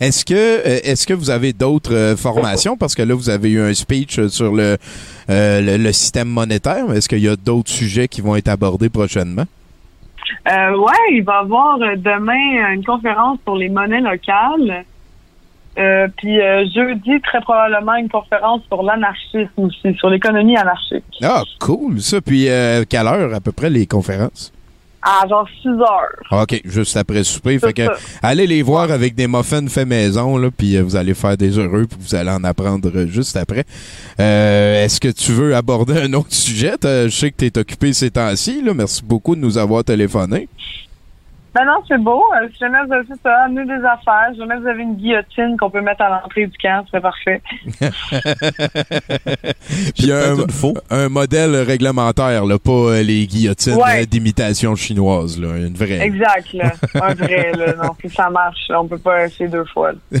Est-ce 0.00 0.24
que 0.24 0.34
euh, 0.34 0.80
est-ce 0.84 1.06
que 1.06 1.14
vous 1.14 1.30
avez 1.30 1.52
d'autres 1.52 1.94
euh, 1.94 2.16
formations? 2.16 2.76
Parce 2.76 2.94
que 2.94 3.02
là 3.02 3.14
vous 3.14 3.30
avez 3.30 3.50
eu 3.50 3.60
un 3.60 3.72
speech 3.72 4.26
sur 4.28 4.54
le 4.54 4.76
euh, 5.30 5.60
le, 5.60 5.76
le 5.76 5.92
système 5.92 6.28
monétaire, 6.28 6.90
est-ce 6.92 7.08
qu'il 7.08 7.20
y 7.20 7.28
a 7.28 7.36
d'autres 7.36 7.70
sujets 7.70 8.08
qui 8.08 8.20
vont 8.20 8.36
être 8.36 8.48
abordés 8.48 8.88
prochainement? 8.88 9.44
Euh, 10.50 10.76
ouais, 10.76 10.92
il 11.12 11.24
va 11.24 11.40
y 11.40 11.44
avoir 11.44 11.78
demain 11.78 12.72
une 12.72 12.84
conférence 12.84 13.38
sur 13.44 13.56
les 13.56 13.68
monnaies 13.68 14.00
locales. 14.00 14.84
Euh, 15.78 16.08
puis 16.16 16.40
euh, 16.40 16.64
jeudi, 16.74 17.20
très 17.22 17.40
probablement 17.42 17.96
une 17.96 18.08
conférence 18.08 18.62
sur 18.68 18.82
l'anarchisme 18.82 19.50
aussi, 19.58 19.94
sur 19.98 20.08
l'économie 20.08 20.56
anarchique. 20.56 21.04
Ah, 21.22 21.42
cool 21.60 22.00
ça. 22.00 22.20
Puis 22.20 22.48
euh, 22.48 22.84
quelle 22.88 23.06
heure 23.06 23.34
à 23.34 23.40
peu 23.40 23.52
près 23.52 23.68
les 23.68 23.86
conférences? 23.86 24.52
À 25.02 25.28
genre 25.28 25.46
6 25.62 25.68
heures. 25.68 26.42
OK, 26.42 26.62
juste 26.64 26.96
après 26.96 27.22
souper. 27.22 27.58
Fait 27.60 27.72
que 27.72 27.84
ça. 27.84 27.92
allez 28.22 28.46
les 28.46 28.62
voir 28.62 28.90
avec 28.90 29.14
des 29.14 29.28
muffins 29.28 29.68
faits 29.68 29.86
maison, 29.86 30.36
là, 30.36 30.48
puis 30.50 30.76
euh, 30.76 30.82
vous 30.82 30.96
allez 30.96 31.14
faire 31.14 31.36
des 31.36 31.58
heureux, 31.58 31.86
puis 31.86 31.98
vous 32.00 32.14
allez 32.14 32.30
en 32.30 32.42
apprendre 32.42 32.90
juste 33.06 33.36
après. 33.36 33.64
Est-ce 34.18 34.98
que 34.98 35.08
tu 35.08 35.32
veux 35.32 35.54
aborder 35.54 36.00
un 36.02 36.12
autre 36.14 36.32
sujet? 36.32 36.72
Je 36.82 37.08
sais 37.10 37.30
que 37.30 37.36
tu 37.36 37.44
es 37.46 37.58
occupé 37.58 37.92
ces 37.92 38.10
temps-ci. 38.10 38.64
Merci 38.74 39.02
beaucoup 39.04 39.36
de 39.36 39.40
nous 39.40 39.58
avoir 39.58 39.84
téléphoné. 39.84 40.48
Ben 41.56 41.64
non, 41.64 41.78
c'est 41.88 41.96
beau. 41.96 42.22
Euh, 42.34 42.46
si 42.52 42.58
jamais 42.58 42.76
vous 42.86 42.92
avez 42.92 43.06
ça, 43.22 43.44
amenez 43.46 43.64
des 43.64 43.82
affaires. 43.82 44.28
Si 44.32 44.38
jamais 44.38 44.58
vous 44.58 44.66
avez 44.66 44.82
une 44.82 44.96
guillotine 44.96 45.56
qu'on 45.58 45.70
peut 45.70 45.80
mettre 45.80 46.02
à 46.02 46.10
l'entrée 46.10 46.46
du 46.46 46.58
camp, 46.58 46.84
c'est 46.90 47.00
parfait. 47.00 47.40
Puis 49.96 50.12
un, 50.12 50.36
un 50.90 51.08
modèle 51.08 51.56
réglementaire, 51.56 52.44
là, 52.44 52.58
pas 52.58 52.72
euh, 52.72 53.02
les 53.02 53.26
guillotines 53.26 53.74
Ouais. 53.76 54.02
euh, 54.02 54.06
d'imitation 54.06 54.74
chinoise, 54.76 55.40
là, 55.40 55.56
une 55.56 55.74
vraie. 55.74 56.00
Exact, 56.00 56.52
là. 56.52 56.72
Un 57.02 57.14
vrai, 57.14 57.52
là. 57.56 57.74
Non, 57.82 57.92
si 58.02 58.10
ça 58.10 58.28
marche, 58.28 58.58
on 58.70 58.86
peut 58.86 58.98
pas 58.98 59.24
essayer 59.24 59.48
deux 59.48 59.64
fois. 59.64 59.92
là. 59.92 60.18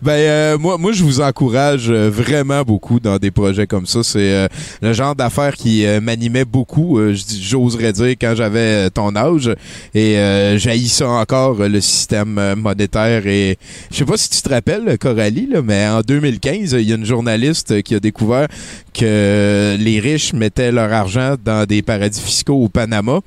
Ben 0.00 0.12
euh, 0.12 0.58
moi, 0.58 0.78
moi 0.78 0.92
je 0.92 1.02
vous 1.02 1.20
encourage 1.20 1.90
euh, 1.90 2.08
vraiment 2.08 2.62
beaucoup 2.62 3.00
dans 3.00 3.18
des 3.18 3.32
projets 3.32 3.66
comme 3.66 3.86
ça. 3.86 4.02
C'est 4.04 4.32
euh, 4.32 4.46
le 4.80 4.92
genre 4.92 5.16
d'affaires 5.16 5.54
qui 5.54 5.84
euh, 5.84 6.00
m'animait 6.00 6.44
beaucoup. 6.44 6.98
euh, 6.98 7.14
J'oserais 7.40 7.92
dire 7.92 8.10
quand 8.20 8.34
j'avais 8.36 8.86
euh, 8.86 8.90
ton 8.90 9.16
âge. 9.16 9.50
Et 9.94 10.11
Et 10.12 10.18
euh, 10.18 10.58
ça 10.88 11.08
encore, 11.08 11.60
euh, 11.60 11.68
le 11.68 11.80
système 11.80 12.36
euh, 12.38 12.54
monétaire. 12.54 13.26
Et 13.26 13.58
je 13.90 13.96
sais 13.96 14.04
pas 14.04 14.16
si 14.16 14.28
tu 14.28 14.42
te 14.42 14.48
rappelles, 14.48 14.98
Coralie, 14.98 15.48
là, 15.50 15.62
mais 15.62 15.86
en 15.86 16.00
2015, 16.02 16.72
il 16.72 16.88
y 16.88 16.92
a 16.92 16.96
une 16.96 17.04
journaliste 17.06 17.72
euh, 17.72 17.80
qui 17.80 17.94
a 17.94 18.00
découvert 18.00 18.48
que 18.92 19.76
les 19.78 20.00
riches 20.00 20.34
mettaient 20.34 20.70
leur 20.72 20.92
argent 20.92 21.36
dans 21.42 21.66
des 21.66 21.82
paradis 21.82 22.20
fiscaux 22.20 22.62
au 22.62 22.68
Panama. 22.68 23.20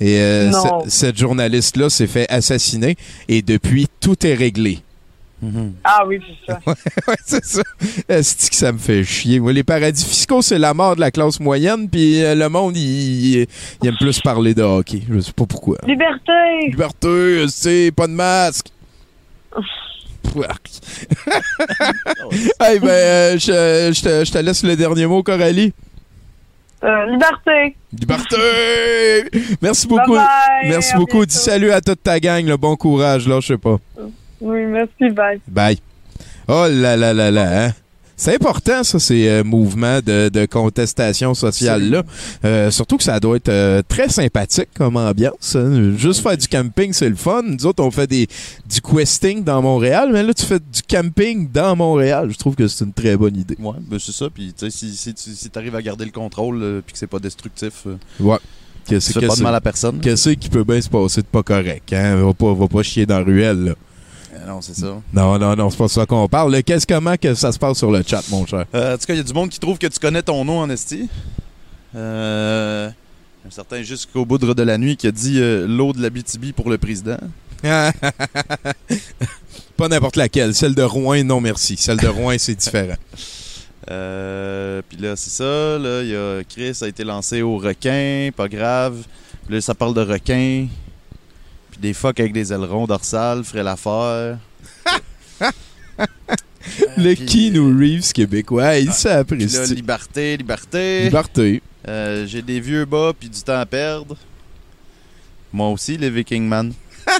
Et 0.00 0.18
euh, 0.18 0.50
cette 0.88 1.16
journaliste-là 1.16 1.88
s'est 1.88 2.08
fait 2.08 2.26
assassiner. 2.28 2.96
Et 3.28 3.42
depuis, 3.42 3.86
tout 4.00 4.26
est 4.26 4.34
réglé. 4.34 4.80
Ah 5.84 6.04
oui, 6.06 6.20
c'est 6.46 6.52
ça. 6.52 6.60
ouais, 6.66 7.16
c'est 7.24 7.44
ça. 7.44 7.62
Est-ce 8.08 8.50
que 8.50 8.56
ça 8.56 8.72
me 8.72 8.78
fait 8.78 9.04
chier? 9.04 9.40
Moi, 9.40 9.52
les 9.52 9.64
paradis 9.64 10.04
fiscaux, 10.04 10.42
c'est 10.42 10.58
la 10.58 10.74
mort 10.74 10.94
de 10.96 11.00
la 11.00 11.10
classe 11.10 11.40
moyenne, 11.40 11.88
puis 11.88 12.22
euh, 12.22 12.34
le 12.34 12.48
monde, 12.48 12.76
il, 12.76 12.82
il- 13.42 13.46
il 13.82 13.88
aime 13.88 13.96
plus 13.96 14.20
parler 14.20 14.54
de 14.54 14.62
hockey. 14.62 15.02
Je 15.10 15.20
sais 15.20 15.32
pas 15.32 15.46
pourquoi. 15.46 15.78
Liberté! 15.86 16.32
Liberté, 16.68 17.44
c'est 17.48 17.92
pas 17.94 18.06
de 18.06 18.12
masque. 18.12 18.66
Hey, 22.60 22.78
ben, 22.80 22.88
euh, 22.88 23.32
je 23.34 23.92
je 23.94 24.02
te, 24.02 24.24
je 24.24 24.32
te 24.32 24.38
laisse 24.38 24.64
le 24.64 24.74
dernier 24.74 25.06
mot, 25.06 25.22
Coralie. 25.22 25.72
Euh, 26.82 27.06
liberté! 27.10 27.76
Liberté! 27.98 28.36
Merci 29.62 29.86
beaucoup. 29.86 30.16
Merci 30.64 30.94
beaucoup. 30.96 31.18
bientôt. 31.18 31.26
Dis 31.26 31.36
salut 31.36 31.70
à 31.70 31.80
toute 31.80 32.02
ta 32.02 32.18
gang. 32.20 32.44
Le 32.46 32.56
bon 32.56 32.74
courage, 32.76 33.28
là, 33.28 33.40
je 33.40 33.46
sais 33.48 33.58
pas. 33.58 33.76
Oui, 34.44 34.66
merci, 34.66 35.10
bye. 35.14 35.40
Bye. 35.48 35.78
Oh 36.48 36.66
là 36.70 36.96
là 36.96 37.12
là 37.14 37.30
là, 37.30 37.66
hein? 37.66 37.72
C'est 38.16 38.32
important, 38.36 38.84
ça, 38.84 39.00
ces 39.00 39.26
euh, 39.28 39.42
mouvements 39.42 39.98
de, 39.98 40.28
de 40.28 40.46
contestation 40.46 41.34
sociale-là. 41.34 42.04
Euh, 42.44 42.70
surtout 42.70 42.96
que 42.96 43.02
ça 43.02 43.18
doit 43.18 43.36
être 43.38 43.48
euh, 43.48 43.82
très 43.88 44.08
sympathique 44.08 44.68
comme 44.72 44.96
ambiance. 44.96 45.56
hein. 45.56 45.94
Juste 45.96 46.20
faire 46.22 46.36
du 46.36 46.46
camping, 46.46 46.92
c'est 46.92 47.08
le 47.08 47.16
fun. 47.16 47.42
Nous 47.42 47.66
autres, 47.66 47.82
on 47.82 47.90
fait 47.90 48.06
des, 48.06 48.28
du 48.70 48.80
questing 48.80 49.42
dans 49.42 49.60
Montréal, 49.62 50.10
mais 50.12 50.22
là, 50.22 50.32
tu 50.32 50.44
fais 50.46 50.60
du 50.60 50.82
camping 50.88 51.48
dans 51.52 51.74
Montréal. 51.74 52.28
Je 52.30 52.38
trouve 52.38 52.54
que 52.54 52.68
c'est 52.68 52.84
une 52.84 52.92
très 52.92 53.16
bonne 53.16 53.36
idée. 53.36 53.56
Ouais, 53.58 53.74
ben 53.80 53.98
c'est 53.98 54.12
ça. 54.12 54.28
Puis, 54.32 54.52
tu 54.56 54.70
sais, 54.70 54.70
si, 54.70 54.94
si 54.94 55.12
tu 55.12 55.30
si 55.34 55.50
arrives 55.56 55.74
à 55.74 55.82
garder 55.82 56.04
le 56.04 56.12
contrôle 56.12 56.62
euh, 56.62 56.80
puis 56.86 56.92
que 56.92 56.98
c'est 57.00 57.08
pas 57.08 57.18
destructif, 57.18 57.84
euh, 57.88 57.96
Ouais. 58.20 58.38
tu 58.86 59.00
fais 59.00 59.26
pas 59.26 59.34
de 59.34 59.42
mal 59.42 59.54
à 59.56 59.60
personne. 59.60 59.98
Qu'est-ce 59.98 60.30
qui 60.30 60.50
peut 60.50 60.62
bien 60.62 60.80
se 60.80 60.88
passer 60.88 61.22
de 61.22 61.26
pas 61.26 61.42
correct, 61.42 61.92
hein? 61.92 62.14
Va 62.24 62.32
pas, 62.32 62.54
va 62.54 62.68
pas 62.68 62.82
chier 62.84 63.06
dans 63.06 63.18
la 63.18 63.24
ruelle, 63.24 63.64
là. 63.64 63.72
Non, 64.46 64.60
c'est 64.60 64.76
ça. 64.76 65.00
Non, 65.12 65.38
non, 65.38 65.56
non, 65.56 65.70
c'est 65.70 65.78
pas 65.78 65.88
ça 65.88 66.06
qu'on 66.06 66.28
parle. 66.28 66.62
Qu'est-ce 66.62 66.86
comment 66.86 67.16
que 67.16 67.34
ça 67.34 67.50
se 67.52 67.58
passe 67.58 67.78
sur 67.78 67.90
le 67.90 68.02
chat, 68.06 68.22
mon 68.30 68.44
cher? 68.46 68.66
Euh, 68.74 68.94
en 68.94 68.98
tout 68.98 69.06
cas, 69.06 69.14
il 69.14 69.16
y 69.16 69.20
a 69.20 69.24
du 69.24 69.32
monde 69.32 69.48
qui 69.48 69.58
trouve 69.58 69.78
que 69.78 69.86
tu 69.86 69.98
connais 69.98 70.22
ton 70.22 70.44
nom 70.44 70.60
en 70.60 70.68
esti. 70.70 71.08
Euh, 71.96 72.90
un 73.46 73.50
certain 73.50 73.82
jusqu'au 73.82 74.24
bout 74.24 74.38
de 74.38 74.62
la 74.62 74.78
nuit 74.78 74.96
qui 74.96 75.06
a 75.06 75.12
dit 75.12 75.38
euh, 75.38 75.66
l'eau 75.66 75.92
de 75.92 76.02
la 76.02 76.10
BTB 76.10 76.52
pour 76.54 76.70
le 76.70 76.78
président. 76.78 77.18
Pas 77.62 77.92
n'importe 79.88 80.16
laquelle. 80.16 80.54
Celle 80.54 80.74
de 80.74 80.82
Rouen, 80.82 81.24
non 81.24 81.40
merci. 81.40 81.76
Celle 81.76 81.98
de 81.98 82.08
Rouen, 82.08 82.36
c'est 82.38 82.54
différent. 82.54 82.96
Euh, 83.90 84.80
Puis 84.88 84.96
là, 84.96 85.14
c'est 85.14 85.28
ça. 85.28 85.78
Là, 85.78 86.02
y 86.02 86.16
a 86.16 86.42
Chris 86.42 86.78
a 86.80 86.88
été 86.88 87.04
lancé 87.04 87.42
au 87.42 87.58
requin, 87.58 88.30
pas 88.34 88.48
grave. 88.48 88.96
Puis 89.44 89.56
là, 89.56 89.60
ça 89.60 89.74
parle 89.74 89.92
de 89.92 90.00
requin. 90.00 90.68
Puis 91.74 91.80
des 91.80 91.92
phoques 91.92 92.20
avec 92.20 92.32
des 92.32 92.52
ailerons 92.52 92.86
dorsales, 92.86 93.42
ferait 93.42 93.64
l'affaire. 93.64 94.38
Le 96.96 97.14
puis- 97.14 97.26
Keanu 97.26 97.76
Reeves 97.76 98.12
québécois, 98.12 98.76
il 98.78 98.92
s'apprécie. 98.92 99.74
liberté, 99.74 100.36
liberté. 100.36 101.04
Liberté. 101.04 101.62
Euh, 101.88 102.26
J'ai 102.26 102.42
des 102.42 102.60
vieux 102.60 102.84
bas 102.84 103.12
puis 103.18 103.28
du 103.28 103.42
temps 103.42 103.58
à 103.58 103.66
perdre. 103.66 104.16
Moi 105.52 105.68
aussi, 105.70 105.96
les 105.98 106.10
Viking 106.10 106.46
Man. 106.46 106.72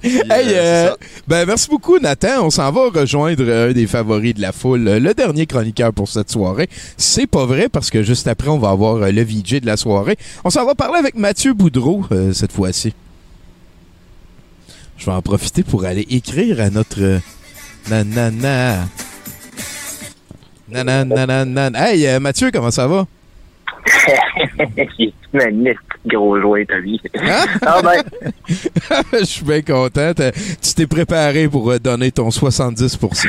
Puis, 0.00 0.18
euh, 0.18 0.22
Hey, 0.30 0.48
euh, 0.54 0.94
ben 1.26 1.44
merci 1.46 1.68
beaucoup 1.68 1.98
Nathan. 1.98 2.44
On 2.46 2.50
s'en 2.50 2.70
va 2.70 2.88
rejoindre 2.90 3.42
euh, 3.44 3.70
un 3.70 3.72
des 3.72 3.86
favoris 3.86 4.34
de 4.34 4.40
la 4.40 4.52
foule, 4.52 4.86
euh, 4.86 4.98
le 5.00 5.14
dernier 5.14 5.46
chroniqueur 5.46 5.92
pour 5.92 6.08
cette 6.08 6.30
soirée. 6.30 6.68
C'est 6.96 7.26
pas 7.26 7.46
vrai 7.46 7.68
parce 7.68 7.90
que 7.90 8.02
juste 8.02 8.28
après 8.28 8.48
on 8.48 8.58
va 8.58 8.70
avoir 8.70 8.96
euh, 8.96 9.10
le 9.10 9.22
VJ 9.22 9.60
de 9.60 9.66
la 9.66 9.76
soirée. 9.76 10.16
On 10.44 10.50
s'en 10.50 10.64
va 10.66 10.74
parler 10.74 10.98
avec 10.98 11.14
Mathieu 11.16 11.54
Boudreau 11.54 12.04
euh, 12.12 12.32
cette 12.32 12.52
fois-ci. 12.52 12.92
Je 15.00 15.06
vais 15.06 15.12
en 15.12 15.22
profiter 15.22 15.62
pour 15.62 15.86
aller 15.86 16.06
écrire 16.10 16.60
à 16.60 16.68
notre 16.68 17.00
euh, 17.00 17.18
nanana. 17.88 18.84
Nanana. 20.68 21.70
Hey 21.74 22.06
euh, 22.06 22.20
Mathieu, 22.20 22.50
comment 22.52 22.70
ça 22.70 22.86
va? 22.86 23.06
De 25.32 25.74
gros 26.06 26.38
jouet, 26.38 26.66
ta 26.66 26.80
vie. 26.80 27.00
Hein? 27.18 27.46
Ah 27.66 27.80
ben, 27.82 28.02
Je 29.20 29.24
suis 29.24 29.44
bien 29.44 29.62
content. 29.62 30.12
Tu 30.14 30.74
t'es 30.74 30.86
préparé 30.86 31.48
pour 31.48 31.70
euh, 31.70 31.78
donner 31.78 32.10
ton 32.10 32.28
70%. 32.28 33.28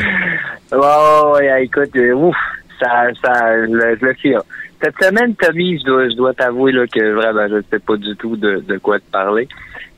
oh, 0.74 1.34
ouais, 1.36 1.64
écoute, 1.64 1.96
ouf, 2.16 2.36
ça, 2.82 3.06
ça, 3.24 3.66
je, 3.66 3.98
je 3.98 4.06
le 4.06 4.14
fais. 4.22 4.34
Cette 4.84 4.96
semaine, 5.02 5.36
Tommy, 5.36 5.80
je 5.80 5.86
dois, 5.86 6.10
je 6.10 6.16
dois 6.16 6.34
t'avouer 6.34 6.74
là, 6.74 6.86
que 6.88 7.14
vraiment, 7.14 7.48
je 7.48 7.56
ne 7.56 7.64
sais 7.72 7.80
pas 7.80 7.96
du 7.96 8.14
tout 8.18 8.36
de, 8.36 8.62
de 8.68 8.78
quoi 8.78 9.00
te 9.00 9.10
parler. 9.10 9.48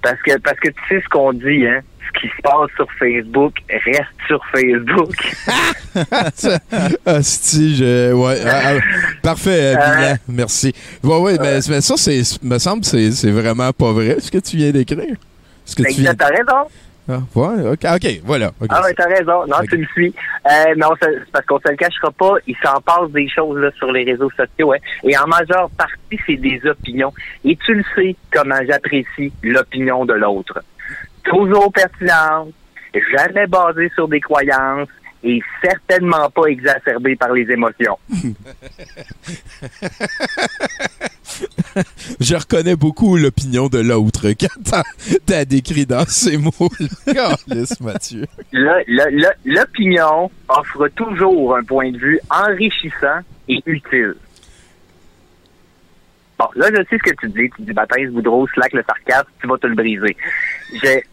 Parce 0.03 0.21
que, 0.21 0.37
parce 0.37 0.59
que 0.59 0.69
tu 0.69 0.81
sais 0.89 1.01
ce 1.01 1.09
qu'on 1.09 1.33
dit, 1.33 1.65
hein? 1.65 1.79
Ce 2.05 2.19
qui 2.19 2.27
se 2.27 2.41
passe 2.43 2.69
sur 2.75 2.87
Facebook 2.99 3.55
reste 3.69 4.13
sur 4.27 4.41
Facebook. 4.51 5.15
Asti, 7.05 7.75
je. 7.75 8.13
Ouais. 8.13 8.37
ah, 8.45 8.61
ah, 8.65 8.79
parfait, 9.21 9.73
euh, 9.73 9.75
Bilan. 9.75 10.15
Merci. 10.27 10.73
Ouais, 11.03 11.19
ouais, 11.19 11.37
mais, 11.39 11.59
mais 11.69 11.81
ça, 11.81 11.95
c'est, 11.97 12.21
me 12.43 12.57
semble, 12.59 12.81
que 12.81 12.87
c'est, 12.87 13.11
c'est 13.11 13.31
vraiment 13.31 13.71
pas 13.71 13.91
vrai 13.91 14.17
ce 14.19 14.29
que 14.29 14.39
tu 14.39 14.57
viens 14.57 14.71
d'écrire. 14.71 15.15
Ce 15.65 15.75
que 15.75 15.83
tu 15.83 16.01
viens. 16.01 16.11
Exact, 16.11 16.17
T'as 16.17 16.27
raison. 16.27 16.69
Ah, 17.09 17.19
ouais, 17.35 17.67
ok, 17.71 18.07
voilà. 18.23 18.47
ok. 18.61 18.67
Ah 18.69 18.81
ouais, 18.83 18.93
t'as 18.93 19.07
raison. 19.07 19.45
Non, 19.47 19.57
tu 19.69 19.77
me 19.77 19.85
suis. 19.87 20.13
Euh, 20.49 20.73
mais 20.77 20.85
on 20.85 20.95
se- 20.95 21.01
c'est 21.25 21.31
parce 21.33 21.45
qu'on 21.45 21.59
se 21.59 21.69
le 21.69 21.75
cachera 21.75 22.11
pas, 22.11 22.35
il 22.47 22.55
s'en 22.63 22.79
passe 22.79 23.09
des 23.11 23.27
choses 23.27 23.57
là, 23.59 23.71
sur 23.77 23.91
les 23.91 24.05
réseaux 24.05 24.29
sociaux. 24.31 24.71
Hein. 24.73 24.77
Et 25.03 25.17
en 25.17 25.27
majeure 25.27 25.69
partie, 25.77 26.17
c'est 26.25 26.37
des 26.37 26.61
opinions. 26.65 27.11
Et 27.43 27.57
tu 27.57 27.73
le 27.73 27.83
sais 27.95 28.15
comment 28.31 28.59
j'apprécie 28.65 29.33
l'opinion 29.43 30.05
de 30.05 30.13
l'autre. 30.13 30.59
Toujours 31.25 31.71
pertinente, 31.73 32.53
jamais 32.93 33.47
basée 33.47 33.91
sur 33.95 34.07
des 34.07 34.21
croyances 34.21 34.87
et 35.25 35.41
certainement 35.63 36.29
pas 36.29 36.45
exacerbée 36.47 37.15
par 37.15 37.31
les 37.33 37.49
émotions. 37.51 37.97
Je 42.19 42.35
reconnais 42.35 42.75
beaucoup 42.75 43.17
l'opinion 43.17 43.67
de 43.67 43.79
l'autre 43.79 44.29
quand 44.39 44.83
t'as, 45.25 45.45
décrit 45.45 45.85
dans 45.85 46.05
ces 46.05 46.37
mots-là. 46.37 47.35
Mathieu. 47.81 48.25
L'opinion 49.45 50.31
offre 50.47 50.87
toujours 50.89 51.55
un 51.55 51.63
point 51.63 51.91
de 51.91 51.97
vue 51.97 52.19
enrichissant 52.29 53.19
et 53.47 53.61
utile. 53.65 54.15
Bon, 56.39 56.45
là, 56.55 56.67
je 56.71 56.83
sais 56.89 56.97
ce 56.97 57.11
que 57.11 57.15
tu 57.19 57.29
dis. 57.29 57.49
Tu 57.55 57.61
dis 57.61 57.73
baptême, 57.73 58.11
Boudreau, 58.11 58.47
slack, 58.47 58.73
le 58.73 58.83
sarcasme, 58.83 59.29
tu 59.39 59.47
vas 59.47 59.57
te 59.57 59.67
le 59.67 59.75
briser. 59.75 60.17
J'ai. 60.81 61.03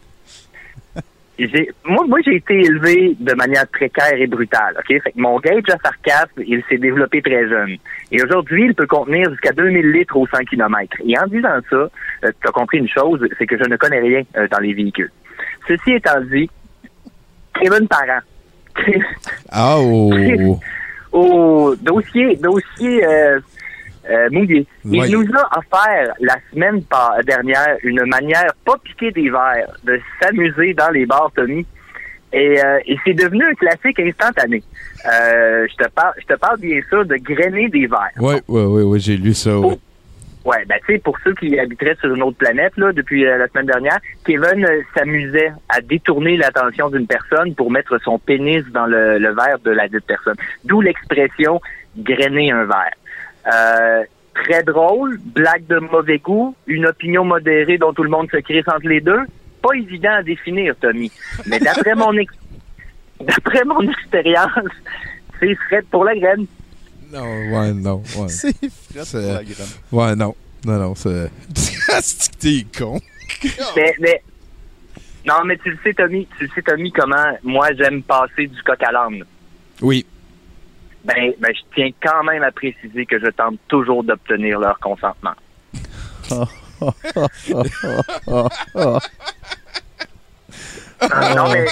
J'ai, 1.47 1.71
moi, 1.85 2.05
moi, 2.07 2.19
j'ai 2.23 2.35
été 2.35 2.53
élevé 2.53 3.15
de 3.19 3.33
manière 3.33 3.65
précaire 3.67 4.13
et 4.13 4.27
brutale. 4.27 4.75
Ok, 4.77 4.87
fait 4.87 5.11
que 5.11 5.19
mon 5.19 5.39
gauge 5.39 5.63
de 5.63 5.73
sarcasme, 5.83 6.41
il 6.45 6.63
s'est 6.69 6.77
développé 6.77 7.21
très 7.21 7.47
jeune. 7.49 7.77
Et 8.11 8.21
aujourd'hui, 8.21 8.65
il 8.65 8.75
peut 8.75 8.85
contenir 8.85 9.27
jusqu'à 9.31 9.51
2000 9.51 9.91
litres 9.91 10.15
au 10.17 10.27
100 10.27 10.37
km. 10.49 10.97
Et 11.03 11.17
en 11.17 11.25
disant 11.25 11.59
ça, 11.69 11.75
euh, 11.75 11.89
tu 12.23 12.47
as 12.47 12.51
compris 12.51 12.77
une 12.77 12.89
chose, 12.89 13.27
c'est 13.39 13.47
que 13.47 13.57
je 13.57 13.67
ne 13.67 13.75
connais 13.77 13.99
rien 13.99 14.21
euh, 14.37 14.47
dans 14.49 14.59
les 14.59 14.73
véhicules. 14.73 15.11
Ceci 15.67 15.93
étant 15.93 16.21
dit, 16.21 16.49
Kevin 17.59 17.87
Parent. 17.87 18.21
Ah, 19.51 19.77
oh. 19.79 20.11
au 21.11 21.75
dossier, 21.75 22.35
dossier 22.37 23.05
euh, 23.05 23.39
euh, 24.09 24.29
mouillé. 24.31 24.65
Il 24.85 25.11
nous 25.11 25.25
a 25.35 25.57
offert 25.57 26.13
la 26.19 26.35
semaine 26.51 26.81
dernière 27.25 27.77
une 27.83 28.03
manière 28.05 28.51
pas 28.65 28.77
piquée 28.83 29.11
des 29.11 29.29
verres 29.29 29.71
de 29.83 29.99
s'amuser 30.21 30.73
dans 30.73 30.89
les 30.89 31.05
bars, 31.05 31.31
Tommy. 31.35 31.65
Et, 32.33 32.63
euh, 32.63 32.79
et 32.85 32.97
c'est 33.03 33.13
devenu 33.13 33.43
un 33.43 33.53
classique 33.55 33.99
instantané. 33.99 34.63
Euh, 35.05 35.67
je 35.69 35.83
te 35.83 35.89
parle, 35.89 36.13
je 36.19 36.25
te 36.33 36.39
parle 36.39 36.59
bien 36.59 36.79
sûr 36.87 37.05
de 37.05 37.15
grainer 37.15 37.67
des 37.67 37.87
verres. 37.87 38.11
Ouais, 38.17 38.41
ouais, 38.47 38.63
ouais, 38.63 38.83
ouais, 38.83 38.99
j'ai 38.99 39.17
lu 39.17 39.33
ça, 39.33 39.57
ouais. 39.59 39.77
Ouais, 40.43 40.65
ben 40.65 40.79
tu 40.87 40.93
sais, 40.93 40.99
pour 40.99 41.15
ceux 41.23 41.35
qui 41.35 41.59
habiteraient 41.59 41.97
sur 41.99 42.15
une 42.15 42.23
autre 42.23 42.37
planète, 42.37 42.73
là, 42.75 42.91
depuis 42.91 43.27
euh, 43.27 43.37
la 43.37 43.47
semaine 43.49 43.67
dernière, 43.67 43.99
Kevin 44.25 44.65
euh, 44.65 44.81
s'amusait 44.95 45.51
à 45.69 45.81
détourner 45.81 46.35
l'attention 46.35 46.89
d'une 46.89 47.05
personne 47.05 47.53
pour 47.53 47.69
mettre 47.69 47.99
son 48.01 48.17
pénis 48.17 48.63
dans 48.73 48.87
le, 48.87 49.19
le 49.19 49.35
verre 49.35 49.59
de 49.63 49.69
la 49.69 49.87
dite 49.87 50.05
personne. 50.07 50.35
D'où 50.65 50.81
l'expression 50.81 51.61
grainer 51.95 52.51
un 52.51 52.65
verre. 52.65 52.93
Euh, 53.47 54.03
très 54.33 54.63
drôle, 54.63 55.19
blague 55.23 55.65
de 55.67 55.77
mauvais 55.79 56.19
goût, 56.19 56.55
une 56.67 56.85
opinion 56.85 57.23
modérée 57.25 57.77
dont 57.77 57.93
tout 57.93 58.03
le 58.03 58.09
monde 58.09 58.29
se 58.31 58.37
crisse 58.37 58.67
entre 58.67 58.87
les 58.87 59.01
deux. 59.01 59.19
Pas 59.61 59.75
évident 59.75 60.13
à 60.13 60.23
définir, 60.23 60.75
Tommy. 60.81 61.11
Mais 61.45 61.59
d'après 61.59 61.93
mon 61.95 62.13
ex- 62.17 62.33
d'après 63.19 63.63
mon 63.65 63.81
expérience, 63.81 64.51
c'est 65.39 65.55
Fred 65.67 65.85
pour 65.91 66.03
la 66.05 66.15
graine. 66.15 66.45
Non, 67.11 67.23
ouais, 67.23 67.73
non, 67.73 68.01
ouais. 68.17 68.27
C'est 68.29 68.53
frais 68.53 69.03
C'est- 69.05 69.21
pour 69.21 69.33
la 69.33 69.43
graine. 69.43 69.67
Ouais, 69.91 70.15
non. 70.15 70.35
Non, 70.65 70.77
non, 70.77 70.95
c'est. 70.95 71.29
t'es 72.39 72.65
con. 72.77 72.99
mais, 73.75 73.95
mais- 73.99 74.21
non, 75.27 75.43
mais 75.45 75.57
tu 75.57 75.71
le 75.71 75.77
sais, 75.83 75.93
Tommy, 75.93 76.27
tu 76.37 76.45
le 76.45 76.49
sais, 76.55 76.61
Tommy, 76.61 76.91
comment 76.91 77.37
moi 77.43 77.67
j'aime 77.77 78.01
passer 78.03 78.47
du 78.47 78.61
coq 78.63 78.81
à 78.83 78.91
l'âne. 78.91 79.23
Oui. 79.81 80.05
Ben, 81.03 81.33
ben, 81.39 81.51
je 81.55 81.61
tiens 81.73 81.89
quand 82.01 82.23
même 82.23 82.43
à 82.43 82.51
préciser 82.51 83.05
que 83.05 83.19
je 83.19 83.27
tente 83.27 83.57
toujours 83.67 84.03
d'obtenir 84.03 84.59
leur 84.59 84.77
consentement. 84.79 85.33
non, 91.35 91.49
mais, 91.51 91.65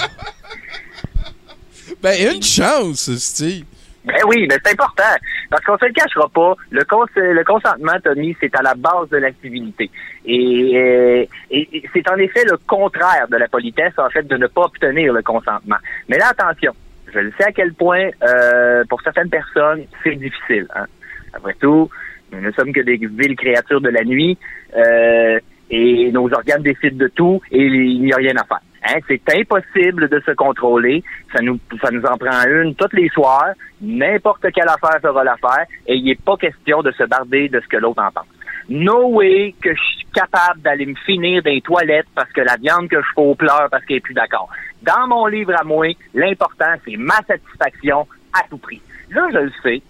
Ben, 2.02 2.34
une 2.34 2.42
chance, 2.42 3.10
Steve. 3.18 3.64
ben 4.04 4.16
oui, 4.26 4.46
mais 4.48 4.56
c'est 4.64 4.72
important. 4.72 5.02
Parce 5.50 5.64
qu'on 5.64 5.76
se 5.78 5.84
le 5.86 5.92
cachera 5.92 6.28
pas, 6.28 6.54
le, 6.70 6.84
cons- 6.84 7.04
le 7.16 7.44
consentement, 7.44 7.92
Tommy, 8.02 8.36
c'est 8.40 8.54
à 8.56 8.62
la 8.62 8.74
base 8.74 9.08
de 9.10 9.18
la 9.18 9.30
civilité. 9.42 9.90
Et, 10.24 10.72
euh, 10.76 11.24
et- 11.50 11.68
et 11.76 11.84
c'est 11.92 12.08
en 12.10 12.16
effet 12.16 12.44
le 12.44 12.56
contraire 12.66 13.26
de 13.28 13.36
la 13.36 13.48
politesse, 13.48 13.92
en 13.98 14.08
fait, 14.10 14.22
de 14.26 14.36
ne 14.36 14.46
pas 14.46 14.62
obtenir 14.62 15.12
le 15.12 15.22
consentement. 15.22 15.76
Mais 16.08 16.16
là, 16.18 16.28
attention, 16.30 16.72
je 17.12 17.18
le 17.18 17.32
sais 17.38 17.44
à 17.44 17.52
quel 17.52 17.74
point, 17.74 18.10
euh, 18.22 18.84
pour 18.88 19.00
certaines 19.02 19.30
personnes, 19.30 19.84
c'est 20.02 20.16
difficile. 20.16 20.66
Hein. 20.74 20.86
Après 21.32 21.54
tout, 21.54 21.90
nous 22.32 22.40
ne 22.40 22.50
sommes 22.52 22.72
que 22.72 22.80
des 22.80 22.96
villes 22.96 23.36
créatures 23.36 23.80
de 23.80 23.88
la 23.88 24.04
nuit, 24.04 24.38
euh, 24.76 25.38
et 25.70 26.10
nos 26.12 26.32
organes 26.32 26.62
décident 26.62 26.96
de 26.96 27.08
tout, 27.08 27.40
et 27.50 27.64
il 27.64 28.02
n'y 28.02 28.12
a 28.12 28.16
rien 28.16 28.34
à 28.36 28.44
faire. 28.44 28.60
Hein, 28.82 28.98
c'est 29.06 29.22
impossible 29.36 30.08
de 30.08 30.20
se 30.20 30.30
contrôler. 30.32 31.04
Ça 31.34 31.42
nous, 31.42 31.58
ça 31.82 31.90
nous 31.90 32.02
en 32.04 32.16
prend 32.16 32.46
une 32.48 32.74
tous 32.74 32.96
les 32.96 33.08
soirs. 33.10 33.52
N'importe 33.80 34.50
quelle 34.52 34.68
affaire 34.68 35.00
fera 35.02 35.22
l'affaire. 35.22 35.66
Et 35.86 35.96
il 35.96 36.04
n'est 36.04 36.14
pas 36.14 36.36
question 36.36 36.82
de 36.82 36.90
se 36.92 37.04
barder 37.04 37.48
de 37.48 37.60
ce 37.60 37.68
que 37.68 37.76
l'autre 37.76 38.02
en 38.02 38.10
pense. 38.10 38.24
No 38.70 39.08
way 39.08 39.54
que 39.60 39.74
je 39.74 39.80
suis 39.80 40.06
capable 40.14 40.62
d'aller 40.62 40.86
me 40.86 40.94
finir 40.94 41.42
des 41.42 41.60
toilettes 41.60 42.06
parce 42.14 42.30
que 42.32 42.40
la 42.40 42.56
viande 42.56 42.88
que 42.88 43.00
je 43.00 43.06
fais 43.14 43.20
au 43.20 43.34
pleur 43.34 43.68
parce 43.70 43.84
qu'elle 43.84 43.98
est 43.98 44.00
plus 44.00 44.14
d'accord. 44.14 44.48
Dans 44.82 45.06
mon 45.08 45.26
livre 45.26 45.52
à 45.58 45.64
moi, 45.64 45.88
l'important, 46.14 46.74
c'est 46.84 46.96
ma 46.96 47.16
satisfaction 47.26 48.06
à 48.32 48.44
tout 48.48 48.58
prix. 48.58 48.80
Là, 49.10 49.26
je 49.32 49.38
le 49.38 49.52
sais. 49.62 49.82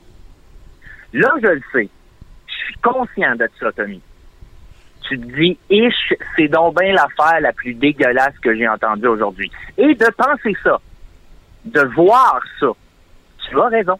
Là, 1.12 1.32
je 1.42 1.48
le 1.48 1.62
sais. 1.72 1.88
Je 2.46 2.54
suis 2.64 2.74
conscient 2.82 3.36
de 3.36 3.48
ça, 3.60 3.70
Tommy 3.72 4.00
tu 5.10 5.18
te 5.18 5.26
dis, 5.36 5.58
ish, 5.68 6.14
c'est 6.36 6.48
donc 6.48 6.78
bien 6.78 6.92
l'affaire 6.92 7.40
la 7.40 7.52
plus 7.52 7.74
dégueulasse 7.74 8.38
que 8.38 8.54
j'ai 8.56 8.68
entendue 8.68 9.08
aujourd'hui. 9.08 9.50
Et 9.76 9.94
de 9.94 10.06
penser 10.16 10.56
ça, 10.62 10.80
de 11.64 11.80
voir 11.94 12.40
ça, 12.60 12.68
tu 13.48 13.60
as 13.60 13.66
raison. 13.66 13.98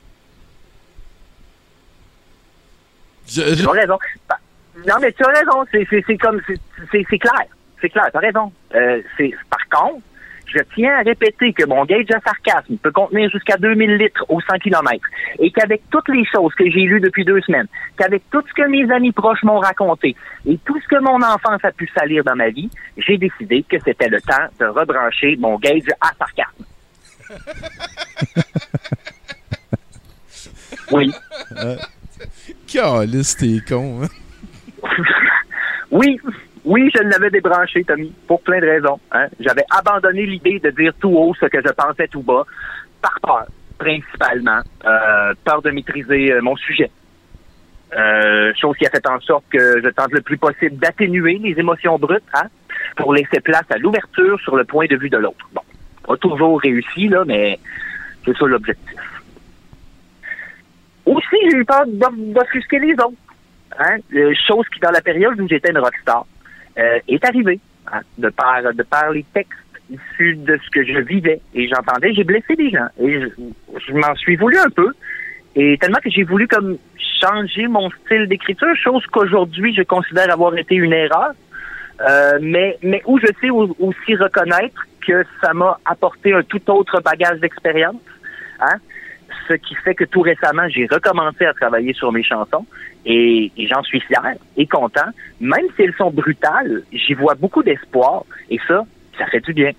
Tu 3.27 3.41
as 3.41 3.71
raison. 3.71 3.99
Non, 4.87 4.95
mais 5.01 5.13
tu 5.13 5.25
as 5.25 5.29
raison. 5.29 5.65
C'est, 5.71 5.87
c'est, 5.91 6.05
c'est 6.07 6.19
comme, 6.19 6.41
c'est, 6.91 7.05
clair. 7.19 7.45
C'est 7.81 7.89
clair, 7.89 8.07
tu 8.11 8.17
as 8.17 8.21
raison. 8.21 8.53
Euh, 8.75 9.03
par 9.51 9.69
contre, 9.69 10.03
je 10.47 10.59
tiens 10.75 10.95
à 10.99 11.03
répéter 11.03 11.53
que 11.53 11.65
mon 11.65 11.85
gauge 11.85 12.07
à 12.13 12.21
sarcasme 12.21 12.77
peut 12.79 12.91
contenir 12.91 13.31
jusqu'à 13.31 13.57
2000 13.57 13.97
litres 13.97 14.25
au 14.29 14.41
100 14.41 14.59
km 14.59 15.07
et 15.39 15.51
qu'avec 15.53 15.83
toutes 15.91 16.09
les 16.09 16.25
choses 16.25 16.53
que 16.55 16.65
j'ai 16.65 16.81
lues 16.81 17.01
depuis 17.01 17.25
deux 17.25 17.41
semaines, 17.43 17.69
qu'avec 17.97 18.23
tout 18.31 18.43
ce 18.49 18.53
que 18.55 18.69
mes 18.69 18.91
amis 18.93 19.13
proches 19.13 19.43
m'ont 19.45 19.61
raconté 19.61 20.17
et 20.47 20.59
tout 20.65 20.81
ce 20.81 20.89
que 20.89 21.01
mon 21.01 21.23
enfance 21.23 21.65
a 21.65 21.71
pu 21.71 21.89
salir 21.97 22.25
dans 22.25 22.35
ma 22.35 22.51
vie, 22.51 22.71
j'ai 22.97 23.17
décidé 23.17 23.63
que 23.63 23.77
c'était 23.85 24.09
le 24.09 24.21
temps 24.21 24.49
de 24.59 24.67
rebrancher 24.67 25.37
mon 25.37 25.57
gauge 25.59 25.89
à 26.01 26.11
sarcasme. 26.19 26.65
Oui. 30.93 31.13
Calice, 32.67 33.37
t'es 33.37 33.61
con, 33.67 34.03
hein? 34.03 34.09
Oui, 35.91 36.21
oui, 36.65 36.89
je 36.95 37.03
l'avais 37.03 37.31
débranché, 37.31 37.83
Tommy, 37.85 38.13
pour 38.29 38.41
plein 38.43 38.61
de 38.61 38.67
raisons. 38.67 39.01
hein. 39.11 39.27
J'avais 39.41 39.65
abandonné 39.77 40.25
l'idée 40.25 40.61
de 40.61 40.71
dire 40.71 40.93
tout 41.01 41.09
haut 41.11 41.35
ce 41.35 41.47
que 41.47 41.59
je 41.61 41.73
pensais 41.73 42.07
tout 42.07 42.23
bas, 42.23 42.45
par 43.03 43.19
peur, 43.21 43.47
principalement. 43.79 44.61
Euh, 44.85 45.35
peur 45.45 45.63
de 45.63 45.71
maîtriser 45.71 46.33
euh, 46.33 46.41
mon 46.43 46.55
sujet. 46.57 46.91
Euh, 47.97 48.53
chose 48.55 48.77
qui 48.77 48.87
a 48.87 48.91
fait 48.91 49.05
en 49.09 49.19
sorte 49.21 49.45
que 49.51 49.83
je 49.83 49.89
tente 49.89 50.13
le 50.13 50.21
plus 50.21 50.39
possible 50.39 50.77
d'atténuer 50.77 51.39
les 51.43 51.59
émotions 51.59 51.99
brutes, 51.99 52.23
hein, 52.35 52.47
pour 52.97 53.15
laisser 53.15 53.41
place 53.41 53.65
à 53.71 53.79
l'ouverture 53.79 54.39
sur 54.41 54.55
le 54.55 54.63
point 54.65 54.87
de 54.87 54.97
vue 54.97 55.11
de 55.11 55.17
l'autre. 55.17 55.49
Bon, 55.53 55.63
pas 56.07 56.17
toujours 56.19 56.61
réussi, 56.61 57.09
là, 57.09 57.25
mais 57.27 57.59
c'est 58.25 58.37
ça 58.37 58.47
l'objectif. 58.47 59.01
Aussi, 61.07 61.37
j'ai 61.51 61.57
eu 61.57 61.65
peur 61.65 61.85
d'off- 61.89 62.15
d'offusquer 62.17 62.79
les 62.79 62.93
autres. 62.93 63.15
Hein? 63.79 63.97
Euh, 64.15 64.33
chose 64.47 64.67
qui, 64.73 64.81
dans 64.81 64.91
la 64.91 65.01
période 65.01 65.41
où 65.41 65.49
j'étais 65.49 65.71
une 65.71 65.79
rockstar, 65.79 66.27
euh, 66.79 66.99
est 67.09 67.25
arrivée. 67.25 67.61
hein, 67.93 68.01
De, 68.19 68.29
par, 68.31 68.63
de 68.75 68.83
par 68.83 69.11
les 69.11 69.25
textes 69.35 69.53
issus 69.91 70.37
de 70.37 70.59
ce 70.65 70.71
que 70.71 70.85
je 70.85 70.99
vivais 71.01 71.41
et 71.55 71.69
j'entendais, 71.69 72.13
j'ai 72.15 72.25
blessé 72.25 72.55
des 72.57 72.71
gens. 72.71 72.89
Et 73.01 73.21
je, 73.21 73.27
je 73.87 73.93
m'en 73.93 74.15
suis 74.17 74.37
voulu 74.37 74.57
un 74.59 74.71
peu. 74.71 74.93
Et 75.57 75.77
tellement 75.79 75.99
que 76.03 76.11
j'ai 76.11 76.23
voulu 76.23 76.47
comme 76.47 76.79
changer 77.21 77.67
mon 77.67 77.91
style 77.91 78.27
d'écriture, 78.29 78.75
chose 78.77 79.05
qu'aujourd'hui 79.07 79.75
je 79.75 79.83
considère 79.83 80.33
avoir 80.33 80.57
été 80.57 80.75
une 80.77 80.93
erreur. 80.93 81.33
Euh, 82.09 82.39
mais, 82.41 82.79
mais 82.83 83.03
où 83.05 83.19
je 83.19 83.27
sais 83.41 83.51
au- 83.51 83.77
aussi 83.79 84.15
reconnaître 84.17 84.87
que 85.07 85.25
ça 85.43 85.53
m'a 85.53 85.79
apporté 85.85 86.33
un 86.33 86.43
tout 86.43 86.63
autre 86.71 87.01
bagage 87.03 87.41
d'expérience. 87.41 87.97
Hein? 88.61 88.77
Ce 89.49 89.55
qui 89.55 89.75
fait 89.77 89.95
que 89.95 90.05
tout 90.05 90.21
récemment, 90.21 90.69
j'ai 90.69 90.87
recommencé 90.87 91.45
à 91.45 91.53
travailler 91.55 91.93
sur 91.95 92.13
mes 92.13 92.23
chansons 92.23 92.65
et, 93.07 93.51
et 93.57 93.67
j'en 93.69 93.83
suis 93.83 94.01
fier 94.01 94.23
et 94.57 94.67
content. 94.67 95.09
Même 95.41 95.67
si 95.77 95.83
elles 95.83 95.95
sont 95.97 96.11
brutales, 96.11 96.83
j'y 96.93 97.15
vois 97.15 97.35
beaucoup 97.35 97.63
d'espoir 97.63 98.25
et 98.51 98.59
ça, 98.69 98.85
ça 99.19 99.27
fait 99.27 99.41
du 99.41 99.53
bien. 99.53 99.73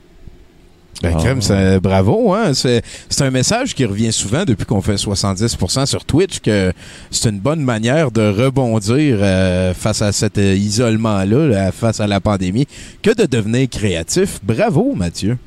Ben, 1.02 1.16
crème, 1.18 1.42
c'est- 1.42 1.80
bravo, 1.80 2.32
hein. 2.34 2.54
C'est, 2.54 2.84
c'est 3.10 3.24
un 3.24 3.32
message 3.32 3.74
qui 3.74 3.86
revient 3.86 4.12
souvent 4.12 4.44
depuis 4.46 4.66
qu'on 4.66 4.82
fait 4.82 4.96
70% 4.98 5.88
sur 5.88 6.06
Twitch 6.06 6.42
que 6.42 6.72
c'est 7.10 7.30
une 7.30 7.40
bonne 7.40 7.62
manière 7.64 8.12
de 8.12 8.22
rebondir 8.22 9.18
euh, 9.20 9.74
face 9.74 10.04
à 10.04 10.12
cet 10.12 10.38
euh, 10.38 10.54
isolement-là, 10.54 11.48
là, 11.48 11.72
face 11.72 12.02
à 12.02 12.08
la 12.08 12.20
pandémie, 12.20 12.68
que 13.02 13.10
de 13.20 13.26
devenir 13.26 13.68
créatif. 13.70 14.40
Bravo, 14.44 14.94
Mathieu. 14.94 15.38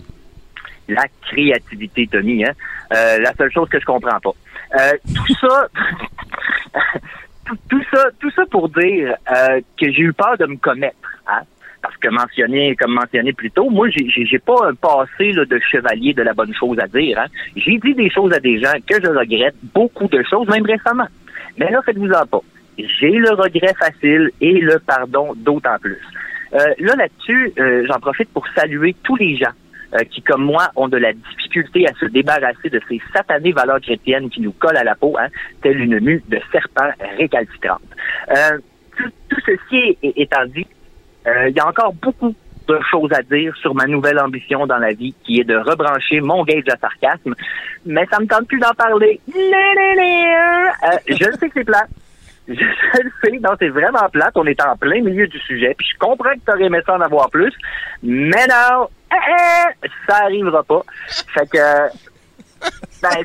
La 0.89 1.05
créativité, 1.23 2.07
Tony, 2.11 2.45
hein? 2.45 2.53
Euh, 2.93 3.19
la 3.19 3.33
seule 3.35 3.53
chose 3.53 3.69
que 3.69 3.81
je 3.81 3.85
comprends 3.85 4.21
pas. 4.21 4.33
Euh, 4.79 4.93
tout 5.15 5.35
ça, 5.41 5.69
tout, 7.69 7.83
ça, 7.93 8.09
tout 8.21 8.31
ça 8.31 8.43
pour 8.51 8.69
dire 8.69 9.15
euh, 9.31 9.61
que 9.81 9.91
j'ai 9.91 10.01
eu 10.03 10.13
peur 10.13 10.37
de 10.39 10.47
me 10.47 10.57
commettre, 10.57 10.97
hein? 11.27 11.41
Parce 11.83 11.97
que 11.99 12.09
mentionné, 12.09 12.75
comme 12.77 12.95
mentionné 12.95 13.35
plus 13.35 13.51
tôt, 13.51 13.69
moi, 13.69 13.89
j'ai- 13.91 14.39
pas 14.39 14.69
un 14.69 14.75
passé 14.75 15.33
là, 15.33 15.45
de 15.45 15.59
chevalier 15.71 16.15
de 16.15 16.23
la 16.23 16.33
bonne 16.33 16.55
chose 16.55 16.79
à 16.81 16.87
dire. 16.87 17.19
Hein? 17.19 17.27
J'ai 17.57 17.77
dit 17.77 17.93
des 17.95 18.09
choses 18.09 18.33
à 18.33 18.41
des 18.41 18.59
gens 18.59 18.73
que 18.89 18.95
je 19.03 19.09
regrette, 19.09 19.55
beaucoup 19.75 20.09
de 20.09 20.23
choses, 20.23 20.49
même 20.49 20.65
récemment. 20.65 21.07
Mais 21.59 21.71
là, 21.71 21.83
faites-vous-en 21.85 22.25
pas. 22.27 22.41
J'ai 22.79 23.11
le 23.11 23.31
regret 23.35 23.75
facile 23.79 24.31
et 24.41 24.61
le 24.61 24.79
pardon 24.79 25.35
d'autant 25.37 25.77
plus. 25.79 26.01
Euh, 26.55 26.59
là, 26.79 26.95
là-dessus, 26.97 27.53
euh, 27.59 27.85
j'en 27.87 28.01
profite 28.01 28.31
pour 28.33 28.47
saluer 28.57 28.97
tous 29.05 29.17
les 29.17 29.37
gens 29.37 29.53
qui, 30.11 30.23
comme 30.23 30.45
moi, 30.45 30.71
ont 30.77 30.89
de 30.89 30.97
la 30.97 31.13
difficulté 31.13 31.87
à 31.87 31.95
se 31.95 32.07
débarrasser 32.07 32.71
de 32.71 32.81
ces 32.89 33.01
satanées 33.15 33.53
valeurs 33.53 33.81
chrétiennes 33.81 34.31
qui 34.31 34.41
nous 34.41 34.53
collent 34.53 34.77
à 34.77 34.85
la 34.85 34.95
peau, 34.95 35.17
hein, 35.19 35.29
telle 35.63 35.81
une 35.81 36.01
mue 36.01 36.23
de 36.29 36.41
serpent 36.51 36.91
récalcitrante. 37.19 37.83
Euh, 38.31 38.59
tout, 38.97 39.11
tout 39.29 39.41
ceci 39.45 39.99
étant 40.03 40.47
dit, 40.47 40.67
euh, 41.27 41.49
il 41.49 41.57
y 41.57 41.61
a 41.61 41.67
encore 41.67 41.93
beaucoup 41.95 42.35
de 42.69 42.79
choses 42.91 43.13
à 43.13 43.23
dire 43.23 43.55
sur 43.57 43.75
ma 43.75 43.87
nouvelle 43.87 44.19
ambition 44.19 44.67
dans 44.67 44.79
la 44.79 44.93
vie, 44.93 45.15
qui 45.25 45.41
est 45.41 45.45
de 45.45 45.57
rebrancher 45.57 46.21
mon 46.21 46.45
gauge 46.45 46.65
à 46.73 46.77
sarcasme, 46.79 47.35
mais 47.85 48.07
ça 48.11 48.21
me 48.21 48.27
tente 48.27 48.47
plus 48.49 48.59
d'en 48.59 48.73
parler. 48.73 49.21
Euh, 49.29 50.97
je 51.09 51.25
le 51.25 51.33
sais 51.33 51.49
que 51.49 51.55
c'est 51.55 51.65
plat. 51.65 51.87
Je, 52.47 52.53
le 52.53 53.11
sais, 53.23 53.39
non, 53.39 53.51
c'est 53.59 53.69
vraiment 53.69 54.09
plate. 54.13 54.33
On 54.37 54.47
est 54.47 54.63
en 54.63 54.77
plein 54.77 55.03
milieu 55.03 55.27
du 55.27 55.39
sujet, 55.41 55.75
puis 55.77 55.87
je 55.93 55.99
comprends 55.99 56.33
que 56.35 56.41
tu 56.45 56.53
aurais 56.53 56.65
aimé 56.65 56.81
ça 56.85 56.95
en 56.95 57.01
avoir 57.01 57.31
plus, 57.31 57.53
mais 58.03 58.47
non, 58.49 58.89
ça 60.09 60.17
arrivera 60.25 60.63
pas. 60.63 60.83
Fait 61.35 61.49
que, 61.51 61.89
ben, 63.03 63.25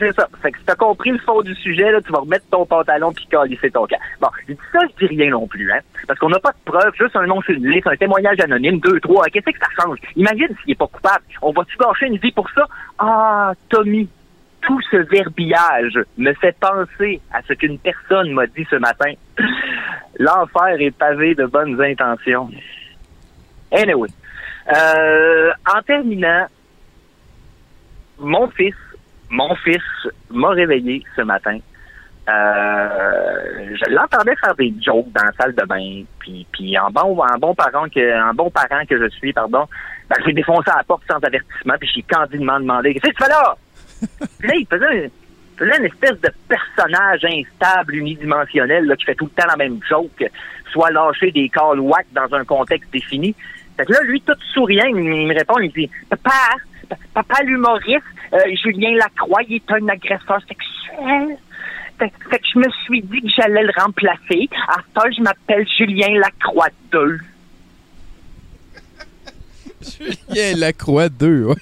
c'est 0.00 0.14
ça. 0.14 0.26
Fait 0.40 0.50
que 0.50 0.58
si 0.58 0.64
t'as 0.64 0.74
compris 0.74 1.10
le 1.10 1.18
fond 1.18 1.42
du 1.42 1.54
sujet, 1.54 1.92
là, 1.92 2.00
tu 2.00 2.10
vas 2.10 2.20
remettre 2.20 2.46
ton 2.50 2.64
pantalon 2.64 3.12
puis 3.12 3.26
calisser 3.26 3.70
ton 3.70 3.86
camp. 3.86 3.98
Bon, 4.20 4.28
je 4.40 4.54
dis 4.54 4.60
ça, 4.72 4.80
je 4.98 5.06
dis 5.06 5.14
rien 5.14 5.30
non 5.30 5.46
plus, 5.46 5.70
hein. 5.70 5.80
Parce 6.08 6.18
qu'on 6.18 6.30
n'a 6.30 6.40
pas 6.40 6.52
de 6.52 6.56
preuves, 6.64 6.94
juste 6.98 7.14
un 7.16 7.26
nom 7.26 7.40
sur 7.42 7.54
une 7.54 7.68
liste, 7.68 7.86
un 7.86 7.96
témoignage 7.96 8.40
anonyme, 8.40 8.80
deux, 8.80 8.98
trois. 9.00 9.26
Qu'est-ce 9.26 9.44
que 9.44 9.58
ça 9.58 9.82
change? 9.82 9.98
Imagine 10.16 10.48
s'il 10.62 10.72
est 10.72 10.78
pas 10.78 10.86
coupable. 10.86 11.24
On 11.42 11.52
va-tu 11.52 11.76
gâcher 11.76 12.06
une 12.06 12.16
vie 12.16 12.32
pour 12.32 12.48
ça? 12.50 12.66
Ah, 12.98 13.52
Tommy, 13.68 14.08
tout 14.62 14.80
ce 14.90 14.96
verbillage 14.96 15.98
me 16.16 16.32
fait 16.32 16.56
penser 16.58 17.20
à 17.32 17.42
ce 17.46 17.52
qu'une 17.52 17.78
personne 17.78 18.32
m'a 18.32 18.46
dit 18.46 18.66
ce 18.70 18.76
matin. 18.76 19.12
L'enfer 20.18 20.80
est 20.80 20.96
pavé 20.96 21.34
de 21.34 21.44
bonnes 21.44 21.80
intentions. 21.80 22.50
Anyway. 23.70 24.08
Euh, 24.72 25.50
en 25.74 25.82
terminant, 25.82 26.46
mon 28.18 28.48
fils, 28.50 28.74
mon 29.28 29.54
fils 29.56 29.82
m'a 30.30 30.50
réveillé 30.50 31.02
ce 31.16 31.22
matin 31.22 31.58
euh, 32.30 33.74
je 33.74 33.90
l'entendais 33.90 34.36
faire 34.36 34.54
des 34.54 34.72
jokes 34.80 35.10
dans 35.12 35.24
la 35.24 35.32
salle 35.32 35.54
de 35.54 35.64
bain. 35.64 36.02
Puis, 36.18 36.46
puis 36.52 36.78
en 36.78 36.90
bon, 36.90 37.18
en 37.18 37.38
bon 37.38 37.54
parent 37.54 37.88
que, 37.88 38.30
en 38.30 38.34
bon 38.34 38.50
parent 38.50 38.84
que 38.88 38.98
je 38.98 39.08
suis, 39.10 39.32
pardon, 39.32 39.66
ben, 40.08 40.16
j'ai 40.24 40.32
défoncé 40.32 40.70
la 40.76 40.84
porte 40.84 41.02
sans 41.10 41.16
avertissement. 41.16 41.74
Puis 41.80 41.90
j'ai 41.94 42.02
candidement 42.02 42.60
demandé 42.60 42.94
qu'est-ce 42.94 43.12
que 43.12 43.16
tu 43.16 43.24
fais 43.24 43.30
là? 43.30 43.56
Puis 44.38 44.48
là, 44.48 44.54
il 44.56 44.66
faisait, 44.66 45.04
il 45.06 45.58
faisait 45.58 45.78
une 45.78 45.86
espèce 45.86 46.20
de 46.20 46.30
personnage 46.48 47.24
instable, 47.24 47.94
unidimensionnel, 47.94 48.84
là, 48.86 48.96
qui 48.96 49.04
fait 49.04 49.14
tout 49.14 49.26
le 49.26 49.42
temps 49.42 49.48
la 49.48 49.56
même 49.56 49.80
joke, 49.88 50.24
soit 50.70 50.90
lâcher 50.90 51.32
des 51.32 51.48
calls 51.48 51.80
whack 51.80 52.06
dans 52.12 52.32
un 52.34 52.44
contexte 52.44 52.92
défini. 52.92 53.34
Fait 53.80 53.86
que 53.86 53.92
là, 53.92 54.02
lui, 54.02 54.20
tout 54.20 54.34
souriant, 54.52 54.84
il, 54.88 54.94
me 54.94 55.34
répond, 55.34 55.58
il 55.58 55.72
dit 55.72 55.88
Papa, 56.10 56.34
papa 57.14 57.42
l'humoriste, 57.44 58.02
euh, 58.34 58.38
Julien 58.62 58.94
Lacroix, 58.96 59.40
il 59.48 59.56
est 59.56 59.72
un 59.72 59.88
agresseur 59.88 60.38
sexuel. 60.46 61.38
Fait, 61.98 62.12
fait 62.30 62.38
que 62.38 62.46
je 62.52 62.58
me 62.58 62.70
suis 62.84 63.00
dit 63.02 63.22
que 63.22 63.28
j'allais 63.34 63.62
le 63.62 63.72
remplacer. 63.74 64.50
À 64.68 64.82
je 65.10 65.22
m'appelle 65.22 65.66
Julien 65.78 66.18
Lacroix 66.18 66.68
2. 66.92 67.18
Julien 69.98 70.56
Lacroix 70.58 71.08
2, 71.08 71.44
ouais. 71.44 71.54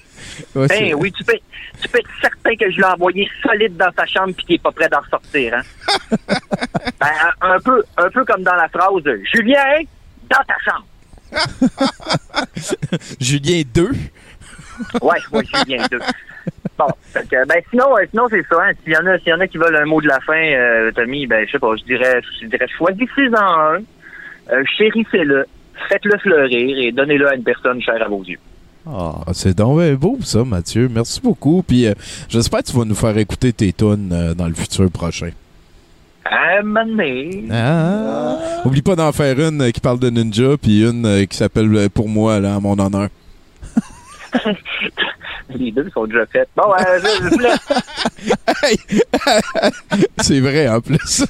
Ouais, 0.55 0.67
Ben 0.67 0.95
oui, 0.95 1.13
tu 1.13 1.23
peux, 1.23 1.37
tu 1.81 1.87
peux 1.87 1.99
être 1.99 2.09
certain 2.19 2.55
que 2.57 2.69
je 2.69 2.77
l'ai 2.77 2.83
envoyé 2.85 3.29
solide 3.41 3.77
dans 3.77 3.91
sa 3.97 4.05
chambre 4.05 4.33
puis 4.35 4.45
qu'il 4.45 4.55
est 4.55 4.61
pas 4.61 4.71
prêt 4.71 4.89
d'en 4.89 4.99
ressortir, 4.99 5.53
hein? 5.53 5.61
ben, 6.99 7.07
un, 7.41 7.51
un 7.53 7.59
peu, 7.61 7.81
un 7.95 8.09
peu 8.09 8.25
comme 8.25 8.43
dans 8.43 8.55
la 8.55 8.67
phrase 8.67 9.03
Julien, 9.31 9.79
dans 10.29 10.43
ta 10.45 10.57
chambre. 10.65 10.85
Julien 13.19 13.61
2. 13.73 13.89
Ouais, 15.01 15.17
ouais, 15.31 15.43
Julien 15.45 15.85
2. 15.91 15.99
Bon, 16.77 16.87
que, 17.13 17.45
ben 17.45 17.61
sinon, 17.69 17.97
euh, 17.97 18.05
sinon 18.09 18.27
c'est 18.29 18.45
ça. 18.49 18.57
Hein. 18.61 18.71
S'il 18.83 18.93
y 18.93 18.97
en 18.97 19.05
a, 19.05 19.17
s'il 19.19 19.27
y 19.29 19.33
en 19.33 19.39
a 19.39 19.47
qui 19.47 19.57
veulent 19.57 19.75
un 19.75 19.85
mot 19.85 20.01
de 20.01 20.07
la 20.07 20.19
fin, 20.21 20.41
euh, 20.41 20.91
Tommy, 20.91 21.27
ben 21.27 21.45
je 21.45 21.51
sais 21.51 21.59
pas, 21.59 21.75
je 21.75 21.83
dirais, 21.83 22.21
je 22.41 22.47
dirais, 22.47 22.67
choisissez-en 22.77 23.35
un, 23.35 23.79
euh, 24.51 24.63
chérissez-le, 24.77 25.45
faites-le 25.89 26.17
fleurir 26.19 26.77
et 26.79 26.91
donnez-le 26.91 27.27
à 27.27 27.35
une 27.35 27.43
personne 27.43 27.81
chère 27.81 28.01
à 28.01 28.07
vos 28.07 28.23
yeux. 28.23 28.39
Ah, 28.87 29.23
c'est 29.33 29.57
donc 29.57 29.81
beau 29.95 30.17
ça, 30.23 30.43
Mathieu. 30.45 30.87
Merci 30.89 31.19
beaucoup. 31.21 31.63
Puis 31.67 31.85
j'espère 32.29 32.61
que 32.61 32.67
tu 32.67 32.77
vas 32.77 32.85
nous 32.85 32.95
faire 32.95 33.17
écouter 33.17 33.51
tes 33.51 33.73
tunes 33.73 34.33
dans 34.35 34.47
le 34.47 34.53
futur 34.53 34.89
prochain. 34.89 35.31
À. 36.25 36.59
Ah. 37.51 38.37
Oublie 38.65 38.81
pas 38.81 38.95
d'en 38.95 39.11
faire 39.11 39.39
une 39.39 39.61
euh, 39.61 39.71
qui 39.71 39.79
parle 39.79 39.99
de 39.99 40.09
ninja, 40.09 40.57
puis 40.61 40.83
une 40.83 41.05
euh, 41.05 41.25
qui 41.25 41.37
s'appelle 41.37 41.73
euh, 41.75 41.89
Pour 41.89 42.07
moi, 42.09 42.39
là, 42.39 42.55
à 42.55 42.59
mon 42.59 42.77
honneur. 42.77 43.09
Les 45.49 45.71
deux 45.71 45.89
sont 45.91 46.05
déjà 46.05 46.25
faites. 46.27 46.49
Bon, 46.55 46.71
euh, 46.73 46.99
je. 47.01 47.57
C'est 50.17 50.39
vrai 50.39 50.67
en 50.69 50.81
plus. 50.81 51.25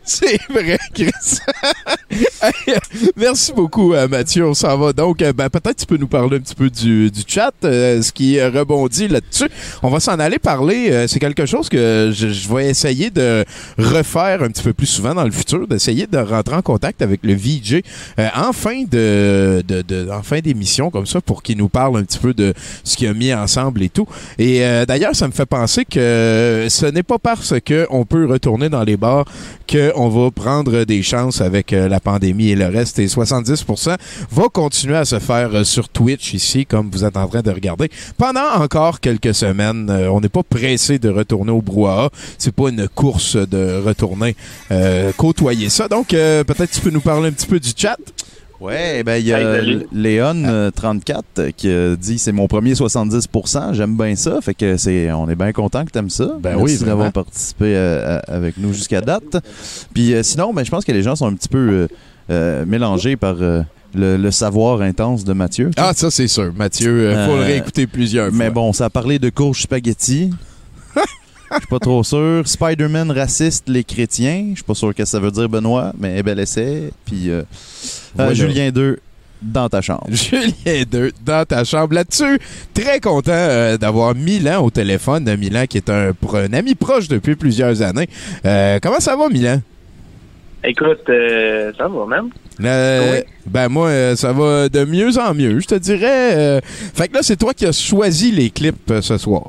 C'est- 0.04 0.40
vrai, 0.50 0.78
Chris. 0.94 1.10
Merci 3.16 3.52
beaucoup, 3.52 3.94
euh, 3.94 4.08
Mathieu. 4.08 4.46
On 4.46 4.54
s'en 4.54 4.76
va 4.78 4.92
donc. 4.92 5.22
euh, 5.22 5.32
ben, 5.32 5.48
Peut-être 5.48 5.76
tu 5.76 5.86
peux 5.86 5.96
nous 5.96 6.08
parler 6.08 6.36
un 6.38 6.40
petit 6.40 6.54
peu 6.54 6.70
du, 6.70 7.10
du 7.10 7.20
chat, 7.26 7.52
euh, 7.64 8.02
ce 8.02 8.12
qui 8.12 8.40
rebondit 8.42 9.08
là-dessus. 9.08 9.48
On 9.82 9.88
va 9.90 10.00
s'en 10.00 10.18
aller 10.18 10.38
parler. 10.38 11.06
C'est 11.08 11.18
quelque 11.18 11.46
chose 11.46 11.68
que 11.68 12.10
je, 12.12 12.26
vais 12.54 12.68
essayer 12.68 13.10
de 13.10 13.44
refaire 13.78 14.42
un 14.42 14.48
petit 14.48 14.62
peu 14.62 14.72
plus 14.72 14.86
souvent 14.86 15.14
dans 15.14 15.24
le 15.24 15.30
futur, 15.30 15.66
d'essayer 15.68 16.06
de 16.06 16.18
rentrer 16.18 16.56
en 16.56 16.62
contact 16.62 17.02
avec 17.02 17.20
le 17.22 17.34
VJ 17.34 17.82
en 18.34 18.52
fin 18.52 18.82
de, 18.90 19.62
de, 19.66 20.10
en 20.10 20.22
fin 20.22 20.40
d'émission 20.40 20.90
comme 20.90 21.06
ça 21.06 21.20
pour 21.20 21.42
qu'il 21.42 21.58
nous 21.58 21.68
parle 21.68 21.98
un 21.98 22.04
petit 22.04 22.18
peu 22.18 22.34
de 22.34 22.54
ce 22.84 22.96
qu'il 22.96 23.08
a 23.08 23.14
mis 23.14 23.32
ensemble 23.32 23.82
et 23.82 23.88
tout. 23.88 24.06
Et 24.38 24.60
d'ailleurs, 24.86 25.14
ça 25.14 25.26
me 25.28 25.32
fait 25.32 25.46
penser 25.46 25.84
que 25.84 26.66
ce 26.68 26.86
n'est 26.86 27.02
pas 27.02 27.18
parce 27.18 27.54
que 27.64 27.86
on 27.90 28.04
peut 28.04 28.26
retourner 28.26 28.68
dans 28.68 28.82
les 28.82 28.96
bars 28.96 29.24
qu'on 29.92 30.08
va 30.08 30.30
prendre 30.30 30.84
des 30.84 31.02
chances 31.02 31.40
avec 31.40 31.72
euh, 31.72 31.88
la 31.88 32.00
pandémie 32.00 32.50
et 32.50 32.54
le 32.54 32.66
reste. 32.66 32.98
Et 32.98 33.06
70% 33.06 33.96
va 34.30 34.48
continuer 34.52 34.96
à 34.96 35.04
se 35.04 35.18
faire 35.18 35.54
euh, 35.54 35.64
sur 35.64 35.88
Twitch 35.88 36.34
ici, 36.34 36.66
comme 36.66 36.90
vous 36.90 37.04
êtes 37.04 37.16
en 37.16 37.26
train 37.26 37.42
de 37.42 37.50
regarder, 37.50 37.90
pendant 38.16 38.48
encore 38.54 39.00
quelques 39.00 39.34
semaines. 39.34 39.88
Euh, 39.90 40.10
on 40.10 40.20
n'est 40.20 40.28
pas 40.28 40.42
pressé 40.42 40.98
de 40.98 41.08
retourner 41.08 41.52
au 41.52 41.62
brouhaha. 41.62 42.10
C'est 42.38 42.54
pas 42.54 42.68
une 42.68 42.88
course 42.88 43.36
de 43.36 43.82
retourner 43.84 44.36
côtoyer 45.16 45.68
ça. 45.68 45.88
Donc, 45.88 46.08
peut-être 46.08 46.70
tu 46.70 46.80
peux 46.80 46.90
nous 46.90 47.00
parler 47.00 47.28
un 47.28 47.32
petit 47.32 47.46
peu 47.46 47.58
du 47.58 47.70
chat. 47.76 47.98
Ouais, 48.60 49.02
ben 49.02 49.16
il 49.16 49.26
y 49.26 49.32
a. 49.32 49.60
Léon 49.92 50.42
euh, 50.44 50.70
34 50.70 51.24
euh, 51.38 51.50
qui 51.56 51.70
a 51.70 51.96
dit 51.96 52.18
c'est 52.18 52.32
mon 52.32 52.46
premier 52.46 52.74
70%, 52.74 53.72
j'aime 53.74 53.96
bien 53.96 54.14
ça, 54.16 54.40
fait 54.42 54.52
que 54.54 54.76
c'est 54.76 55.10
on 55.12 55.28
est 55.30 55.34
bien 55.34 55.52
content 55.52 55.84
que 55.84 55.90
t'aimes 55.90 56.10
ça. 56.10 56.26
Ben 56.40 56.56
Merci 56.58 56.78
oui, 56.80 56.84
d'avoir 56.86 57.10
participé 57.10 57.74
euh, 57.74 58.18
à- 58.18 58.34
avec 58.34 58.58
nous 58.58 58.72
jusqu'à 58.74 59.00
date. 59.00 59.38
Puis 59.94 60.12
euh, 60.14 60.22
sinon, 60.22 60.52
ben 60.52 60.62
je 60.64 60.70
pense 60.70 60.84
que 60.84 60.92
les 60.92 61.02
gens 61.02 61.16
sont 61.16 61.26
un 61.26 61.34
petit 61.34 61.48
peu 61.48 61.58
euh, 61.58 61.88
euh, 62.30 62.64
mélangés 62.66 63.16
par 63.16 63.36
euh, 63.40 63.62
le, 63.94 64.16
le 64.18 64.30
savoir 64.30 64.82
intense 64.82 65.24
de 65.24 65.32
Mathieu. 65.32 65.70
Ah, 65.78 65.92
ça 65.96 66.10
c'est 66.10 66.28
sûr. 66.28 66.52
Mathieu, 66.54 67.10
il 67.12 67.26
faut 67.26 67.36
le 67.36 67.42
Euh, 67.42 67.46
réécouter 67.46 67.86
plusieurs 67.86 68.28
fois. 68.28 68.36
Mais 68.38 68.50
bon, 68.50 68.72
ça 68.74 68.84
a 68.84 68.90
parlé 68.90 69.18
de 69.18 69.30
courge 69.30 69.62
spaghetti. 69.62 70.30
Je 71.52 71.56
suis 71.58 71.66
pas 71.66 71.78
trop 71.78 72.02
sûr. 72.04 72.42
Spider-Man 72.46 73.10
raciste 73.10 73.68
les 73.68 73.84
chrétiens. 73.84 74.46
Je 74.50 74.56
suis 74.56 74.64
pas 74.64 74.74
sûr 74.74 74.94
que 74.94 75.04
ça 75.04 75.18
veut 75.18 75.30
dire 75.30 75.48
Benoît, 75.48 75.92
mais 75.98 76.22
bel 76.22 76.38
essai. 76.38 76.90
Puis 77.04 77.30
euh, 77.30 77.42
euh. 78.18 78.34
Julien 78.34 78.70
2 78.70 78.98
dans 79.42 79.68
ta 79.68 79.80
chambre. 79.80 80.06
Julien 80.10 80.84
2 80.90 81.12
dans 81.24 81.44
ta 81.44 81.64
chambre. 81.64 81.94
Là-dessus, 81.94 82.38
très 82.74 83.00
content 83.00 83.32
euh, 83.32 83.76
d'avoir 83.78 84.14
Milan 84.14 84.62
au 84.64 84.70
téléphone. 84.70 85.28
Euh, 85.28 85.36
Milan 85.36 85.64
qui 85.68 85.78
est 85.78 85.90
un, 85.90 86.12
ami 86.52 86.74
proche 86.74 87.08
depuis 87.08 87.34
plusieurs 87.36 87.82
années. 87.82 88.08
Euh, 88.44 88.78
comment 88.82 89.00
ça 89.00 89.16
va, 89.16 89.28
Milan? 89.28 89.60
Écoute, 90.62 91.00
euh, 91.08 91.72
ça 91.78 91.88
va 91.88 92.06
même. 92.06 92.28
Euh, 92.62 93.22
Ben 93.46 93.68
moi, 93.70 93.88
euh, 93.88 94.14
ça 94.16 94.32
va 94.34 94.68
de 94.68 94.84
mieux 94.84 95.18
en 95.18 95.32
mieux, 95.32 95.58
je 95.58 95.66
te 95.66 95.74
dirais. 95.74 96.36
euh. 96.36 96.60
fait 96.62 97.08
que 97.08 97.14
là, 97.14 97.20
c'est 97.22 97.36
toi 97.38 97.54
qui 97.54 97.64
as 97.64 97.72
choisi 97.72 98.30
les 98.30 98.50
clips 98.50 98.90
euh, 98.90 99.00
ce 99.00 99.16
soir. 99.16 99.44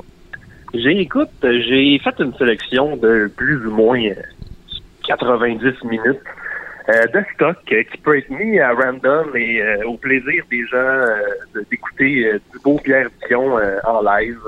J'ai, 0.74 1.00
écoute, 1.00 1.30
j'ai 1.42 1.98
fait 1.98 2.14
une 2.18 2.34
sélection 2.34 2.96
de 2.96 3.30
plus 3.36 3.66
ou 3.66 3.70
moins 3.70 4.02
euh, 4.02 4.14
90 5.06 5.84
minutes 5.84 6.18
euh, 6.88 7.06
de 7.14 7.24
stock 7.34 7.56
euh, 7.70 7.82
qui 7.90 7.98
peut 7.98 8.18
être 8.18 8.30
mis 8.30 8.58
à 8.58 8.72
random 8.72 9.36
et 9.36 9.62
euh, 9.62 9.86
au 9.86 9.96
plaisir 9.96 10.44
des 10.50 10.66
gens 10.66 10.76
euh, 10.78 11.60
d'écouter 11.70 12.26
euh, 12.26 12.40
du 12.52 12.58
beau 12.64 12.80
Pierre 12.82 13.08
Dion 13.28 13.58
euh, 13.58 13.78
en 13.84 14.02
live. 14.02 14.38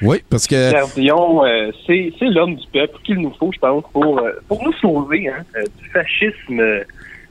Oui, 0.00 0.22
parce 0.30 0.46
que... 0.46 0.70
Pierre 0.70 0.88
Dion, 0.94 1.44
euh, 1.44 1.70
c'est, 1.86 2.12
l'homme 2.20 2.56
du 2.56 2.66
peuple 2.72 2.98
qu'il 3.04 3.18
nous 3.18 3.34
faut, 3.38 3.50
je 3.52 3.58
pense, 3.58 3.84
pour, 3.92 4.20
euh, 4.20 4.32
pour 4.48 4.62
nous 4.64 4.72
sauver 4.74 5.28
hein, 5.28 5.44
euh, 5.56 5.64
du 5.80 5.88
fascisme 5.90 6.60
euh, 6.60 6.84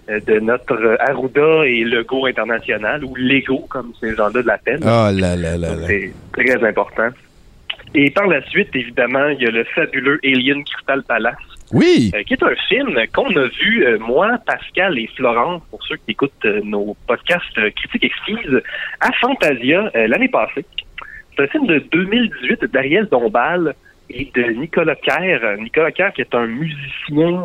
de 0.08 0.40
notre 0.40 0.74
euh, 0.74 0.96
Arruda 1.00 1.66
et 1.66 1.84
Lego 1.84 2.26
international, 2.26 3.04
ou 3.04 3.16
Lego, 3.16 3.66
comme 3.70 3.94
ces 4.00 4.16
gens-là 4.16 4.42
de 4.42 4.48
la 4.48 4.58
peine. 4.58 4.82
Oh 4.84 5.10
là 5.12 5.36
là 5.36 5.58
là 5.58 5.58
là. 5.58 5.88
C'est 5.88 6.12
très 6.34 6.68
important. 6.68 7.10
Et 7.94 8.10
par 8.12 8.28
la 8.28 8.42
suite, 8.48 8.70
évidemment, 8.74 9.28
il 9.30 9.42
y 9.42 9.48
a 9.48 9.52
le 9.52 9.64
fabuleux 9.64 10.20
Alien 10.24 10.64
Crystal 10.64 11.04
Palace. 11.04 11.36
Oui. 11.74 12.12
euh, 12.14 12.24
qui 12.24 12.34
est 12.34 12.44
un 12.44 12.56
film 12.68 13.00
qu'on 13.14 13.36
a 13.36 13.48
vu, 13.48 13.86
euh, 13.86 13.98
moi, 14.00 14.38
Pascal 14.46 14.98
et 15.00 15.10
Florence, 15.16 15.62
pour 15.70 15.82
ceux 15.86 15.96
qui 15.98 16.12
écoutent 16.12 16.46
euh, 16.46 16.62
nos 16.64 16.96
podcasts 17.08 17.74
critiques 17.76 18.04
exquises, 18.04 18.62
à 19.00 19.12
Fantasia 19.14 19.90
l'année 20.08 20.28
passée. 20.28 20.66
C'est 21.36 21.44
un 21.44 21.48
film 21.48 21.68
de 21.68 21.80
2018 21.92 22.66
d'Ariel 22.66 23.08
Dombal 23.10 23.74
et 24.10 24.30
de 24.36 24.44
Nicolas 24.52 24.96
Kerr. 24.96 25.58
Nicolas 25.60 25.92
Kerr 25.92 26.12
qui 26.14 26.22
est 26.22 26.36
un 26.36 26.46
musicien 26.46 27.42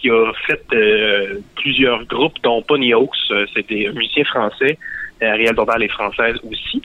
qui 0.00 0.10
a 0.10 0.32
fait 0.46 1.40
plusieurs 1.56 2.04
groupes, 2.04 2.36
dont 2.42 2.60
Pony 2.62 2.92
Hawks. 2.92 3.16
C'est 3.54 3.66
des 3.66 3.88
musiciens 3.92 4.24
français. 4.24 4.78
Ariel 5.22 5.54
Dombal 5.54 5.82
est 5.82 5.88
française 5.88 6.36
aussi. 6.44 6.82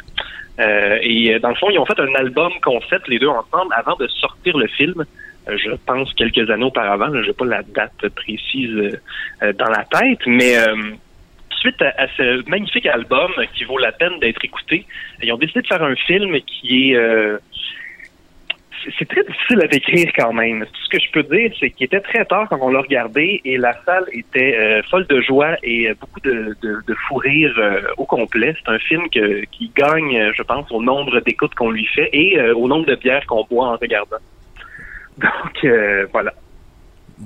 Euh, 0.60 0.98
et 1.02 1.34
euh, 1.34 1.40
dans 1.40 1.50
le 1.50 1.56
fond, 1.56 1.70
ils 1.70 1.80
ont 1.80 1.86
fait 1.86 2.00
un 2.00 2.14
album 2.16 2.52
concept, 2.64 3.08
les 3.08 3.20
deux 3.20 3.28
ensemble, 3.28 3.74
avant 3.76 3.96
de 3.96 4.08
sortir 4.08 4.58
le 4.58 4.68
film. 4.68 5.06
Euh, 5.48 5.58
je 5.58 5.72
pense 5.86 6.14
quelques 6.14 6.50
années 6.50 6.66
auparavant. 6.66 7.08
Je 7.14 7.28
n'ai 7.28 7.34
pas 7.34 7.46
la 7.46 7.64
date 7.64 8.10
précise 8.16 9.00
dans 9.42 9.70
la 9.70 9.86
tête, 9.86 10.20
mais 10.26 10.58
euh, 10.58 10.92
suite 11.60 11.82
à, 11.82 11.94
à 11.98 12.08
ce 12.18 12.48
magnifique 12.50 12.86
album 12.86 13.32
qui 13.54 13.64
vaut 13.64 13.78
la 13.78 13.92
peine 13.92 14.20
d'être 14.20 14.44
écouté, 14.44 14.86
ils 15.22 15.32
ont 15.32 15.38
décidé 15.38 15.62
de 15.62 15.68
faire 15.68 15.84
un 15.84 15.96
film 15.96 16.40
qui 16.42 16.92
est 16.92 16.96
euh, 16.96 17.38
c'est- 18.98 19.06
très 19.06 19.24
difficile 19.24 19.62
à 19.64 19.68
décrire 19.68 20.12
quand 20.16 20.34
même. 20.34 20.66
Tout 20.66 20.82
ce 20.84 20.90
que 20.90 21.00
je 21.00 21.12
peux 21.12 21.24
dire, 21.24 21.52
c'est 21.60 21.70
qu'il 21.72 21.86
était 21.86 22.00
très 22.00 22.26
tard 22.26 22.48
quand 22.50 22.60
on 22.62 22.70
l'a 22.70 22.82
regardé 22.82 23.42
et 23.44 23.58
la 23.58 23.74
salle 23.86 24.06
était 24.12 24.56
euh, 24.58 24.82
folle 24.84 25.08
de 25.08 25.22
joie 25.22 25.56
et 25.64 25.90
euh, 25.90 25.94
beaucoup 26.00 26.20
de, 26.22 26.56
de, 26.62 26.96
fou 27.08 27.16
rire 27.16 27.54
euh, 27.58 27.82
au 27.98 28.06
complet. 28.06 28.56
C'est 28.58 28.72
un 28.72 28.80
film 28.80 29.10
qui 29.10 29.72
gagne, 29.76 30.32
je 30.36 30.44
pense, 30.44 30.72
au 30.72 30.82
nombre 30.82 31.20
d'écoutes 31.22 31.56
qu'on 31.56 31.72
lui 31.72 31.86
fait 31.86 32.10
et 32.14 32.40
au 32.52 32.68
nombre 32.68 32.86
de 32.86 32.96
bières 32.96 33.26
qu'on 33.26 33.44
boit 33.50 33.68
en 33.68 33.78
regardant. 33.78 34.18
Donc, 35.18 35.68
voilà. 36.12 36.34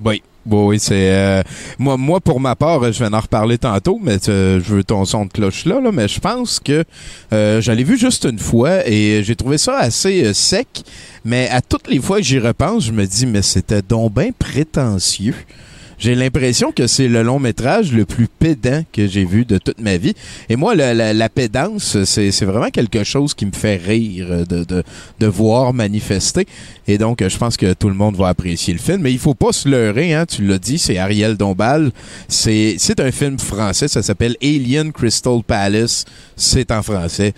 Oui. 0.04 0.24
Bon, 0.46 0.68
oui, 0.68 0.80
c'est 0.80 1.12
euh, 1.12 1.44
moi, 1.80 2.20
pour 2.20 2.40
ma 2.40 2.56
part, 2.56 2.92
je 2.92 3.04
vais 3.04 3.14
en 3.14 3.20
reparler 3.20 3.58
tantôt, 3.58 4.00
mais 4.02 4.18
euh, 4.30 4.60
je 4.64 4.76
veux 4.76 4.84
ton 4.84 5.06
son 5.06 5.26
de 5.26 5.32
cloche 5.32 5.66
là, 5.66 5.80
là 5.80 5.92
mais 5.92 6.08
je 6.08 6.20
pense 6.20 6.60
que 6.60 6.84
euh, 7.32 7.62
je 7.62 7.72
l'ai 7.72 7.84
vu 7.84 7.98
juste 7.98 8.26
une 8.26 8.40
fois 8.40 8.88
et 8.88 9.24
j'ai 9.24 9.36
trouvé 9.36 9.58
ça 9.58 9.78
assez 9.78 10.24
euh, 10.26 10.34
sec. 10.34 10.68
Mais 11.26 11.48
à 11.50 11.62
toutes 11.62 11.88
les 11.88 12.00
fois 12.00 12.18
que 12.18 12.24
j'y 12.24 12.40
repense, 12.40 12.86
je 12.86 12.92
me 12.92 13.06
dis 13.06 13.26
mais 13.26 13.42
c'était 13.42 13.82
donc 13.82 14.14
bien 14.14 14.32
prétentieux. 14.38 15.36
J'ai 16.04 16.16
l'impression 16.16 16.74
que 16.74 16.86
c'est 16.86 17.08
le 17.08 17.24
long 17.24 17.40
métrage 17.40 17.94
le 17.94 18.04
plus 18.04 18.28
pédant 18.28 18.84
que 18.92 19.08
j'ai 19.08 19.24
vu 19.24 19.46
de 19.46 19.58
toute 19.58 19.80
ma 19.80 19.96
vie. 19.96 20.14
Et 20.50 20.58
moi, 20.58 20.76
la, 20.76 21.30
pédance, 21.30 22.04
c'est 22.04 22.44
vraiment 22.44 22.72
quelque 22.72 23.06
chose 23.06 23.34
qui 23.34 23.46
me 23.46 23.54
fait 23.54 23.78
rire 23.78 24.46
de, 24.46 25.26
voir 25.26 25.74
manifester. 25.74 26.46
Et 26.90 26.98
donc, 26.98 27.26
je 27.26 27.38
pense 27.38 27.56
que 27.56 27.72
tout 27.72 27.88
le 27.88 27.96
monde 27.96 28.18
va 28.18 28.28
apprécier 28.28 28.74
le 28.74 28.82
film. 28.82 29.02
Mais 29.02 29.14
il 29.14 29.18
faut 29.18 29.34
pas 29.34 29.54
se 29.54 29.70
leurrer, 29.70 30.14
hein, 30.14 30.26
tu 30.26 30.46
l'as 30.46 30.60
dit, 30.60 30.78
c'est 30.78 30.98
Ariel 30.98 31.38
Dombal. 31.38 31.94
C'est 32.28 33.00
un 33.00 33.12
film 33.12 33.40
français, 33.40 33.88
ça 33.88 34.04
s'appelle 34.04 34.36
Alien 34.44 34.92
Crystal 34.92 35.42
Palace. 35.42 36.04
C'est 36.36 36.70
en 36.72 36.84
français. 36.84 37.34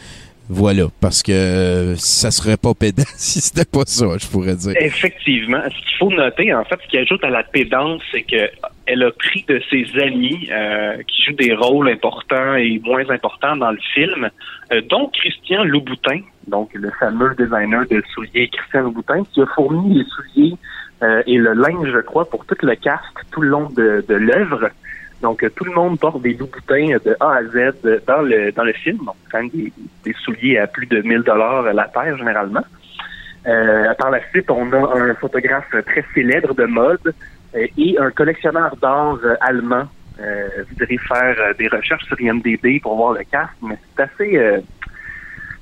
Voilà, 0.49 0.83
parce 1.01 1.23
que 1.23 1.31
euh, 1.31 1.95
ça 1.95 2.29
serait 2.29 2.57
pas 2.57 2.73
pédant 2.73 3.03
si 3.15 3.41
c'était 3.41 3.65
pas 3.65 3.83
ça, 3.85 4.05
je 4.19 4.27
pourrais 4.27 4.55
dire. 4.55 4.73
Effectivement. 4.79 5.61
Ce 5.63 5.87
qu'il 5.87 5.97
faut 5.97 6.11
noter, 6.11 6.53
en 6.53 6.63
fait, 6.65 6.79
ce 6.83 6.87
qui 6.87 6.97
ajoute 6.97 7.23
à 7.23 7.29
la 7.29 7.43
pédance, 7.43 8.01
c'est 8.11 8.21
que 8.21 8.49
elle 8.85 9.03
a 9.03 9.11
pris 9.11 9.43
de 9.47 9.59
ses 9.69 9.87
amis 9.99 10.47
euh, 10.51 10.97
qui 11.07 11.23
jouent 11.23 11.35
des 11.35 11.53
rôles 11.53 11.89
importants 11.89 12.55
et 12.55 12.79
moins 12.83 13.09
importants 13.09 13.55
dans 13.55 13.71
le 13.71 13.79
film, 13.93 14.29
euh, 14.71 14.81
dont 14.89 15.07
Christian 15.07 15.63
Louboutin, 15.63 16.19
donc 16.47 16.69
le 16.73 16.91
fameux 16.99 17.33
designer 17.35 17.85
de 17.87 18.03
souliers 18.13 18.47
Christian 18.49 18.81
Louboutin, 18.81 19.23
qui 19.33 19.41
a 19.41 19.45
fourni 19.47 19.95
les 19.95 20.05
souliers 20.05 20.55
euh, 21.03 21.23
et 21.25 21.37
le 21.37 21.53
linge, 21.53 21.91
je 21.91 22.01
crois, 22.01 22.29
pour 22.29 22.45
tout 22.45 22.55
le 22.61 22.75
cast 22.75 23.03
tout 23.31 23.41
le 23.41 23.49
long 23.49 23.69
de, 23.69 24.05
de 24.07 24.15
l'œuvre. 24.15 24.69
Donc, 25.25 25.41
euh, 25.41 25.49
tout 25.49 25.65
le 25.65 25.71
monde 25.71 25.99
porte 25.99 26.21
des 26.21 26.35
Louboutins 26.35 26.97
de 27.03 27.17
A 27.19 27.37
à 27.37 27.43
Z 27.43 27.55
euh, 27.57 27.99
dans 28.05 28.21
le 28.21 28.51
dans 28.51 28.63
le 28.63 28.73
film. 28.73 28.99
Donc, 28.99 29.15
quand 29.31 29.39
même 29.39 29.49
des, 29.49 29.73
des 30.03 30.13
souliers 30.23 30.59
à 30.59 30.67
plus 30.67 30.85
de 30.85 31.01
1000 31.01 31.23
dollars 31.23 31.63
la 31.73 31.85
paire, 31.85 32.15
généralement. 32.15 32.65
Euh, 33.47 33.91
par 33.95 34.11
la 34.11 34.19
suite, 34.29 34.49
on 34.51 34.71
a 34.71 34.99
un 34.99 35.15
photographe 35.15 35.73
très 35.89 36.05
célèbre 36.13 36.53
de 36.53 36.65
mode 36.65 37.07
euh, 37.55 37.65
et 37.75 37.97
un 37.99 38.11
collectionneur 38.11 38.75
d'art 38.77 39.17
euh, 39.23 39.35
allemand. 39.41 39.87
Euh, 40.19 40.47
vous 40.69 40.75
direz 40.75 40.99
faire 40.99 41.35
euh, 41.39 41.53
des 41.57 41.67
recherches 41.67 42.05
sur 42.05 42.21
IMDB 42.21 42.79
pour 42.83 42.95
voir 42.95 43.13
le 43.13 43.23
cast, 43.23 43.49
mais 43.63 43.77
c'est 43.95 44.03
assez... 44.03 44.37
euh, 44.37 44.59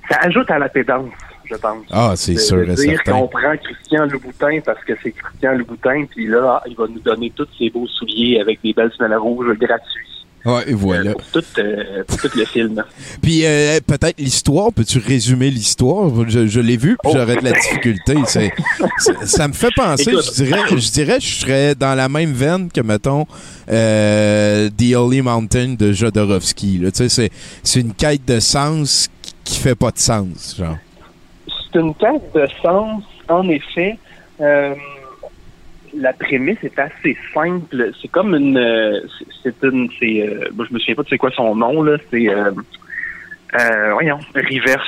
ça 0.10 0.18
ajoute 0.27 0.52
à 0.52 0.60
la 0.60 0.68
pédance, 0.68 1.14
je 1.45 1.56
pense. 1.56 1.86
Ah, 1.91 2.14
c'est 2.15 2.38
sûr 2.38 2.61
et 2.64 2.76
dire 2.76 2.78
certain. 2.78 3.11
qu'on 3.14 3.28
prend 3.28 3.56
Christian 3.57 4.06
Louboutin 4.06 4.60
parce 4.65 4.84
que 4.84 4.94
c'est 5.02 5.11
Christian 5.11 5.53
Louboutin, 5.53 6.06
puis 6.10 6.28
là, 6.28 6.61
ah, 6.61 6.64
il 6.68 6.76
va 6.76 6.88
nous 6.88 6.99
donner 6.99 7.32
tous 7.36 7.48
ses 7.57 7.70
beaux 7.70 7.88
souliers 7.88 8.40
avec 8.40 8.60
des 8.64 8.74
belles 8.74 8.91
semelles 8.98 9.18
rouges 9.18 9.57
gratuits. 9.57 10.14
Ouais, 10.45 10.64
et 10.68 10.74
voilà. 10.74 11.14
Pour 11.14 11.24
tout, 11.41 11.44
euh, 11.57 12.03
pour 12.06 12.18
tout 12.20 12.38
le 12.38 12.44
film. 12.44 12.84
Puis 13.22 13.45
euh, 13.45 13.80
peut-être 13.86 14.20
l'histoire, 14.20 14.74
peux-tu 14.74 14.99
résumer 14.99 15.49
l'histoire? 15.49 16.10
Je, 16.28 16.48
je 16.48 16.60
l'ai 16.60 16.76
vu, 16.76 16.98
puis 17.02 17.14
j'aurais 17.14 17.38
de 17.38 17.45
la 17.45 17.53
difficulté. 17.53 18.15
C'est, 18.28 18.52
ça 19.24 19.48
me 19.48 19.53
fait 19.53 19.70
penser, 19.74 20.11
Écoute. 20.11 20.26
je 20.26 20.44
dirais, 20.44 20.61
je 20.70 20.91
dirais 20.91 21.18
que 21.20 21.24
je 21.24 21.36
serais 21.36 21.76
dans 21.76 21.95
la 21.95 22.10
même 22.10 22.34
veine 22.34 22.70
que, 22.70 22.82
mettons, 22.82 23.26
euh, 23.72 24.70
The 24.78 24.95
Holy 24.95 25.22
Mountain 25.22 25.76
de 25.80 25.94
Jodorowsky. 25.94 26.80
là. 26.80 26.91
Tu 26.91 26.98
sais, 26.98 27.10
c'est, 27.10 27.30
c'est 27.64 27.80
une 27.80 27.94
quête 27.94 28.26
de 28.26 28.41
sens 28.41 29.07
qui, 29.22 29.34
qui 29.45 29.60
fait 29.60 29.76
pas 29.76 29.91
de 29.91 29.99
sens, 29.99 30.56
genre. 30.57 30.76
C'est 31.74 31.80
une 31.80 31.95
quête 31.95 32.34
de 32.34 32.45
sens, 32.62 33.04
en 33.28 33.50
effet. 33.50 33.98
Euh, 34.40 34.76
la 35.95 36.14
prémisse 36.14 36.64
est 36.64 36.78
assez 36.80 37.18
simple. 37.34 37.91
C'est 38.02 38.08
comme 38.08 38.36
une, 38.36 38.58
euh, 38.58 39.00
c'est 39.44 39.56
une, 39.64 39.90
c'est, 40.00 40.22
euh, 40.22 40.50
je 40.52 40.74
me 40.74 40.80
souviens 40.80 40.95
pas 40.95 41.04
de 41.04 41.10
c'est 41.10 41.18
quoi 41.18 41.32
son 41.32 41.56
nom 41.56 41.84
là. 41.84 41.98
C'est, 42.10 42.30
euh, 42.30 42.52
voyons, 43.94 44.20
Rivers, 44.34 44.86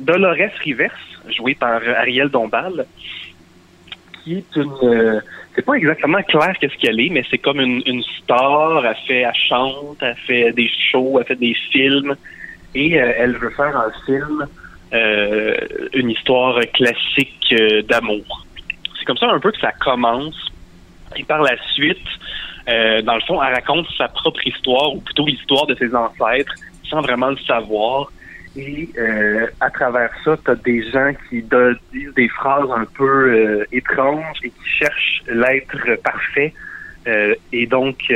Dolores 0.00 0.52
Rivers, 0.64 0.96
jouée 1.36 1.54
par 1.54 1.80
Ariel 1.98 2.28
Dombal, 2.28 2.86
qui 4.22 4.38
est 4.38 4.56
une, 4.56 5.22
c'est 5.54 5.64
pas 5.64 5.74
exactement 5.74 6.22
clair 6.22 6.56
qu'est-ce 6.60 6.76
qu'elle 6.76 7.00
est, 7.00 7.10
mais 7.10 7.24
c'est 7.30 7.38
comme 7.38 7.60
une, 7.60 7.82
une 7.86 8.02
star. 8.02 8.84
Elle 8.84 8.96
fait, 9.06 9.20
elle 9.20 9.32
chante, 9.48 9.98
elle 10.00 10.16
fait 10.26 10.52
des 10.52 10.70
shows, 10.90 11.20
elle 11.20 11.26
fait 11.26 11.36
des 11.36 11.54
films, 11.70 12.16
et 12.74 12.94
elle 12.94 13.36
veut 13.36 13.50
faire 13.50 13.76
un 13.76 13.92
film, 14.04 14.46
euh, 14.92 15.56
une 15.94 16.10
histoire 16.10 16.60
classique 16.74 17.52
euh, 17.52 17.82
d'amour. 17.82 18.46
C'est 18.98 19.04
comme 19.04 19.16
ça 19.16 19.30
un 19.30 19.40
peu 19.40 19.52
que 19.52 19.60
ça 19.60 19.72
commence. 19.72 20.50
Et 21.16 21.24
par 21.24 21.42
la 21.42 21.56
suite, 21.74 21.98
euh, 22.68 23.02
dans 23.02 23.14
le 23.14 23.20
fond, 23.22 23.42
elle 23.42 23.54
raconte 23.54 23.86
sa 23.96 24.08
propre 24.08 24.46
histoire, 24.46 24.94
ou 24.94 25.00
plutôt 25.00 25.26
l'histoire 25.26 25.66
de 25.66 25.74
ses 25.74 25.94
ancêtres, 25.94 26.54
sans 26.88 27.00
vraiment 27.00 27.30
le 27.30 27.38
savoir. 27.38 28.10
Et 28.56 28.88
euh, 28.98 29.46
à 29.60 29.70
travers 29.70 30.10
ça, 30.24 30.36
tu 30.44 30.50
as 30.50 30.54
des 30.56 30.90
gens 30.90 31.12
qui 31.28 31.42
disent 31.42 32.14
des 32.14 32.28
phrases 32.28 32.68
un 32.74 32.84
peu 32.84 33.04
euh, 33.04 33.64
étranges 33.70 34.38
et 34.42 34.50
qui 34.50 34.68
cherchent 34.78 35.22
l'être 35.28 35.96
parfait. 36.02 36.52
Euh, 37.06 37.34
et 37.52 37.66
donc, 37.66 38.12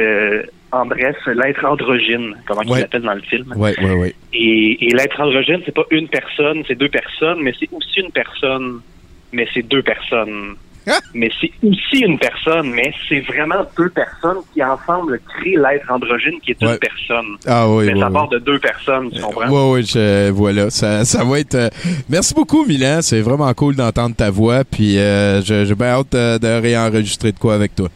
en 0.80 0.86
bref, 0.86 1.16
l'être 1.26 1.64
androgyne, 1.64 2.34
comment 2.46 2.60
Ouais. 2.62 2.78
il 2.78 2.80
l'appelle 2.82 3.02
dans 3.02 3.14
le 3.14 3.20
film. 3.22 3.52
Ouais, 3.56 3.74
ouais. 3.80 4.14
Et, 4.32 4.88
et 4.88 4.94
l'être 4.94 5.20
androgyne, 5.20 5.60
c'est 5.64 5.74
pas 5.74 5.84
une 5.90 6.09
personne, 6.09 6.62
c'est 6.66 6.74
deux 6.78 6.88
personnes, 6.88 7.38
mais 7.42 7.52
c'est 7.59 7.68
aussi 7.72 8.01
une 8.01 8.10
personne, 8.12 8.80
mais 9.32 9.46
c'est 9.55 9.62
deux 9.62 9.82
personnes. 9.82 10.55
Mais 11.14 11.30
c'est 11.40 11.51
aussi 11.66 12.01
une 12.05 12.18
personne, 12.18 12.70
mais 12.72 12.92
c'est 13.09 13.20
vraiment 13.20 13.64
deux 13.78 13.88
personnes 13.88 14.42
qui 14.52 14.62
ensemble 14.62 15.18
créent 15.26 15.56
l'être 15.56 15.90
androgyne 15.90 16.38
qui 16.42 16.51
est 16.51 16.60
une 16.60 16.68
Ouais. 16.68 16.78
personne. 16.78 17.38
Ah 17.46 17.66
oui, 17.70 17.86
mais 17.86 17.94
oui, 17.94 18.01
ça 18.01 18.09
oui. 18.09 18.12
part 18.12 18.28
de 18.28 18.38
deux 18.38 18.59
personnes, 18.59 19.10
tu 19.10 19.18
comprends? 19.22 19.48
Ouais, 19.48 19.72
ouais, 19.76 19.82
je- 19.82 20.30
voilà, 20.30 20.68
ça, 20.68 21.06
ça 21.06 21.24
va 21.24 21.38
être. 21.40 21.55
euh, 21.55 21.70
Merci 22.10 22.34
beaucoup, 22.34 22.66
Milan. 22.66 22.98
C'est 23.01 23.22
vraiment 23.22 23.51
cool 23.55 23.76
d'entendre 23.76 24.14
ta 24.14 24.28
voix. 24.30 24.62
Puis 24.64 24.98
euh, 24.98 25.40
j'ai 25.40 25.74
bien 25.74 25.86
hâte 25.86 26.12
de, 26.12 26.36
de 26.36 26.60
réenregistrer 26.60 27.32
de 27.32 27.38
quoi 27.38 27.55
avec 27.55 27.74
toi. 27.74 27.88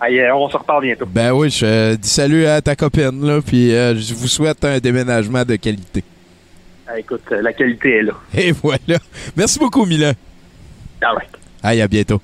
On 0.00 0.48
se 0.48 0.56
reparle 0.56 0.82
bientôt. 0.84 1.06
Ben 1.06 1.32
oui, 1.32 1.50
je 1.50 1.64
euh, 1.64 1.96
dis 1.96 2.08
salut 2.08 2.46
à 2.46 2.60
ta 2.60 2.76
copine 2.76 3.24
là. 3.24 3.40
Puis 3.40 3.74
euh, 3.74 3.94
je 3.96 4.14
vous 4.14 4.28
souhaite 4.28 4.64
un 4.64 4.78
déménagement 4.78 5.44
de 5.44 5.56
qualité. 5.56 6.04
Ah, 6.86 6.98
écoute, 6.98 7.22
euh, 7.32 7.42
la 7.42 7.52
qualité 7.52 7.96
est 7.96 8.02
là. 8.02 8.12
Et 8.34 8.52
voilà. 8.52 8.98
Merci 9.36 9.58
beaucoup, 9.58 9.84
Milan. 9.84 10.12
All 11.02 11.16
right. 11.16 11.30
Aïe, 11.62 11.80
à 11.80 11.88
bientôt. 11.88 12.20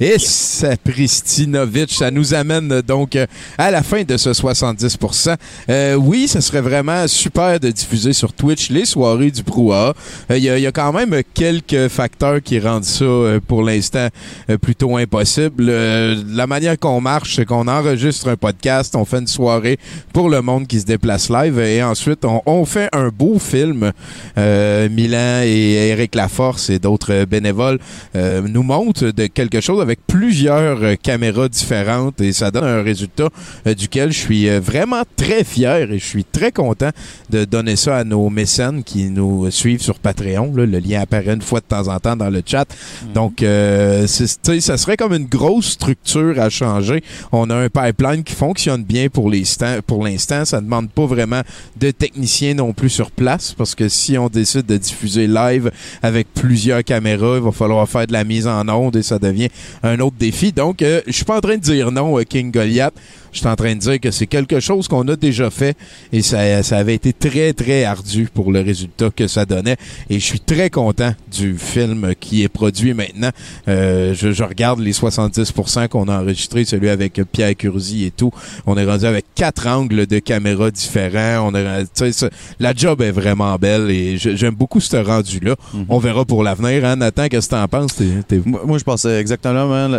Et 0.00 0.16
Sapristinovic, 0.18 1.90
ça 1.92 2.10
nous 2.12 2.32
amène 2.32 2.82
donc 2.82 3.16
euh, 3.16 3.26
à 3.56 3.72
la 3.72 3.82
fin 3.82 4.04
de 4.04 4.16
ce 4.16 4.30
70%. 4.30 5.34
Euh, 5.68 5.94
oui, 5.94 6.28
ce 6.28 6.40
serait 6.40 6.60
vraiment 6.60 7.08
super 7.08 7.58
de 7.58 7.70
diffuser 7.70 8.12
sur 8.12 8.32
Twitch 8.32 8.70
les 8.70 8.84
soirées 8.84 9.32
du 9.32 9.42
Brouhaha. 9.42 9.94
Euh, 10.30 10.38
Il 10.38 10.44
y, 10.44 10.46
y 10.46 10.66
a 10.66 10.72
quand 10.72 10.92
même 10.92 11.20
quelques 11.34 11.88
facteurs 11.88 12.40
qui 12.40 12.60
rendent 12.60 12.84
ça 12.84 13.04
euh, 13.04 13.40
pour 13.44 13.64
l'instant 13.64 14.06
euh, 14.48 14.56
plutôt 14.56 14.96
impossible. 14.96 15.64
La 15.68 16.46
manière 16.46 16.78
qu'on 16.78 17.00
marche, 17.00 17.34
c'est 17.34 17.44
qu'on 17.44 17.66
enregistre 17.66 18.28
un 18.28 18.36
podcast, 18.36 18.94
on 18.94 19.04
fait 19.04 19.18
une 19.18 19.26
soirée 19.26 19.78
pour 20.12 20.28
le 20.30 20.40
monde 20.42 20.68
qui 20.68 20.78
se 20.78 20.86
déplace 20.86 21.28
live 21.28 21.58
et 21.58 21.82
ensuite 21.82 22.24
on, 22.24 22.40
on 22.46 22.64
fait 22.64 22.88
un 22.92 23.08
beau 23.08 23.38
film. 23.38 23.92
Milan 24.36 25.42
et 25.44 25.88
Eric 25.90 26.14
Laforce 26.14 26.70
et 26.70 26.78
d'autres 26.78 27.24
bénévoles 27.24 27.78
nous 28.14 28.62
montrent 28.62 29.10
de 29.10 29.26
quelque 29.26 29.60
chose 29.60 29.80
avec 29.88 30.06
plusieurs 30.06 30.82
euh, 30.82 30.96
caméras 31.02 31.48
différentes 31.48 32.20
et 32.20 32.32
ça 32.34 32.50
donne 32.50 32.64
un 32.64 32.82
résultat 32.82 33.30
euh, 33.66 33.74
duquel 33.74 34.12
je 34.12 34.18
suis 34.18 34.46
euh, 34.46 34.60
vraiment 34.60 35.02
très 35.16 35.44
fier 35.44 35.90
et 35.90 35.98
je 35.98 36.04
suis 36.04 36.24
très 36.24 36.52
content 36.52 36.90
de 37.30 37.46
donner 37.46 37.74
ça 37.74 37.96
à 37.96 38.04
nos 38.04 38.28
mécènes 38.28 38.84
qui 38.84 39.04
nous 39.08 39.50
suivent 39.50 39.80
sur 39.80 39.98
Patreon. 39.98 40.52
là. 40.54 40.66
Le 40.66 40.78
lien 40.78 41.00
apparaît 41.00 41.32
une 41.32 41.40
fois 41.40 41.60
de 41.60 41.64
temps 41.64 41.88
en 41.88 41.98
temps 42.00 42.16
dans 42.16 42.28
le 42.28 42.42
chat. 42.44 42.66
Donc, 43.14 43.36
tu 43.36 43.46
sais, 43.46 44.60
ça 44.60 44.76
serait 44.76 44.98
comme 44.98 45.14
une 45.14 45.26
grosse 45.26 45.70
structure 45.70 46.38
à 46.38 46.50
changer. 46.50 47.02
On 47.32 47.48
a 47.48 47.56
un 47.56 47.68
pipeline 47.70 48.22
qui 48.24 48.34
fonctionne 48.34 48.84
bien 48.84 49.08
pour 49.08 49.30
l'instant. 49.30 49.76
Pour 49.86 50.04
l'instant, 50.04 50.44
ça 50.44 50.60
ne 50.60 50.66
demande 50.66 50.90
pas 50.90 51.06
vraiment 51.06 51.40
de 51.76 51.90
techniciens 51.90 52.54
non 52.54 52.74
plus 52.74 52.90
sur 52.90 53.10
place 53.10 53.54
parce 53.56 53.74
que 53.74 53.88
si 53.88 54.18
on 54.18 54.28
décide 54.28 54.66
de 54.66 54.76
diffuser 54.76 55.26
live 55.26 55.70
avec 56.02 56.26
plusieurs 56.34 56.84
caméras, 56.84 57.36
il 57.36 57.42
va 57.42 57.52
falloir 57.52 57.88
faire 57.88 58.06
de 58.06 58.12
la 58.12 58.24
mise 58.24 58.46
en 58.46 58.68
onde 58.68 58.96
et 58.96 59.02
ça 59.02 59.18
devient 59.18 59.48
un 59.82 60.00
autre 60.00 60.16
défi. 60.18 60.52
Donc, 60.52 60.82
euh, 60.82 61.00
je 61.06 61.12
suis 61.12 61.24
pas 61.24 61.36
en 61.36 61.40
train 61.40 61.56
de 61.56 61.62
dire 61.62 61.90
non, 61.90 62.18
euh, 62.18 62.24
King 62.24 62.50
Goliath. 62.50 62.94
Je 63.32 63.38
suis 63.38 63.46
en 63.46 63.56
train 63.56 63.74
de 63.74 63.80
dire 63.80 64.00
que 64.00 64.10
c'est 64.10 64.26
quelque 64.26 64.60
chose 64.60 64.88
qu'on 64.88 65.06
a 65.08 65.16
déjà 65.16 65.50
fait 65.50 65.76
et 66.12 66.22
ça, 66.22 66.62
ça 66.62 66.78
avait 66.78 66.94
été 66.94 67.12
très, 67.12 67.52
très 67.52 67.84
ardu 67.84 68.28
pour 68.32 68.52
le 68.52 68.60
résultat 68.60 69.10
que 69.14 69.26
ça 69.26 69.44
donnait. 69.44 69.76
Et 70.10 70.18
je 70.18 70.24
suis 70.24 70.40
très 70.40 70.70
content 70.70 71.12
du 71.30 71.56
film 71.58 72.14
qui 72.18 72.42
est 72.42 72.48
produit 72.48 72.94
maintenant. 72.94 73.30
Euh, 73.68 74.14
je, 74.14 74.32
je 74.32 74.42
regarde 74.44 74.80
les 74.80 74.92
70% 74.92 75.88
qu'on 75.88 76.08
a 76.08 76.20
enregistré, 76.22 76.64
celui 76.64 76.88
avec 76.88 77.20
Pierre 77.32 77.56
Curzi 77.56 78.04
et 78.04 78.10
tout. 78.10 78.30
On 78.66 78.76
est 78.76 78.84
rendu 78.84 79.04
avec 79.06 79.26
quatre 79.34 79.66
angles 79.66 80.06
de 80.06 80.18
caméra 80.18 80.70
différents. 80.70 81.48
On 81.50 81.54
est, 81.54 81.82
tu 81.84 81.88
sais, 81.94 82.12
ça- 82.12 82.30
la 82.60 82.72
job 82.74 83.02
est 83.02 83.10
vraiment 83.10 83.54
belle 83.56 83.90
et 83.90 84.16
j'aime 84.18 84.54
beaucoup 84.54 84.80
ce 84.80 84.96
rendu-là. 84.96 85.54
On 85.88 85.98
verra 85.98 86.24
pour 86.24 86.42
l'avenir. 86.42 86.84
Hein, 86.84 86.96
Nathan, 86.96 87.28
qu'est-ce 87.28 87.48
que 87.48 87.54
t'en 87.54 87.68
penses? 87.68 88.00
Moi, 88.44 88.62
moi, 88.64 88.78
je 88.78 88.84
pensais 88.84 89.18
exactement 89.20 89.98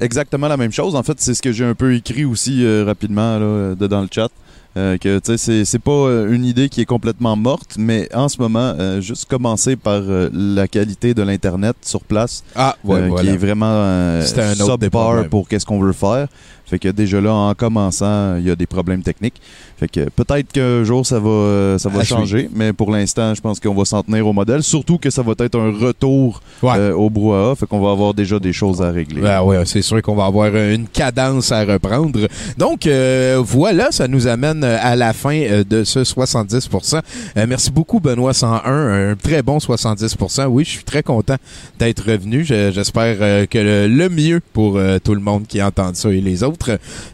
exactement 0.00 0.48
la 0.48 0.56
même 0.56 0.72
chose. 0.72 0.94
En 0.94 1.02
fait, 1.02 1.14
c'est 1.18 1.34
ce 1.34 1.42
que 1.42 1.52
j'ai 1.52 1.64
un 1.64 1.74
peu 1.74 1.94
écrit 1.94 2.24
aussi 2.24 2.64
euh, 2.64 2.69
rapidement 2.86 3.38
là, 3.38 3.44
euh, 3.44 3.74
de- 3.74 3.86
dans 3.86 4.02
le 4.02 4.08
chat. 4.10 4.28
Euh, 4.76 4.98
que 4.98 5.18
tu 5.18 5.32
sais, 5.32 5.36
c'est- 5.36 5.64
c'est 5.64 5.80
pas 5.80 5.90
euh, 5.90 6.32
une 6.32 6.44
idée 6.44 6.68
qui 6.68 6.80
est 6.80 6.84
complètement 6.86 7.34
morte, 7.34 7.74
mais 7.76 8.08
en 8.14 8.28
ce 8.28 8.40
moment, 8.40 8.72
euh, 8.78 9.00
juste 9.00 9.24
commencer 9.28 9.74
par 9.74 10.00
euh, 10.00 10.28
la 10.32 10.68
qualité 10.68 11.12
de 11.12 11.22
l'internet 11.22 11.74
sur 11.82 12.02
place, 12.02 12.44
Ah, 12.54 12.76
ouais, 12.84 13.00
euh, 13.00 13.08
voilà. 13.08 13.22
qui 13.28 13.34
est 13.34 13.36
vraiment 13.36 13.66
euh, 13.66 14.22
un 14.36 14.52
autre 14.60 14.72
subpar 14.84 15.14
pour 15.28 15.48
qu'est-ce 15.48 15.66
qu'on 15.66 15.80
veut 15.80 15.92
faire. 15.92 16.28
Fait 16.70 16.78
que 16.78 16.88
déjà 16.88 17.20
là, 17.20 17.32
en 17.34 17.52
commençant, 17.54 18.36
il 18.38 18.46
y 18.46 18.50
a 18.50 18.54
des 18.56 18.66
problèmes 18.66 19.02
techniques. 19.02 19.40
Fait 19.76 19.88
que 19.88 20.08
peut-être 20.10 20.52
qu'un 20.52 20.84
jour 20.84 21.04
ça 21.04 21.18
va, 21.18 21.76
ça 21.78 21.88
va 21.88 22.00
À 22.00 22.04
changer, 22.04 22.48
mais 22.54 22.72
pour 22.72 22.90
l'instant, 22.92 23.34
je 23.34 23.40
pense 23.40 23.58
qu'on 23.58 23.74
va 23.74 23.84
s'en 23.84 24.02
tenir 24.02 24.26
au 24.26 24.32
modèle. 24.32 24.62
Surtout 24.62 24.98
que 24.98 25.10
ça 25.10 25.22
va 25.22 25.32
être 25.40 25.58
un 25.58 25.72
retour 25.72 26.40
euh, 26.76 26.92
au 26.92 27.10
brouhaha, 27.10 27.54
fait 27.56 27.66
qu'on 27.66 27.80
va 27.80 27.90
avoir 27.90 28.14
déjà 28.14 28.38
des 28.38 28.52
choses 28.52 28.80
à 28.82 28.90
régler. 28.90 29.20
Ben 29.22 29.42
ouais, 29.42 29.64
c'est 29.66 29.82
sûr 29.82 30.00
qu'on 30.02 30.14
va 30.14 30.26
avoir 30.26 30.54
une 30.54 30.86
cadence 30.86 31.50
à 31.50 31.64
reprendre. 31.64 32.28
Donc 32.56 32.86
euh, 32.86 33.42
voilà, 33.44 33.90
ça 33.90 34.06
nous 34.06 34.26
amène 34.26 34.62
euh, 34.64 34.76
à 34.80 34.94
la 34.96 35.12
fin 35.12 35.34
euh, 35.34 35.64
de 35.68 35.82
ce 35.82 36.00
70%. 36.00 37.00
Euh, 37.36 37.46
merci 37.48 37.70
beaucoup 37.70 38.00
Benoît 38.00 38.32
101, 38.34 39.10
un 39.10 39.16
très 39.16 39.42
bon 39.42 39.58
70%. 39.58 40.44
Oui, 40.46 40.64
je 40.64 40.70
suis 40.70 40.84
très 40.84 41.02
content 41.02 41.36
d'être 41.78 42.04
revenu. 42.06 42.44
Je- 42.44 42.70
J'espère 42.70 43.48
que 43.48 43.58
le, 43.58 44.08
mieux 44.08 44.40
pour 44.52 44.78
tout 45.04 45.14
le 45.14 45.20
monde 45.20 45.46
qui 45.46 45.62
entend 45.62 45.92
ça 45.94 46.10
et 46.10 46.20
les 46.20 46.42
autres. 46.42 46.59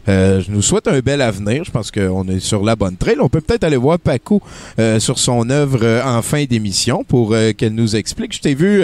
Euh, 0.07 0.41
je 0.41 0.51
nous 0.51 0.61
souhaite 0.61 0.87
un 0.87 0.99
bel 0.99 1.21
avenir. 1.21 1.63
Je 1.63 1.71
pense 1.71 1.91
qu'on 1.91 2.27
est 2.27 2.39
sur 2.39 2.63
la 2.63 2.75
bonne 2.75 2.97
trail. 2.97 3.15
On 3.21 3.29
peut 3.29 3.41
peut-être 3.41 3.63
aller 3.63 3.77
voir 3.77 3.99
Paco 3.99 4.41
euh, 4.79 4.99
sur 4.99 5.17
son 5.19 5.49
œuvre 5.49 5.79
euh, 5.83 6.03
en 6.03 6.21
fin 6.21 6.43
d'émission 6.45 7.03
pour 7.03 7.35
qu'elle 7.57 7.73
nous 7.75 7.95
explique. 7.95 8.33
Je 8.35 8.41
t'ai 8.41 8.55
vu 8.55 8.81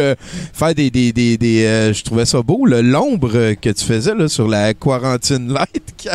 faire 0.53 0.73
des... 0.75 0.89
des, 0.89 1.11
des, 1.11 1.37
des, 1.37 1.91
je 1.93 2.03
trouvais 2.03 2.25
ça 2.25 2.41
beau, 2.41 2.65
l'ombre 2.65 3.53
que 3.55 3.69
tu 3.69 3.83
faisais 3.85 4.13
là, 4.15 4.27
sur 4.27 4.47
la 4.47 4.73
quarantine 4.73 5.51
light. 5.53 6.09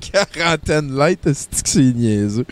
Quarantaine 0.00 0.94
light, 0.96 1.20
c'est 1.32 1.62
que 1.62 1.68
c'est 1.68 1.80
niaiseux? 1.94 2.44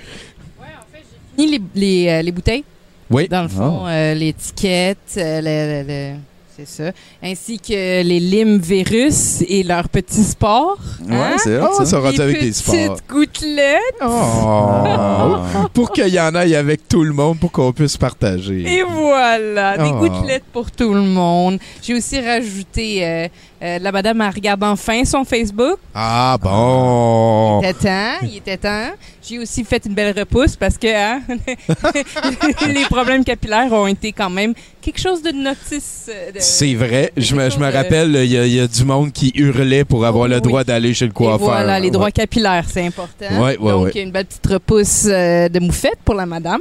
Ni 1.38 1.46
les, 1.50 1.60
les, 1.74 2.08
euh, 2.08 2.22
les 2.22 2.32
bouteilles. 2.32 2.64
Oui. 3.10 3.28
Dans 3.28 3.42
le 3.42 3.48
fond, 3.48 3.84
Ah. 3.86 4.14
l'étiquette, 4.14 4.98
le- 5.16 5.82
le- 5.82 5.86
le- 5.86 6.16
c'est 6.56 6.66
ça. 6.66 6.92
Ainsi 7.22 7.58
que 7.58 8.02
les 8.02 8.18
limes 8.20 8.58
virus 8.58 9.42
et 9.46 9.62
leurs 9.62 9.88
petits 9.90 10.24
sports. 10.24 10.78
Ouais, 11.06 11.36
c'est 11.38 11.58
hot, 11.60 11.74
ça. 11.76 11.84
Ça 11.84 11.98
rentre 11.98 12.12
Les 12.16 12.20
avec 12.22 12.40
des 12.40 12.48
petites 12.48 12.54
sports. 12.56 12.96
gouttelettes. 13.08 13.80
Oh. 14.02 15.36
pour 15.74 15.92
qu'il 15.92 16.08
y 16.08 16.20
en 16.20 16.34
aille 16.34 16.54
avec 16.56 16.88
tout 16.88 17.02
le 17.04 17.12
monde, 17.12 17.38
pour 17.38 17.52
qu'on 17.52 17.72
puisse 17.72 17.96
partager. 17.96 18.62
Et 18.78 18.82
voilà, 18.82 19.76
des 19.76 19.90
Oh. 19.92 19.98
gouttelettes 19.98 20.44
pour 20.52 20.70
tout 20.70 20.94
le 20.94 21.02
monde. 21.02 21.58
J'ai 21.82 21.94
aussi 21.94 22.20
rajouté 22.20 23.04
euh, 23.06 23.28
euh, 23.62 23.78
la 23.78 23.92
madame 23.92 24.20
elle 24.20 24.30
regarde 24.34 24.62
enfin 24.64 25.04
son 25.04 25.24
Facebook. 25.24 25.78
Ah 25.94 26.36
bon. 26.40 27.60
Il 27.62 27.68
était 27.68 27.78
temps, 27.84 28.18
il 28.26 28.36
était 28.36 28.56
temps. 28.56 28.90
J'ai 29.22 29.38
aussi 29.38 29.64
fait 29.64 29.84
une 29.86 29.94
belle 29.94 30.16
repousse 30.16 30.56
parce 30.56 30.78
que 30.78 30.86
hein, 30.86 31.20
les 32.68 32.84
problèmes 32.84 33.24
capillaires 33.24 33.72
ont 33.72 33.86
été 33.86 34.12
quand 34.12 34.30
même 34.30 34.54
quelque 34.92 35.00
chose 35.00 35.22
de 35.22 35.32
notice. 35.32 36.08
euh, 36.08 36.32
de- 36.32 36.38
C'est 36.40 36.74
vrai. 36.74 37.12
Je 37.16 37.34
me, 37.34 37.50
je 37.50 37.58
me 37.58 37.70
rappelle, 37.70 38.10
il 38.24 38.32
y, 38.32 38.38
a- 38.38 38.46
il 38.46 38.52
y 38.54 38.60
a 38.60 38.66
du 38.66 38.84
monde 38.84 39.12
qui 39.12 39.32
hurlait 39.34 39.84
pour 39.84 40.04
avoir 40.06 40.28
le 40.28 40.40
droit 40.40 40.64
d'aller 40.64 40.94
chez 40.94 41.04
le 41.06 41.10
Et 41.10 41.14
coiffeur. 41.14 41.38
voilà, 41.48 41.78
les 41.80 41.90
droits 41.90 42.10
capillaires, 42.10 42.64
c'est 42.72 42.86
important. 42.86 43.26
Ouais, 43.42 43.56
ouais, 43.58 43.72
Donc, 43.72 43.84
ouais. 43.94 44.02
une 44.02 44.10
belle 44.12 44.26
petite 44.26 44.46
repousse 44.46 45.06
euh, 45.06 45.48
de 45.48 45.58
moufette 45.60 45.98
pour 46.04 46.14
la 46.14 46.26
madame. 46.26 46.60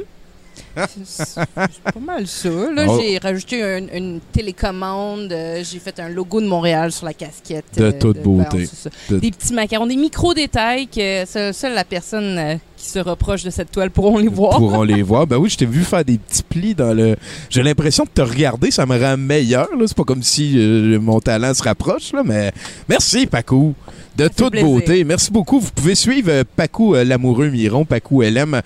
C'est 1.04 1.34
pas 1.44 2.00
mal 2.00 2.26
ça. 2.26 2.48
Là, 2.74 2.84
Oh. 2.88 2.98
j'ai 3.00 3.16
rajouté 3.18 3.62
un- 3.62 3.88
une 3.94 4.20
télécommande. 4.32 5.32
euh, 5.32 5.62
j'ai 5.64 5.78
fait 5.78 5.98
un 6.00 6.08
logo 6.10 6.40
de 6.40 6.46
Montréal 6.46 6.92
sur 6.92 7.06
la 7.06 7.14
casquette. 7.14 7.64
De 7.78 7.90
toute 7.92 8.20
beauté. 8.22 8.68
De- 9.08 9.18
Des 9.18 9.30
petits 9.30 9.54
macarons, 9.54 9.86
des 9.86 9.96
micro-détails 9.96 10.86
que 10.88 11.24
seule, 11.26 11.54
seule 11.54 11.74
la 11.74 11.84
personne 11.84 12.38
euh, 12.38 12.54
qui 12.76 12.88
se 12.88 12.98
reproche 12.98 13.42
de 13.42 13.50
cette 13.50 13.70
toile 13.70 13.90
pourront 13.90 14.18
les 14.18 14.28
voir. 14.28 14.58
pourront 14.58 14.82
les 14.82 15.02
voir. 15.02 15.26
Ben 15.26 15.38
oui, 15.38 15.48
je 15.48 15.56
t'ai 15.56 15.66
vu 15.66 15.82
faire 15.82 16.04
des 16.04 16.18
petits 16.18 16.42
plis 16.42 16.74
dans 16.74 16.94
le. 16.94 17.16
J'ai 17.50 17.62
l'impression 17.62 18.04
de 18.04 18.10
te 18.10 18.20
regarder, 18.20 18.70
ça 18.70 18.86
me 18.86 18.98
rend 19.00 19.16
meilleur. 19.16 19.68
C'est 19.86 19.96
pas 19.96 20.04
comme 20.04 20.22
si 20.22 20.54
euh, 20.56 20.98
mon 21.00 21.20
talent 21.20 21.54
se 21.54 21.62
rapproche, 21.62 22.12
là, 22.12 22.22
mais 22.24 22.52
merci, 22.88 23.26
Pacou. 23.26 23.74
De 24.16 24.28
toute 24.28 24.52
plaisir. 24.52 24.66
beauté. 24.68 25.04
Merci 25.04 25.30
beaucoup. 25.30 25.60
Vous 25.60 25.70
pouvez 25.74 25.94
suivre 25.94 26.30
euh, 26.30 26.44
Pacou 26.56 26.94
euh, 26.94 27.04
l'amoureux 27.04 27.50
Miron, 27.50 27.84
Pacou 27.84 28.22
LM. 28.22 28.60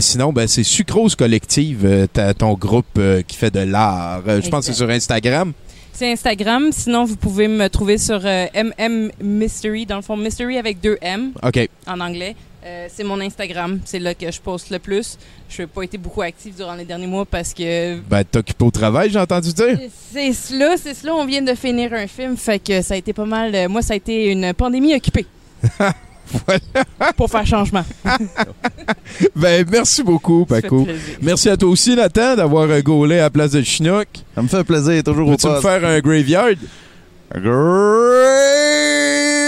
Sinon, 0.00 0.32
ben, 0.32 0.46
c'est 0.46 0.62
Sucrose 0.62 1.14
Collective, 1.14 2.08
ton 2.38 2.54
groupe 2.54 2.98
qui 3.26 3.36
fait 3.36 3.50
de 3.50 3.60
l'art. 3.60 4.22
Je 4.26 4.48
pense 4.48 4.66
que 4.66 4.72
c'est 4.72 4.78
sur 4.78 4.88
Instagram. 4.88 5.52
C'est 5.92 6.10
Instagram. 6.10 6.70
Sinon, 6.72 7.04
vous 7.04 7.16
pouvez 7.16 7.48
me 7.48 7.68
trouver 7.68 7.98
sur 7.98 8.20
MM 8.20 9.10
Mystery. 9.22 9.86
Dans 9.86 9.96
le 9.96 10.02
fond, 10.02 10.16
Mystery 10.16 10.58
avec 10.58 10.80
deux 10.80 10.96
M 11.02 11.32
OK. 11.42 11.68
en 11.86 12.00
anglais. 12.00 12.34
Euh, 12.66 12.86
c'est 12.90 13.04
mon 13.04 13.20
Instagram. 13.20 13.78
C'est 13.84 13.98
là 13.98 14.14
que 14.14 14.30
je 14.30 14.40
poste 14.40 14.70
le 14.70 14.78
plus. 14.78 15.18
Je 15.50 15.62
n'ai 15.62 15.66
pas 15.68 15.82
été 15.82 15.98
beaucoup 15.98 16.22
active 16.22 16.54
durant 16.56 16.74
les 16.74 16.86
derniers 16.86 17.06
mois 17.06 17.26
parce 17.26 17.52
que 17.52 17.98
Ben, 18.08 18.24
t'occupes 18.24 18.62
au 18.62 18.70
travail, 18.70 19.10
j'ai 19.10 19.18
entendu 19.18 19.52
dire. 19.52 19.78
c'est 20.12 20.32
cela, 20.32 20.76
c'est 20.78 20.94
cela. 20.94 21.14
On 21.14 21.26
vient 21.26 21.42
de 21.42 21.52
finir 21.54 21.92
un 21.92 22.06
film. 22.06 22.38
Fait 22.38 22.58
que 22.58 22.80
ça 22.80 22.94
a 22.94 22.96
été 22.96 23.12
pas 23.12 23.26
mal. 23.26 23.54
euh, 23.54 23.68
moi, 23.68 23.82
ça 23.82 23.92
a 23.92 23.96
été 23.96 24.30
une 24.32 24.54
pandémie 24.54 24.94
occupée. 24.94 25.26
Pour 27.18 27.28
faire 27.30 27.46
changement. 27.46 27.84
Ben, 29.36 29.64
merci 29.70 30.02
beaucoup, 30.02 30.44
Paco. 30.46 30.86
Merci 31.22 31.48
à 31.50 31.56
toi 31.56 31.68
aussi, 31.68 31.94
Nathan, 31.94 32.34
d'avoir 32.34 32.68
euh, 32.70 32.80
gaulé 32.80 33.18
à 33.18 33.22
la 33.24 33.30
place 33.30 33.50
de 33.52 33.62
Chinook. 33.62 34.08
Ça 34.34 34.42
me 34.42 34.48
fait 34.48 34.64
plaisir, 34.64 35.02
toujours 35.04 35.28
au 35.28 35.32
Peux-tu 35.32 35.46
me 35.46 35.52
poste. 35.52 35.62
faire 35.66 35.84
un 35.84 36.00
graveyard? 36.00 36.54
Graveyard! 37.34 39.43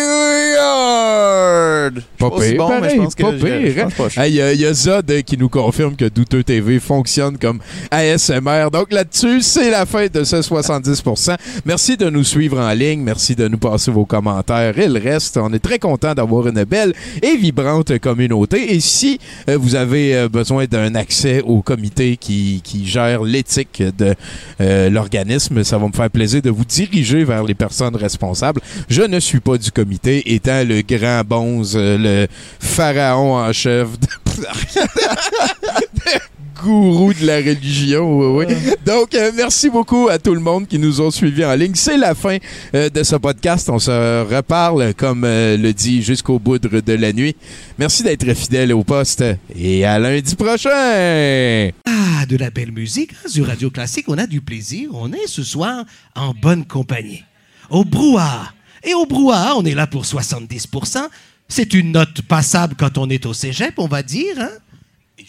Pas 2.18 2.30
pire, 2.30 2.56
bon, 2.56 2.68
mais 2.68 2.80
pareil, 2.80 2.96
je 2.96 3.02
pense 3.02 3.14
que 3.14 3.22
pas 3.22 3.32
je- 3.32 3.44
pire, 3.72 3.84
hein? 3.84 3.88
pense 3.96 4.12
pas. 4.14 4.24
Hey, 4.24 4.32
Il 4.32 4.36
y 4.36 4.42
a- 4.42 4.52
il 4.52 4.60
y, 4.60 4.66
a 4.66 4.74
Zod 4.74 5.10
euh, 5.10 5.20
qui 5.22 5.36
nous 5.38 5.48
confirme 5.48 5.96
que 5.96 6.04
Douteux 6.06 6.42
TV 6.42 6.78
fonctionne 6.80 7.38
comme 7.38 7.60
ASMR. 7.90 8.68
Donc 8.72 8.92
là-dessus, 8.92 9.42
c'est 9.42 9.70
la 9.70 9.86
fin 9.86 10.06
de 10.12 10.24
ce 10.24 10.42
70%. 10.42 11.36
Merci 11.64 11.96
de 11.96 12.08
nous 12.10 12.24
suivre 12.24 12.58
en 12.58 12.70
ligne. 12.72 13.00
Merci 13.00 13.34
de 13.34 13.48
nous 13.48 13.58
passer 13.58 13.90
vos 13.90 14.04
commentaires 14.04 14.78
et 14.78 14.88
le 14.88 15.00
reste. 15.00 15.36
On 15.36 15.52
est 15.52 15.58
très 15.58 15.78
content 15.78 16.14
d'avoir 16.14 16.46
une 16.48 16.64
belle 16.64 16.92
et 17.22 17.36
vibrante 17.36 17.98
communauté. 17.98 18.74
Et 18.74 18.80
si 18.80 19.18
euh, 19.48 19.56
vous 19.58 19.74
avez 19.74 20.14
euh, 20.16 20.28
besoin 20.28 20.64
d'un 20.66 20.94
accès 20.94 21.42
au 21.42 21.62
comité 21.62 22.16
qui, 22.16 22.60
qui 22.62 22.86
gère 22.86 23.22
l'éthique 23.22 23.82
de 23.98 24.14
euh, 24.60 24.90
l'organisme, 24.90 25.62
ça 25.64 25.78
va 25.78 25.86
me 25.86 25.92
faire 25.92 26.10
plaisir 26.10 26.42
de 26.42 26.50
vous 26.50 26.64
diriger 26.64 27.24
vers 27.24 27.44
les 27.44 27.54
personnes 27.54 27.96
responsables. 27.96 28.60
Je 28.88 29.02
ne 29.02 29.20
suis 29.20 29.40
pas 29.40 29.58
du 29.58 29.70
comité, 29.70 30.34
étant 30.34 30.62
le 30.66 30.82
grand 30.82 31.22
bonze, 31.26 31.75
le 31.76 32.26
pharaon 32.60 33.36
en 33.36 33.52
chef 33.52 33.88
de... 33.98 34.06
gourou 36.62 37.12
de 37.12 37.26
la 37.26 37.36
religion, 37.36 38.18
oui, 38.18 38.46
oui. 38.46 38.54
Donc, 38.84 39.14
euh, 39.14 39.30
merci 39.34 39.70
beaucoup 39.70 40.08
à 40.08 40.18
tout 40.18 40.34
le 40.34 40.40
monde 40.40 40.66
qui 40.66 40.78
nous 40.78 41.00
ont 41.00 41.10
suivis 41.10 41.44
en 41.44 41.54
ligne. 41.54 41.74
C'est 41.74 41.96
la 41.96 42.14
fin 42.14 42.38
euh, 42.74 42.88
de 42.88 43.02
ce 43.02 43.16
podcast. 43.16 43.68
On 43.70 43.78
se 43.78 44.22
reparle, 44.22 44.94
comme 44.94 45.24
euh, 45.24 45.56
le 45.56 45.72
dit, 45.72 46.02
jusqu'au 46.02 46.38
bout 46.38 46.58
de 46.58 46.80
de 46.80 46.92
la 46.92 47.12
nuit. 47.12 47.36
Merci 47.78 48.02
d'être 48.02 48.32
fidèle 48.34 48.72
au 48.72 48.84
poste 48.84 49.24
et 49.54 49.84
à 49.84 49.98
lundi 49.98 50.34
prochain! 50.34 51.70
Ah, 51.86 52.26
de 52.28 52.36
la 52.36 52.50
belle 52.50 52.72
musique 52.72 53.12
hein, 53.12 53.28
sur 53.28 53.46
Radio 53.46 53.70
Classique. 53.70 54.06
On 54.08 54.18
a 54.18 54.26
du 54.26 54.40
plaisir. 54.40 54.90
On 54.94 55.12
est 55.12 55.26
ce 55.26 55.42
soir 55.42 55.84
en 56.14 56.32
bonne 56.32 56.64
compagnie. 56.64 57.24
Au 57.70 57.84
brouhaha. 57.84 58.52
Et 58.84 58.94
au 58.94 59.06
brouhaha, 59.06 59.54
on 59.56 59.64
est 59.64 59.74
là 59.74 59.86
pour 59.86 60.04
70%. 60.04 61.08
C'est 61.48 61.74
une 61.74 61.92
note 61.92 62.22
passable 62.22 62.74
quand 62.76 62.98
on 62.98 63.08
est 63.08 63.26
au 63.26 63.34
cégep, 63.34 63.74
on 63.78 63.86
va 63.86 64.02
dire. 64.02 64.38
Hein? 64.38 64.50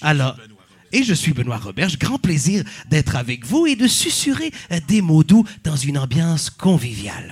Alors, 0.02 0.35
et 0.91 1.03
je 1.03 1.14
suis 1.14 1.34
Benoît 1.34 1.57
Roberge. 1.57 1.98
Grand 1.99 2.18
plaisir 2.18 2.64
d'être 2.89 3.15
avec 3.15 3.45
vous 3.45 3.68
et 3.68 3.76
de 3.76 3.88
susurrer 3.88 4.52
euh, 4.72 4.80
des 4.88 5.02
mots 5.02 5.23
doux 5.23 5.45
dans 5.64 5.76
une 5.76 5.98
ambiance 5.98 6.49
conviviale. 6.49 7.26